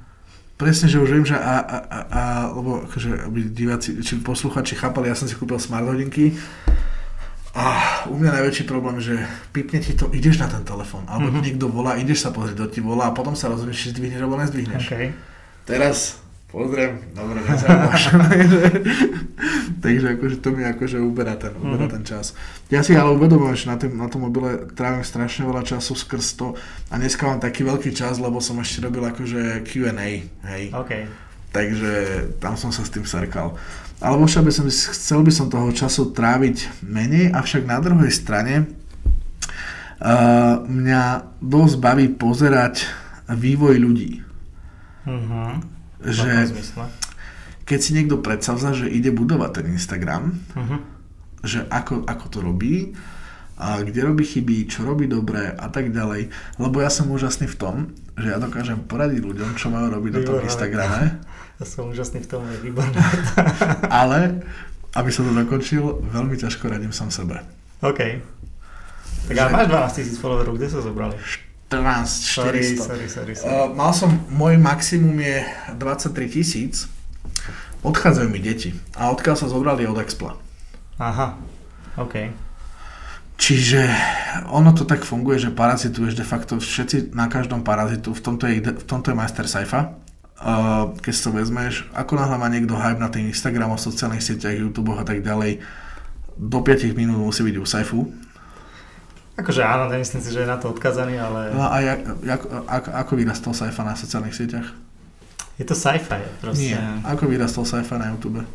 Presne, 0.55 0.86
že 0.86 1.02
už 1.02 1.11
viem, 1.11 1.27
že 1.27 1.35
a, 1.35 1.59
a, 1.59 1.78
a, 1.82 1.98
a 2.06 2.23
lebo 2.55 2.86
akože, 2.86 3.27
aby 3.27 3.51
diváci, 3.51 3.98
či 4.02 4.23
posluchači 4.23 4.78
chápali, 4.78 5.11
ja 5.11 5.19
som 5.19 5.27
si 5.27 5.35
kúpil 5.35 5.59
smart 5.59 5.86
hodinky 5.86 6.35
a 7.55 7.65
u 8.11 8.19
mňa 8.19 8.43
najväčší 8.43 8.66
problém, 8.66 8.98
že 8.98 9.19
pipne 9.55 9.78
ti 9.78 9.94
to, 9.94 10.11
ideš 10.11 10.43
na 10.43 10.51
ten 10.51 10.66
telefón, 10.66 11.06
alebo 11.06 11.31
mm-hmm. 11.31 11.47
niekto 11.47 11.66
volá, 11.70 11.94
ideš 11.98 12.27
sa 12.27 12.31
pozrieť, 12.35 12.59
do 12.59 12.66
ti 12.66 12.82
volá 12.82 13.11
a 13.11 13.15
potom 13.15 13.39
sa 13.39 13.47
rozhodneš, 13.51 13.78
či 13.78 13.94
zdvihneš 13.94 14.23
alebo 14.27 14.39
nezdvihneš. 14.39 14.85
Okay. 14.90 15.15
Teraz 15.62 16.24
Pozriem, 16.55 17.03
dobre. 17.19 17.43
Takže 19.83 20.07
akože 20.15 20.37
to 20.39 20.55
mi 20.55 20.63
akože 20.63 21.03
uberá 21.03 21.35
ten, 21.35 21.51
uberá 21.59 21.91
mm-hmm. 21.91 21.95
ten 21.99 22.03
čas. 22.07 22.31
Ja 22.71 22.87
si 22.87 22.95
ale 22.95 23.11
uvedomujem, 23.11 23.59
že 23.59 23.67
na, 23.67 23.75
tým, 23.75 23.99
na 23.99 24.07
tom 24.07 24.23
mobile 24.23 24.71
trávim 24.71 25.03
strašne 25.03 25.51
veľa 25.51 25.67
času 25.67 25.99
skrz 25.99 26.39
to 26.39 26.55
a 26.55 26.95
dneska 26.95 27.27
mám 27.27 27.43
taký 27.43 27.67
veľký 27.67 27.91
čas, 27.91 28.23
lebo 28.23 28.39
som 28.39 28.63
ešte 28.63 28.87
robil 28.87 29.03
akože 29.03 29.67
Q&A, 29.67 30.31
hej. 30.31 30.65
Okay. 30.71 31.11
Takže 31.51 31.93
tam 32.39 32.55
som 32.55 32.71
sa 32.71 32.87
s 32.87 32.95
tým 32.95 33.03
serkal. 33.03 33.59
Alebo 33.99 34.31
však 34.31 34.47
by 34.47 34.53
som, 34.55 34.71
chcel 34.71 35.27
by 35.27 35.35
som 35.35 35.51
toho 35.51 35.75
času 35.75 36.15
tráviť 36.15 36.87
menej, 36.87 37.35
avšak 37.35 37.67
na 37.67 37.83
druhej 37.83 38.15
strane 38.15 38.71
uh, 39.99 40.63
mňa 40.63 41.35
dosť 41.43 41.75
baví 41.83 42.15
pozerať 42.15 42.87
vývoj 43.27 43.75
ľudí. 43.75 44.23
Mm-hmm 45.03 45.74
že 46.05 46.53
keď 47.65 47.79
si 47.81 47.91
niekto 47.97 48.21
predsavza, 48.21 48.77
že 48.77 48.93
ide 48.93 49.09
budovať 49.09 49.51
ten 49.61 49.67
Instagram, 49.73 50.37
uh-huh. 50.53 50.79
že 51.41 51.65
ako, 51.73 52.05
ako 52.05 52.27
to 52.29 52.39
robí, 52.45 52.77
a 53.55 53.81
kde 53.87 54.03
robí 54.03 54.27
chyby, 54.27 54.67
čo 54.67 54.83
robí 54.83 55.07
dobre 55.07 55.47
a 55.47 55.67
tak 55.71 55.95
ďalej. 55.95 56.27
Lebo 56.59 56.77
ja 56.83 56.91
som 56.91 57.07
úžasný 57.07 57.47
v 57.47 57.57
tom, 57.57 57.75
že 58.19 58.35
ja 58.35 58.39
dokážem 58.43 58.83
poradiť 58.83 59.23
ľuďom, 59.23 59.51
čo 59.55 59.71
majú 59.71 59.95
robiť 59.95 60.11
výborné. 60.11 60.27
na 60.27 60.31
tom 60.31 60.39
Instagrame. 60.43 61.05
Ja 61.55 61.71
som 61.71 61.87
úžasný 61.87 62.19
v 62.27 62.29
tom, 62.35 62.43
je 62.51 62.67
výborné. 62.67 62.99
Ale, 64.03 64.43
aby 64.99 65.11
som 65.15 65.23
to 65.23 65.31
dokončil, 65.31 66.03
veľmi 66.11 66.35
ťažko 66.35 66.67
radím 66.67 66.91
sám 66.91 67.15
sebe. 67.15 67.47
OK. 67.79 68.19
Tak 69.31 69.39
ale 69.39 69.51
máš 69.55 69.67
12 69.71 69.99
tisíc 70.03 70.17
followerov, 70.19 70.59
kde 70.59 70.67
sa 70.67 70.83
zobrali? 70.83 71.15
14 71.81 72.07
sorry, 72.07 72.63
400. 72.63 72.85
Sorry, 72.85 73.09
sorry, 73.09 73.35
sorry. 73.35 73.51
Uh, 73.51 73.69
mal 73.75 73.91
som, 73.91 74.11
môj 74.31 74.61
maximum 74.61 75.19
je 75.19 75.43
23 75.81 76.35
tisíc. 76.35 76.87
Odchádzajú 77.85 78.29
mi 78.31 78.41
deti. 78.41 78.73
A 78.97 79.11
odkiaľ 79.11 79.37
sa 79.37 79.51
zobrali 79.51 79.85
od 79.85 79.99
Expla. 80.01 80.39
Aha, 80.97 81.37
OK. 81.99 82.33
Čiže 83.35 83.91
ono 84.49 84.71
to 84.71 84.87
tak 84.87 85.03
funguje, 85.03 85.43
že 85.43 85.51
parazituješ 85.51 86.15
de 86.15 86.23
facto 86.23 86.57
všetci 86.63 87.13
na 87.13 87.27
každom 87.27 87.67
parazitu, 87.67 88.15
v 88.15 88.23
tomto 88.23 88.47
je, 88.47 88.63
v 88.63 88.87
tomto 88.87 89.11
je 89.11 89.19
majster 89.19 89.51
Saifa. 89.51 89.99
Uh, 90.35 90.95
keď 91.03 91.15
to 91.15 91.31
vezmeš, 91.31 91.75
ako 91.95 92.21
náhle 92.21 92.37
má 92.37 92.47
niekto 92.51 92.77
hype 92.77 93.01
na 93.01 93.09
tých 93.09 93.33
Instagramoch, 93.33 93.81
sociálnych 93.81 94.23
sieťach, 94.23 94.55
YouTube 94.55 94.93
a 94.95 95.07
tak 95.07 95.25
ďalej, 95.25 95.63
do 96.35 96.59
5 96.59 96.99
minút 96.99 97.23
musí 97.23 97.47
byť 97.47 97.57
u 97.59 97.67
Saifu 97.67 98.01
Akože 99.35 99.66
áno, 99.66 99.90
nemyslím 99.90 100.23
si, 100.23 100.31
že 100.31 100.47
je 100.47 100.48
na 100.48 100.62
to 100.62 100.70
odkazaný, 100.70 101.19
ale... 101.19 101.51
No 101.51 101.66
a 101.66 101.82
jak, 101.82 102.01
jak, 102.23 102.43
ako, 102.70 102.89
ako 102.94 103.12
vyrastol 103.19 103.51
sci-fi 103.51 103.82
na 103.82 103.98
sociálnych 103.98 104.31
sieťach? 104.31 104.70
Je 105.59 105.66
to 105.66 105.74
sci-fi 105.74 106.23
proste. 106.39 106.74
Nie, 106.74 106.78
ako 107.02 107.27
vyrastol 107.27 107.66
sci-fi 107.66 107.98
na 107.98 108.15
YouTube? 108.15 108.47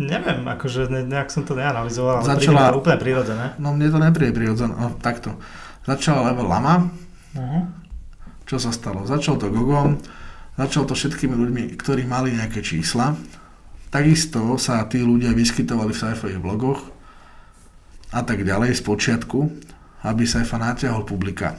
Neviem, 0.00 0.44
akože 0.48 0.88
ne, 0.88 1.00
nejak 1.04 1.28
som 1.32 1.44
to 1.44 1.52
neanalizoval, 1.56 2.20
ale 2.24 2.28
Začala, 2.28 2.72
to 2.72 2.80
úplne 2.80 2.98
prirodzené. 3.00 3.46
No 3.60 3.72
mne 3.72 3.88
to 3.88 4.00
nepríde 4.00 4.32
prirodzené, 4.36 4.72
no 4.72 4.92
takto. 5.00 5.36
Začala 5.84 6.32
level 6.32 6.48
lama, 6.48 6.92
uh-huh. 7.36 7.68
čo 8.44 8.56
sa 8.60 8.72
stalo? 8.72 9.04
Začal 9.08 9.40
to 9.40 9.48
Gogom, 9.48 10.00
začal 10.60 10.84
to 10.84 10.92
všetkými 10.96 11.32
ľuďmi, 11.32 11.62
ktorí 11.76 12.04
mali 12.04 12.36
nejaké 12.36 12.60
čísla. 12.60 13.16
Takisto 13.92 14.56
sa 14.56 14.84
tí 14.88 15.04
ľudia 15.04 15.36
vyskytovali 15.36 15.92
v 15.92 16.00
sci-fi 16.00 16.36
blogoch, 16.40 16.88
a 18.12 18.20
tak 18.20 18.44
ďalej 18.44 18.76
z 18.76 18.82
počiatku, 18.84 19.38
aby 20.04 20.28
sa 20.28 20.44
aj 20.44 20.60
natiahol 20.60 21.08
publika, 21.08 21.56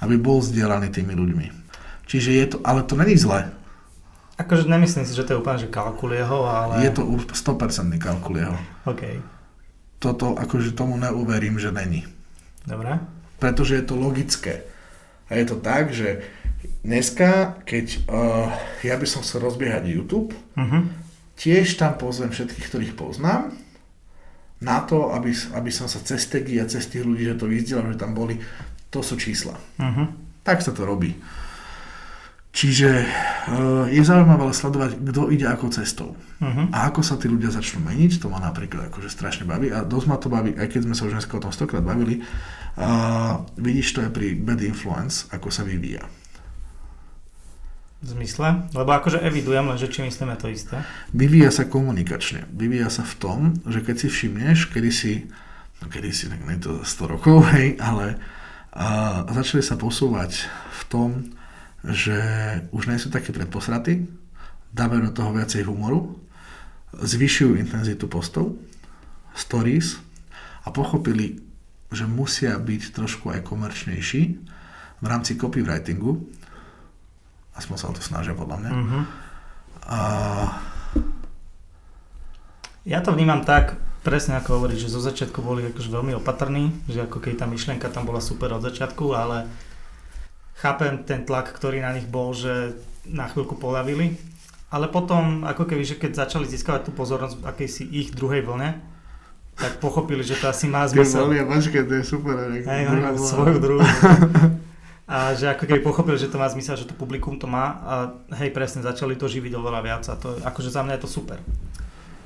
aby 0.00 0.16
bol 0.16 0.40
zdieľaný 0.40 0.88
tými 0.88 1.12
ľuďmi. 1.12 1.46
Čiže 2.08 2.30
je 2.32 2.46
to, 2.56 2.56
ale 2.64 2.84
to 2.84 2.96
není 2.96 3.16
zle. 3.20 3.52
Akože 4.34 4.66
nemyslím 4.66 5.06
si, 5.06 5.14
že 5.14 5.22
to 5.22 5.36
je 5.36 5.40
úplne, 5.40 5.62
že 5.62 5.70
kalkul 5.70 6.10
jeho, 6.10 6.42
ale... 6.42 6.82
Je 6.82 6.90
to 6.90 7.06
100% 7.06 7.94
kalkul 8.02 8.34
jeho. 8.34 8.58
OK. 8.88 9.22
Toto, 10.02 10.34
akože 10.34 10.74
tomu 10.74 10.98
neuverím, 10.98 11.56
že 11.56 11.70
není. 11.70 12.02
Dobre. 12.66 12.98
Pretože 13.38 13.78
je 13.78 13.84
to 13.86 13.94
logické. 13.94 14.66
A 15.30 15.38
je 15.38 15.44
to 15.48 15.56
tak, 15.62 15.94
že 15.94 16.26
dneska, 16.84 17.62
keď 17.64 17.86
uh, 18.10 18.50
ja 18.84 18.98
by 18.98 19.06
som 19.08 19.22
chcel 19.24 19.46
rozbiehať 19.46 19.88
YouTube, 19.88 20.36
uh-huh. 20.58 20.82
tiež 21.38 21.78
tam 21.78 21.96
pozvem 21.96 22.34
všetkých, 22.34 22.66
ktorých 22.68 22.94
poznám, 22.98 23.54
na 24.64 24.80
to, 24.82 25.12
aby, 25.12 25.30
aby 25.52 25.70
som 25.70 25.84
sa 25.84 26.00
cez 26.00 26.24
tegy 26.26 26.56
a 26.56 26.64
cez 26.64 26.88
tých 26.88 27.04
ľudí, 27.04 27.28
že 27.28 27.36
to 27.36 27.46
vyzdielal, 27.46 27.92
že 27.92 28.00
tam 28.00 28.16
boli, 28.16 28.40
to 28.88 29.04
sú 29.04 29.20
čísla. 29.20 29.54
Uh-huh. 29.76 30.08
Tak 30.40 30.64
sa 30.64 30.72
to 30.72 30.88
robí. 30.88 31.12
Čiže 32.54 33.02
uh, 33.02 33.84
je 33.90 33.98
zaujímavé 34.00 34.46
sledovať, 34.54 34.96
kto 35.02 35.28
ide 35.34 35.44
ako 35.50 35.74
cestou. 35.74 36.14
Uh-huh. 36.14 36.70
A 36.70 36.88
ako 36.88 37.02
sa 37.02 37.18
tí 37.20 37.26
ľudia 37.28 37.50
začnú 37.50 37.82
meniť, 37.82 38.22
to 38.22 38.30
ma 38.32 38.38
napríklad 38.38 38.88
akože 38.88 39.10
strašne 39.10 39.44
baví. 39.44 39.74
A 39.74 39.84
dosť 39.84 40.06
ma 40.06 40.16
to 40.16 40.30
baví, 40.30 40.54
aj 40.56 40.70
keď 40.70 40.80
sme 40.88 40.94
sa 40.94 41.04
už 41.10 41.18
dneska 41.18 41.34
o 41.34 41.42
tom 41.44 41.52
stokrát 41.52 41.82
bavili, 41.82 42.22
uh, 42.22 43.42
vidíš 43.58 43.98
to 43.98 43.98
aj 44.06 44.10
pri 44.14 44.38
Bad 44.38 44.62
Influence, 44.64 45.28
ako 45.34 45.50
sa 45.50 45.66
vyvíja. 45.66 46.06
Zmysle? 48.04 48.68
Lebo 48.76 48.90
akože 48.92 49.24
evidujem, 49.24 49.64
lenže 49.64 49.88
či 49.88 50.04
myslíme 50.04 50.36
to 50.36 50.52
isté. 50.52 50.84
Vyvíja 51.16 51.48
sa 51.48 51.64
komunikačne. 51.64 52.44
Vyvíja 52.52 52.92
sa 52.92 53.00
v 53.00 53.14
tom, 53.16 53.38
že 53.64 53.80
keď 53.80 53.96
si 54.04 54.08
všimneš, 54.12 54.68
kedy 54.68 54.90
si, 54.92 55.24
no 55.80 55.88
kedy 55.88 56.12
si, 56.12 56.28
tak 56.28 56.44
nie 56.44 56.60
to 56.60 56.84
100 56.84 57.12
rokov, 57.16 57.44
hej, 57.56 57.80
ale 57.80 58.20
uh, 58.76 59.24
začali 59.32 59.64
sa 59.64 59.80
posúvať 59.80 60.44
v 60.52 60.82
tom, 60.92 61.08
že 61.84 62.16
už 62.72 62.92
nie 62.92 63.00
sú 63.00 63.08
takí 63.08 63.32
predposratí, 63.32 64.04
dávajú 64.76 65.00
do 65.08 65.12
toho 65.12 65.30
viacej 65.32 65.64
humoru, 65.64 66.16
zvyšujú 66.96 67.56
intenzitu 67.56 68.08
postov, 68.08 68.56
stories 69.34 69.98
a 70.64 70.70
pochopili, 70.70 71.42
že 71.92 72.08
musia 72.08 72.56
byť 72.56 72.82
trošku 72.94 73.30
aj 73.30 73.44
komerčnejší 73.44 74.22
v 75.02 75.06
rámci 75.06 75.36
copywritingu, 75.36 76.24
aspoň 77.54 77.76
sa 77.78 77.86
o 77.90 77.94
to 77.94 78.02
snažia 78.02 78.34
podľa 78.34 78.56
mňa. 78.60 78.70
Uh-huh. 78.70 79.02
A... 79.86 79.98
Ja 82.84 83.00
to 83.00 83.16
vnímam 83.16 83.46
tak, 83.46 83.78
presne 84.04 84.36
ako 84.36 84.60
hovoríš, 84.60 84.86
že 84.86 84.94
zo 84.94 85.00
začiatku 85.00 85.40
boli 85.40 85.64
akože 85.72 85.88
veľmi 85.88 86.12
opatrní, 86.20 86.74
že 86.90 87.08
ako 87.08 87.22
keď 87.24 87.44
tá 87.44 87.46
myšlienka 87.48 87.88
tam 87.88 88.04
bola 88.04 88.20
super 88.20 88.52
od 88.52 88.60
začiatku, 88.60 89.16
ale 89.16 89.48
chápem 90.60 91.00
ten 91.06 91.24
tlak, 91.24 91.48
ktorý 91.54 91.80
na 91.80 91.96
nich 91.96 92.04
bol, 92.04 92.36
že 92.36 92.76
na 93.08 93.30
chvíľku 93.32 93.56
polavili, 93.56 94.20
ale 94.68 94.90
potom, 94.90 95.46
ako 95.46 95.70
keby, 95.70 95.86
že 95.86 95.96
keď 95.96 96.26
začali 96.26 96.50
získavať 96.50 96.90
tú 96.90 96.92
pozornosť 96.92 97.36
v 97.40 97.44
akejsi 97.46 97.84
ich 97.94 98.10
druhej 98.10 98.42
vlne, 98.42 98.74
tak 99.54 99.78
pochopili, 99.78 100.26
že 100.26 100.34
to 100.34 100.50
asi 100.50 100.66
má 100.66 100.82
zmysel. 100.90 101.30
Keď 101.30 101.46
počkej, 101.46 101.82
to 101.86 101.94
je 102.02 102.04
super. 102.04 102.34
Hej, 102.50 102.82
svoju 103.22 103.56
druhú. 103.62 103.80
a 105.04 105.36
že 105.36 105.52
ako 105.52 105.68
keby 105.68 105.84
pochopili, 105.84 106.16
že 106.16 106.32
to 106.32 106.40
má 106.40 106.48
zmysel, 106.48 106.80
že 106.80 106.88
to 106.88 106.96
publikum 106.96 107.36
to 107.36 107.44
má 107.44 107.66
a 107.84 107.94
hej, 108.40 108.48
presne, 108.56 108.80
začali 108.80 109.20
to 109.20 109.28
živiť 109.28 109.52
oveľa 109.52 109.80
viac 109.84 110.04
a 110.08 110.16
to, 110.16 110.40
akože 110.40 110.72
za 110.72 110.80
mňa 110.80 110.96
je 110.96 111.02
to 111.04 111.10
super. 111.10 111.38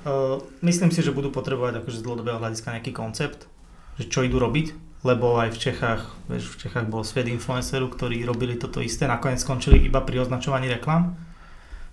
Uh, 0.07 0.39
myslím 0.63 0.95
si, 0.95 1.03
že 1.03 1.11
budú 1.11 1.35
potrebovať 1.35 1.83
akože 1.83 1.99
z 1.99 2.05
dlhodobého 2.07 2.39
hľadiska 2.39 2.71
nejaký 2.79 2.95
koncept, 2.95 3.51
že 3.99 4.07
čo 4.07 4.23
idú 4.23 4.39
robiť, 4.39 4.79
lebo 5.03 5.43
aj 5.43 5.55
v 5.55 5.59
Čechách, 5.59 6.03
vieš, 6.31 6.55
v 6.55 6.67
Čechách 6.67 6.87
bol 6.87 7.03
svet 7.03 7.27
influencerov, 7.27 7.91
ktorí 7.99 8.23
robili 8.23 8.55
toto 8.55 8.79
isté, 8.79 9.11
nakoniec 9.11 9.43
skončili 9.43 9.83
iba 9.83 9.99
pri 10.03 10.23
označovaní 10.23 10.71
reklam, 10.71 11.19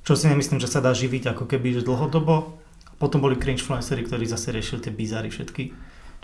čo 0.06 0.14
si 0.14 0.30
nemyslím, 0.30 0.62
že 0.62 0.70
sa 0.70 0.86
dá 0.86 0.94
živiť 0.94 1.34
ako 1.34 1.50
keby 1.50 1.82
že 1.82 1.86
dlhodobo. 1.86 2.62
Potom 3.02 3.26
boli 3.26 3.42
cringe 3.42 3.66
influencery, 3.66 4.06
ktorí 4.06 4.30
zase 4.30 4.54
riešili 4.54 4.86
tie 4.86 4.94
bizary 4.94 5.34
všetky, 5.34 5.74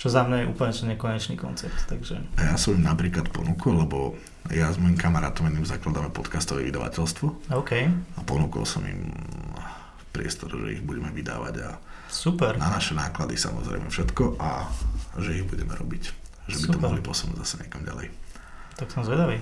čo 0.02 0.10
za 0.10 0.26
mňa 0.26 0.38
je 0.42 0.50
úplne 0.50 0.74
nekonečný 0.98 1.38
koncept. 1.38 1.86
Takže... 1.86 2.26
Ja 2.42 2.58
som 2.58 2.74
im 2.74 2.82
napríklad 2.82 3.30
ponúkol, 3.30 3.86
lebo 3.86 4.18
ja 4.50 4.74
s 4.74 4.82
môjim 4.82 4.98
kamarátom 4.98 5.46
jedným 5.46 5.70
zakladáme 5.70 6.10
podcastové 6.10 6.66
vydavateľstvo. 6.74 7.54
OK. 7.54 7.72
A 8.18 8.20
ponúkol 8.26 8.66
som 8.66 8.82
im 8.90 9.14
priestor, 10.10 10.50
že 10.58 10.82
ich 10.82 10.82
budeme 10.82 11.14
vydávať 11.14 11.56
a 11.62 11.78
Super. 12.10 12.58
na 12.58 12.74
naše 12.74 12.98
náklady 12.98 13.38
samozrejme 13.38 13.94
všetko 13.94 14.42
a 14.42 14.66
že 15.22 15.38
ich 15.38 15.46
budeme 15.46 15.78
robiť 15.78 16.22
že 16.52 16.58
by 16.58 16.66
Super. 16.68 16.76
to 16.76 16.84
mohli 16.84 17.02
posunúť 17.02 17.38
zase 17.46 17.56
niekam 17.64 17.82
ďalej. 17.86 18.08
Tak 18.76 18.88
som 18.90 19.06
zvedavý. 19.06 19.38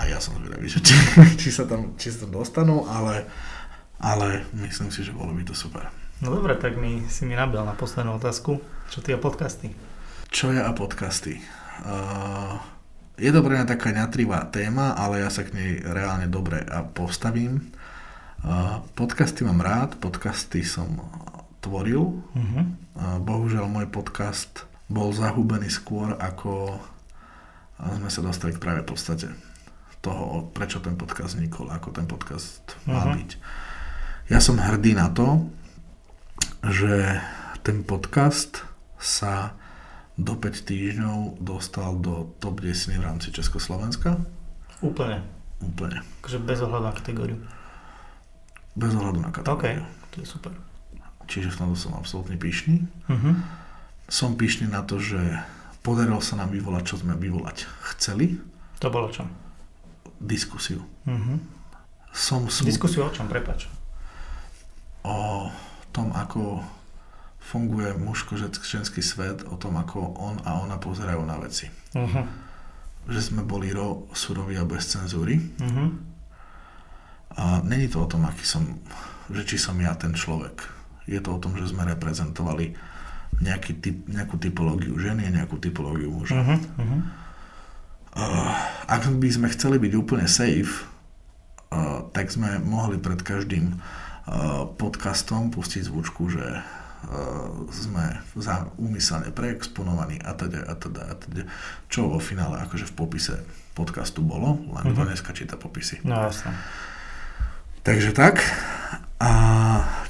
A 0.00 0.08
ja 0.08 0.18
som 0.18 0.34
zvedavý, 0.40 0.66
že 0.66 0.80
či, 0.80 0.94
či, 1.40 1.50
sa, 1.52 1.68
tam, 1.68 1.94
či 1.94 2.10
sa 2.10 2.26
tam 2.26 2.40
dostanú, 2.40 2.88
ale, 2.88 3.28
ale 4.00 4.42
myslím 4.56 4.88
si, 4.90 5.04
že 5.04 5.12
bolo 5.12 5.30
by 5.30 5.44
to 5.44 5.54
super. 5.54 5.86
No 6.20 6.28
dobre, 6.28 6.58
tak 6.60 6.76
mi, 6.76 7.08
si 7.08 7.24
mi 7.24 7.32
nabil 7.32 7.64
na 7.64 7.72
poslednú 7.72 8.20
otázku. 8.20 8.60
Čo 8.92 8.98
ty 9.00 9.16
a 9.16 9.18
podcasty? 9.22 9.72
Čo 10.28 10.52
ja 10.52 10.68
a 10.68 10.76
podcasty? 10.76 11.40
Uh, 11.86 12.60
je 13.16 13.32
to 13.32 13.40
pre 13.40 13.56
mňa 13.56 13.66
taká 13.70 13.94
neatrivá 13.94 14.44
téma, 14.52 14.92
ale 14.92 15.24
ja 15.24 15.32
sa 15.32 15.46
k 15.46 15.56
nej 15.56 15.70
reálne 15.80 16.28
dobre 16.28 16.66
postavím. 16.92 17.72
Uh, 18.44 18.84
podcasty 18.98 19.46
mám 19.48 19.64
rád, 19.64 19.96
podcasty 19.96 20.60
som 20.60 21.00
tvoril. 21.64 22.20
Uh-huh. 22.20 22.62
Uh, 22.98 23.16
bohužiaľ 23.22 23.70
môj 23.70 23.88
podcast 23.88 24.68
bol 24.92 25.14
zahubený 25.14 25.72
skôr, 25.72 26.18
ako 26.20 26.76
sme 27.82 28.10
sa 28.12 28.20
dostali 28.22 28.54
k 28.54 28.62
práve 28.62 28.84
podstate 28.86 29.32
toho, 30.02 30.50
prečo 30.50 30.82
ten 30.82 30.98
podcast 30.98 31.34
vznikol, 31.34 31.70
ako 31.70 31.94
ten 31.94 32.06
podcast 32.06 32.62
má 32.86 33.06
uh-huh. 33.06 33.14
byť. 33.16 33.30
Ja 34.30 34.38
som 34.38 34.58
hrdý 34.58 34.98
na 34.98 35.10
to, 35.10 35.46
že 36.66 37.18
ten 37.66 37.82
podcast 37.82 38.62
sa 38.98 39.54
do 40.14 40.38
5 40.38 40.68
týždňov 40.68 41.42
dostal 41.42 41.98
do 41.98 42.34
top 42.38 42.62
10 42.62 42.98
v 42.98 43.02
rámci 43.02 43.34
Československa. 43.34 44.22
Úplne. 44.82 45.22
Úplne. 45.62 46.02
Takže 46.22 46.38
bez 46.42 46.58
ohľadu 46.62 46.84
na 46.86 46.94
kategóriu. 46.94 47.38
Bez 48.74 48.92
ohľadu 48.94 49.18
na 49.22 49.30
kategóriu. 49.34 49.82
OK, 49.82 50.10
to 50.14 50.16
je 50.22 50.26
super. 50.26 50.52
Čiže 51.26 51.54
v 51.54 51.58
tomto 51.58 51.78
som 51.78 51.94
absolútne 51.94 52.34
pyšný. 52.34 52.82
Uh-huh 53.06 53.62
som 54.12 54.36
pyšný 54.36 54.68
na 54.68 54.84
to, 54.84 55.00
že 55.00 55.16
podarilo 55.80 56.20
sa 56.20 56.36
nám 56.36 56.52
vyvolať, 56.52 56.84
čo 56.84 56.96
sme 57.00 57.16
vyvolať 57.16 57.64
chceli. 57.94 58.36
To 58.84 58.92
bolo 58.92 59.08
čo? 59.08 59.24
Diskusiu. 60.20 60.84
Uh-huh. 61.08 61.40
Som 62.12 62.52
smut... 62.52 62.68
Diskusiu 62.68 63.08
o 63.08 63.10
čom, 63.10 63.24
prepač? 63.24 63.72
O 65.00 65.48
tom, 65.92 66.10
ako 66.16 66.64
funguje 67.42 67.92
mužko-ženský 67.98 69.02
svet, 69.02 69.44
o 69.50 69.58
tom, 69.58 69.76
ako 69.76 70.14
on 70.16 70.40
a 70.46 70.62
ona 70.62 70.78
pozerajú 70.78 71.22
na 71.26 71.36
veci. 71.42 71.68
Uh-huh. 71.92 72.24
Že 73.10 73.20
sme 73.20 73.42
boli 73.42 73.74
ro, 73.74 74.06
suroví 74.14 74.54
a 74.56 74.64
bez 74.64 74.88
cenzúry. 74.88 75.36
Uh-huh. 75.36 75.90
A 77.36 77.60
není 77.66 77.90
to 77.90 78.06
o 78.06 78.08
tom, 78.08 78.24
aký 78.24 78.46
som, 78.46 78.62
že 79.28 79.42
či 79.42 79.56
som 79.58 79.74
ja 79.82 79.92
ten 79.98 80.14
človek. 80.14 80.62
Je 81.10 81.18
to 81.18 81.34
o 81.34 81.42
tom, 81.42 81.58
že 81.58 81.74
sme 81.74 81.82
reprezentovali 81.82 82.78
nejaký 83.42 83.72
typ, 83.82 83.96
nejakú 84.06 84.38
typológiu 84.38 84.94
ženy 84.94 85.26
a 85.26 85.34
nejakú 85.42 85.58
typológiu 85.58 86.14
muža. 86.14 86.38
Uh-huh, 86.38 86.58
uh-huh. 86.78 87.00
Uh, 88.12 88.52
ak 88.86 89.08
by 89.08 89.28
sme 89.32 89.48
chceli 89.50 89.80
byť 89.80 89.92
úplne 89.96 90.28
safe, 90.28 90.84
uh, 91.72 92.06
tak 92.12 92.28
sme 92.28 92.60
mohli 92.60 93.00
pred 93.00 93.18
každým 93.24 93.80
podcastom 94.78 95.50
pustiť 95.50 95.90
zvučku, 95.90 96.30
že 96.30 96.46
uh, 96.62 97.66
sme 97.74 98.22
za, 98.38 98.70
úmyselne 98.78 99.34
preexponovaní 99.34 100.22
a 100.22 100.30
teda 100.38 100.62
a 100.62 100.74
teda 100.78 101.02
a 101.10 101.14
teda, 101.18 101.42
čo 101.90 102.06
vo 102.06 102.22
finále 102.22 102.62
akože 102.62 102.86
v 102.90 102.94
popise 102.94 103.34
podcastu 103.74 104.22
bolo, 104.22 104.60
len 104.78 104.92
uh-huh. 104.92 105.08
dneska 105.08 105.32
číta 105.34 105.58
popisy. 105.58 106.04
No 106.04 106.28
jasne. 106.28 106.54
Takže 107.82 108.14
tak. 108.14 108.38
A, 109.18 109.30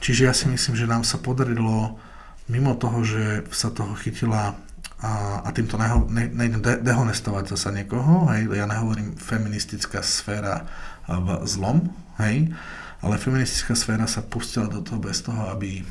čiže 0.01 0.29
ja 0.29 0.35
si 0.37 0.49
myslím, 0.49 0.77
že 0.77 0.89
nám 0.89 1.05
sa 1.05 1.21
podarilo 1.21 1.97
mimo 2.49 2.77
toho, 2.77 3.05
že 3.05 3.49
sa 3.53 3.73
toho 3.73 3.97
chytila 3.97 4.57
a, 5.03 5.43
a 5.45 5.49
týmto 5.57 5.77
neho, 5.77 6.05
ne, 6.09 6.29
nejdem 6.29 6.61
de, 6.61 6.75
dehonestovať 6.81 7.53
zasa 7.53 7.75
niekoho, 7.75 8.29
hej, 8.33 8.47
ja 8.55 8.65
nehovorím 8.69 9.19
feministická 9.19 10.01
sféra 10.01 10.69
v 11.09 11.43
zlom, 11.43 11.91
hej, 12.23 12.55
ale 13.03 13.19
feministická 13.19 13.75
sféra 13.75 14.07
sa 14.07 14.23
pustila 14.23 14.71
do 14.71 14.81
toho 14.81 15.03
bez 15.03 15.21
toho, 15.27 15.51
aby 15.51 15.83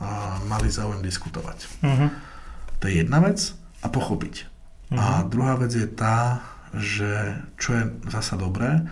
a, 0.00 0.40
mali 0.48 0.72
záujem 0.72 1.04
diskutovať. 1.04 1.58
Uh-huh. 1.84 2.08
To 2.80 2.84
je 2.88 3.04
jedna 3.04 3.20
vec 3.20 3.52
a 3.84 3.86
pochopiť. 3.92 4.34
Uh-huh. 4.90 4.96
A 4.96 5.04
mhm. 5.22 5.24
druhá 5.28 5.54
vec 5.60 5.72
je 5.76 5.88
tá, 5.88 6.40
že 6.72 7.36
čo 7.60 7.76
je 7.76 7.84
zasa 8.08 8.36
dobré, 8.40 8.84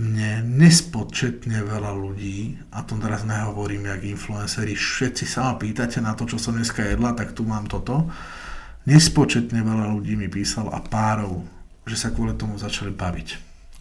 mne 0.00 0.40
nespočetne 0.56 1.60
veľa 1.60 1.92
ľudí, 1.92 2.56
a 2.72 2.80
to 2.80 2.96
teraz 2.96 3.28
nehovorím 3.28 3.84
jak 3.84 4.00
influenceri, 4.08 4.72
všetci 4.72 5.28
sa 5.28 5.52
ma 5.52 5.60
pýtate 5.60 6.00
na 6.00 6.16
to, 6.16 6.24
čo 6.24 6.40
som 6.40 6.56
dneska 6.56 6.80
jedla, 6.80 7.12
tak 7.12 7.36
tu 7.36 7.44
mám 7.44 7.68
toto. 7.68 8.08
Nespočetne 8.88 9.60
veľa 9.60 9.92
ľudí 9.92 10.16
mi 10.16 10.32
písal 10.32 10.72
a 10.72 10.80
párov, 10.80 11.44
že 11.84 12.00
sa 12.00 12.08
kvôli 12.08 12.32
tomu 12.32 12.56
začali 12.56 12.96
baviť. 12.96 13.28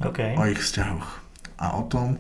Okay. 0.04 0.36
O 0.36 0.44
ich 0.44 0.60
vzťahoch. 0.60 1.08
A 1.56 1.80
o 1.80 1.88
tom, 1.88 2.20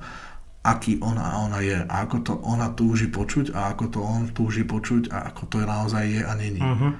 aký 0.69 1.01
ona 1.01 1.33
a 1.33 1.35
ona 1.45 1.59
je. 1.65 1.77
A 1.81 2.05
ako 2.05 2.17
to 2.21 2.33
ona 2.45 2.69
túži 2.73 3.09
počuť 3.09 3.53
a 3.57 3.73
ako 3.73 3.85
to 3.89 3.99
on 3.99 4.29
túži 4.29 4.63
počuť 4.63 5.09
a 5.09 5.33
ako 5.33 5.43
to 5.49 5.57
naozaj 5.65 6.05
je 6.05 6.21
a 6.21 6.31
není. 6.37 6.61
Uh-huh. 6.61 6.93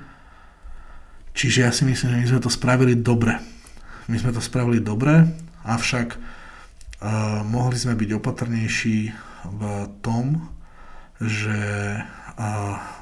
Čiže 1.38 1.60
ja 1.64 1.72
si 1.72 1.86
myslím, 1.86 2.10
že 2.12 2.20
my 2.20 2.28
sme 2.36 2.42
to 2.44 2.52
spravili 2.52 2.98
dobre. 2.98 3.38
My 4.10 4.18
sme 4.18 4.34
to 4.34 4.42
spravili 4.42 4.82
dobre, 4.82 5.22
avšak 5.62 6.18
mohli 7.46 7.78
sme 7.78 7.94
byť 7.96 8.10
opatrnejší 8.18 8.98
v 9.46 9.62
tom, 10.02 10.50
že 11.22 11.56
a, 12.40 12.50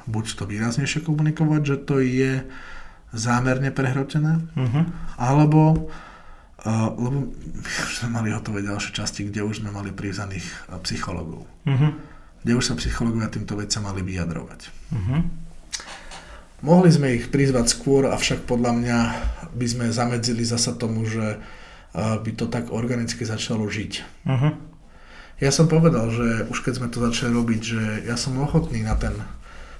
buď 0.06 0.24
to 0.36 0.44
výraznejšie 0.46 1.02
komunikovať, 1.02 1.60
že 1.64 1.76
to 1.82 1.96
je 2.02 2.44
zámerne 3.10 3.72
prehrotené, 3.72 4.44
uh-huh. 4.52 4.84
alebo 5.16 5.88
uh, 6.64 6.90
lebo 6.96 7.30
už 7.62 7.92
sme 8.02 8.10
mali 8.18 8.34
hotové 8.34 8.64
ďalšie 8.64 8.94
časti, 8.96 9.28
kde 9.28 9.46
už 9.46 9.62
sme 9.62 9.70
mali 9.70 9.94
prizaných 9.94 10.46
psychologov. 10.82 11.46
Uh-huh. 11.66 11.94
Kde 12.42 12.52
už 12.54 12.64
sa 12.70 12.74
psychológovia 12.78 13.30
týmto 13.30 13.58
veciam 13.58 13.86
mali 13.86 14.02
vyjadrovať. 14.02 14.60
Uh-huh. 14.94 15.20
Mohli 16.62 16.90
sme 16.90 17.08
ich 17.14 17.30
prizvať 17.30 17.70
skôr, 17.70 18.10
avšak 18.10 18.42
podľa 18.46 18.72
mňa 18.74 18.98
by 19.54 19.66
sme 19.66 19.86
zamedzili 19.94 20.42
zasa 20.42 20.74
tomu, 20.74 21.06
že 21.06 21.38
by 21.94 22.30
to 22.34 22.50
tak 22.50 22.74
organicky 22.74 23.22
začalo 23.22 23.66
žiť. 23.70 23.92
Uh-huh. 24.26 24.52
Ja 25.38 25.54
som 25.54 25.70
povedal, 25.70 26.10
že 26.10 26.50
už 26.50 26.66
keď 26.66 26.74
sme 26.82 26.88
to 26.90 26.98
začali 26.98 27.30
robiť, 27.30 27.60
že 27.62 27.82
ja 28.10 28.18
som 28.18 28.34
ochotný 28.42 28.82
na 28.82 28.98
ten 28.98 29.14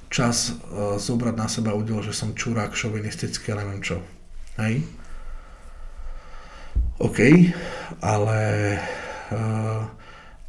čas 0.07 0.55
zobrať 1.03 1.35
na 1.35 1.51
seba 1.51 1.75
údel, 1.75 1.99
že 2.01 2.15
som 2.15 2.31
čurák, 2.33 2.79
šovinistický 2.79 3.53
a 3.53 3.61
neviem 3.61 3.83
čo. 3.83 3.99
Hej? 4.55 4.87
OK, 6.99 7.19
ale 8.03 8.41
uh, 9.31 9.83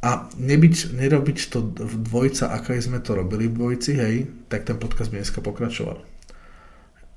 a 0.00 0.10
nebyť, 0.32 0.96
nerobiť 0.96 1.38
to 1.52 1.58
v 1.76 1.94
dvojca, 2.08 2.56
aké 2.56 2.80
sme 2.80 3.04
to 3.04 3.12
robili 3.14 3.46
v 3.46 3.56
dvojici, 3.56 3.92
hej, 4.00 4.14
tak 4.48 4.64
ten 4.64 4.80
podcast 4.80 5.12
by 5.12 5.20
dneska 5.20 5.44
pokračoval 5.44 6.10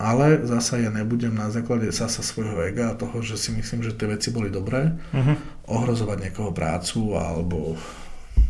ale 0.03 0.43
zasa 0.43 0.83
ja 0.83 0.91
nebudem 0.91 1.31
na 1.31 1.47
základe 1.47 1.87
zasa 1.93 2.19
svojho 2.19 2.59
ega 2.67 2.91
a 2.91 2.97
toho, 2.99 3.23
že 3.23 3.39
si 3.39 3.55
myslím, 3.55 3.87
že 3.87 3.95
tie 3.95 4.11
veci 4.11 4.35
boli 4.35 4.51
dobré, 4.51 4.91
uh-huh. 4.91 5.35
ohrozovať 5.71 6.17
niekoho 6.27 6.51
prácu 6.51 7.15
alebo 7.15 7.79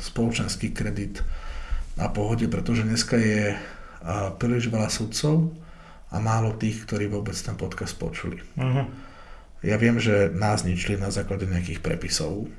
spoločenský 0.01 0.73
kredit 0.73 1.21
na 1.93 2.09
pohode, 2.09 2.49
pretože 2.49 2.81
dneska 2.81 3.21
je 3.21 3.53
príliš 4.41 4.73
veľa 4.73 4.89
sudcov 4.89 5.53
a 6.09 6.17
málo 6.17 6.57
tých, 6.57 6.89
ktorí 6.89 7.05
vôbec 7.05 7.37
ten 7.37 7.53
podcast 7.53 7.93
počuli. 8.01 8.41
Uh-huh. 8.57 8.89
Ja 9.63 9.79
viem, 9.79 9.95
že 9.97 10.27
nás 10.35 10.67
ničili 10.67 10.99
na 10.99 11.07
základe 11.09 11.47
nejakých 11.47 11.79
prepisov, 11.79 12.51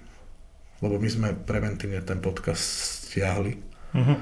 lebo 0.80 0.96
my 0.96 1.08
sme 1.08 1.28
preventívne 1.36 2.00
ten 2.00 2.18
podcast 2.18 2.64
stiahli. 3.12 3.60
Uh-huh 3.92 4.18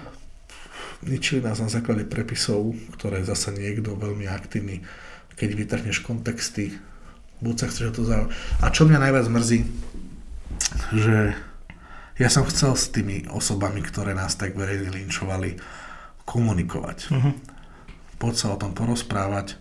ničili 1.03 1.43
nás 1.43 1.59
na 1.59 1.67
základe 1.67 2.07
prepisov, 2.07 2.75
ktoré 2.95 3.27
zasa 3.27 3.51
niekto 3.51 3.99
veľmi 3.99 4.31
aktívny, 4.31 4.87
keď 5.35 5.51
vytrhneš 5.59 6.07
kontexty, 6.07 6.79
buď 7.43 7.55
sa 7.59 7.67
chceš 7.69 7.91
to 7.95 8.03
zaujímať. 8.07 8.31
A 8.63 8.71
čo 8.71 8.87
mňa 8.87 8.99
najviac 9.03 9.27
mrzí, 9.27 9.61
že 10.95 11.35
ja 12.21 12.29
som 12.31 12.47
chcel 12.47 12.79
s 12.79 12.93
tými 12.95 13.27
osobami, 13.35 13.83
ktoré 13.83 14.15
nás 14.15 14.39
tak 14.39 14.55
verejne 14.55 14.95
linčovali, 14.95 15.59
komunikovať. 16.23 16.99
Uh-huh. 17.11 17.35
Poď 18.23 18.35
sa 18.39 18.47
o 18.55 18.61
tom 18.61 18.79
porozprávať, 18.79 19.59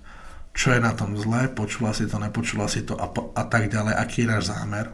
čo 0.51 0.75
je 0.75 0.79
na 0.83 0.91
tom 0.91 1.15
zlé, 1.15 1.47
počula 1.47 1.95
si 1.95 2.07
to, 2.07 2.19
nepočula 2.19 2.67
si 2.67 2.83
to 2.83 2.99
a, 2.99 3.07
po, 3.07 3.31
a 3.33 3.47
tak 3.47 3.71
ďalej, 3.71 3.95
aký 3.95 4.23
je 4.23 4.31
náš 4.31 4.43
zámer. 4.51 4.91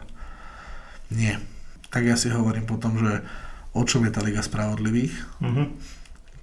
Nie. 1.10 1.42
Tak 1.88 2.04
ja 2.04 2.14
si 2.14 2.30
hovorím 2.30 2.68
potom, 2.68 2.94
že 3.00 3.24
o 3.72 3.82
čom 3.82 4.04
je 4.06 4.12
tá 4.12 4.20
Liga 4.20 4.44
spravodlivých, 4.44 5.14
uh-huh 5.40 5.66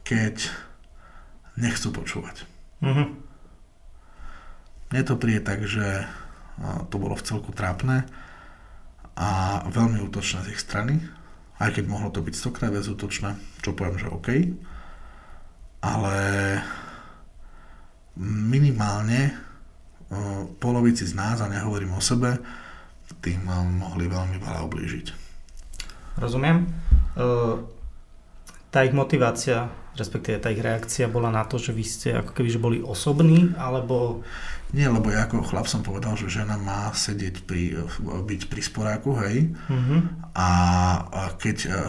keď 0.06 0.54
nechcú 1.58 1.90
počúvať. 1.90 2.46
Mm-hmm. 2.86 3.08
Mne 4.94 5.02
to 5.02 5.18
príde 5.18 5.42
tak, 5.42 5.66
že 5.66 6.06
to 6.94 6.96
bolo 7.02 7.18
v 7.18 7.26
celku 7.26 7.52
trápne 7.52 8.06
a 9.18 9.60
veľmi 9.68 10.00
útočné 10.06 10.46
z 10.46 10.52
ich 10.54 10.62
strany, 10.62 11.02
aj 11.58 11.82
keď 11.82 11.90
mohlo 11.90 12.14
to 12.14 12.22
byť 12.22 12.36
stokrát 12.38 12.70
viac 12.70 12.86
útočné, 12.86 13.36
čo 13.66 13.74
poviem, 13.74 13.98
že 13.98 14.14
OK, 14.14 14.30
ale 15.82 16.16
minimálne 18.22 19.36
polovici 20.62 21.04
z 21.04 21.14
nás, 21.18 21.42
a 21.42 21.52
nehovorím 21.52 21.98
o 21.98 22.02
sebe, 22.02 22.38
tým 23.20 23.44
mohli 23.82 24.06
veľmi 24.06 24.38
veľa 24.38 24.62
ublížiť. 24.70 25.08
Rozumiem. 26.22 26.70
Tá 28.70 28.80
ich 28.86 28.96
motivácia 28.96 29.68
respektíve 29.96 30.44
tá 30.44 30.52
ich 30.52 30.60
reakcia 30.60 31.08
bola 31.08 31.32
na 31.32 31.48
to, 31.48 31.56
že 31.56 31.72
vy 31.72 31.84
ste 31.88 32.10
ako 32.20 32.32
keby 32.36 32.50
že 32.52 32.60
boli 32.60 32.78
osobní, 32.84 33.56
alebo... 33.56 34.22
Nie, 34.76 34.92
lebo 34.92 35.08
ja 35.08 35.24
ako 35.24 35.48
chlap 35.48 35.72
som 35.72 35.80
povedal, 35.80 36.20
že 36.20 36.28
žena 36.28 36.60
má 36.60 36.92
sedieť 36.92 37.48
pri, 37.48 37.80
byť 38.04 38.42
pri 38.52 38.62
sporáku, 38.62 39.16
hej, 39.24 39.56
uh-huh. 39.56 40.00
a, 40.36 40.50
a 41.08 41.22
keď 41.40 41.58
a, 41.64 41.72
a 41.72 41.80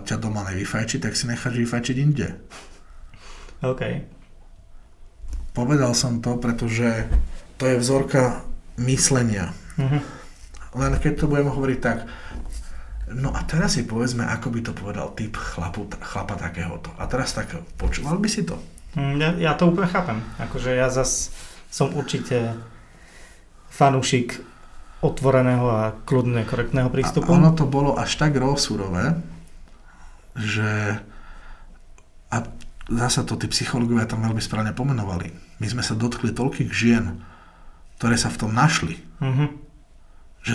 ťa 0.00 0.16
doma 0.16 0.40
nevyfajčí, 0.48 1.04
tak 1.04 1.12
si 1.12 1.28
necháš 1.28 1.60
vyfajčiť 1.60 1.96
inde. 2.00 2.28
OK. 3.60 3.82
Povedal 5.54 5.94
som 5.94 6.18
to, 6.18 6.34
pretože 6.36 7.06
to 7.56 7.70
je 7.70 7.78
vzorka 7.78 8.42
myslenia. 8.76 9.54
Uh-huh. 9.78 10.02
Len 10.74 10.92
keď 10.98 11.24
to 11.24 11.30
budem 11.30 11.48
hovoriť 11.48 11.78
tak, 11.78 12.10
No 13.04 13.36
a 13.36 13.44
teraz 13.44 13.76
si 13.76 13.84
povedzme, 13.84 14.24
ako 14.24 14.48
by 14.48 14.60
to 14.64 14.72
povedal 14.72 15.12
typ 15.12 15.36
chlapu, 15.36 15.84
chlapa 16.00 16.40
takéhoto. 16.40 16.88
A 16.96 17.04
teraz 17.04 17.36
tak, 17.36 17.52
počúval 17.76 18.16
by 18.16 18.28
si 18.32 18.48
to? 18.48 18.56
Mm, 18.96 19.16
ja, 19.20 19.30
ja 19.36 19.52
to 19.60 19.68
úplne 19.68 19.92
chápem. 19.92 20.18
Akože 20.40 20.72
ja 20.72 20.88
zas 20.88 21.28
som 21.68 21.92
určite 21.92 22.56
fanúšik 23.68 24.40
otvoreného 25.04 25.66
a 25.68 25.82
kľudne 26.08 26.48
korektného 26.48 26.88
prístupu. 26.88 27.28
A 27.28 27.36
ono 27.36 27.52
to 27.52 27.68
bolo 27.68 27.92
až 27.92 28.16
tak 28.16 28.32
rozsúrové, 28.40 29.20
že 30.40 30.96
a 32.32 32.36
zasa 32.88 33.20
to 33.28 33.36
tí 33.36 33.52
psychológovia 33.52 34.08
tam 34.08 34.24
veľmi 34.24 34.40
správne 34.40 34.72
pomenovali. 34.72 35.43
My 35.62 35.66
sme 35.70 35.82
sa 35.86 35.94
dotkli 35.94 36.34
toľkých 36.34 36.70
žien, 36.74 37.22
ktoré 37.98 38.18
sa 38.18 38.28
v 38.28 38.40
tom 38.42 38.50
našli, 38.50 38.98
mm-hmm. 39.22 39.48
že 40.42 40.54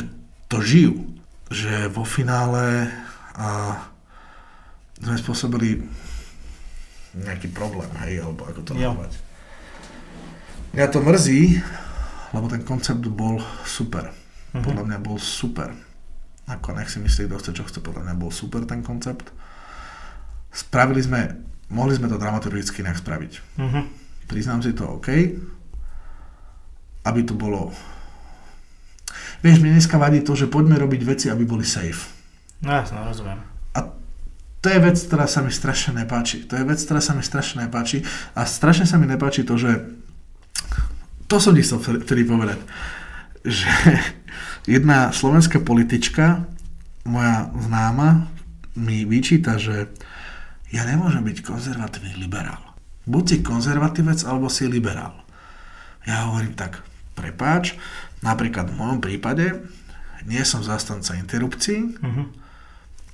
to 0.52 0.60
žijú 0.60 1.20
že 1.50 1.90
vo 1.90 2.06
finále 2.06 2.94
a 3.34 3.82
sme 5.02 5.18
spôsobili 5.18 5.82
nejaký 7.18 7.50
problém, 7.50 7.90
hej, 8.06 8.22
alebo 8.22 8.46
ako 8.46 8.62
to 8.62 8.74
nazvať. 8.78 9.18
Mňa 10.78 10.88
to 10.94 11.02
mrzí, 11.02 11.42
lebo 12.38 12.46
ten 12.46 12.62
koncept 12.62 13.02
bol 13.10 13.42
super. 13.66 14.14
Uh-huh. 14.14 14.62
Podľa 14.62 14.86
mňa 14.86 15.00
bol 15.02 15.18
super. 15.18 15.74
Ako 16.46 16.78
nech 16.78 16.94
si 16.94 17.02
myslí, 17.02 17.26
kto 17.26 17.42
chce, 17.42 17.52
čo 17.58 17.66
chce, 17.66 17.82
podľa 17.82 18.06
mňa 18.06 18.16
bol 18.22 18.30
super 18.30 18.62
ten 18.70 18.86
koncept. 18.86 19.34
Spravili 20.54 21.02
sme, 21.02 21.34
mohli 21.74 21.98
sme 21.98 22.06
to 22.06 22.22
dramaturgicky 22.22 22.86
inak 22.86 23.02
spraviť. 23.02 23.34
Uh-huh. 23.58 23.90
Priznám 24.30 24.62
si 24.62 24.78
to, 24.78 25.02
OK. 25.02 25.10
Aby 27.04 27.26
to 27.26 27.34
bolo 27.34 27.74
Vieš, 29.40 29.64
mne 29.64 29.80
dneska 29.80 29.96
vadí 29.96 30.20
to, 30.20 30.36
že 30.36 30.52
poďme 30.52 30.76
robiť 30.76 31.02
veci, 31.08 31.26
aby 31.32 31.48
boli 31.48 31.64
safe. 31.64 32.12
No 32.60 32.76
jasno, 32.76 33.08
rozumiem. 33.08 33.40
A 33.72 33.88
to 34.60 34.68
je 34.68 34.80
vec, 34.84 35.00
ktorá 35.00 35.32
sa 35.32 35.40
mi 35.40 35.48
strašne 35.48 35.96
nepáči. 35.96 36.44
To 36.44 36.60
je 36.60 36.68
vec, 36.68 36.80
ktorá 36.84 37.00
sa 37.00 37.16
mi 37.16 37.24
strašne 37.24 37.64
nepáči. 37.64 38.04
A 38.36 38.44
strašne 38.44 38.84
sa 38.84 39.00
mi 39.00 39.08
nepáči 39.08 39.48
to, 39.48 39.56
že 39.56 39.80
to 41.32 41.40
som 41.40 41.56
ti 41.56 41.64
chcel 41.64 41.80
vtedy 41.80 42.28
povedať, 42.28 42.60
že 43.48 43.72
jedna 44.76 45.16
slovenská 45.16 45.64
politička, 45.64 46.44
moja 47.08 47.48
známa, 47.56 48.28
mi 48.76 49.08
vyčíta, 49.08 49.56
že 49.56 49.88
ja 50.70 50.84
nemôžem 50.84 51.24
byť 51.24 51.38
konzervatívny 51.48 52.20
liberál. 52.20 52.69
Buď 53.10 53.24
si 53.26 53.38
konzervatívec, 53.42 54.22
alebo 54.30 54.46
si 54.54 54.70
liberál. 54.70 55.26
Ja 56.06 56.30
hovorím 56.30 56.54
tak, 56.54 56.86
prepáč, 57.18 57.74
Napríklad 58.20 58.68
v 58.72 58.80
mojom 58.80 59.00
prípade 59.00 59.64
nie 60.28 60.44
som 60.44 60.60
zastanca 60.60 61.16
interrupcií, 61.16 61.96
uh-huh. 61.96 62.28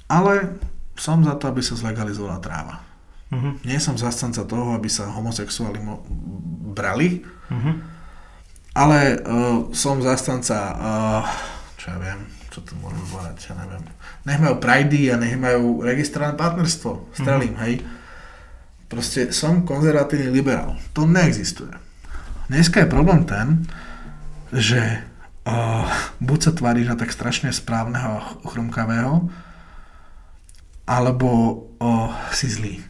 ale 0.09 0.57
som 0.97 1.21
za 1.21 1.37
to, 1.37 1.45
aby 1.53 1.61
sa 1.61 1.77
zlegalizovala 1.77 2.41
tráva. 2.41 2.81
Uh-huh. 3.29 3.53
Nie 3.61 3.77
som 3.77 3.93
zastanca 3.93 4.41
toho, 4.41 4.73
aby 4.73 4.89
sa 4.89 5.13
homosexuáli 5.13 5.77
mo- 5.77 6.01
brali, 6.73 7.21
uh-huh. 7.53 7.75
ale 8.73 9.21
uh, 9.21 9.69
som 9.77 10.01
zastanca, 10.01 10.57
uh, 10.73 11.23
čo 11.77 11.93
ja 11.93 11.97
viem, 12.01 12.25
čo 12.49 12.65
tu 12.65 12.73
môžem 12.81 13.05
povedať, 13.05 13.53
ja 13.53 13.61
neviem. 13.61 13.85
Nech 14.25 14.41
majú 14.41 14.57
prajdy 14.57 15.13
a 15.13 15.21
nech 15.21 15.37
majú 15.37 15.85
registrované 15.85 16.33
partnerstvo. 16.33 17.13
Strelím, 17.13 17.53
uh-huh. 17.53 17.65
hej. 17.69 17.85
Proste 18.85 19.33
som 19.33 19.65
konzervatívny 19.65 20.29
liberál. 20.29 20.77
To 20.93 21.09
neexistuje. 21.09 21.73
Dneska 22.45 22.85
je 22.85 22.93
problém 22.93 23.25
ten, 23.25 23.65
že 24.53 25.01
uh, 25.49 25.89
buď 26.21 26.39
sa 26.39 26.51
tváriš 26.53 26.93
na 26.93 26.95
tak 26.95 27.09
strašne 27.09 27.49
správneho 27.49 28.21
a 28.21 28.25
chrumkavého, 28.45 29.25
alebo 30.85 31.29
uh, 31.81 32.13
si 32.29 32.45
zlý. 32.45 32.85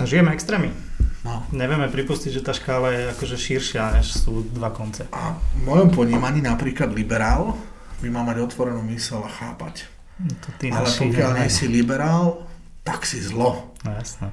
No, 0.00 0.08
žijeme 0.08 0.32
extrémy. 0.32 0.72
No. 1.20 1.44
Nevieme 1.52 1.92
pripustiť, 1.92 2.40
že 2.40 2.44
tá 2.44 2.56
škála 2.56 2.88
je 2.96 3.02
akože 3.12 3.36
širšia, 3.36 4.00
než 4.00 4.16
sú 4.24 4.48
dva 4.56 4.72
konce. 4.72 5.04
A 5.12 5.36
v 5.36 5.68
mojom 5.68 5.92
ponímaní 5.92 6.40
napríklad 6.40 6.88
liberál 6.96 7.60
by 8.00 8.08
mal 8.08 8.24
mať 8.24 8.40
otvorenú 8.40 8.80
mysel 8.88 9.20
a 9.20 9.28
chápať. 9.28 9.84
No 10.16 10.32
to 10.40 10.48
ty 10.56 10.72
Ale 10.72 10.88
pokiaľ 10.88 11.44
nie 11.44 11.52
si 11.52 11.68
liberál, 11.68 12.48
tak 12.80 13.04
si 13.04 13.20
zlo. 13.20 13.76
No 13.84 13.92
jasné. 13.92 14.32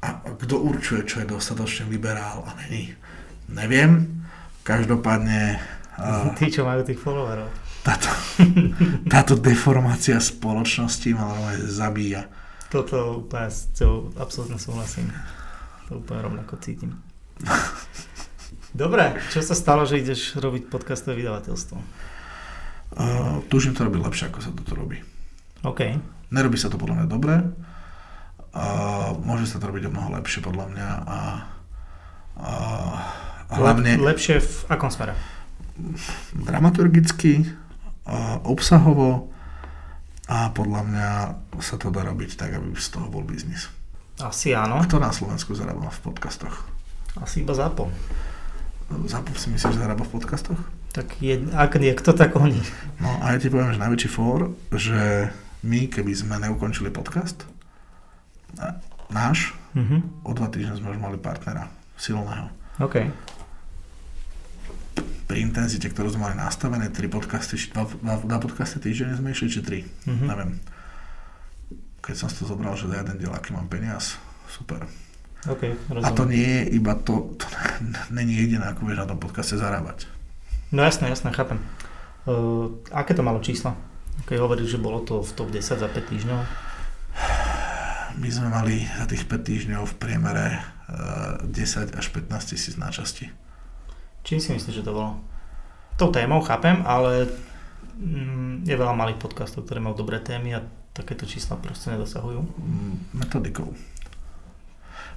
A 0.00 0.16
kto 0.16 0.56
určuje, 0.56 1.04
čo 1.04 1.20
je 1.20 1.28
dostatočne 1.28 1.92
liberál 1.92 2.40
a 2.48 2.56
není? 2.64 2.96
Neviem. 3.52 4.24
Každopádne... 4.64 5.60
Tí, 6.40 6.48
čo 6.48 6.64
majú 6.64 6.80
tých 6.80 6.96
followerov. 6.96 7.48
Táto, 7.84 8.08
táto 9.12 9.36
deformácia 9.36 10.16
spoločnosti 10.16 11.08
ma 11.12 11.52
zabíja. 11.68 12.28
Toto 12.72 13.24
úplne 13.24 13.50
s 13.50 13.68
tou 13.76 14.08
absolútne 14.16 14.56
súhlasím. 14.56 15.12
To 15.88 16.00
úplne 16.00 16.20
rovnako 16.32 16.56
cítim. 16.62 16.96
Dobre, 18.70 19.18
čo 19.34 19.42
sa 19.42 19.58
stalo, 19.58 19.82
že 19.82 19.98
ideš 19.98 20.38
robiť 20.38 20.70
podcastové 20.70 21.18
vydavateľstvo? 21.18 21.76
Uh, 22.90 23.42
tužím 23.50 23.74
to 23.74 23.82
robiť 23.82 24.00
lepšie, 24.00 24.24
ako 24.30 24.38
sa 24.38 24.54
toto 24.54 24.78
robí. 24.78 25.02
OK. 25.66 25.80
Nerobí 26.30 26.54
sa 26.54 26.70
to 26.70 26.78
podľa 26.78 27.02
mňa 27.02 27.06
dobre. 27.10 27.34
Uh, 28.50 29.14
môže 29.22 29.46
sa 29.46 29.62
to 29.62 29.70
robiť 29.70 29.86
o 29.86 29.94
mnoho 29.94 30.10
lepšie 30.18 30.42
podľa 30.42 30.66
mňa 30.74 30.88
a, 31.06 31.18
a, 32.34 32.52
a 33.46 33.54
hlavne... 33.54 33.94
Lep, 33.94 34.18
lepšie 34.18 34.42
v 34.42 34.50
akom 34.66 34.90
smere? 34.90 35.14
Dramaturgicky, 36.34 37.46
uh, 38.10 38.42
obsahovo 38.42 39.30
a 40.26 40.50
podľa 40.50 40.82
mňa 40.82 41.08
sa 41.62 41.78
to 41.78 41.94
dá 41.94 42.02
robiť 42.02 42.34
tak, 42.34 42.58
aby 42.58 42.74
z 42.74 42.90
toho 42.90 43.06
bol 43.06 43.22
biznis. 43.22 43.70
Asi 44.18 44.50
áno. 44.50 44.82
Kto 44.82 44.98
na 44.98 45.14
Slovensku 45.14 45.54
zarába 45.54 45.86
v 45.86 46.00
podcastoch? 46.10 46.66
Asi 47.22 47.46
iba 47.46 47.54
Zápol. 47.54 47.86
Zápol 49.06 49.34
si 49.38 49.54
myslíš, 49.54 49.78
že 49.78 49.82
zarába 49.82 50.02
v 50.02 50.12
podcastoch? 50.18 50.58
Tak 50.90 51.22
je, 51.22 51.38
ak 51.54 51.78
nie, 51.78 51.94
kto 51.94 52.18
tak 52.18 52.34
oni. 52.34 52.58
No 52.98 53.14
a 53.22 53.34
ja 53.34 53.38
ti 53.38 53.46
poviem, 53.46 53.70
že 53.70 53.78
najväčší 53.78 54.10
fór, 54.10 54.50
že 54.74 55.30
my, 55.62 55.86
keby 55.86 56.10
sme 56.18 56.42
neukončili 56.42 56.90
podcast, 56.90 57.46
náš, 59.10 59.52
mm-hmm. 59.74 60.26
o 60.26 60.30
dva 60.34 60.48
týždne 60.48 60.78
sme 60.78 60.94
už 60.94 60.98
mali 61.02 61.18
partnera 61.18 61.66
silného. 61.98 62.48
OK. 62.80 62.96
Pri 65.26 65.38
intenzite, 65.46 65.86
ktorú 65.86 66.10
sme 66.10 66.30
mali 66.30 66.36
nastavené, 66.38 66.90
tri 66.90 67.06
podcasty, 67.06 67.54
dva, 67.70 67.86
dva, 67.86 68.14
dva 68.18 68.38
podcasty 68.42 68.82
týždenne 68.82 69.14
sme 69.14 69.30
išli, 69.30 69.48
či 69.50 69.60
tri, 69.62 69.78
mm-hmm. 69.86 70.26
neviem. 70.26 70.58
Keď 72.00 72.14
som 72.16 72.26
si 72.32 72.42
to 72.42 72.48
zobral, 72.48 72.74
že 72.74 72.90
za 72.90 72.98
jeden 73.02 73.20
diel, 73.20 73.30
aký 73.30 73.54
mám 73.54 73.68
peniaz, 73.70 74.16
super. 74.50 74.82
Okay, 75.48 75.72
a 76.04 76.12
to 76.12 76.28
nie 76.28 76.44
je 76.44 76.76
iba 76.76 76.92
to, 77.00 77.32
to 77.40 77.46
není 78.16 78.36
jediné, 78.36 78.76
ako 78.76 78.84
vieš 78.84 79.04
na 79.04 79.10
tom 79.10 79.18
podcaste 79.22 79.56
zarábať. 79.56 80.04
No 80.70 80.86
jasné, 80.86 81.10
jasné, 81.10 81.32
chápem. 81.32 81.58
Uh, 82.28 82.76
aké 82.92 83.16
to 83.16 83.24
malo 83.24 83.40
čísla? 83.40 83.74
Keď 84.28 84.36
hovoríš, 84.36 84.76
že 84.76 84.82
bolo 84.82 85.00
to 85.00 85.24
v 85.24 85.30
top 85.32 85.48
10 85.48 85.80
za 85.80 85.88
5 85.88 86.10
týždňov? 86.12 86.40
My 88.18 88.28
sme 88.32 88.48
mali 88.50 88.86
za 88.86 89.06
tých 89.06 89.28
5 89.28 89.46
týždňov 89.46 89.82
v 89.86 89.94
priemere 89.98 90.46
uh, 90.58 91.42
10 91.46 91.94
až 91.94 92.06
15 92.10 92.50
tisíc 92.50 92.74
náčasti. 92.74 93.30
Čím 94.26 94.38
si 94.42 94.50
myslíš, 94.56 94.82
že 94.82 94.86
to 94.86 94.96
bolo? 94.96 95.20
Tou 95.94 96.10
témou 96.10 96.40
chápem, 96.42 96.82
ale 96.82 97.30
mm, 98.00 98.66
je 98.66 98.74
veľa 98.74 98.96
malých 98.96 99.20
podcastov, 99.20 99.68
ktoré 99.68 99.78
majú 99.78 99.94
dobré 100.00 100.18
témy 100.18 100.56
a 100.56 100.64
takéto 100.90 101.28
čísla 101.28 101.60
proste 101.60 101.92
nedosahujú. 101.92 102.40
Mm, 102.42 102.94
metodikou 103.14 103.72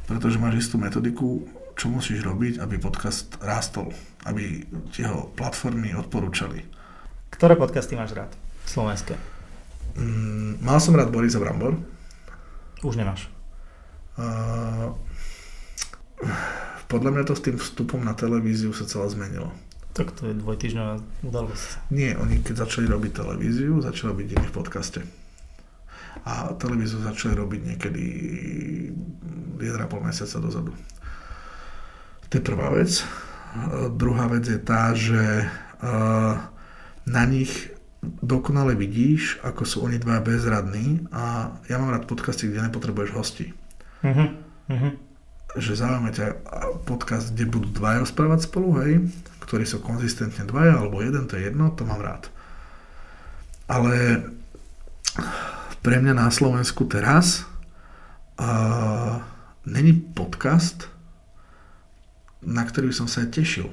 pretože 0.08 0.40
máš 0.40 0.68
istú 0.68 0.76
metodiku, 0.76 1.48
čo 1.80 1.90
musíš 1.90 2.22
robiť, 2.22 2.60
aby 2.60 2.76
podcast 2.78 3.40
rástol, 3.40 3.90
aby 4.28 4.68
ti 4.92 5.08
ho 5.08 5.32
platformy 5.34 5.96
odporúčali. 5.96 6.62
Ktoré 7.34 7.58
podcasty 7.58 7.98
máš 7.98 8.14
rád? 8.14 8.32
Slovenské. 8.68 9.18
Mm, 9.98 10.62
mal 10.62 10.78
som 10.78 10.94
rád 10.94 11.10
Borisa 11.10 11.42
Brambor. 11.42 11.80
Už 12.84 13.00
nemáš. 13.00 13.32
Uh, 14.20 14.94
podľa 16.92 17.10
mňa 17.16 17.24
to 17.26 17.34
s 17.34 17.42
tým 17.42 17.58
vstupom 17.58 18.04
na 18.04 18.14
televíziu 18.14 18.76
sa 18.76 18.86
celé 18.86 19.10
zmenilo. 19.10 19.50
Tak 19.98 20.14
to 20.14 20.30
je 20.30 20.38
dvojtyžňová 20.38 21.02
udalosť. 21.26 21.90
Nie, 21.90 22.14
oni 22.20 22.44
keď 22.44 22.68
začali 22.68 22.86
robiť 22.86 23.12
televíziu, 23.24 23.82
začali 23.82 24.14
robiť 24.14 24.28
iní 24.38 24.46
v 24.46 24.56
podcaste 24.56 25.02
a 26.24 26.56
televíziu 26.56 27.04
začali 27.04 27.36
robiť 27.36 27.62
niekedy 27.74 28.04
1,5 29.60 30.08
mesiaca 30.08 30.38
dozadu. 30.40 30.72
To 32.30 32.34
je 32.40 32.44
prvá 32.44 32.72
vec. 32.72 33.04
Druhá 33.98 34.32
vec 34.32 34.48
je 34.48 34.60
tá, 34.62 34.96
že 34.96 35.46
na 37.04 37.24
nich 37.28 37.73
dokonale 38.22 38.76
vidíš, 38.76 39.40
ako 39.44 39.64
sú 39.64 39.78
oni 39.88 39.98
dva 39.98 40.20
bezradní 40.20 41.08
a 41.10 41.56
ja 41.72 41.76
mám 41.80 41.96
rád 41.96 42.06
podcasty, 42.06 42.52
kde 42.52 42.68
nepotrebuješ 42.68 43.12
hosti. 43.16 43.56
Uh-huh. 44.04 44.36
Uh-huh. 44.70 44.94
Že 45.56 45.72
zaujíma 45.80 46.12
ťa 46.12 46.28
podcast, 46.84 47.32
kde 47.32 47.48
budú 47.48 47.72
dvaja 47.72 48.04
rozprávať 48.04 48.50
spolu, 48.50 48.70
hej, 48.84 48.92
ktorí 49.48 49.64
sú 49.64 49.80
konzistentne 49.80 50.44
dvaja 50.44 50.80
alebo 50.80 51.00
jeden, 51.00 51.30
to 51.30 51.40
je 51.40 51.48
jedno, 51.48 51.72
to 51.72 51.88
mám 51.88 52.04
rád. 52.04 52.28
Ale 53.72 54.28
pre 55.80 56.00
mňa 56.04 56.14
na 56.16 56.28
Slovensku 56.28 56.84
teraz 56.90 57.48
uh, 58.40 59.24
není 59.64 59.96
podcast, 59.96 60.92
na 62.44 62.68
ktorý 62.68 62.92
som 62.92 63.08
sa 63.08 63.24
tešil. 63.24 63.72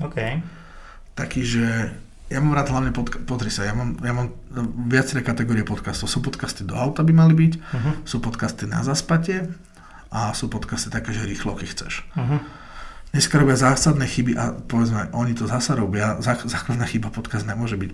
OK. 0.00 0.40
Taký, 1.16 1.42
že 1.44 1.66
ja 2.26 2.38
mám 2.42 2.58
rád 2.58 2.74
hlavne, 2.74 2.90
podka- 2.90 3.22
pozri 3.22 3.54
sa, 3.54 3.62
ja 3.62 3.74
mám, 3.74 3.98
ja 4.02 4.10
mám 4.10 4.34
viaceré 4.90 5.22
kategórie 5.22 5.62
podcastov. 5.62 6.10
Sú 6.10 6.18
podcasty 6.22 6.66
do 6.66 6.74
auta 6.74 7.06
by 7.06 7.12
mali 7.14 7.34
byť, 7.38 7.52
uh-huh. 7.54 7.92
sú 8.02 8.18
podcasty 8.18 8.66
na 8.66 8.82
zaspate 8.82 9.46
a 10.10 10.34
sú 10.34 10.50
podcasty 10.50 10.90
také, 10.90 11.14
že 11.14 11.22
rýchlo, 11.22 11.54
keď 11.54 11.68
chceš. 11.70 12.02
Uh-huh. 12.18 12.42
Dneska 13.14 13.38
robia 13.38 13.54
zásadné 13.54 14.10
chyby 14.10 14.32
a 14.34 14.52
povedzme, 14.52 15.14
oni 15.14 15.38
to 15.38 15.46
zasa 15.46 15.78
robia, 15.78 16.18
základná 16.22 16.84
chyba 16.90 17.14
podcast 17.14 17.46
nemôže 17.46 17.78
byť 17.78 17.90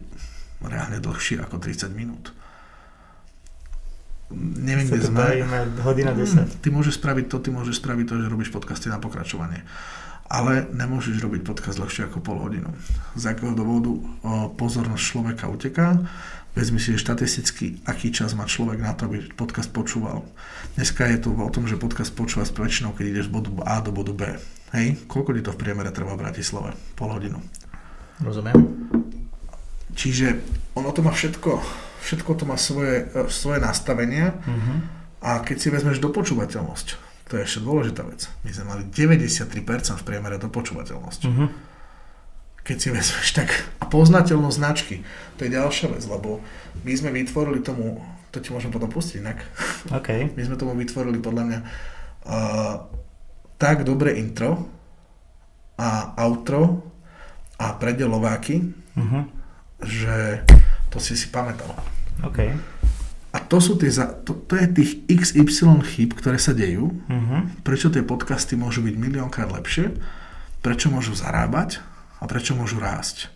reálne 0.64 0.98
dlhšie 1.02 1.42
ako 1.42 1.60
30 1.60 1.92
minút 1.92 2.32
neviem, 4.36 4.88
kde 4.88 5.04
sme. 5.04 5.44
hodina 5.84 6.12
10. 6.16 6.64
Ty 6.64 6.68
môžeš 6.72 6.96
spraviť 6.98 7.26
to, 7.28 7.36
ty 7.44 7.48
môžeš 7.52 7.84
spraviť 7.84 8.04
to, 8.08 8.14
že 8.16 8.26
robíš 8.32 8.50
podcasty 8.50 8.88
na 8.88 8.96
pokračovanie. 8.96 9.62
Ale 10.28 10.68
nemôžeš 10.72 11.20
robiť 11.20 11.42
podcast 11.44 11.78
dlhšie 11.80 12.08
ako 12.08 12.18
pol 12.24 12.38
hodinu. 12.40 12.70
Z 13.14 13.32
akého 13.32 13.52
dôvodu 13.52 13.92
pozornosť 14.56 15.04
človeka 15.04 15.50
uteká, 15.50 16.02
vezmi 16.56 16.80
si 16.80 16.96
štatisticky, 16.96 17.84
aký 17.84 18.12
čas 18.12 18.32
má 18.36 18.48
človek 18.48 18.80
na 18.80 18.92
to, 18.96 19.08
aby 19.08 19.28
podcast 19.32 19.68
počúval. 19.72 20.24
Dneska 20.76 21.08
je 21.08 21.20
to 21.20 21.36
o 21.36 21.52
tom, 21.52 21.68
že 21.68 21.80
podcast 21.80 22.12
počúva 22.12 22.48
s 22.48 22.52
väčšinou, 22.52 22.96
keď 22.96 23.04
ideš 23.08 23.26
z 23.28 23.34
bodu 23.34 23.50
A 23.64 23.80
do 23.84 23.92
bodu 23.92 24.12
B. 24.12 24.22
Hej, 24.72 25.04
koľko 25.04 25.36
ti 25.36 25.44
to 25.44 25.52
v 25.52 25.60
priemere 25.60 25.92
trvá 25.92 26.16
v 26.16 26.24
Bratislave? 26.24 26.72
Pol 26.96 27.12
hodinu. 27.12 27.40
Rozumiem. 28.24 28.56
Čiže 29.92 30.40
ono 30.72 30.88
to 30.96 31.04
má 31.04 31.12
všetko 31.12 31.60
všetko 32.02 32.30
to 32.34 32.44
má 32.44 32.58
svoje, 32.58 33.06
e, 33.14 33.30
svoje 33.30 33.62
nastavenia 33.62 34.34
uh-huh. 34.34 34.76
a 35.22 35.30
keď 35.40 35.56
si 35.56 35.68
vezmeš 35.70 36.02
dopočúvateľnosť, 36.02 37.11
to 37.32 37.40
je 37.40 37.48
ešte 37.48 37.64
dôležitá 37.64 38.04
vec. 38.04 38.28
My 38.44 38.52
sme 38.52 38.64
mali 38.68 38.82
93% 38.92 39.56
v 39.96 40.04
priemere 40.04 40.36
dopočúvateľnosť. 40.36 41.20
Uh-huh. 41.32 41.48
Keď 42.60 42.76
si 42.76 42.88
vezmeš 42.92 43.32
tak, 43.32 43.48
a 43.80 43.88
poznateľnosť 43.88 44.58
značky, 44.60 45.00
to 45.40 45.48
je 45.48 45.56
ďalšia 45.56 45.96
vec, 45.96 46.04
lebo 46.04 46.44
my 46.84 46.92
sme 46.92 47.08
vytvorili 47.08 47.64
tomu, 47.64 48.04
to 48.28 48.36
ti 48.36 48.52
môžem 48.52 48.68
potom 48.68 48.92
pustiť 48.92 49.24
inak, 49.24 49.48
okay. 49.88 50.28
my 50.36 50.42
sme 50.44 50.60
tomu 50.60 50.76
vytvorili 50.76 51.24
podľa 51.24 51.42
mňa 51.48 51.58
uh, 51.64 52.84
tak 53.56 53.88
dobré 53.88 54.20
intro 54.20 54.68
a 55.80 56.12
outro 56.28 56.84
a 57.56 57.72
predelováky, 57.80 58.60
uh-huh. 58.92 59.24
že 59.80 60.44
to 60.92 61.00
si 61.00 61.16
si 61.16 61.32
pamätal. 61.32 61.72
OK. 62.28 62.52
A 63.32 63.40
to 63.40 63.64
sú 63.64 63.80
tie, 63.80 63.88
to, 64.28 64.36
to 64.44 64.54
je 64.60 64.66
tých 64.68 64.90
XY 65.08 65.80
chyb, 65.80 66.12
ktoré 66.12 66.36
sa 66.36 66.52
dejú. 66.52 66.92
Uh-huh. 66.92 67.48
Prečo 67.64 67.88
tie 67.88 68.04
podcasty 68.04 68.60
môžu 68.60 68.84
byť 68.84 68.94
miliónkrát 69.00 69.48
lepšie, 69.48 69.96
prečo 70.60 70.92
môžu 70.92 71.16
zarábať 71.16 71.80
a 72.20 72.28
prečo 72.28 72.52
môžu 72.52 72.76
rásť. 72.76 73.32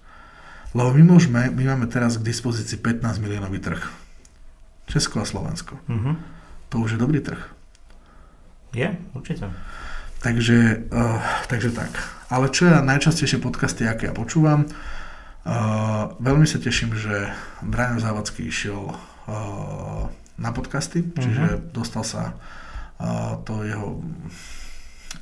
Lebo 0.76 0.92
my 0.92 1.16
môžeme, 1.16 1.48
my 1.48 1.72
máme 1.72 1.88
teraz 1.88 2.20
k 2.20 2.28
dispozícii 2.28 2.76
15 2.76 3.24
miliónový 3.24 3.56
trh. 3.56 3.80
Česko 4.84 5.24
a 5.24 5.26
Slovensko. 5.26 5.80
Uh-huh. 5.88 6.20
To 6.70 6.84
už 6.84 6.94
je 6.94 6.98
dobrý 7.00 7.24
trh. 7.24 7.40
Je, 8.76 8.92
určite. 9.16 9.48
Takže, 10.20 10.86
uh, 10.92 11.24
takže 11.48 11.72
tak. 11.72 11.96
Ale 12.28 12.52
čo 12.52 12.68
ja 12.68 12.84
najčastejšie 12.84 13.40
podcasty, 13.40 13.88
aké 13.88 14.12
ja 14.12 14.14
počúvam, 14.14 14.68
Uh, 15.46 16.10
veľmi 16.18 16.42
sa 16.42 16.58
teším, 16.58 16.90
že 16.98 17.30
Brian 17.62 18.02
Závodský 18.02 18.50
išiel 18.50 18.90
na 20.36 20.50
podcasty, 20.52 21.02
uh-huh. 21.02 21.18
čiže 21.18 21.44
dostal 21.72 22.04
sa 22.06 22.22
uh, 22.32 23.40
to 23.42 23.66
jeho 23.66 24.00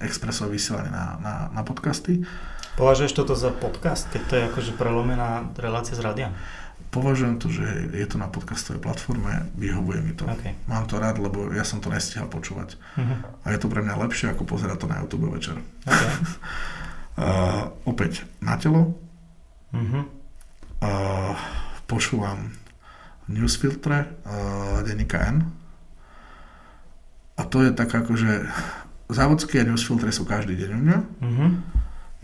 expresové 0.02 0.58
vysielanie 0.58 0.90
na, 0.90 1.16
na, 1.22 1.34
na 1.54 1.62
podcasty. 1.62 2.26
Považuješ 2.74 3.14
toto 3.14 3.38
za 3.38 3.54
podcast, 3.54 4.10
keď 4.10 4.22
to 4.26 4.32
je 4.34 4.42
akože 4.50 4.72
prelomená 4.74 5.54
relácia 5.54 5.94
z 5.94 6.02
rádia? 6.02 6.28
považujem 6.94 7.42
to, 7.42 7.50
že 7.50 7.90
je 7.90 8.06
to 8.06 8.22
na 8.22 8.30
podcastovej 8.30 8.78
platforme, 8.78 9.50
vyhovuje 9.58 9.98
mi 9.98 10.14
to. 10.14 10.30
Okay. 10.30 10.54
Mám 10.70 10.86
to 10.86 11.02
rád, 11.02 11.18
lebo 11.18 11.50
ja 11.50 11.66
som 11.66 11.82
to 11.82 11.90
nestihal 11.90 12.30
počúvať. 12.30 12.78
Uh-huh. 12.94 13.18
A 13.42 13.50
je 13.50 13.58
to 13.58 13.66
pre 13.66 13.82
mňa 13.82 13.98
lepšie, 14.06 14.30
ako 14.30 14.46
pozerať 14.46 14.78
to 14.78 14.86
na 14.86 15.02
YouTube 15.02 15.26
večer. 15.26 15.58
Okay. 15.82 16.10
uh, 17.18 17.74
opäť 17.90 18.22
na 18.38 18.54
telo. 18.54 18.94
Uh-huh. 19.74 20.06
Uh, 20.78 21.34
počúvam 21.90 22.54
newsfiltre 23.28 24.10
uh, 24.24 24.84
denníka 24.84 25.20
N. 25.30 25.48
A 27.34 27.42
to 27.48 27.64
je 27.66 27.74
tak 27.74 27.90
ako, 27.90 28.14
že 28.14 28.46
závodské 29.10 29.64
newsfiltre 29.66 30.12
sú 30.14 30.22
každý 30.28 30.54
deň 30.54 30.70
u 30.70 30.80
mňa. 30.80 30.98
Uh-huh. 30.98 31.50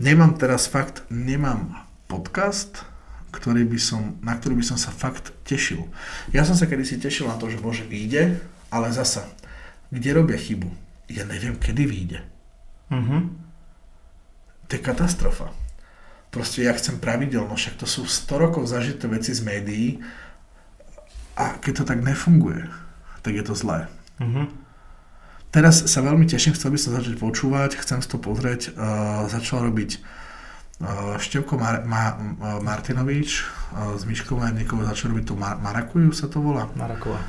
Nemám 0.01 0.39
teraz 0.39 0.65
fakt, 0.71 1.03
nemám 1.11 1.83
podcast, 2.07 2.87
ktorý 3.31 3.63
by 3.67 3.79
som, 3.79 4.19
na 4.23 4.35
ktorý 4.35 4.59
by 4.59 4.65
som 4.65 4.77
sa 4.79 4.91
fakt 4.91 5.31
tešil. 5.47 5.87
Ja 6.35 6.43
som 6.43 6.55
sa 6.55 6.67
kedysi 6.67 6.99
tešil 6.99 7.27
na 7.27 7.39
to, 7.39 7.47
že 7.47 7.61
Bože 7.61 7.87
vyjde, 7.87 8.39
ale 8.71 8.91
zasa, 8.91 9.27
kde 9.91 10.15
robia 10.15 10.39
chybu? 10.39 10.67
Ja 11.11 11.27
neviem, 11.27 11.59
kedy 11.59 11.83
vyjde. 11.83 12.19
Mm-hmm. 12.91 13.21
To 14.67 14.71
je 14.71 14.81
katastrofa. 14.83 15.51
Proste 16.31 16.63
ja 16.63 16.71
chcem 16.71 16.95
pravidelno, 16.95 17.51
však 17.51 17.75
to 17.75 17.87
sú 17.87 18.07
100 18.07 18.31
rokov 18.39 18.63
zažité 18.71 19.11
veci 19.11 19.35
z 19.35 19.43
médií 19.43 19.99
a 21.35 21.57
keď 21.59 21.73
to 21.81 21.83
tak 21.87 21.99
nefunguje, 22.03 22.67
tak 23.21 23.33
je 23.37 23.43
to 23.45 23.53
zlé. 23.53 23.87
Mm-hmm. 24.19 24.45
Teraz 25.51 25.83
sa 25.85 25.99
veľmi 25.99 26.23
teším, 26.27 26.55
chcel 26.55 26.71
by 26.71 26.79
som 26.79 26.95
začať 26.95 27.19
počúvať, 27.19 27.75
chcem 27.83 27.99
si 27.99 28.07
to 28.07 28.17
pozrieť. 28.17 28.71
Uh, 28.71 29.27
začal 29.27 29.67
robiť 29.67 29.99
Števko 31.21 31.61
Mar- 31.61 31.85
Ma- 31.85 32.17
Martinovič 32.57 33.45
s 33.97 34.01
Myškou 34.01 34.33
Merníkovou 34.33 34.81
začal 34.81 35.13
robiť 35.13 35.25
tú 35.29 35.35
Mar- 35.37 35.61
Marakuju, 35.61 36.09
sa 36.09 36.25
to 36.25 36.41
volá? 36.41 36.65
Marakova. 36.73 37.21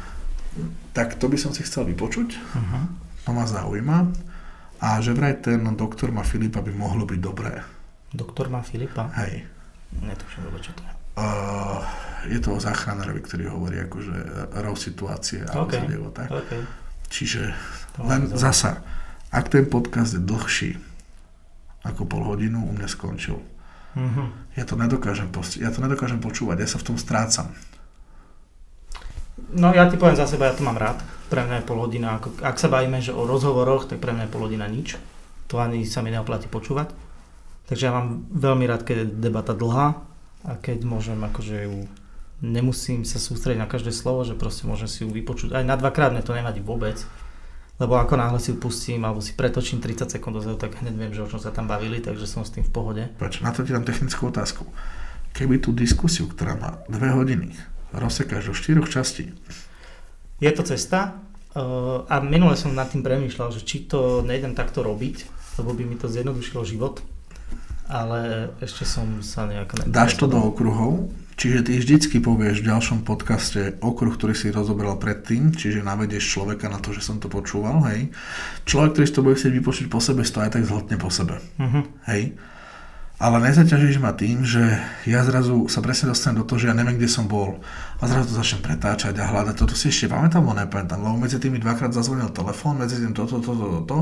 Tak 0.96 1.20
to 1.20 1.28
by 1.28 1.36
som 1.36 1.52
si 1.52 1.64
chcel 1.64 1.84
vypočuť. 1.88 2.28
Uh-huh. 2.32 2.84
To 3.28 3.30
ma 3.32 3.44
zaujíma. 3.44 4.08
A 4.82 4.98
že 5.04 5.12
vraj 5.12 5.38
ten 5.40 5.62
doktor 5.76 6.10
má 6.10 6.24
Filipa 6.24 6.64
by 6.64 6.72
mohlo 6.72 7.04
byť 7.04 7.20
dobré. 7.20 7.60
Doktor 8.12 8.48
má 8.48 8.64
Filipa? 8.64 9.08
Hej. 9.20 9.44
Netuším, 10.00 10.48
čo 10.60 10.72
to 10.72 10.82
je. 10.84 10.92
Uh, 11.12 11.84
je 12.26 12.38
to 12.38 12.54
o 12.54 12.60
záchranárovi, 12.62 13.20
ktorý 13.20 13.50
hovorí 13.50 13.82
akože 13.82 14.16
rov 14.62 14.78
situácie 14.78 15.42
a 15.42 15.66
okay. 15.66 15.82
tak. 16.14 16.30
Okay. 16.30 16.62
Čiže 17.10 17.52
to 17.98 18.06
len 18.06 18.30
zasa, 18.32 18.80
ak 19.34 19.50
ten 19.50 19.66
podcast 19.66 20.14
je 20.14 20.22
dlhší, 20.22 20.70
ako 21.82 22.06
pol 22.06 22.22
hodinu 22.22 22.62
u 22.62 22.72
mňa 22.72 22.88
skončil. 22.88 23.42
Mm-hmm. 23.92 24.56
Ja, 24.56 24.64
to 24.64 24.78
nedokážem 24.78 25.28
ja 25.60 25.68
to 25.74 25.84
nedokážem 25.84 26.22
počúvať, 26.22 26.64
ja 26.64 26.68
sa 26.70 26.78
v 26.80 26.86
tom 26.88 26.96
strácam. 26.96 27.52
No 29.52 29.74
ja 29.74 29.90
ti 29.90 29.98
poviem 30.00 30.16
za 30.16 30.24
seba, 30.24 30.48
ja 30.48 30.56
to 30.56 30.64
mám 30.64 30.78
rád. 30.78 31.02
Pre 31.28 31.42
mňa 31.42 31.60
je 31.60 31.68
pol 31.68 31.78
hodina, 31.82 32.16
ako, 32.16 32.38
ak 32.40 32.56
sa 32.56 32.70
bavíme 32.70 33.02
že 33.02 33.12
o 33.12 33.26
rozhovoroch, 33.26 33.90
tak 33.90 34.00
pre 34.00 34.14
mňa 34.14 34.30
je 34.30 34.32
pol 34.32 34.46
hodina 34.46 34.64
nič. 34.70 34.96
To 35.50 35.60
ani 35.60 35.84
sa 35.84 36.00
mi 36.00 36.14
neoplatí 36.14 36.48
počúvať. 36.48 36.94
Takže 37.68 37.82
ja 37.84 37.92
mám 37.92 38.24
veľmi 38.30 38.64
rád, 38.64 38.86
keď 38.86 38.96
je 39.04 39.12
debata 39.20 39.52
dlhá 39.52 40.11
a 40.42 40.58
keď 40.58 40.86
môžem 40.86 41.18
akože 41.18 41.56
ju 41.70 41.78
nemusím 42.42 43.06
sa 43.06 43.22
sústrediť 43.22 43.62
na 43.62 43.70
každé 43.70 43.94
slovo, 43.94 44.26
že 44.26 44.34
proste 44.34 44.66
môžem 44.66 44.90
si 44.90 45.06
ju 45.06 45.10
vypočuť. 45.14 45.54
Aj 45.54 45.62
na 45.62 45.78
dvakrát 45.78 46.10
mne 46.10 46.26
to 46.26 46.34
nevadí 46.34 46.58
vôbec 46.58 46.98
lebo 47.82 47.98
ako 47.98 48.14
náhle 48.14 48.38
si 48.38 48.54
ju 48.54 48.56
pustím 48.62 49.02
alebo 49.02 49.18
si 49.18 49.34
pretočím 49.34 49.82
30 49.82 50.06
sekúnd 50.06 50.38
dozadu, 50.38 50.54
tak 50.54 50.78
hneď 50.78 50.94
viem, 50.94 51.10
že 51.10 51.26
o 51.26 51.30
čom 51.30 51.42
sa 51.42 51.50
tam 51.50 51.66
bavili, 51.66 51.98
takže 51.98 52.30
som 52.30 52.46
s 52.46 52.54
tým 52.54 52.62
v 52.62 52.70
pohode. 52.70 53.02
Pač, 53.18 53.42
na 53.42 53.50
to 53.50 53.66
ti 53.66 53.74
dám 53.74 53.82
technickú 53.82 54.30
otázku. 54.30 54.62
Keby 55.34 55.58
tú 55.58 55.74
diskusiu, 55.74 56.30
ktorá 56.30 56.54
má 56.54 56.70
dve 56.86 57.10
hodiny, 57.10 57.58
rozsekáš 57.90 58.52
do 58.52 58.54
štyroch 58.54 58.86
častí. 58.86 59.34
Je 60.38 60.50
to 60.54 60.62
cesta 60.62 61.18
uh, 61.58 62.06
a 62.06 62.22
minule 62.22 62.54
som 62.54 62.70
nad 62.70 62.86
tým 62.86 63.02
premýšľal, 63.02 63.50
že 63.50 63.66
či 63.66 63.90
to 63.90 64.22
nejdem 64.22 64.54
takto 64.54 64.86
robiť, 64.86 65.26
lebo 65.58 65.74
by 65.74 65.82
mi 65.82 65.98
to 65.98 66.06
zjednodušilo 66.06 66.62
život, 66.62 67.02
ale 67.90 68.50
ešte 68.62 68.86
som 68.86 69.22
sa 69.24 69.46
nejak... 69.46 69.86
Dáš 69.88 70.18
to 70.18 70.30
do 70.30 70.38
okruhov, 70.38 71.10
Čiže 71.42 71.64
ty 71.64 71.72
vždycky 71.80 72.16
povieš 72.20 72.60
v 72.62 72.68
ďalšom 72.70 72.98
podcaste 73.08 73.80
okruh, 73.80 74.14
ktorý 74.14 74.36
si 74.36 74.52
rozobral 74.52 75.00
predtým, 75.00 75.50
čiže 75.56 75.82
navedieš 75.82 76.38
človeka 76.38 76.68
na 76.68 76.78
to, 76.78 76.92
že 76.92 77.02
som 77.02 77.18
to 77.18 77.32
počúval, 77.32 77.82
hej. 77.88 78.12
Človek, 78.68 78.94
ktorý 78.94 79.04
si 79.08 79.16
to 79.16 79.24
bude 79.24 79.36
chcieť 79.40 79.52
vypočuť 79.58 79.86
po 79.88 79.98
sebe, 79.98 80.22
to 80.22 80.38
aj 80.38 80.54
tak 80.54 80.68
zhltne 80.68 80.96
po 81.00 81.08
sebe, 81.08 81.40
uh-huh. 81.58 81.82
hej. 82.12 82.36
Ale 83.22 83.38
nezaťažíš 83.38 84.02
ma 84.02 84.14
tým, 84.14 84.42
že 84.42 84.62
ja 85.06 85.22
zrazu 85.22 85.70
sa 85.70 85.78
presne 85.78 86.10
dostanem 86.10 86.42
do 86.42 86.46
toho, 86.46 86.58
že 86.58 86.70
ja 86.70 86.78
neviem, 86.78 86.98
kde 86.98 87.06
som 87.06 87.30
bol. 87.30 87.62
A 87.98 88.10
zrazu 88.10 88.34
to 88.34 88.38
začnem 88.38 88.66
pretáčať 88.66 89.14
a 89.22 89.30
hľadať. 89.30 89.62
Toto 89.62 89.78
si 89.78 89.94
ešte 89.94 90.10
pamätám, 90.10 90.42
alebo 90.42 90.58
nepamätám, 90.58 90.98
lebo 90.98 91.22
medzi 91.22 91.38
tými 91.38 91.62
dvakrát 91.62 91.94
zazvonil 91.94 92.34
telefón, 92.34 92.82
medzi 92.82 92.98
tým 92.98 93.14
toto, 93.14 93.38
toto, 93.38 93.62
toto, 93.62 93.80
to. 93.86 93.98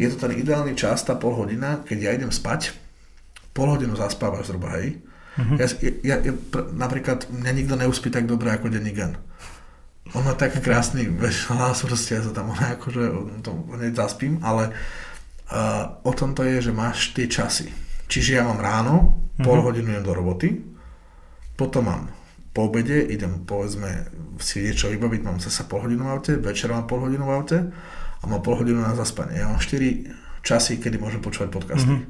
Je 0.00 0.08
to 0.08 0.16
ten 0.16 0.32
ideálny 0.32 0.72
čas, 0.72 1.04
tá 1.04 1.12
pol 1.12 1.36
hodina, 1.36 1.84
keď 1.84 1.98
ja 2.00 2.10
idem 2.16 2.32
spať, 2.32 2.83
pol 3.54 3.70
hodinu 3.70 3.94
zaspávaš 3.94 4.50
zhruba, 4.50 4.74
hej 4.82 4.98
Uh-huh. 5.34 5.58
Ja, 5.58 5.66
ja, 6.02 6.16
ja, 6.22 6.32
napríklad 6.78 7.26
mňa 7.26 7.52
nikto 7.58 7.74
neuspí 7.74 8.06
tak 8.06 8.30
dobre 8.30 8.54
ako 8.54 8.70
Denny 8.70 8.94
Gunn. 8.94 9.18
On 10.14 10.22
má 10.22 10.38
tak 10.38 10.54
krásny 10.62 11.10
hlas, 11.50 11.82
proste 11.82 12.14
ja 12.14 12.22
sa 12.22 12.30
tam 12.30 12.54
akože 12.54 13.02
to 13.42 13.50
hneď 13.74 13.98
zaspím, 13.98 14.38
ale 14.46 14.70
uh, 15.50 15.98
o 16.06 16.12
tom 16.14 16.38
to 16.38 16.46
je, 16.46 16.70
že 16.70 16.72
máš 16.72 17.10
tie 17.18 17.26
časy. 17.26 17.74
Čiže 18.06 18.38
ja 18.38 18.42
mám 18.46 18.62
ráno, 18.62 18.94
uh-huh. 19.10 19.42
pol 19.42 19.58
hodinu 19.58 19.90
idem 19.90 20.06
do 20.06 20.14
roboty, 20.14 20.62
potom 21.58 21.90
mám 21.90 22.02
po 22.54 22.70
obede, 22.70 23.02
idem 23.02 23.42
povedzme 23.42 24.06
si 24.38 24.62
niečo 24.62 24.86
vybaviť, 24.94 25.20
mám 25.26 25.42
zase 25.42 25.66
pol 25.66 25.82
hodinu 25.82 26.06
v 26.06 26.14
aute, 26.14 26.32
večer 26.38 26.70
mám 26.70 26.86
pol 26.86 27.02
hodinu 27.02 27.26
v 27.26 27.34
aute 27.34 27.58
a 28.22 28.24
mám 28.30 28.38
pol 28.38 28.54
hodinu 28.54 28.78
na 28.78 28.94
zaspanie. 28.94 29.42
Ja 29.42 29.50
mám 29.50 29.58
4 29.58 30.46
časy, 30.46 30.78
kedy 30.78 31.02
môžem 31.02 31.18
počúvať 31.18 31.50
podcasty. 31.50 31.90
Uh-huh. 31.90 32.06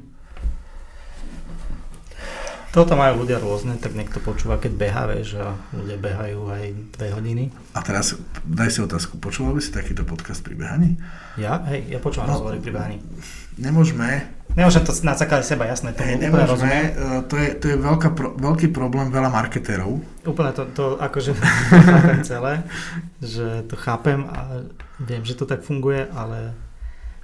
Toto 2.75 2.99
majú 2.99 3.23
ľudia 3.23 3.39
rôzne, 3.39 3.79
tak 3.79 3.95
niekto 3.95 4.19
počúva, 4.19 4.59
keď 4.59 4.75
beha, 4.75 5.07
vieš, 5.07 5.39
a 5.39 5.55
ľudia 5.71 5.95
behajú 5.95 6.51
aj 6.51 6.63
dve 6.99 7.07
hodiny. 7.15 7.43
A 7.71 7.79
teraz 7.79 8.19
daj 8.43 8.67
si 8.67 8.83
otázku, 8.83 9.15
počúval 9.15 9.55
by 9.55 9.63
si 9.63 9.71
takýto 9.71 10.03
podcast 10.03 10.43
pri 10.43 10.59
behaní? 10.59 10.99
Ja? 11.39 11.63
Hej, 11.71 11.87
ja 11.87 12.03
počúvam 12.03 12.27
no, 12.27 12.35
rozhovory 12.35 12.59
pri 12.59 12.75
behaní. 12.75 12.97
Nemôžeme. 13.55 14.27
Nemôžem 14.59 14.83
to 14.83 14.91
na 15.07 15.15
seba, 15.15 15.71
jasné. 15.71 15.95
To 15.95 16.03
hey, 16.03 16.19
nemôžeme, 16.19 16.51
rozumiem. 16.51 16.83
E, 16.83 16.91
to 17.31 17.35
je, 17.39 17.49
to 17.55 17.65
je 17.71 17.75
veľká, 17.79 18.09
pro, 18.11 18.35
veľký 18.35 18.67
problém 18.75 19.07
veľa 19.07 19.31
marketérov. 19.31 19.95
Úplne 20.27 20.51
to, 20.51 20.63
to 20.75 20.85
akože 20.99 21.31
chápem 21.87 22.27
celé, 22.27 22.59
že 23.23 23.63
to 23.71 23.79
chápem 23.79 24.27
a 24.27 24.67
viem, 24.99 25.23
že 25.23 25.39
to 25.39 25.47
tak 25.47 25.63
funguje, 25.63 26.11
ale 26.11 26.51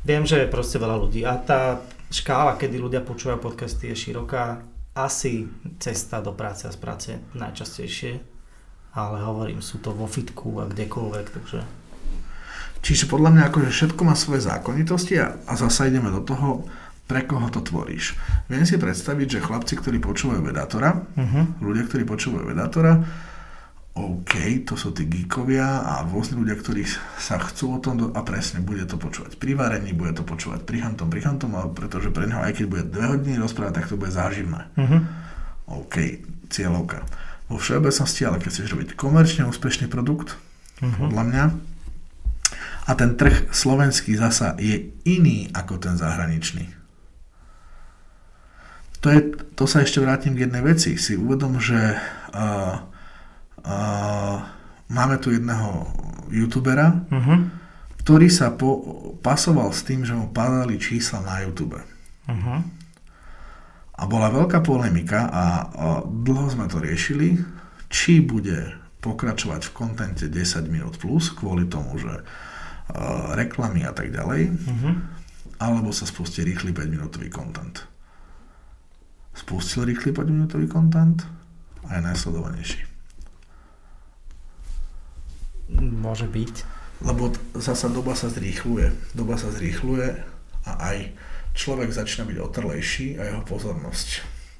viem, 0.07 0.23
že 0.23 0.39
je 0.39 0.47
proste 0.47 0.79
veľa 0.79 0.95
ľudí 0.95 1.27
a 1.27 1.35
tá 1.35 1.83
škála, 2.07 2.55
kedy 2.55 2.79
ľudia 2.79 3.03
počúvajú 3.03 3.43
podcasty 3.43 3.91
je 3.91 4.07
široká 4.07 4.70
asi 4.91 5.47
cesta 5.79 6.19
do 6.19 6.35
práce 6.35 6.67
a 6.67 6.71
z 6.71 6.79
práce 6.79 7.09
najčastejšie, 7.31 8.19
ale 8.91 9.17
hovorím, 9.23 9.63
sú 9.63 9.79
to 9.79 9.95
vo 9.95 10.07
fitku 10.07 10.59
a 10.59 10.67
kdekoľvek, 10.67 11.27
takže... 11.31 11.59
Čiže 12.81 13.07
podľa 13.07 13.29
mňa 13.37 13.43
akože 13.53 13.69
všetko 13.69 14.01
má 14.03 14.17
svoje 14.17 14.41
zákonitosti 14.41 15.21
a, 15.21 15.37
a 15.45 15.53
zasa 15.53 15.87
ideme 15.87 16.09
do 16.09 16.25
toho, 16.25 16.65
pre 17.05 17.27
koho 17.27 17.47
to 17.51 17.61
tvoríš. 17.61 18.17
Viem 18.47 18.63
si 18.63 18.79
predstaviť, 18.79 19.27
že 19.37 19.45
chlapci, 19.45 19.75
ktorí 19.77 19.99
počúvajú 19.99 20.41
vedátora, 20.47 20.95
uh-huh. 20.95 21.59
ľudia, 21.59 21.83
ktorí 21.87 22.07
počúvajú 22.07 22.55
vedátora, 22.55 23.03
OK, 23.91 24.63
to 24.63 24.79
sú 24.79 24.95
tí 24.95 25.03
geekovia 25.03 25.83
a 25.83 26.07
rôzni 26.07 26.39
ľudia, 26.39 26.55
ktorí 26.55 26.87
sa 27.19 27.35
chcú 27.43 27.75
o 27.75 27.79
tom 27.83 27.99
do... 27.99 28.05
a 28.15 28.23
presne 28.23 28.63
bude 28.63 28.87
to 28.87 28.95
počúvať 28.95 29.35
pri 29.35 29.51
varení, 29.51 29.91
bude 29.91 30.15
to 30.15 30.23
počúvať 30.23 30.63
pri 30.63 30.79
hantom, 30.87 31.11
pri 31.11 31.27
hantom, 31.27 31.51
ale 31.59 31.75
pretože 31.75 32.07
pre 32.07 32.23
neho 32.23 32.39
aj 32.39 32.55
keď 32.55 32.65
bude 32.71 32.87
dve 32.87 33.05
hodiny 33.11 33.35
rozprávať, 33.43 33.83
tak 33.83 33.91
to 33.91 33.99
bude 33.99 34.15
záživné. 34.15 34.71
Uh-huh. 34.79 35.03
OK, 35.83 36.23
cieľovka. 36.47 37.03
Vo 37.51 37.59
všeobecnosti, 37.59 38.23
ale 38.23 38.39
keď 38.39 38.49
chceš 38.55 38.71
robiť 38.71 38.95
komerčne 38.95 39.43
úspešný 39.51 39.91
produkt, 39.91 40.39
uh-huh. 40.79 41.11
podľa 41.11 41.23
mňa, 41.27 41.43
a 42.87 42.91
ten 42.95 43.19
trh 43.19 43.51
slovenský 43.51 44.15
zasa 44.15 44.55
je 44.55 44.87
iný 45.03 45.51
ako 45.51 45.83
ten 45.83 45.99
zahraničný. 45.99 46.79
To, 49.03 49.07
je, 49.09 49.35
to 49.57 49.65
sa 49.65 49.81
ešte 49.81 49.99
vrátim 49.99 50.37
k 50.37 50.45
jednej 50.45 50.61
veci. 50.61 50.93
Si 50.95 51.17
uvedom, 51.17 51.57
že 51.57 51.97
uh, 51.97 52.90
Uh, 53.61 54.41
máme 54.91 55.21
tu 55.21 55.31
jedného 55.31 55.87
youtubera, 56.33 57.05
uh-huh. 57.07 57.47
ktorý 58.01 58.27
sa 58.27 58.51
po, 58.55 58.81
pasoval 59.21 59.69
s 59.71 59.85
tým, 59.87 60.03
že 60.03 60.17
mu 60.17 60.31
padali 60.33 60.81
čísla 60.81 61.21
na 61.21 61.45
YouTube. 61.45 61.77
Uh-huh. 61.77 62.59
A 63.95 64.03
bola 64.09 64.33
veľká 64.33 64.65
polemika 64.65 65.29
a, 65.29 65.29
a 65.31 65.45
dlho 66.03 66.49
sme 66.49 66.65
to 66.65 66.81
riešili, 66.81 67.37
či 67.91 68.23
bude 68.23 68.73
pokračovať 69.01 69.69
v 69.69 69.75
kontente 69.75 70.25
10 70.25 70.65
minút 70.69 70.97
plus 70.97 71.29
kvôli 71.29 71.69
tomu, 71.69 72.01
že 72.01 72.13
uh, 72.21 72.23
reklamy 73.37 73.85
a 73.85 73.93
tak 73.93 74.09
ďalej, 74.09 74.49
uh-huh. 74.49 74.93
alebo 75.61 75.93
sa 75.93 76.09
spustí 76.09 76.41
rýchly 76.41 76.73
5 76.73 76.89
minútový 76.89 77.29
kontent. 77.29 77.85
Spustil 79.37 79.85
rýchly 79.85 80.11
5 80.11 80.27
minútový 80.27 80.65
kontent 80.65 81.23
a 81.85 81.97
je 81.97 82.01
najsledovanejší 82.03 82.90
môže 85.79 86.27
byť. 86.27 86.55
Lebo 87.01 87.33
zasa 87.57 87.89
doba 87.89 88.13
sa 88.13 88.29
zrýchluje. 88.29 88.93
Doba 89.17 89.39
sa 89.39 89.49
zrýchluje 89.49 90.21
a 90.69 90.71
aj 90.93 90.97
človek 91.57 91.89
začína 91.89 92.29
byť 92.29 92.37
otrlejší 92.37 93.17
a 93.17 93.27
jeho 93.27 93.41
pozornosť. 93.43 94.07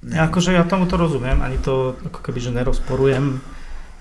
Ja, 0.02 0.26
akože 0.26 0.58
ja 0.58 0.66
tomu 0.66 0.90
to 0.90 0.98
rozumiem, 0.98 1.46
ani 1.46 1.62
to 1.62 1.94
ako 2.02 2.26
keby, 2.26 2.42
že 2.42 2.50
nerozporujem, 2.50 3.38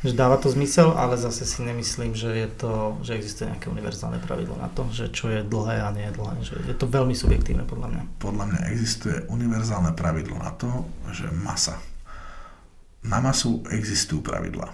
že 0.01 0.17
dáva 0.17 0.41
to 0.41 0.49
zmysel, 0.49 0.97
ale 0.97 1.21
zase 1.21 1.45
si 1.45 1.61
nemyslím, 1.61 2.17
že 2.17 2.33
je 2.33 2.49
to, 2.49 2.97
že 3.05 3.21
existuje 3.21 3.53
nejaké 3.53 3.69
univerzálne 3.69 4.17
pravidlo 4.25 4.57
na 4.57 4.73
to, 4.73 4.89
že 4.89 5.13
čo 5.13 5.29
je 5.29 5.45
dlhé 5.45 5.85
a 5.85 5.93
nie 5.93 6.09
je 6.09 6.17
dlhé, 6.17 6.37
že 6.41 6.57
je 6.57 6.73
to 6.73 6.89
veľmi 6.89 7.13
subjektívne 7.13 7.69
podľa 7.69 7.93
mňa. 7.93 8.03
Podľa 8.17 8.45
mňa 8.49 8.61
existuje 8.73 9.29
univerzálne 9.29 9.93
pravidlo 9.93 10.41
na 10.41 10.57
to, 10.57 10.89
že 11.13 11.29
masa. 11.29 11.77
Na 13.05 13.21
masu 13.21 13.61
existujú 13.69 14.25
pravidla. 14.25 14.73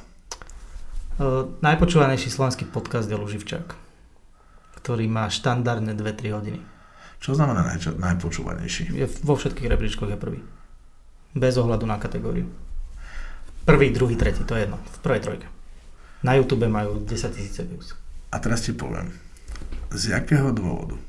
Uh, 1.16 1.48
najpočúvanejší 1.64 2.28
slovenský 2.28 2.68
podcast 2.68 3.09
je 3.09 3.16
Luživčák, 3.16 3.72
ktorý 4.76 5.09
má 5.09 5.32
štandardne 5.32 5.97
2-3 5.97 6.36
hodiny. 6.36 6.60
Čo 7.24 7.32
znamená 7.32 7.64
naj, 7.64 7.97
najpočúvanejší? 7.97 8.93
Je 8.93 9.09
vo 9.24 9.32
všetkých 9.32 9.64
rebríčkoch 9.64 10.12
je 10.12 10.18
prvý. 10.20 10.44
Bez 11.32 11.56
ohľadu 11.56 11.88
na 11.88 11.97
kategóriu. 11.97 12.44
Prvý, 13.64 13.97
druhý, 13.97 14.12
tretí, 14.20 14.44
to 14.44 14.60
je 14.60 14.68
jedno. 14.68 14.76
V 14.76 14.98
prvej 15.01 15.20
trojke. 15.24 15.47
Na 16.20 16.36
YouTube 16.36 16.68
majú 16.68 17.01
10 17.01 17.09
tisíce 17.32 17.64
views. 17.64 17.97
A 18.28 18.36
teraz 18.36 18.68
ti 18.68 18.76
poviem. 18.76 19.09
Z 19.97 20.20
jakého 20.20 20.52
dôvodu? 20.52 21.01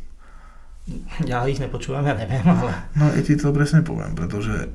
Ja 1.28 1.44
ich 1.52 1.60
nepočúvam, 1.60 2.08
ja 2.08 2.16
neviem, 2.16 2.48
ale... 2.48 2.72
No 2.96 3.12
ja 3.12 3.20
ti 3.20 3.36
to 3.36 3.52
presne 3.52 3.84
poviem, 3.84 4.16
pretože 4.16 4.72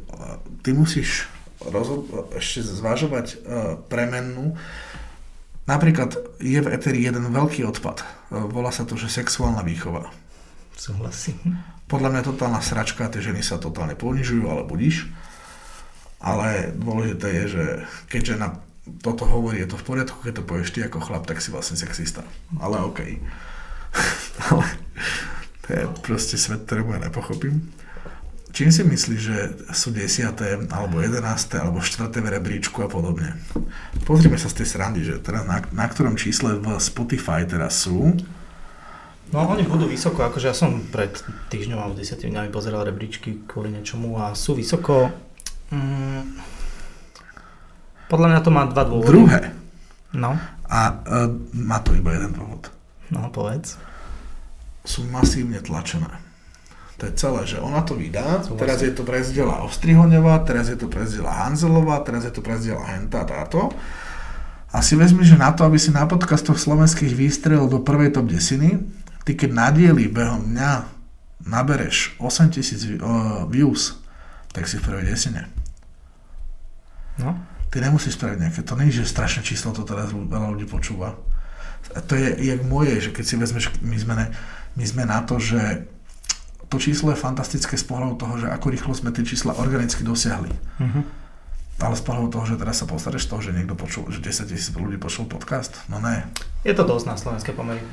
ty 0.60 0.76
musíš 0.76 1.24
rozhod- 1.64 2.36
ešte 2.36 2.60
zvažovať 2.68 3.26
uh, 3.32 3.38
premennú 3.88 4.60
Napríklad 5.62 6.18
je 6.42 6.58
v 6.58 6.70
Eteri 6.74 7.06
jeden 7.06 7.22
veľký 7.30 7.62
odpad. 7.70 8.02
Volá 8.30 8.74
sa 8.74 8.82
to, 8.82 8.98
že 8.98 9.06
sexuálna 9.06 9.62
výchova. 9.62 10.10
Súhlasím. 10.74 11.38
Podľa 11.86 12.08
mňa 12.10 12.22
totálna 12.26 12.60
sračka, 12.64 13.06
tie 13.06 13.22
ženy 13.22 13.44
sa 13.46 13.62
totálne 13.62 13.94
ponižujú, 13.94 14.48
ale 14.50 14.66
budíš. 14.66 15.06
Ale 16.18 16.74
dôležité 16.74 17.28
je, 17.42 17.44
že 17.46 17.64
keď 18.10 18.22
žena 18.34 18.48
toto 19.02 19.22
hovorí, 19.22 19.62
je 19.62 19.70
to 19.70 19.78
v 19.78 19.86
poriadku, 19.86 20.18
keď 20.26 20.42
to 20.42 20.48
povieš 20.48 20.74
ty 20.74 20.82
ako 20.82 20.98
chlap, 20.98 21.22
tak 21.30 21.38
si 21.38 21.54
vlastne 21.54 21.78
sexista. 21.78 22.26
Ale 22.58 22.82
OK. 22.82 22.98
ale 24.50 24.66
to 25.62 25.68
je 25.70 25.82
proste 26.02 26.34
svet, 26.34 26.66
ktorému 26.66 26.98
ja 26.98 27.06
nepochopím. 27.06 27.70
Čím 28.52 28.68
si 28.68 28.84
myslíš, 28.84 29.20
že 29.20 29.38
sú 29.72 29.96
10. 29.96 30.28
alebo 30.68 31.00
11. 31.00 31.24
alebo 31.56 31.80
4. 31.80 32.12
v 32.12 32.28
rebríčku 32.36 32.84
a 32.84 32.88
podobne? 32.88 33.40
Pozrime 34.04 34.36
sa 34.36 34.52
z 34.52 34.60
tej 34.60 34.76
srandy, 34.76 35.00
že 35.08 35.24
teraz 35.24 35.48
na, 35.48 35.64
na 35.72 35.88
ktorom 35.88 36.20
čísle 36.20 36.60
v 36.60 36.76
Spotify 36.76 37.48
teraz 37.48 37.88
sú. 37.88 38.12
No 39.32 39.48
oni 39.48 39.64
budú 39.64 39.88
vysoko, 39.88 40.28
akože 40.28 40.52
ja 40.52 40.56
som 40.56 40.84
pred 40.92 41.16
týždňom 41.48 41.80
alebo 41.80 41.96
10 41.96 42.12
dňami 42.20 42.52
pozeral 42.52 42.84
rebríčky 42.84 43.40
kvôli 43.48 43.72
niečomu 43.72 44.20
a 44.20 44.36
sú 44.36 44.52
vysoko. 44.52 45.08
Mm, 45.72 46.36
podľa 48.12 48.28
mňa 48.28 48.40
to 48.44 48.50
má 48.52 48.68
dva 48.68 48.84
dôvody. 48.84 49.08
Druhé. 49.08 49.40
No. 50.12 50.36
A 50.68 50.80
uh, 50.92 51.32
má 51.56 51.80
to 51.80 51.96
iba 51.96 52.12
jeden 52.12 52.36
dôvod. 52.36 52.68
No, 53.08 53.32
povedz. 53.32 53.80
Sú 54.84 55.08
masívne 55.08 55.64
tlačené. 55.64 56.31
To 57.02 57.10
je 57.10 57.18
celé, 57.18 57.42
že 57.50 57.58
ona 57.58 57.82
to 57.82 57.98
vydá, 57.98 58.46
Súhlasím. 58.46 58.62
teraz 58.62 58.78
je 58.78 58.94
to 58.94 59.02
prezdiela 59.02 59.66
Ostrihoňová, 59.66 60.38
teraz 60.46 60.70
je 60.70 60.78
to 60.78 60.86
prezdiela 60.86 61.34
Hanzelová, 61.34 61.98
teraz 62.06 62.22
je 62.22 62.30
to 62.30 62.46
prezdiela 62.46 62.86
Henta 62.94 63.26
táto. 63.26 63.74
A 64.70 64.78
si 64.86 64.94
vezmi, 64.94 65.26
že 65.26 65.34
na 65.34 65.50
to, 65.50 65.66
aby 65.66 65.82
si 65.82 65.90
na 65.90 66.06
podcastoch 66.06 66.62
slovenských 66.62 67.10
vystrelil 67.10 67.66
do 67.66 67.82
prvej 67.82 68.14
top 68.14 68.30
desiny, 68.30 68.86
ty 69.26 69.34
keď 69.34 69.50
na 69.50 69.74
dieli 69.74 70.06
behom 70.06 70.54
dňa 70.54 70.72
nabereš 71.42 72.14
8000 72.22 73.02
views, 73.50 73.98
tak 74.54 74.70
si 74.70 74.78
v 74.78 74.86
prvej 74.86 75.10
desine. 75.10 75.50
No. 77.18 77.34
Ty 77.74 77.82
nemusíš 77.82 78.14
spraviť 78.14 78.38
nejaké, 78.38 78.60
to 78.62 78.78
nie 78.78 78.94
je, 78.94 79.02
že 79.02 79.10
strašné 79.10 79.42
číslo 79.42 79.74
to 79.74 79.82
teraz 79.82 80.14
veľa 80.14 80.54
ľudí 80.54 80.70
počúva. 80.70 81.18
To 81.98 82.14
je 82.14 82.38
jak 82.46 82.62
moje, 82.62 82.94
že 83.02 83.10
keď 83.10 83.24
si 83.26 83.34
vezmeš, 83.34 83.74
my 83.82 83.98
sme, 83.98 84.14
ne, 84.14 84.26
my 84.78 84.84
sme 84.86 85.02
na 85.02 85.18
to, 85.26 85.42
že 85.42 85.90
to 86.72 86.80
číslo 86.80 87.12
je 87.12 87.20
fantastické 87.20 87.76
z 87.76 87.84
pohľadu 87.84 88.16
toho, 88.16 88.34
že 88.40 88.46
ako 88.48 88.72
rýchlo 88.72 88.96
sme 88.96 89.12
tie 89.12 89.28
čísla 89.28 89.52
organicky 89.60 90.00
dosiahli. 90.00 90.48
Uh-huh. 90.80 91.04
Ale 91.84 91.92
z 91.92 92.02
pohľadu 92.08 92.28
toho, 92.32 92.44
že 92.48 92.56
teraz 92.56 92.80
sa 92.80 92.88
postaráš 92.88 93.28
toho, 93.28 93.44
že 93.44 93.52
niekto 93.52 93.76
počul, 93.76 94.08
že 94.08 94.24
10 94.24 94.48
tisíc 94.48 94.72
ľudí 94.72 94.96
počul 94.96 95.28
podcast, 95.28 95.76
no 95.92 96.00
ne. 96.00 96.24
Je 96.64 96.72
to 96.72 96.88
dosť 96.88 97.04
na 97.12 97.16
slovenské 97.20 97.52
pomery. 97.52 97.84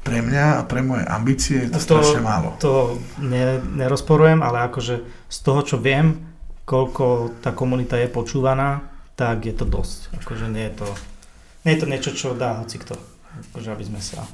Pre 0.00 0.18
mňa 0.24 0.44
a 0.56 0.62
pre 0.64 0.80
moje 0.80 1.04
ambície 1.04 1.68
je 1.68 1.76
to, 1.76 1.76
to 1.76 2.00
strašne 2.00 2.24
málo. 2.24 2.56
To 2.64 2.96
ne, 3.20 3.60
nerozporujem, 3.60 4.40
ale 4.40 4.64
akože 4.72 5.04
z 5.28 5.38
toho, 5.44 5.60
čo 5.60 5.76
viem, 5.76 6.24
koľko 6.64 7.36
tá 7.44 7.52
komunita 7.52 8.00
je 8.00 8.08
počúvaná, 8.08 8.80
tak 9.12 9.44
je 9.44 9.52
to 9.52 9.68
dosť. 9.68 10.24
Akože 10.24 10.48
nie 10.48 10.72
je 10.72 10.80
to, 10.80 10.88
nie 11.68 11.72
je 11.76 11.80
to 11.84 11.86
niečo, 11.90 12.10
čo 12.16 12.32
dá 12.32 12.64
hocikto. 12.64 12.96
Akože 13.52 13.76
aby 13.76 13.84
sme 13.84 14.00
sa... 14.00 14.24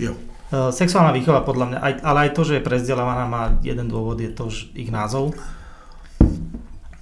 Jo. 0.00 0.16
Eh, 0.48 0.72
sexuálna 0.72 1.12
výchova 1.12 1.44
podľa 1.44 1.66
mňa, 1.68 1.78
aj, 1.84 1.92
ale 2.00 2.18
aj 2.24 2.30
to, 2.32 2.40
že 2.48 2.56
je 2.56 2.64
prezdelávaná, 2.64 3.28
má 3.28 3.60
jeden 3.60 3.84
dôvod, 3.84 4.16
je 4.16 4.32
to 4.32 4.48
že 4.48 4.72
ich 4.72 4.88
názov, 4.88 5.36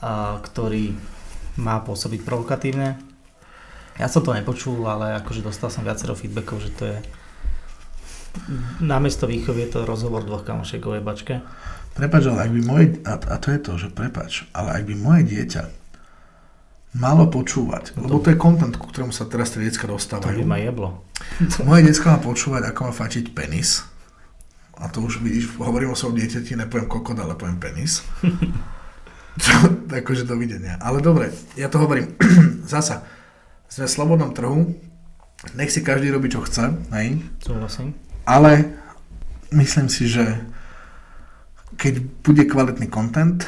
a, 0.03 0.43
ktorý 0.43 0.99
má 1.55 1.79
pôsobiť 1.79 2.27
provokatívne. 2.27 2.99
Ja 4.03 4.11
som 4.11 4.27
to 4.27 4.35
nepočul, 4.35 4.83
ale 4.85 5.15
akože 5.23 5.47
dostal 5.47 5.71
som 5.71 5.87
viacero 5.87 6.19
feedbackov, 6.19 6.59
že 6.59 6.71
to 6.75 6.83
je 6.91 6.99
namiesto 8.83 9.31
výchovy 9.31 9.71
je 9.71 9.79
to 9.79 9.89
rozhovor 9.89 10.27
dvoch 10.27 10.43
kamošiek 10.43 10.83
o 10.83 10.99
jebačke. 10.99 11.41
Prepač, 11.97 12.29
ale 12.29 12.51
ak 12.51 12.53
by 12.53 12.61
moje, 12.67 12.87
a, 13.07 13.15
a 13.15 13.37
to 13.41 13.55
je 13.55 13.61
to, 13.63 13.73
že 13.79 13.89
prepač, 13.95 14.45
ale 14.53 14.75
ak 14.75 14.85
by 14.91 14.95
moje 14.99 15.23
dieťa 15.23 15.63
malo 16.97 17.29
počúvať. 17.29 17.93
No 18.01 18.09
lebo 18.09 18.25
to 18.25 18.33
je 18.33 18.41
kontent, 18.41 18.75
ku 18.81 18.89
ktorému 18.89 19.13
sa 19.13 19.29
teraz 19.29 19.53
tie 19.53 19.61
detská 19.61 19.85
dostávajú. 19.85 20.41
To 20.41 20.43
by 20.43 20.49
ma 20.49 20.59
jeblo. 20.59 21.05
Moje 21.69 21.93
decka 21.93 22.17
má 22.17 22.19
počúvať, 22.19 22.73
ako 22.73 22.81
má 22.89 22.93
fačiť 22.97 23.37
penis. 23.37 23.85
A 24.77 24.89
to 24.93 25.05
už 25.05 25.25
vidíš, 25.25 25.57
hovorím 25.57 25.93
o 25.93 25.97
svojom 25.97 26.21
dieťati, 26.21 26.57
nepoviem 26.57 26.89
kokot, 26.89 27.17
ale 27.17 27.37
poviem 27.37 27.61
penis. 27.61 28.05
akože 29.93 30.25
dovidenia. 30.25 30.81
Ale 30.81 31.05
dobre, 31.05 31.33
ja 31.57 31.69
to 31.69 31.81
hovorím. 31.81 32.17
Zasa, 32.73 33.05
sme 33.69 33.85
v 33.89 33.95
slobodnom 33.97 34.33
trhu, 34.33 34.73
nech 35.57 35.73
si 35.73 35.85
každý 35.85 36.09
robí, 36.13 36.33
čo 36.33 36.45
chce, 36.45 36.73
hej? 36.97 37.21
Súhlasím. 37.45 37.93
Ale 38.25 38.73
myslím 39.53 39.89
si, 39.93 40.09
že 40.09 40.25
keď 41.77 42.01
bude 42.25 42.45
kvalitný 42.49 42.89
content, 42.89 43.45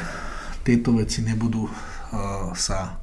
tieto 0.61 0.93
veci 0.93 1.25
nebudú 1.25 1.65
uh, 1.65 2.53
sa 2.53 2.98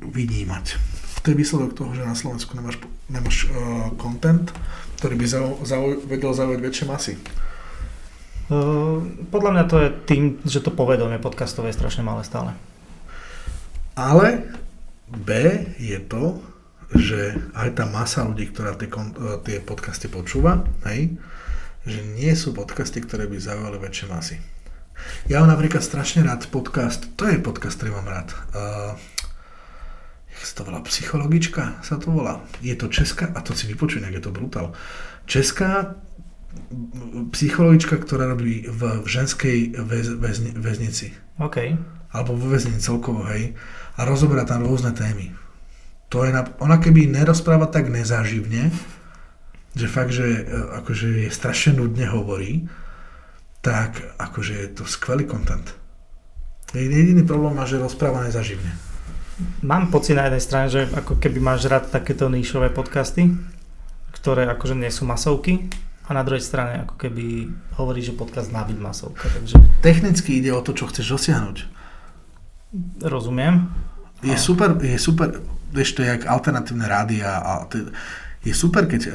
vynímať. 0.00 0.80
To 1.20 1.26
je 1.30 1.36
výsledok 1.36 1.76
toho, 1.76 1.92
že 1.92 2.08
na 2.08 2.16
Slovensku 2.16 2.56
nemáš, 2.56 2.80
nemáš 3.12 3.44
uh, 3.52 3.92
content, 4.00 4.48
ktorý 4.96 5.14
by 5.20 5.26
zau, 5.28 5.48
zau, 5.68 5.84
vedel 6.08 6.32
zaujať 6.32 6.60
väčšie 6.64 6.84
masy. 6.88 7.14
Uh, 8.48 9.04
podľa 9.28 9.50
mňa 9.52 9.64
to 9.68 9.76
je 9.78 9.88
tým, 10.08 10.22
že 10.48 10.64
to 10.64 10.72
povedomie 10.72 11.20
podcastové 11.20 11.70
je 11.70 11.78
strašne 11.78 12.02
malé 12.02 12.24
stále. 12.24 12.56
Ale 14.00 14.48
B 15.12 15.28
je 15.76 16.00
to, 16.00 16.40
že 16.96 17.36
aj 17.52 17.78
tá 17.78 17.84
masa 17.86 18.24
ľudí, 18.24 18.50
ktorá 18.50 18.74
tie, 18.74 18.88
tie 19.46 19.58
podcasty 19.62 20.10
počúva, 20.10 20.64
hej, 20.88 21.14
že 21.84 22.00
nie 22.16 22.32
sú 22.34 22.56
podcasty, 22.56 23.04
ktoré 23.04 23.28
by 23.30 23.38
zaujali 23.38 23.76
väčšie 23.76 24.06
masy. 24.08 24.36
Ja 25.28 25.40
mám 25.40 25.52
napríklad 25.52 25.84
strašne 25.84 26.24
rád 26.24 26.48
podcast, 26.48 27.08
to 27.16 27.28
je 27.28 27.40
podcast, 27.40 27.76
ktorý 27.78 28.00
mám 28.00 28.08
rád. 28.08 28.28
Uh, 28.52 28.92
sa 30.46 30.54
to 30.60 30.62
volá, 30.64 30.80
psychologička 30.80 31.84
sa 31.84 32.00
to 32.00 32.08
volá. 32.10 32.40
Je 32.64 32.72
to 32.72 32.88
česká, 32.88 33.28
a 33.36 33.44
to 33.44 33.52
si 33.52 33.68
vypočujem, 33.68 34.08
je 34.08 34.24
to 34.24 34.32
brutál. 34.32 34.72
Česká 35.28 35.94
psychologička, 37.30 37.94
ktorá 38.00 38.26
robí 38.26 38.66
v, 38.66 39.06
ženskej 39.06 39.78
väz, 39.86 40.16
väz, 40.18 40.38
väznici. 40.58 41.14
OK. 41.38 41.76
Alebo 42.10 42.34
vo 42.34 42.50
väzni 42.50 42.74
celkovo, 42.82 43.22
hej. 43.30 43.54
A 43.94 44.02
rozoberá 44.02 44.42
tam 44.42 44.66
rôzne 44.66 44.90
témy. 44.90 45.30
To 46.10 46.26
je 46.26 46.34
na, 46.34 46.42
ona 46.58 46.82
keby 46.82 47.06
nerozpráva 47.06 47.70
tak 47.70 47.86
nezáživne, 47.86 48.74
že 49.78 49.86
fakt, 49.86 50.10
že 50.10 50.26
e, 50.26 50.42
akože 50.82 51.06
je 51.26 51.30
strašne 51.30 51.78
nudne 51.78 52.10
hovorí, 52.10 52.66
tak 53.62 54.02
akože 54.18 54.54
je 54.58 54.68
to 54.74 54.82
skvelý 54.90 55.30
content. 55.30 55.70
Jediný 56.74 57.22
problém 57.22 57.54
má, 57.54 57.62
že 57.62 57.78
rozpráva 57.78 58.26
nezaživne 58.26 58.89
mám 59.62 59.90
pocit 59.90 60.16
na 60.16 60.28
jednej 60.28 60.42
strane, 60.42 60.66
že 60.68 60.88
ako 60.90 61.18
keby 61.20 61.38
máš 61.38 61.66
rád 61.66 61.88
takéto 61.92 62.28
níšové 62.30 62.70
podcasty, 62.70 63.32
ktoré 64.14 64.48
akože 64.50 64.76
nie 64.76 64.90
sú 64.92 65.08
masovky 65.08 65.70
a 66.06 66.10
na 66.12 66.26
druhej 66.26 66.42
strane 66.42 66.84
ako 66.84 66.94
keby 66.98 67.48
hovorí, 67.78 68.02
že 68.02 68.16
podcast 68.16 68.50
má 68.50 68.66
byť 68.66 68.78
masovka. 68.82 69.30
Takže... 69.30 69.54
Technicky 69.80 70.42
ide 70.42 70.50
o 70.50 70.60
to, 70.60 70.74
čo 70.74 70.90
chceš 70.90 71.16
dosiahnuť. 71.16 71.56
Rozumiem. 73.06 73.70
Je 74.20 74.36
super, 74.36 74.76
je 74.82 74.98
super, 75.00 75.40
vieš, 75.72 75.96
to 75.96 76.04
je 76.04 76.12
jak 76.12 76.28
alternatívne 76.28 76.84
rádia 76.84 77.40
a 77.40 77.64
je 78.44 78.52
super, 78.52 78.84
keď 78.84 79.08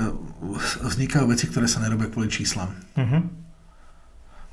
vznikajú 0.82 1.30
veci, 1.30 1.46
ktoré 1.52 1.70
sa 1.70 1.82
nerobia 1.82 2.10
kvôli 2.10 2.30
číslam. 2.30 2.74
Uh-huh. 2.98 3.22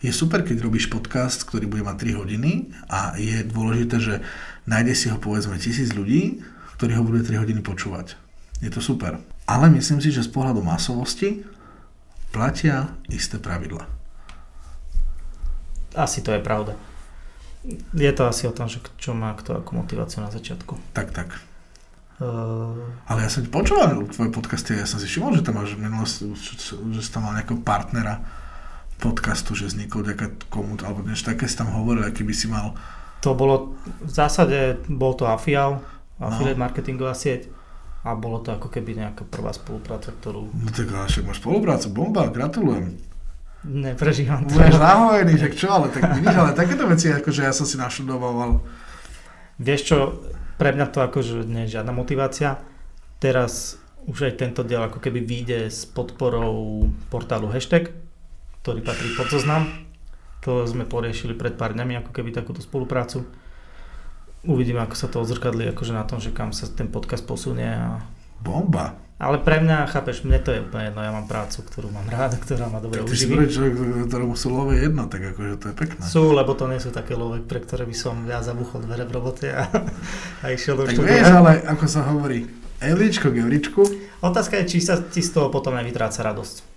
Je 0.02 0.10
super, 0.10 0.42
keď 0.42 0.66
robíš 0.66 0.90
podcast, 0.90 1.46
ktorý 1.46 1.70
bude 1.70 1.86
mať 1.86 2.10
3 2.10 2.20
hodiny 2.26 2.74
a 2.90 3.14
je 3.14 3.46
dôležité, 3.46 3.96
že 4.02 4.14
nájde 4.66 4.98
si 4.98 5.06
ho 5.06 5.14
povedzme 5.14 5.54
tisíc 5.62 5.94
ľudí, 5.94 6.42
ktorí 6.74 6.98
ho 6.98 7.06
budú 7.06 7.22
3 7.22 7.38
hodiny 7.38 7.62
počúvať. 7.62 8.18
Je 8.58 8.66
to 8.66 8.82
super. 8.82 9.22
Ale 9.46 9.70
myslím 9.70 10.02
si, 10.02 10.10
že 10.10 10.26
z 10.26 10.34
pohľadu 10.34 10.58
masovosti 10.58 11.46
platia 12.34 12.98
isté 13.06 13.38
pravidla. 13.38 13.86
Asi 15.94 16.18
to 16.18 16.34
je 16.34 16.42
pravda. 16.42 16.74
Je 17.94 18.10
to 18.10 18.26
asi 18.26 18.50
o 18.50 18.56
tom, 18.56 18.66
že 18.66 18.82
čo 18.98 19.14
má 19.14 19.38
kto 19.38 19.62
ako 19.62 19.86
motiváciu 19.86 20.26
na 20.26 20.34
začiatku. 20.34 20.82
Tak, 20.98 21.14
tak. 21.14 21.30
Uh... 22.18 22.74
Ale 23.06 23.22
ja 23.22 23.30
som 23.30 23.46
počúval 23.46 24.02
tvoje 24.10 24.34
podcasty, 24.34 24.74
ja 24.74 24.86
som 24.86 24.98
si 24.98 25.06
všimol, 25.06 25.38
že 25.38 25.46
tam 25.46 25.62
máš 25.62 25.78
minulosť, 25.78 26.34
že 26.90 27.00
si 27.06 27.10
tam 27.14 27.30
mal 27.30 27.38
nejakého 27.38 27.62
partnera 27.62 28.41
podcastu, 29.02 29.58
že 29.58 29.66
vznikol 29.66 30.06
ďaká 30.06 30.30
komu, 30.46 30.78
alebo 30.86 31.02
niečo 31.02 31.34
také 31.34 31.50
si 31.50 31.58
tam 31.58 31.74
hovoril, 31.74 32.06
aký 32.06 32.22
by 32.22 32.30
si 32.30 32.46
mal... 32.46 32.78
To 33.26 33.34
bolo, 33.34 33.74
v 34.02 34.12
zásade 34.12 34.78
bol 34.86 35.18
to 35.18 35.26
Afial, 35.26 35.82
Affiliate 36.22 36.58
no. 36.58 36.64
marketingová 36.70 37.18
sieť 37.18 37.50
a 38.06 38.14
bolo 38.14 38.38
to 38.42 38.54
ako 38.54 38.70
keby 38.70 38.98
nejaká 38.98 39.26
prvá 39.26 39.50
spolupráca, 39.50 40.14
ktorú... 40.14 40.50
No 40.54 40.70
tak 40.70 40.90
ale 40.94 41.10
však 41.10 41.26
máš 41.26 41.38
spoluprácu, 41.42 41.86
bomba, 41.90 42.30
gratulujem. 42.30 42.98
Neprežívam 43.62 44.42
to. 44.46 44.58
Budeš 44.58 44.78
nahojený, 44.78 45.34
že 45.38 45.48
čo, 45.54 45.70
ale 45.70 45.86
tak 45.94 46.18
vidíš, 46.18 46.34
ale 46.34 46.50
takéto 46.50 46.82
veci, 46.90 47.14
akože 47.14 47.46
ja 47.46 47.54
som 47.54 47.62
si 47.62 47.78
našudoval. 47.78 48.58
Vieš 49.62 49.80
čo, 49.86 49.98
pre 50.58 50.74
mňa 50.74 50.86
to 50.90 50.98
akože 50.98 51.46
nie 51.46 51.66
je 51.66 51.78
žiadna 51.78 51.94
motivácia. 51.94 52.58
Teraz 53.22 53.78
už 54.10 54.26
aj 54.26 54.34
tento 54.34 54.66
diel 54.66 54.82
ako 54.82 54.98
keby 54.98 55.22
vyjde 55.22 55.70
s 55.70 55.86
podporou 55.86 56.90
portálu 57.06 57.46
Hashtag, 57.54 57.94
ktorý 58.62 58.80
patrí 58.86 59.10
pod 59.18 59.26
zoznam. 59.28 59.66
To 60.46 60.62
sme 60.66 60.86
poriešili 60.86 61.34
pred 61.34 61.54
pár 61.54 61.74
dňami, 61.74 62.02
ako 62.02 62.10
keby 62.14 62.30
takúto 62.30 62.62
spoluprácu. 62.62 63.26
Uvidíme, 64.42 64.82
ako 64.82 64.94
sa 64.98 65.06
to 65.06 65.22
odzrkadlí 65.22 65.70
akože 65.70 65.94
na 65.94 66.02
tom, 66.02 66.18
že 66.18 66.34
kam 66.34 66.50
sa 66.50 66.66
ten 66.66 66.90
podcast 66.90 67.22
posunie. 67.22 67.66
A... 67.66 68.02
Bomba. 68.42 68.98
Ale 69.22 69.38
pre 69.38 69.62
mňa, 69.62 69.86
chápeš, 69.86 70.26
mne 70.26 70.42
to 70.42 70.50
je 70.50 70.66
úplne 70.66 70.90
jedno, 70.90 70.98
ja 70.98 71.14
mám 71.14 71.30
prácu, 71.30 71.62
ktorú 71.62 71.94
mám 71.94 72.10
rád, 72.10 72.42
ktorá 72.42 72.66
má 72.66 72.82
dobre 72.82 73.06
uživí. 73.06 73.14
Ty 73.14 73.18
si 73.22 73.26
prvý 73.30 73.46
človek, 73.54 73.72
ktorému 74.10 74.34
sú 74.34 74.50
love 74.50 74.74
jedno, 74.74 75.06
tak 75.06 75.22
akože 75.30 75.62
to 75.62 75.66
je 75.70 75.74
pekné. 75.78 76.02
Sú, 76.02 76.34
lebo 76.34 76.58
to 76.58 76.66
nie 76.66 76.82
sú 76.82 76.90
také 76.90 77.14
love, 77.14 77.38
pre 77.46 77.62
ktoré 77.62 77.86
by 77.86 77.94
som 77.94 78.18
ja 78.26 78.42
zabuchol 78.42 78.82
dvere 78.82 79.06
v 79.06 79.14
robote 79.14 79.46
a, 79.54 79.70
a 80.42 80.50
išiel 80.50 80.74
do 80.74 80.90
Tak 80.90 80.98
vieš, 80.98 81.30
ale 81.30 81.62
ako 81.70 81.86
sa 81.86 82.02
hovorí, 82.10 82.50
Evričko, 82.82 83.30
Gevričku. 83.30 83.86
Otázka 84.26 84.58
je, 84.58 84.74
či 84.74 84.78
sa 84.82 84.98
ti 84.98 85.22
z 85.22 85.30
toho 85.30 85.54
potom 85.54 85.70
aj 85.78 85.86
vytráca 85.86 86.18
radosť. 86.26 86.71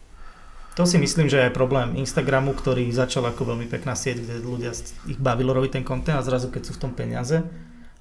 To 0.76 0.84
si 0.84 1.00
myslím, 1.00 1.32
že 1.32 1.40
je 1.40 1.56
problém 1.56 1.96
Instagramu, 1.96 2.52
ktorý 2.52 2.92
začal 2.92 3.32
ako 3.32 3.56
veľmi 3.56 3.72
pekná 3.72 3.96
sieť, 3.96 4.28
kde 4.28 4.44
ľudia 4.44 4.76
ich 5.08 5.16
bavilo 5.16 5.56
robiť 5.56 5.80
ten 5.80 5.86
kontent 5.88 6.20
a 6.20 6.28
zrazu 6.28 6.52
keď 6.52 6.68
sú 6.68 6.72
v 6.76 6.82
tom 6.84 6.92
peniaze 6.92 7.40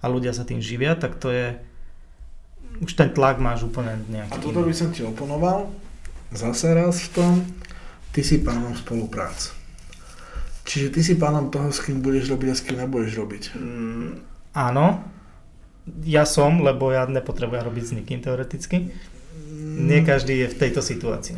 a 0.03 0.05
ľudia 0.11 0.35
sa 0.35 0.43
tým 0.43 0.59
živia, 0.59 0.99
tak 0.99 1.15
to 1.23 1.31
je 1.31 1.55
už 2.83 2.99
ten 2.99 3.15
tlak 3.15 3.39
máš 3.39 3.63
úplne 3.63 4.03
nejaký. 4.11 4.35
A 4.35 4.43
toto 4.43 4.67
by 4.67 4.75
som 4.75 4.91
ti 4.91 5.07
oponoval, 5.07 5.71
zase 6.35 6.75
raz 6.75 6.99
v 7.07 7.09
tom, 7.15 7.33
ty 8.11 8.27
si 8.27 8.43
pánom 8.43 8.75
spolupráce. 8.75 9.55
Čiže 10.67 10.89
ty 10.91 11.01
si 11.07 11.15
pánom 11.15 11.55
toho, 11.55 11.71
s 11.71 11.79
kým 11.79 12.03
budeš 12.03 12.35
robiť 12.35 12.49
a 12.51 12.57
s 12.59 12.65
kým 12.67 12.77
nebudeš 12.83 13.13
robiť. 13.21 13.43
Mm, 13.55 14.11
áno, 14.57 15.07
ja 16.03 16.27
som, 16.27 16.59
lebo 16.59 16.91
ja 16.91 17.07
nepotrebujem 17.07 17.63
robiť 17.63 17.85
s 17.85 17.93
nikým 17.95 18.19
teoreticky. 18.19 18.91
Mm. 18.91 19.87
Nie 19.87 20.01
každý 20.03 20.43
je 20.43 20.49
v 20.51 20.59
tejto 20.59 20.81
situácii. 20.83 21.37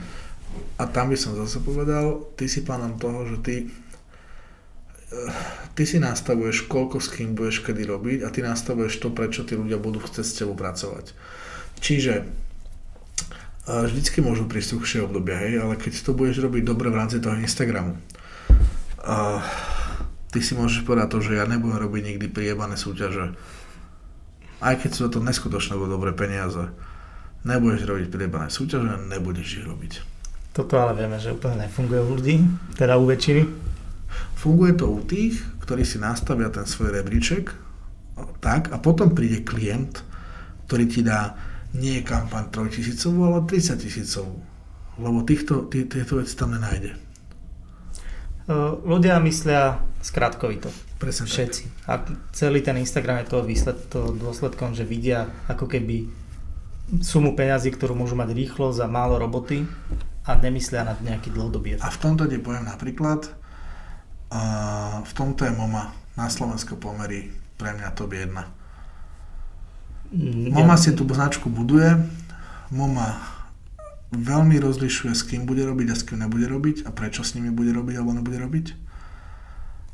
A 0.77 0.85
tam 0.89 1.13
by 1.13 1.17
som 1.17 1.37
zase 1.37 1.63
povedal, 1.63 2.27
ty 2.37 2.51
si 2.51 2.63
pánom 2.67 2.97
toho, 3.01 3.25
že 3.29 3.37
ty 3.43 3.57
ty 5.79 5.87
si 5.87 6.03
nastavuješ, 6.03 6.67
koľko 6.67 6.99
s 6.99 7.09
kým 7.15 7.39
budeš 7.39 7.63
kedy 7.63 7.87
robiť 7.87 8.19
a 8.27 8.29
ty 8.35 8.43
nastavuješ 8.43 8.99
to, 8.99 9.15
prečo 9.15 9.47
tí 9.47 9.55
ľudia 9.55 9.79
budú 9.79 10.03
chcieť 10.03 10.27
s 10.27 10.37
tebou 10.43 10.59
pracovať. 10.59 11.15
Čiže 11.79 12.27
vždycky 13.67 14.23
môžu 14.23 14.47
prísť 14.47 14.79
suchšie 14.79 15.07
obdobia, 15.07 15.39
hej, 15.43 15.63
ale 15.63 15.75
keď 15.79 16.03
to 16.03 16.15
budeš 16.15 16.43
robiť 16.43 16.63
dobre 16.63 16.91
v 16.91 16.99
rámci 16.99 17.19
toho 17.19 17.35
Instagramu, 17.39 17.99
uh, 19.03 19.43
ty 20.31 20.39
si 20.39 20.55
môžeš 20.55 20.87
povedať 20.87 21.09
to, 21.15 21.19
že 21.23 21.39
ja 21.39 21.47
nebudem 21.51 21.83
robiť 21.83 22.03
nikdy 22.15 22.27
priebané 22.31 22.79
súťaže. 22.79 23.35
Aj 24.63 24.75
keď 24.79 24.91
sú 24.91 25.07
to 25.13 25.21
neskutočné 25.21 25.77
dobré 25.77 26.17
peniaze. 26.17 26.73
Nebudeš 27.45 27.87
robiť 27.87 28.07
priebané 28.11 28.49
súťaže, 28.49 29.07
nebudeš 29.07 29.63
ich 29.63 29.67
robiť. 29.67 30.16
Toto 30.57 30.81
ale 30.81 30.97
vieme, 30.97 31.21
že 31.21 31.37
úplne 31.37 31.69
nefunguje 31.69 32.01
u 32.01 32.17
ľudí, 32.17 32.41
teda 32.81 32.97
u 32.97 33.05
väčšiny. 33.05 33.45
Funguje 34.41 34.73
to 34.73 34.89
u 34.89 35.05
tých, 35.05 35.45
ktorí 35.61 35.85
si 35.85 36.01
nastavia 36.01 36.49
ten 36.49 36.65
svoj 36.65 36.97
rebríček 36.97 37.67
tak 38.41 38.73
a 38.73 38.81
potom 38.81 39.13
príde 39.13 39.45
klient, 39.45 40.01
ktorý 40.67 40.85
ti 40.89 41.05
dá 41.05 41.37
nie 41.77 42.01
kampaň 42.01 42.49
3000, 42.49 42.97
ale 43.13 43.45
30 43.45 43.85
tisícovú. 43.85 44.41
Lebo 44.97 45.21
týchto, 45.29 45.69
tý, 45.69 45.85
tieto 45.85 46.17
veci 46.17 46.33
tam 46.33 46.57
nenájde. 46.57 46.97
Ľudia 48.87 49.21
myslia 49.21 49.83
skrátkovito. 50.01 50.73
Presne 50.97 51.29
Všetci. 51.29 51.85
Tak. 51.85 51.91
A 51.91 51.93
celý 52.33 52.65
ten 52.65 52.81
Instagram 52.81 53.21
je 53.21 53.37
toho 53.37 53.45
výsled, 53.45 53.93
to 53.93 54.17
dôsledkom, 54.17 54.73
že 54.73 54.89
vidia 54.89 55.29
ako 55.53 55.69
keby 55.69 56.09
sumu 57.05 57.37
peňazí, 57.37 57.75
ktorú 57.75 57.93
môžu 57.93 58.17
mať 58.17 58.33
rýchlo 58.33 58.73
za 58.73 58.89
málo 58.89 59.21
roboty 59.21 59.67
a 60.27 60.35
nemyslia 60.35 60.83
na 60.83 60.99
nejaký 60.99 61.31
dlhodobý 61.31 61.79
A 61.79 61.87
v 61.87 61.99
tomto 62.03 62.27
ti 62.27 62.43
poviem 62.43 62.67
napríklad, 62.67 63.31
a 64.27 64.43
v 65.07 65.13
tomto 65.15 65.47
je 65.47 65.55
MoMA 65.55 65.95
na 66.19 66.27
Slovensko 66.27 66.75
pomerí 66.75 67.31
pre 67.55 67.71
mňa 67.79 67.95
top 67.95 68.11
1. 68.19 68.35
Mm, 70.11 70.51
MoMA 70.51 70.75
si 70.75 70.91
tú 70.99 71.07
značku 71.07 71.47
buduje, 71.47 71.95
MoMA 72.75 73.23
veľmi 74.11 74.59
rozlišuje, 74.59 75.13
s 75.15 75.23
kým 75.23 75.47
bude 75.47 75.63
robiť 75.63 75.89
a 75.91 75.99
s 75.99 76.03
kým 76.03 76.19
nebude 76.23 76.47
robiť 76.47 76.87
a 76.87 76.91
prečo 76.91 77.23
s 77.23 77.39
nimi 77.39 77.55
bude 77.55 77.71
robiť 77.71 77.95
alebo 77.99 78.19
nebude 78.19 78.39
robiť. 78.39 78.67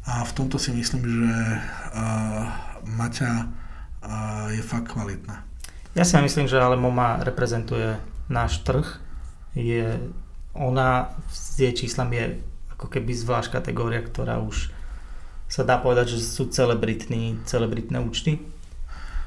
A 0.02 0.26
v 0.26 0.32
tomto 0.34 0.58
si 0.58 0.74
myslím, 0.74 1.06
že 1.06 1.32
uh, 1.60 2.42
Maťa 2.88 3.32
uh, 3.46 4.50
je 4.50 4.62
fakt 4.64 4.90
kvalitná. 4.90 5.46
Ja 5.92 6.08
si 6.08 6.16
myslím, 6.16 6.48
že 6.48 6.58
ale 6.58 6.80
MoMA 6.80 7.20
reprezentuje 7.22 8.00
náš 8.32 8.64
trh. 8.64 8.98
Je, 9.52 10.00
ona 10.52 11.16
s 11.32 11.56
jej 11.58 11.72
číslami 11.72 12.14
je 12.16 12.26
ako 12.76 12.86
keby 12.92 13.12
zvlášť 13.14 13.56
kategória, 13.56 14.04
ktorá 14.04 14.40
už 14.42 14.72
sa 15.48 15.62
dá 15.64 15.76
povedať, 15.76 16.16
že 16.16 16.24
sú 16.24 16.48
celebritní, 16.48 17.40
celebritné 17.44 18.00
účty. 18.00 18.40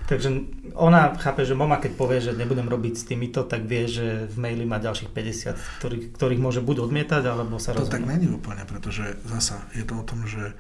Takže 0.06 0.30
ona 0.78 1.18
chápe, 1.18 1.42
že 1.50 1.58
mama 1.58 1.82
keď 1.82 1.98
povie, 1.98 2.22
že 2.22 2.38
nebudem 2.38 2.70
robiť 2.70 2.94
s 2.94 3.04
týmito, 3.10 3.42
tak 3.42 3.66
vie, 3.66 3.90
že 3.90 4.30
v 4.30 4.38
maili 4.38 4.62
má 4.62 4.78
ďalších 4.78 5.10
50, 5.10 5.82
ktorých, 5.82 6.06
ktorých 6.14 6.42
môže 6.42 6.62
buď 6.62 6.86
odmietať, 6.86 7.26
alebo 7.26 7.58
sa 7.58 7.74
To 7.74 7.90
tak 7.90 8.06
není 8.06 8.30
úplne, 8.30 8.62
pretože 8.70 9.18
zasa 9.26 9.66
je 9.74 9.82
to 9.82 9.98
o 9.98 10.06
tom, 10.06 10.30
že 10.30 10.54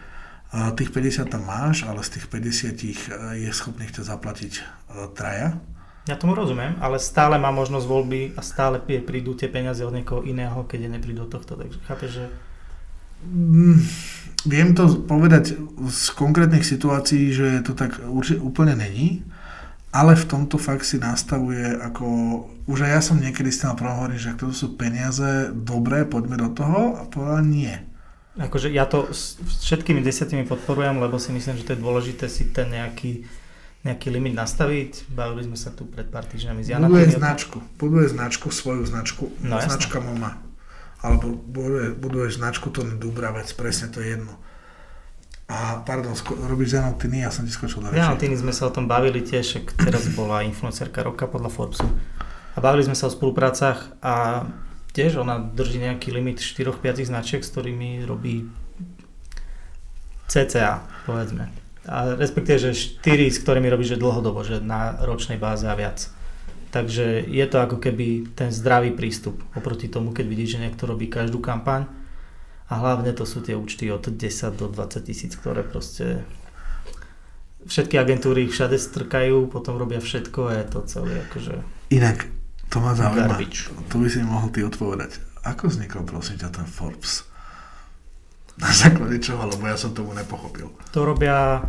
tých 0.73 0.89
50 0.89 1.29
tam 1.29 1.45
máš, 1.45 1.85
ale 1.85 2.01
z 2.01 2.17
tých 2.17 2.25
50 2.25 3.37
je 3.37 3.49
schopných 3.53 3.93
ťa 3.93 4.03
zaplatiť 4.07 4.53
traja. 5.13 5.61
Ja 6.05 6.15
tomu 6.15 6.37
rozumiem, 6.37 6.77
ale 6.77 7.01
stále 7.01 7.41
má 7.41 7.49
možnosť 7.49 7.85
voľby 7.89 8.21
a 8.37 8.41
stále 8.45 8.77
prídu 8.77 9.33
tie 9.33 9.49
peniaze 9.49 9.81
od 9.81 9.93
niekoho 9.93 10.21
iného, 10.21 10.61
keď 10.69 10.85
je 10.85 10.93
neprídu 10.93 11.25
do 11.25 11.33
tohto. 11.33 11.57
Takže 11.57 11.77
chápe, 11.89 12.05
že 12.05 12.29
Mm, 13.25 13.81
viem 14.45 14.77
to 14.77 15.01
povedať 15.07 15.57
z 15.89 16.03
konkrétnych 16.13 16.67
situácií, 16.67 17.33
že 17.33 17.65
to 17.65 17.73
tak 17.73 17.97
určite 18.05 18.43
úplne 18.43 18.77
není, 18.77 19.25
ale 19.89 20.13
v 20.13 20.27
tomto 20.27 20.59
fakt 20.59 20.85
si 20.85 20.99
nastavuje 21.01 21.79
ako, 21.79 22.05
už 22.67 22.85
aj 22.85 22.91
ja 22.91 23.01
som 23.01 23.17
niekedy 23.17 23.49
s 23.49 23.63
tým 23.63 23.73
hovorím, 23.73 24.19
že 24.19 24.37
to 24.37 24.51
sú 24.51 24.75
peniaze, 24.75 25.49
dobré, 25.55 26.03
poďme 26.05 26.37
do 26.37 26.49
toho 26.51 26.99
a 26.99 27.07
povedal 27.07 27.41
nie. 27.47 27.73
Akože 28.35 28.67
ja 28.67 28.83
to 28.83 29.15
s 29.15 29.39
všetkými 29.63 30.03
desiatimi 30.03 30.43
podporujem, 30.43 30.99
lebo 30.99 31.15
si 31.15 31.31
myslím, 31.31 31.55
že 31.55 31.63
to 31.63 31.73
je 31.73 31.81
dôležité 31.81 32.27
si 32.27 32.51
ten 32.51 32.67
nejaký, 32.67 33.23
nejaký 33.85 34.09
limit 34.09 34.33
nastaviť. 34.33 35.13
Bavili 35.13 35.45
sme 35.45 35.55
sa 35.55 35.69
tu 35.69 35.85
pred 35.85 36.09
pár 36.09 36.25
týždňami 36.25 36.61
s 36.65 36.73
Janom. 36.73 36.89
Buduje 36.89 37.13
značku, 37.13 37.61
buduje 37.77 38.09
značku, 38.09 38.49
svoju 38.49 38.83
značku, 38.83 39.29
no, 39.45 39.61
značka 39.61 40.01
jasné. 40.01 40.09
MOMA 40.09 40.31
alebo 41.05 41.37
buduje, 41.37 41.93
buduješ 41.93 42.41
značku 42.41 42.73
Tony 42.73 42.97
Dubravec, 42.97 43.45
presne 43.53 43.93
to 43.93 44.01
je 44.01 44.17
jedno. 44.17 44.33
A 45.45 45.85
pardon, 45.85 46.17
sko- 46.17 46.33
robíš 46.49 46.73
s 46.73 46.81
Janou 46.81 46.97
Tiny, 46.97 47.21
ja 47.21 47.29
som 47.29 47.45
ti 47.45 47.53
skočil. 47.53 47.85
Janou 47.93 48.17
Tiny 48.17 48.33
sme 48.33 48.49
sa 48.49 48.65
o 48.65 48.73
tom 48.73 48.89
bavili 48.89 49.21
tiež, 49.21 49.61
teraz 49.77 50.09
bola 50.17 50.41
influencerka 50.41 51.05
roka 51.05 51.29
podľa 51.29 51.53
Forbesu. 51.53 51.85
A 52.55 52.57
bavili 52.57 52.89
sme 52.89 52.97
sa 52.97 53.05
o 53.05 53.13
spoluprácach 53.13 53.93
a 54.01 54.47
tiež 54.97 55.21
ona 55.21 55.37
drží 55.37 55.77
nejaký 55.85 56.09
limit 56.09 56.41
4-5 56.41 57.05
značiek, 57.05 57.45
s 57.45 57.53
ktorými 57.53 58.01
robí 58.09 58.49
CCA, 60.25 60.81
povedzme. 61.05 61.64
A 61.85 62.17
respektíve, 62.17 62.57
že 62.57 62.73
4, 62.73 63.29
s 63.29 63.41
ktorými 63.45 63.69
robíš 63.69 63.95
že 63.95 64.01
dlhodobo, 64.01 64.41
že 64.41 64.57
na 64.57 64.97
ročnej 65.05 65.37
báze 65.37 65.69
a 65.69 65.77
viac. 65.77 66.09
Takže 66.73 67.23
je 67.23 67.45
to 67.47 67.57
ako 67.61 67.77
keby 67.79 68.35
ten 68.35 68.51
zdravý 68.51 68.91
prístup 68.91 69.39
oproti 69.55 69.87
tomu, 69.87 70.11
keď 70.11 70.25
vidíš, 70.27 70.49
že 70.57 70.63
niekto 70.67 70.83
robí 70.89 71.07
každú 71.07 71.39
kampaň 71.39 71.87
a 72.67 72.73
hlavne 72.81 73.13
to 73.13 73.23
sú 73.23 73.39
tie 73.45 73.53
účty 73.53 73.87
od 73.93 74.03
10 74.03 74.19
do 74.57 74.67
20 74.67 75.07
tisíc, 75.07 75.37
ktoré 75.37 75.61
proste 75.61 76.25
všetky 77.69 77.95
agentúry 77.95 78.49
ich 78.49 78.53
všade 78.53 78.77
strkajú, 78.77 79.49
potom 79.53 79.77
robia 79.77 80.01
všetko 80.01 80.39
a 80.49 80.51
je 80.61 80.65
to 80.67 80.79
celé 80.89 81.13
akože... 81.29 81.53
Inak, 81.93 82.27
to 82.73 82.77
ma 82.81 82.97
zaujíma, 82.97 83.37
to 83.89 83.95
by 84.01 84.07
si 84.09 84.19
mohol 84.25 84.49
ty 84.49 84.65
odpovedať. 84.65 85.21
Ako 85.45 85.69
vznikol 85.69 86.03
prosím 86.03 86.41
ťa 86.41 86.49
ten 86.49 86.65
Forbes? 86.65 87.34
Na 88.55 88.71
základe 88.71 89.19
čoho, 89.19 89.43
lebo 89.47 89.67
ja 89.67 89.75
som 89.75 89.91
tomu 89.91 90.15
nepochopil. 90.15 90.71
To 90.95 90.99
robia, 91.03 91.67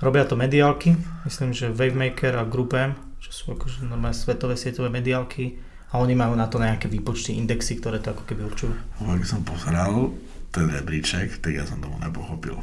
robia 0.00 0.24
to 0.24 0.40
mediálky, 0.40 0.96
myslím, 1.28 1.52
že 1.52 1.68
Wavemaker 1.68 2.32
a 2.40 2.48
GroupM 2.48 3.08
čo 3.18 3.30
sú 3.34 3.44
akože 3.54 3.84
normálne 3.84 4.14
svetové 4.14 4.54
sieťové 4.54 4.88
mediálky 4.88 5.58
a 5.90 5.98
oni 5.98 6.14
majú 6.14 6.38
na 6.38 6.46
to 6.46 6.62
nejaké 6.62 6.86
výpočty, 6.86 7.34
indexy, 7.34 7.76
ktoré 7.76 7.98
to 7.98 8.14
ako 8.14 8.24
keby 8.24 8.46
určujú. 8.46 8.72
Ak 9.04 9.24
som 9.26 9.42
pozeral 9.42 10.14
ten 10.54 10.70
rebríček, 10.70 11.42
tak 11.42 11.52
ja 11.52 11.64
som 11.66 11.82
tomu 11.82 11.98
nepochopil. 11.98 12.56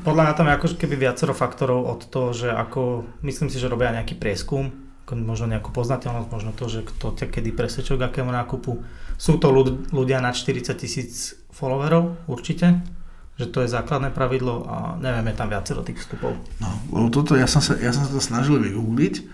Podľa 0.00 0.22
mňa 0.24 0.34
tam 0.36 0.48
je 0.48 0.56
ako 0.56 0.66
keby 0.80 0.96
viacero 0.96 1.36
faktorov 1.36 1.84
od 1.84 2.00
toho, 2.08 2.32
že 2.32 2.48
ako, 2.48 3.04
myslím 3.20 3.52
si, 3.52 3.60
že 3.60 3.68
robia 3.68 3.92
nejaký 3.92 4.16
prieskum, 4.16 4.72
možno 5.12 5.44
nejakú 5.44 5.68
poznateľnosť, 5.68 6.28
možno 6.32 6.56
to, 6.56 6.64
že 6.72 6.80
kto 6.88 7.12
ťa 7.12 7.28
kedy 7.28 7.52
presvedčil 7.52 8.00
k 8.00 8.08
akému 8.08 8.32
nákupu. 8.32 8.80
Sú 9.20 9.36
to 9.36 9.52
ľudia 9.92 10.24
na 10.24 10.32
40 10.32 10.72
tisíc 10.80 11.36
followerov 11.54 12.26
určite, 12.26 12.82
že 13.38 13.46
to 13.50 13.62
je 13.62 13.70
základné 13.70 14.10
pravidlo 14.10 14.66
a 14.66 14.76
neviem, 14.98 15.30
je 15.30 15.38
tam 15.38 15.50
viacero 15.50 15.86
tých 15.86 16.02
vstupov. 16.02 16.34
No, 16.58 16.68
lebo 16.90 17.06
toto, 17.10 17.38
ja 17.38 17.46
som 17.46 17.62
sa, 17.62 17.78
ja 17.78 17.94
som 17.94 18.06
sa 18.06 18.10
to 18.10 18.22
snažil 18.22 18.58
vygoogliť 18.58 19.26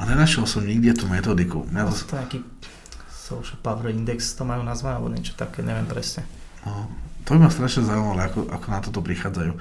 a 0.00 0.08
nenašiel 0.08 0.48
som 0.48 0.64
nikde 0.64 0.96
tú 0.96 1.04
metodiku. 1.08 1.68
Ja 1.72 1.88
to... 1.88 1.96
to 1.96 2.16
nejaký 2.16 2.38
social 3.08 3.60
power 3.60 3.92
index 3.92 4.32
to 4.36 4.42
majú 4.42 4.64
nazvané, 4.64 4.98
alebo 4.98 5.12
niečo 5.12 5.36
také, 5.36 5.60
neviem 5.62 5.86
presne. 5.86 6.24
No, 6.64 6.88
to 7.24 7.36
by 7.36 7.46
ma 7.46 7.50
strašne 7.52 7.86
zaujímalo, 7.86 8.18
ako, 8.18 8.40
ako 8.48 8.66
na 8.68 8.80
toto 8.80 9.00
prichádzajú. 9.00 9.52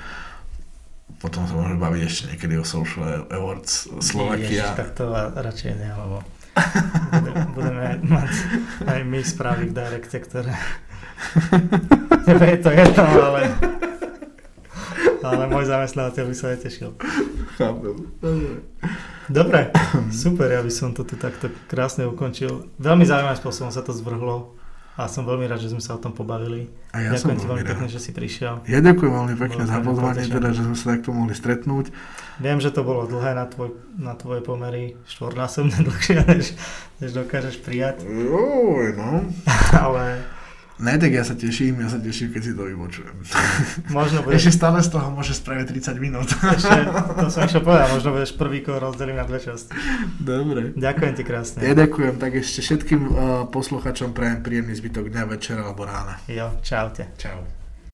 Potom 1.19 1.43
sa 1.45 1.53
môžeme 1.53 1.77
baviť 1.77 2.01
ešte 2.07 2.23
niekedy 2.31 2.55
o 2.57 2.63
Social 2.63 3.27
Awards 3.27 3.91
Slovakia. 3.99 4.71
Ježiš, 4.71 4.80
tak 4.80 4.95
to 4.95 5.11
radšej 5.35 5.71
nie, 5.76 5.91
lebo 5.91 6.23
budeme, 7.11 7.41
budeme 7.55 7.85
mať 8.07 8.31
aj 8.88 8.99
my 9.03 9.19
správy 9.23 9.63
v 9.69 9.73
direkte, 9.76 10.17
ktoré 10.19 10.55
Tebe 12.25 12.45
je 12.45 12.57
to 12.63 12.69
jedno, 12.71 13.03
ale... 13.03 13.41
Ale 15.19 15.43
môj 15.51 15.67
zamestnávateľ 15.67 16.23
by 16.31 16.35
sa 16.35 16.45
aj 16.55 16.59
tešil. 16.63 16.95
Dobre, 19.29 19.69
super, 20.09 20.47
ja 20.47 20.63
by 20.63 20.71
som 20.71 20.95
to 20.95 21.03
tu 21.03 21.19
takto 21.19 21.51
krásne 21.67 22.07
ukončil. 22.07 22.71
Veľmi 22.79 23.03
zaujímavým 23.03 23.37
spôsobom 23.37 23.69
sa 23.69 23.83
to 23.83 23.91
zvrhlo 23.91 24.57
a 24.99 25.07
som 25.07 25.23
veľmi 25.23 25.47
rád, 25.47 25.63
že 25.63 25.71
sme 25.71 25.79
sa 25.79 25.95
o 25.95 25.99
tom 26.01 26.11
pobavili. 26.11 26.67
A 26.91 26.99
ja 26.99 27.15
ďakujem 27.15 27.39
ti 27.39 27.47
veľmi 27.47 27.63
pekne, 27.63 27.87
že 27.87 28.03
si 28.03 28.11
prišiel. 28.11 28.67
Ja 28.67 28.83
ďakujem 28.83 29.11
veľmi 29.15 29.35
pekne 29.39 29.63
za 29.63 29.79
pozvanie, 29.79 30.27
teda, 30.27 30.51
že 30.51 30.67
sme 30.67 30.75
sa 30.75 30.85
takto 30.91 31.15
mohli 31.15 31.31
stretnúť. 31.31 31.87
Viem, 32.43 32.59
že 32.59 32.67
to 32.75 32.83
bolo 32.83 33.07
dlhé 33.07 33.31
na, 33.31 33.47
tvoj, 33.47 33.79
na 33.95 34.11
tvoje 34.19 34.43
pomery, 34.43 34.99
štvornásobne 35.07 35.83
dlhšie, 35.87 36.19
než, 36.27 36.51
než 36.99 37.15
dokážeš 37.15 37.63
prijať. 37.63 38.03
Jo, 38.03 38.91
no. 38.99 39.23
Ale 39.87 40.19
Ne, 40.80 40.95
tak 40.95 41.11
ja 41.11 41.27
sa 41.27 41.35
teším, 41.35 41.84
ja 41.84 41.91
sa 41.91 41.99
teším, 41.99 42.31
keď 42.31 42.41
si 42.41 42.51
to 42.56 42.64
vypočujem. 42.64 43.15
Možno 43.97 44.23
budeš... 44.23 44.47
Ešte 44.47 44.64
stále 44.64 44.80
z 44.80 44.89
toho 44.95 45.11
môže 45.11 45.35
spraviť 45.35 45.76
30 45.76 45.99
minút. 45.99 46.31
Ešte, 46.31 46.80
to 47.19 47.27
som 47.27 47.43
ešte 47.43 47.60
povedal, 47.60 47.91
možno 47.99 48.15
budeš 48.15 48.31
prvý, 48.39 48.64
koho 48.64 48.80
rozdelím 48.80 49.19
na 49.19 49.27
dve 49.27 49.43
časti. 49.43 49.76
Dobre. 50.23 50.72
Ďakujem 50.80 51.14
ti 51.19 51.23
krásne. 51.27 51.60
Ja 51.68 51.76
ďakujem, 51.76 52.15
tak 52.15 52.31
ešte 52.39 52.64
všetkým 52.64 53.01
uh, 53.06 53.11
posluchačom 53.51 54.15
prajem 54.15 54.39
príjemný 54.39 54.73
zbytok 54.80 55.11
dňa, 55.11 55.23
večera 55.27 55.68
alebo 55.68 55.84
rána. 55.84 56.15
Jo, 56.31 56.56
čaute. 56.64 57.11
Čau. 57.19 57.59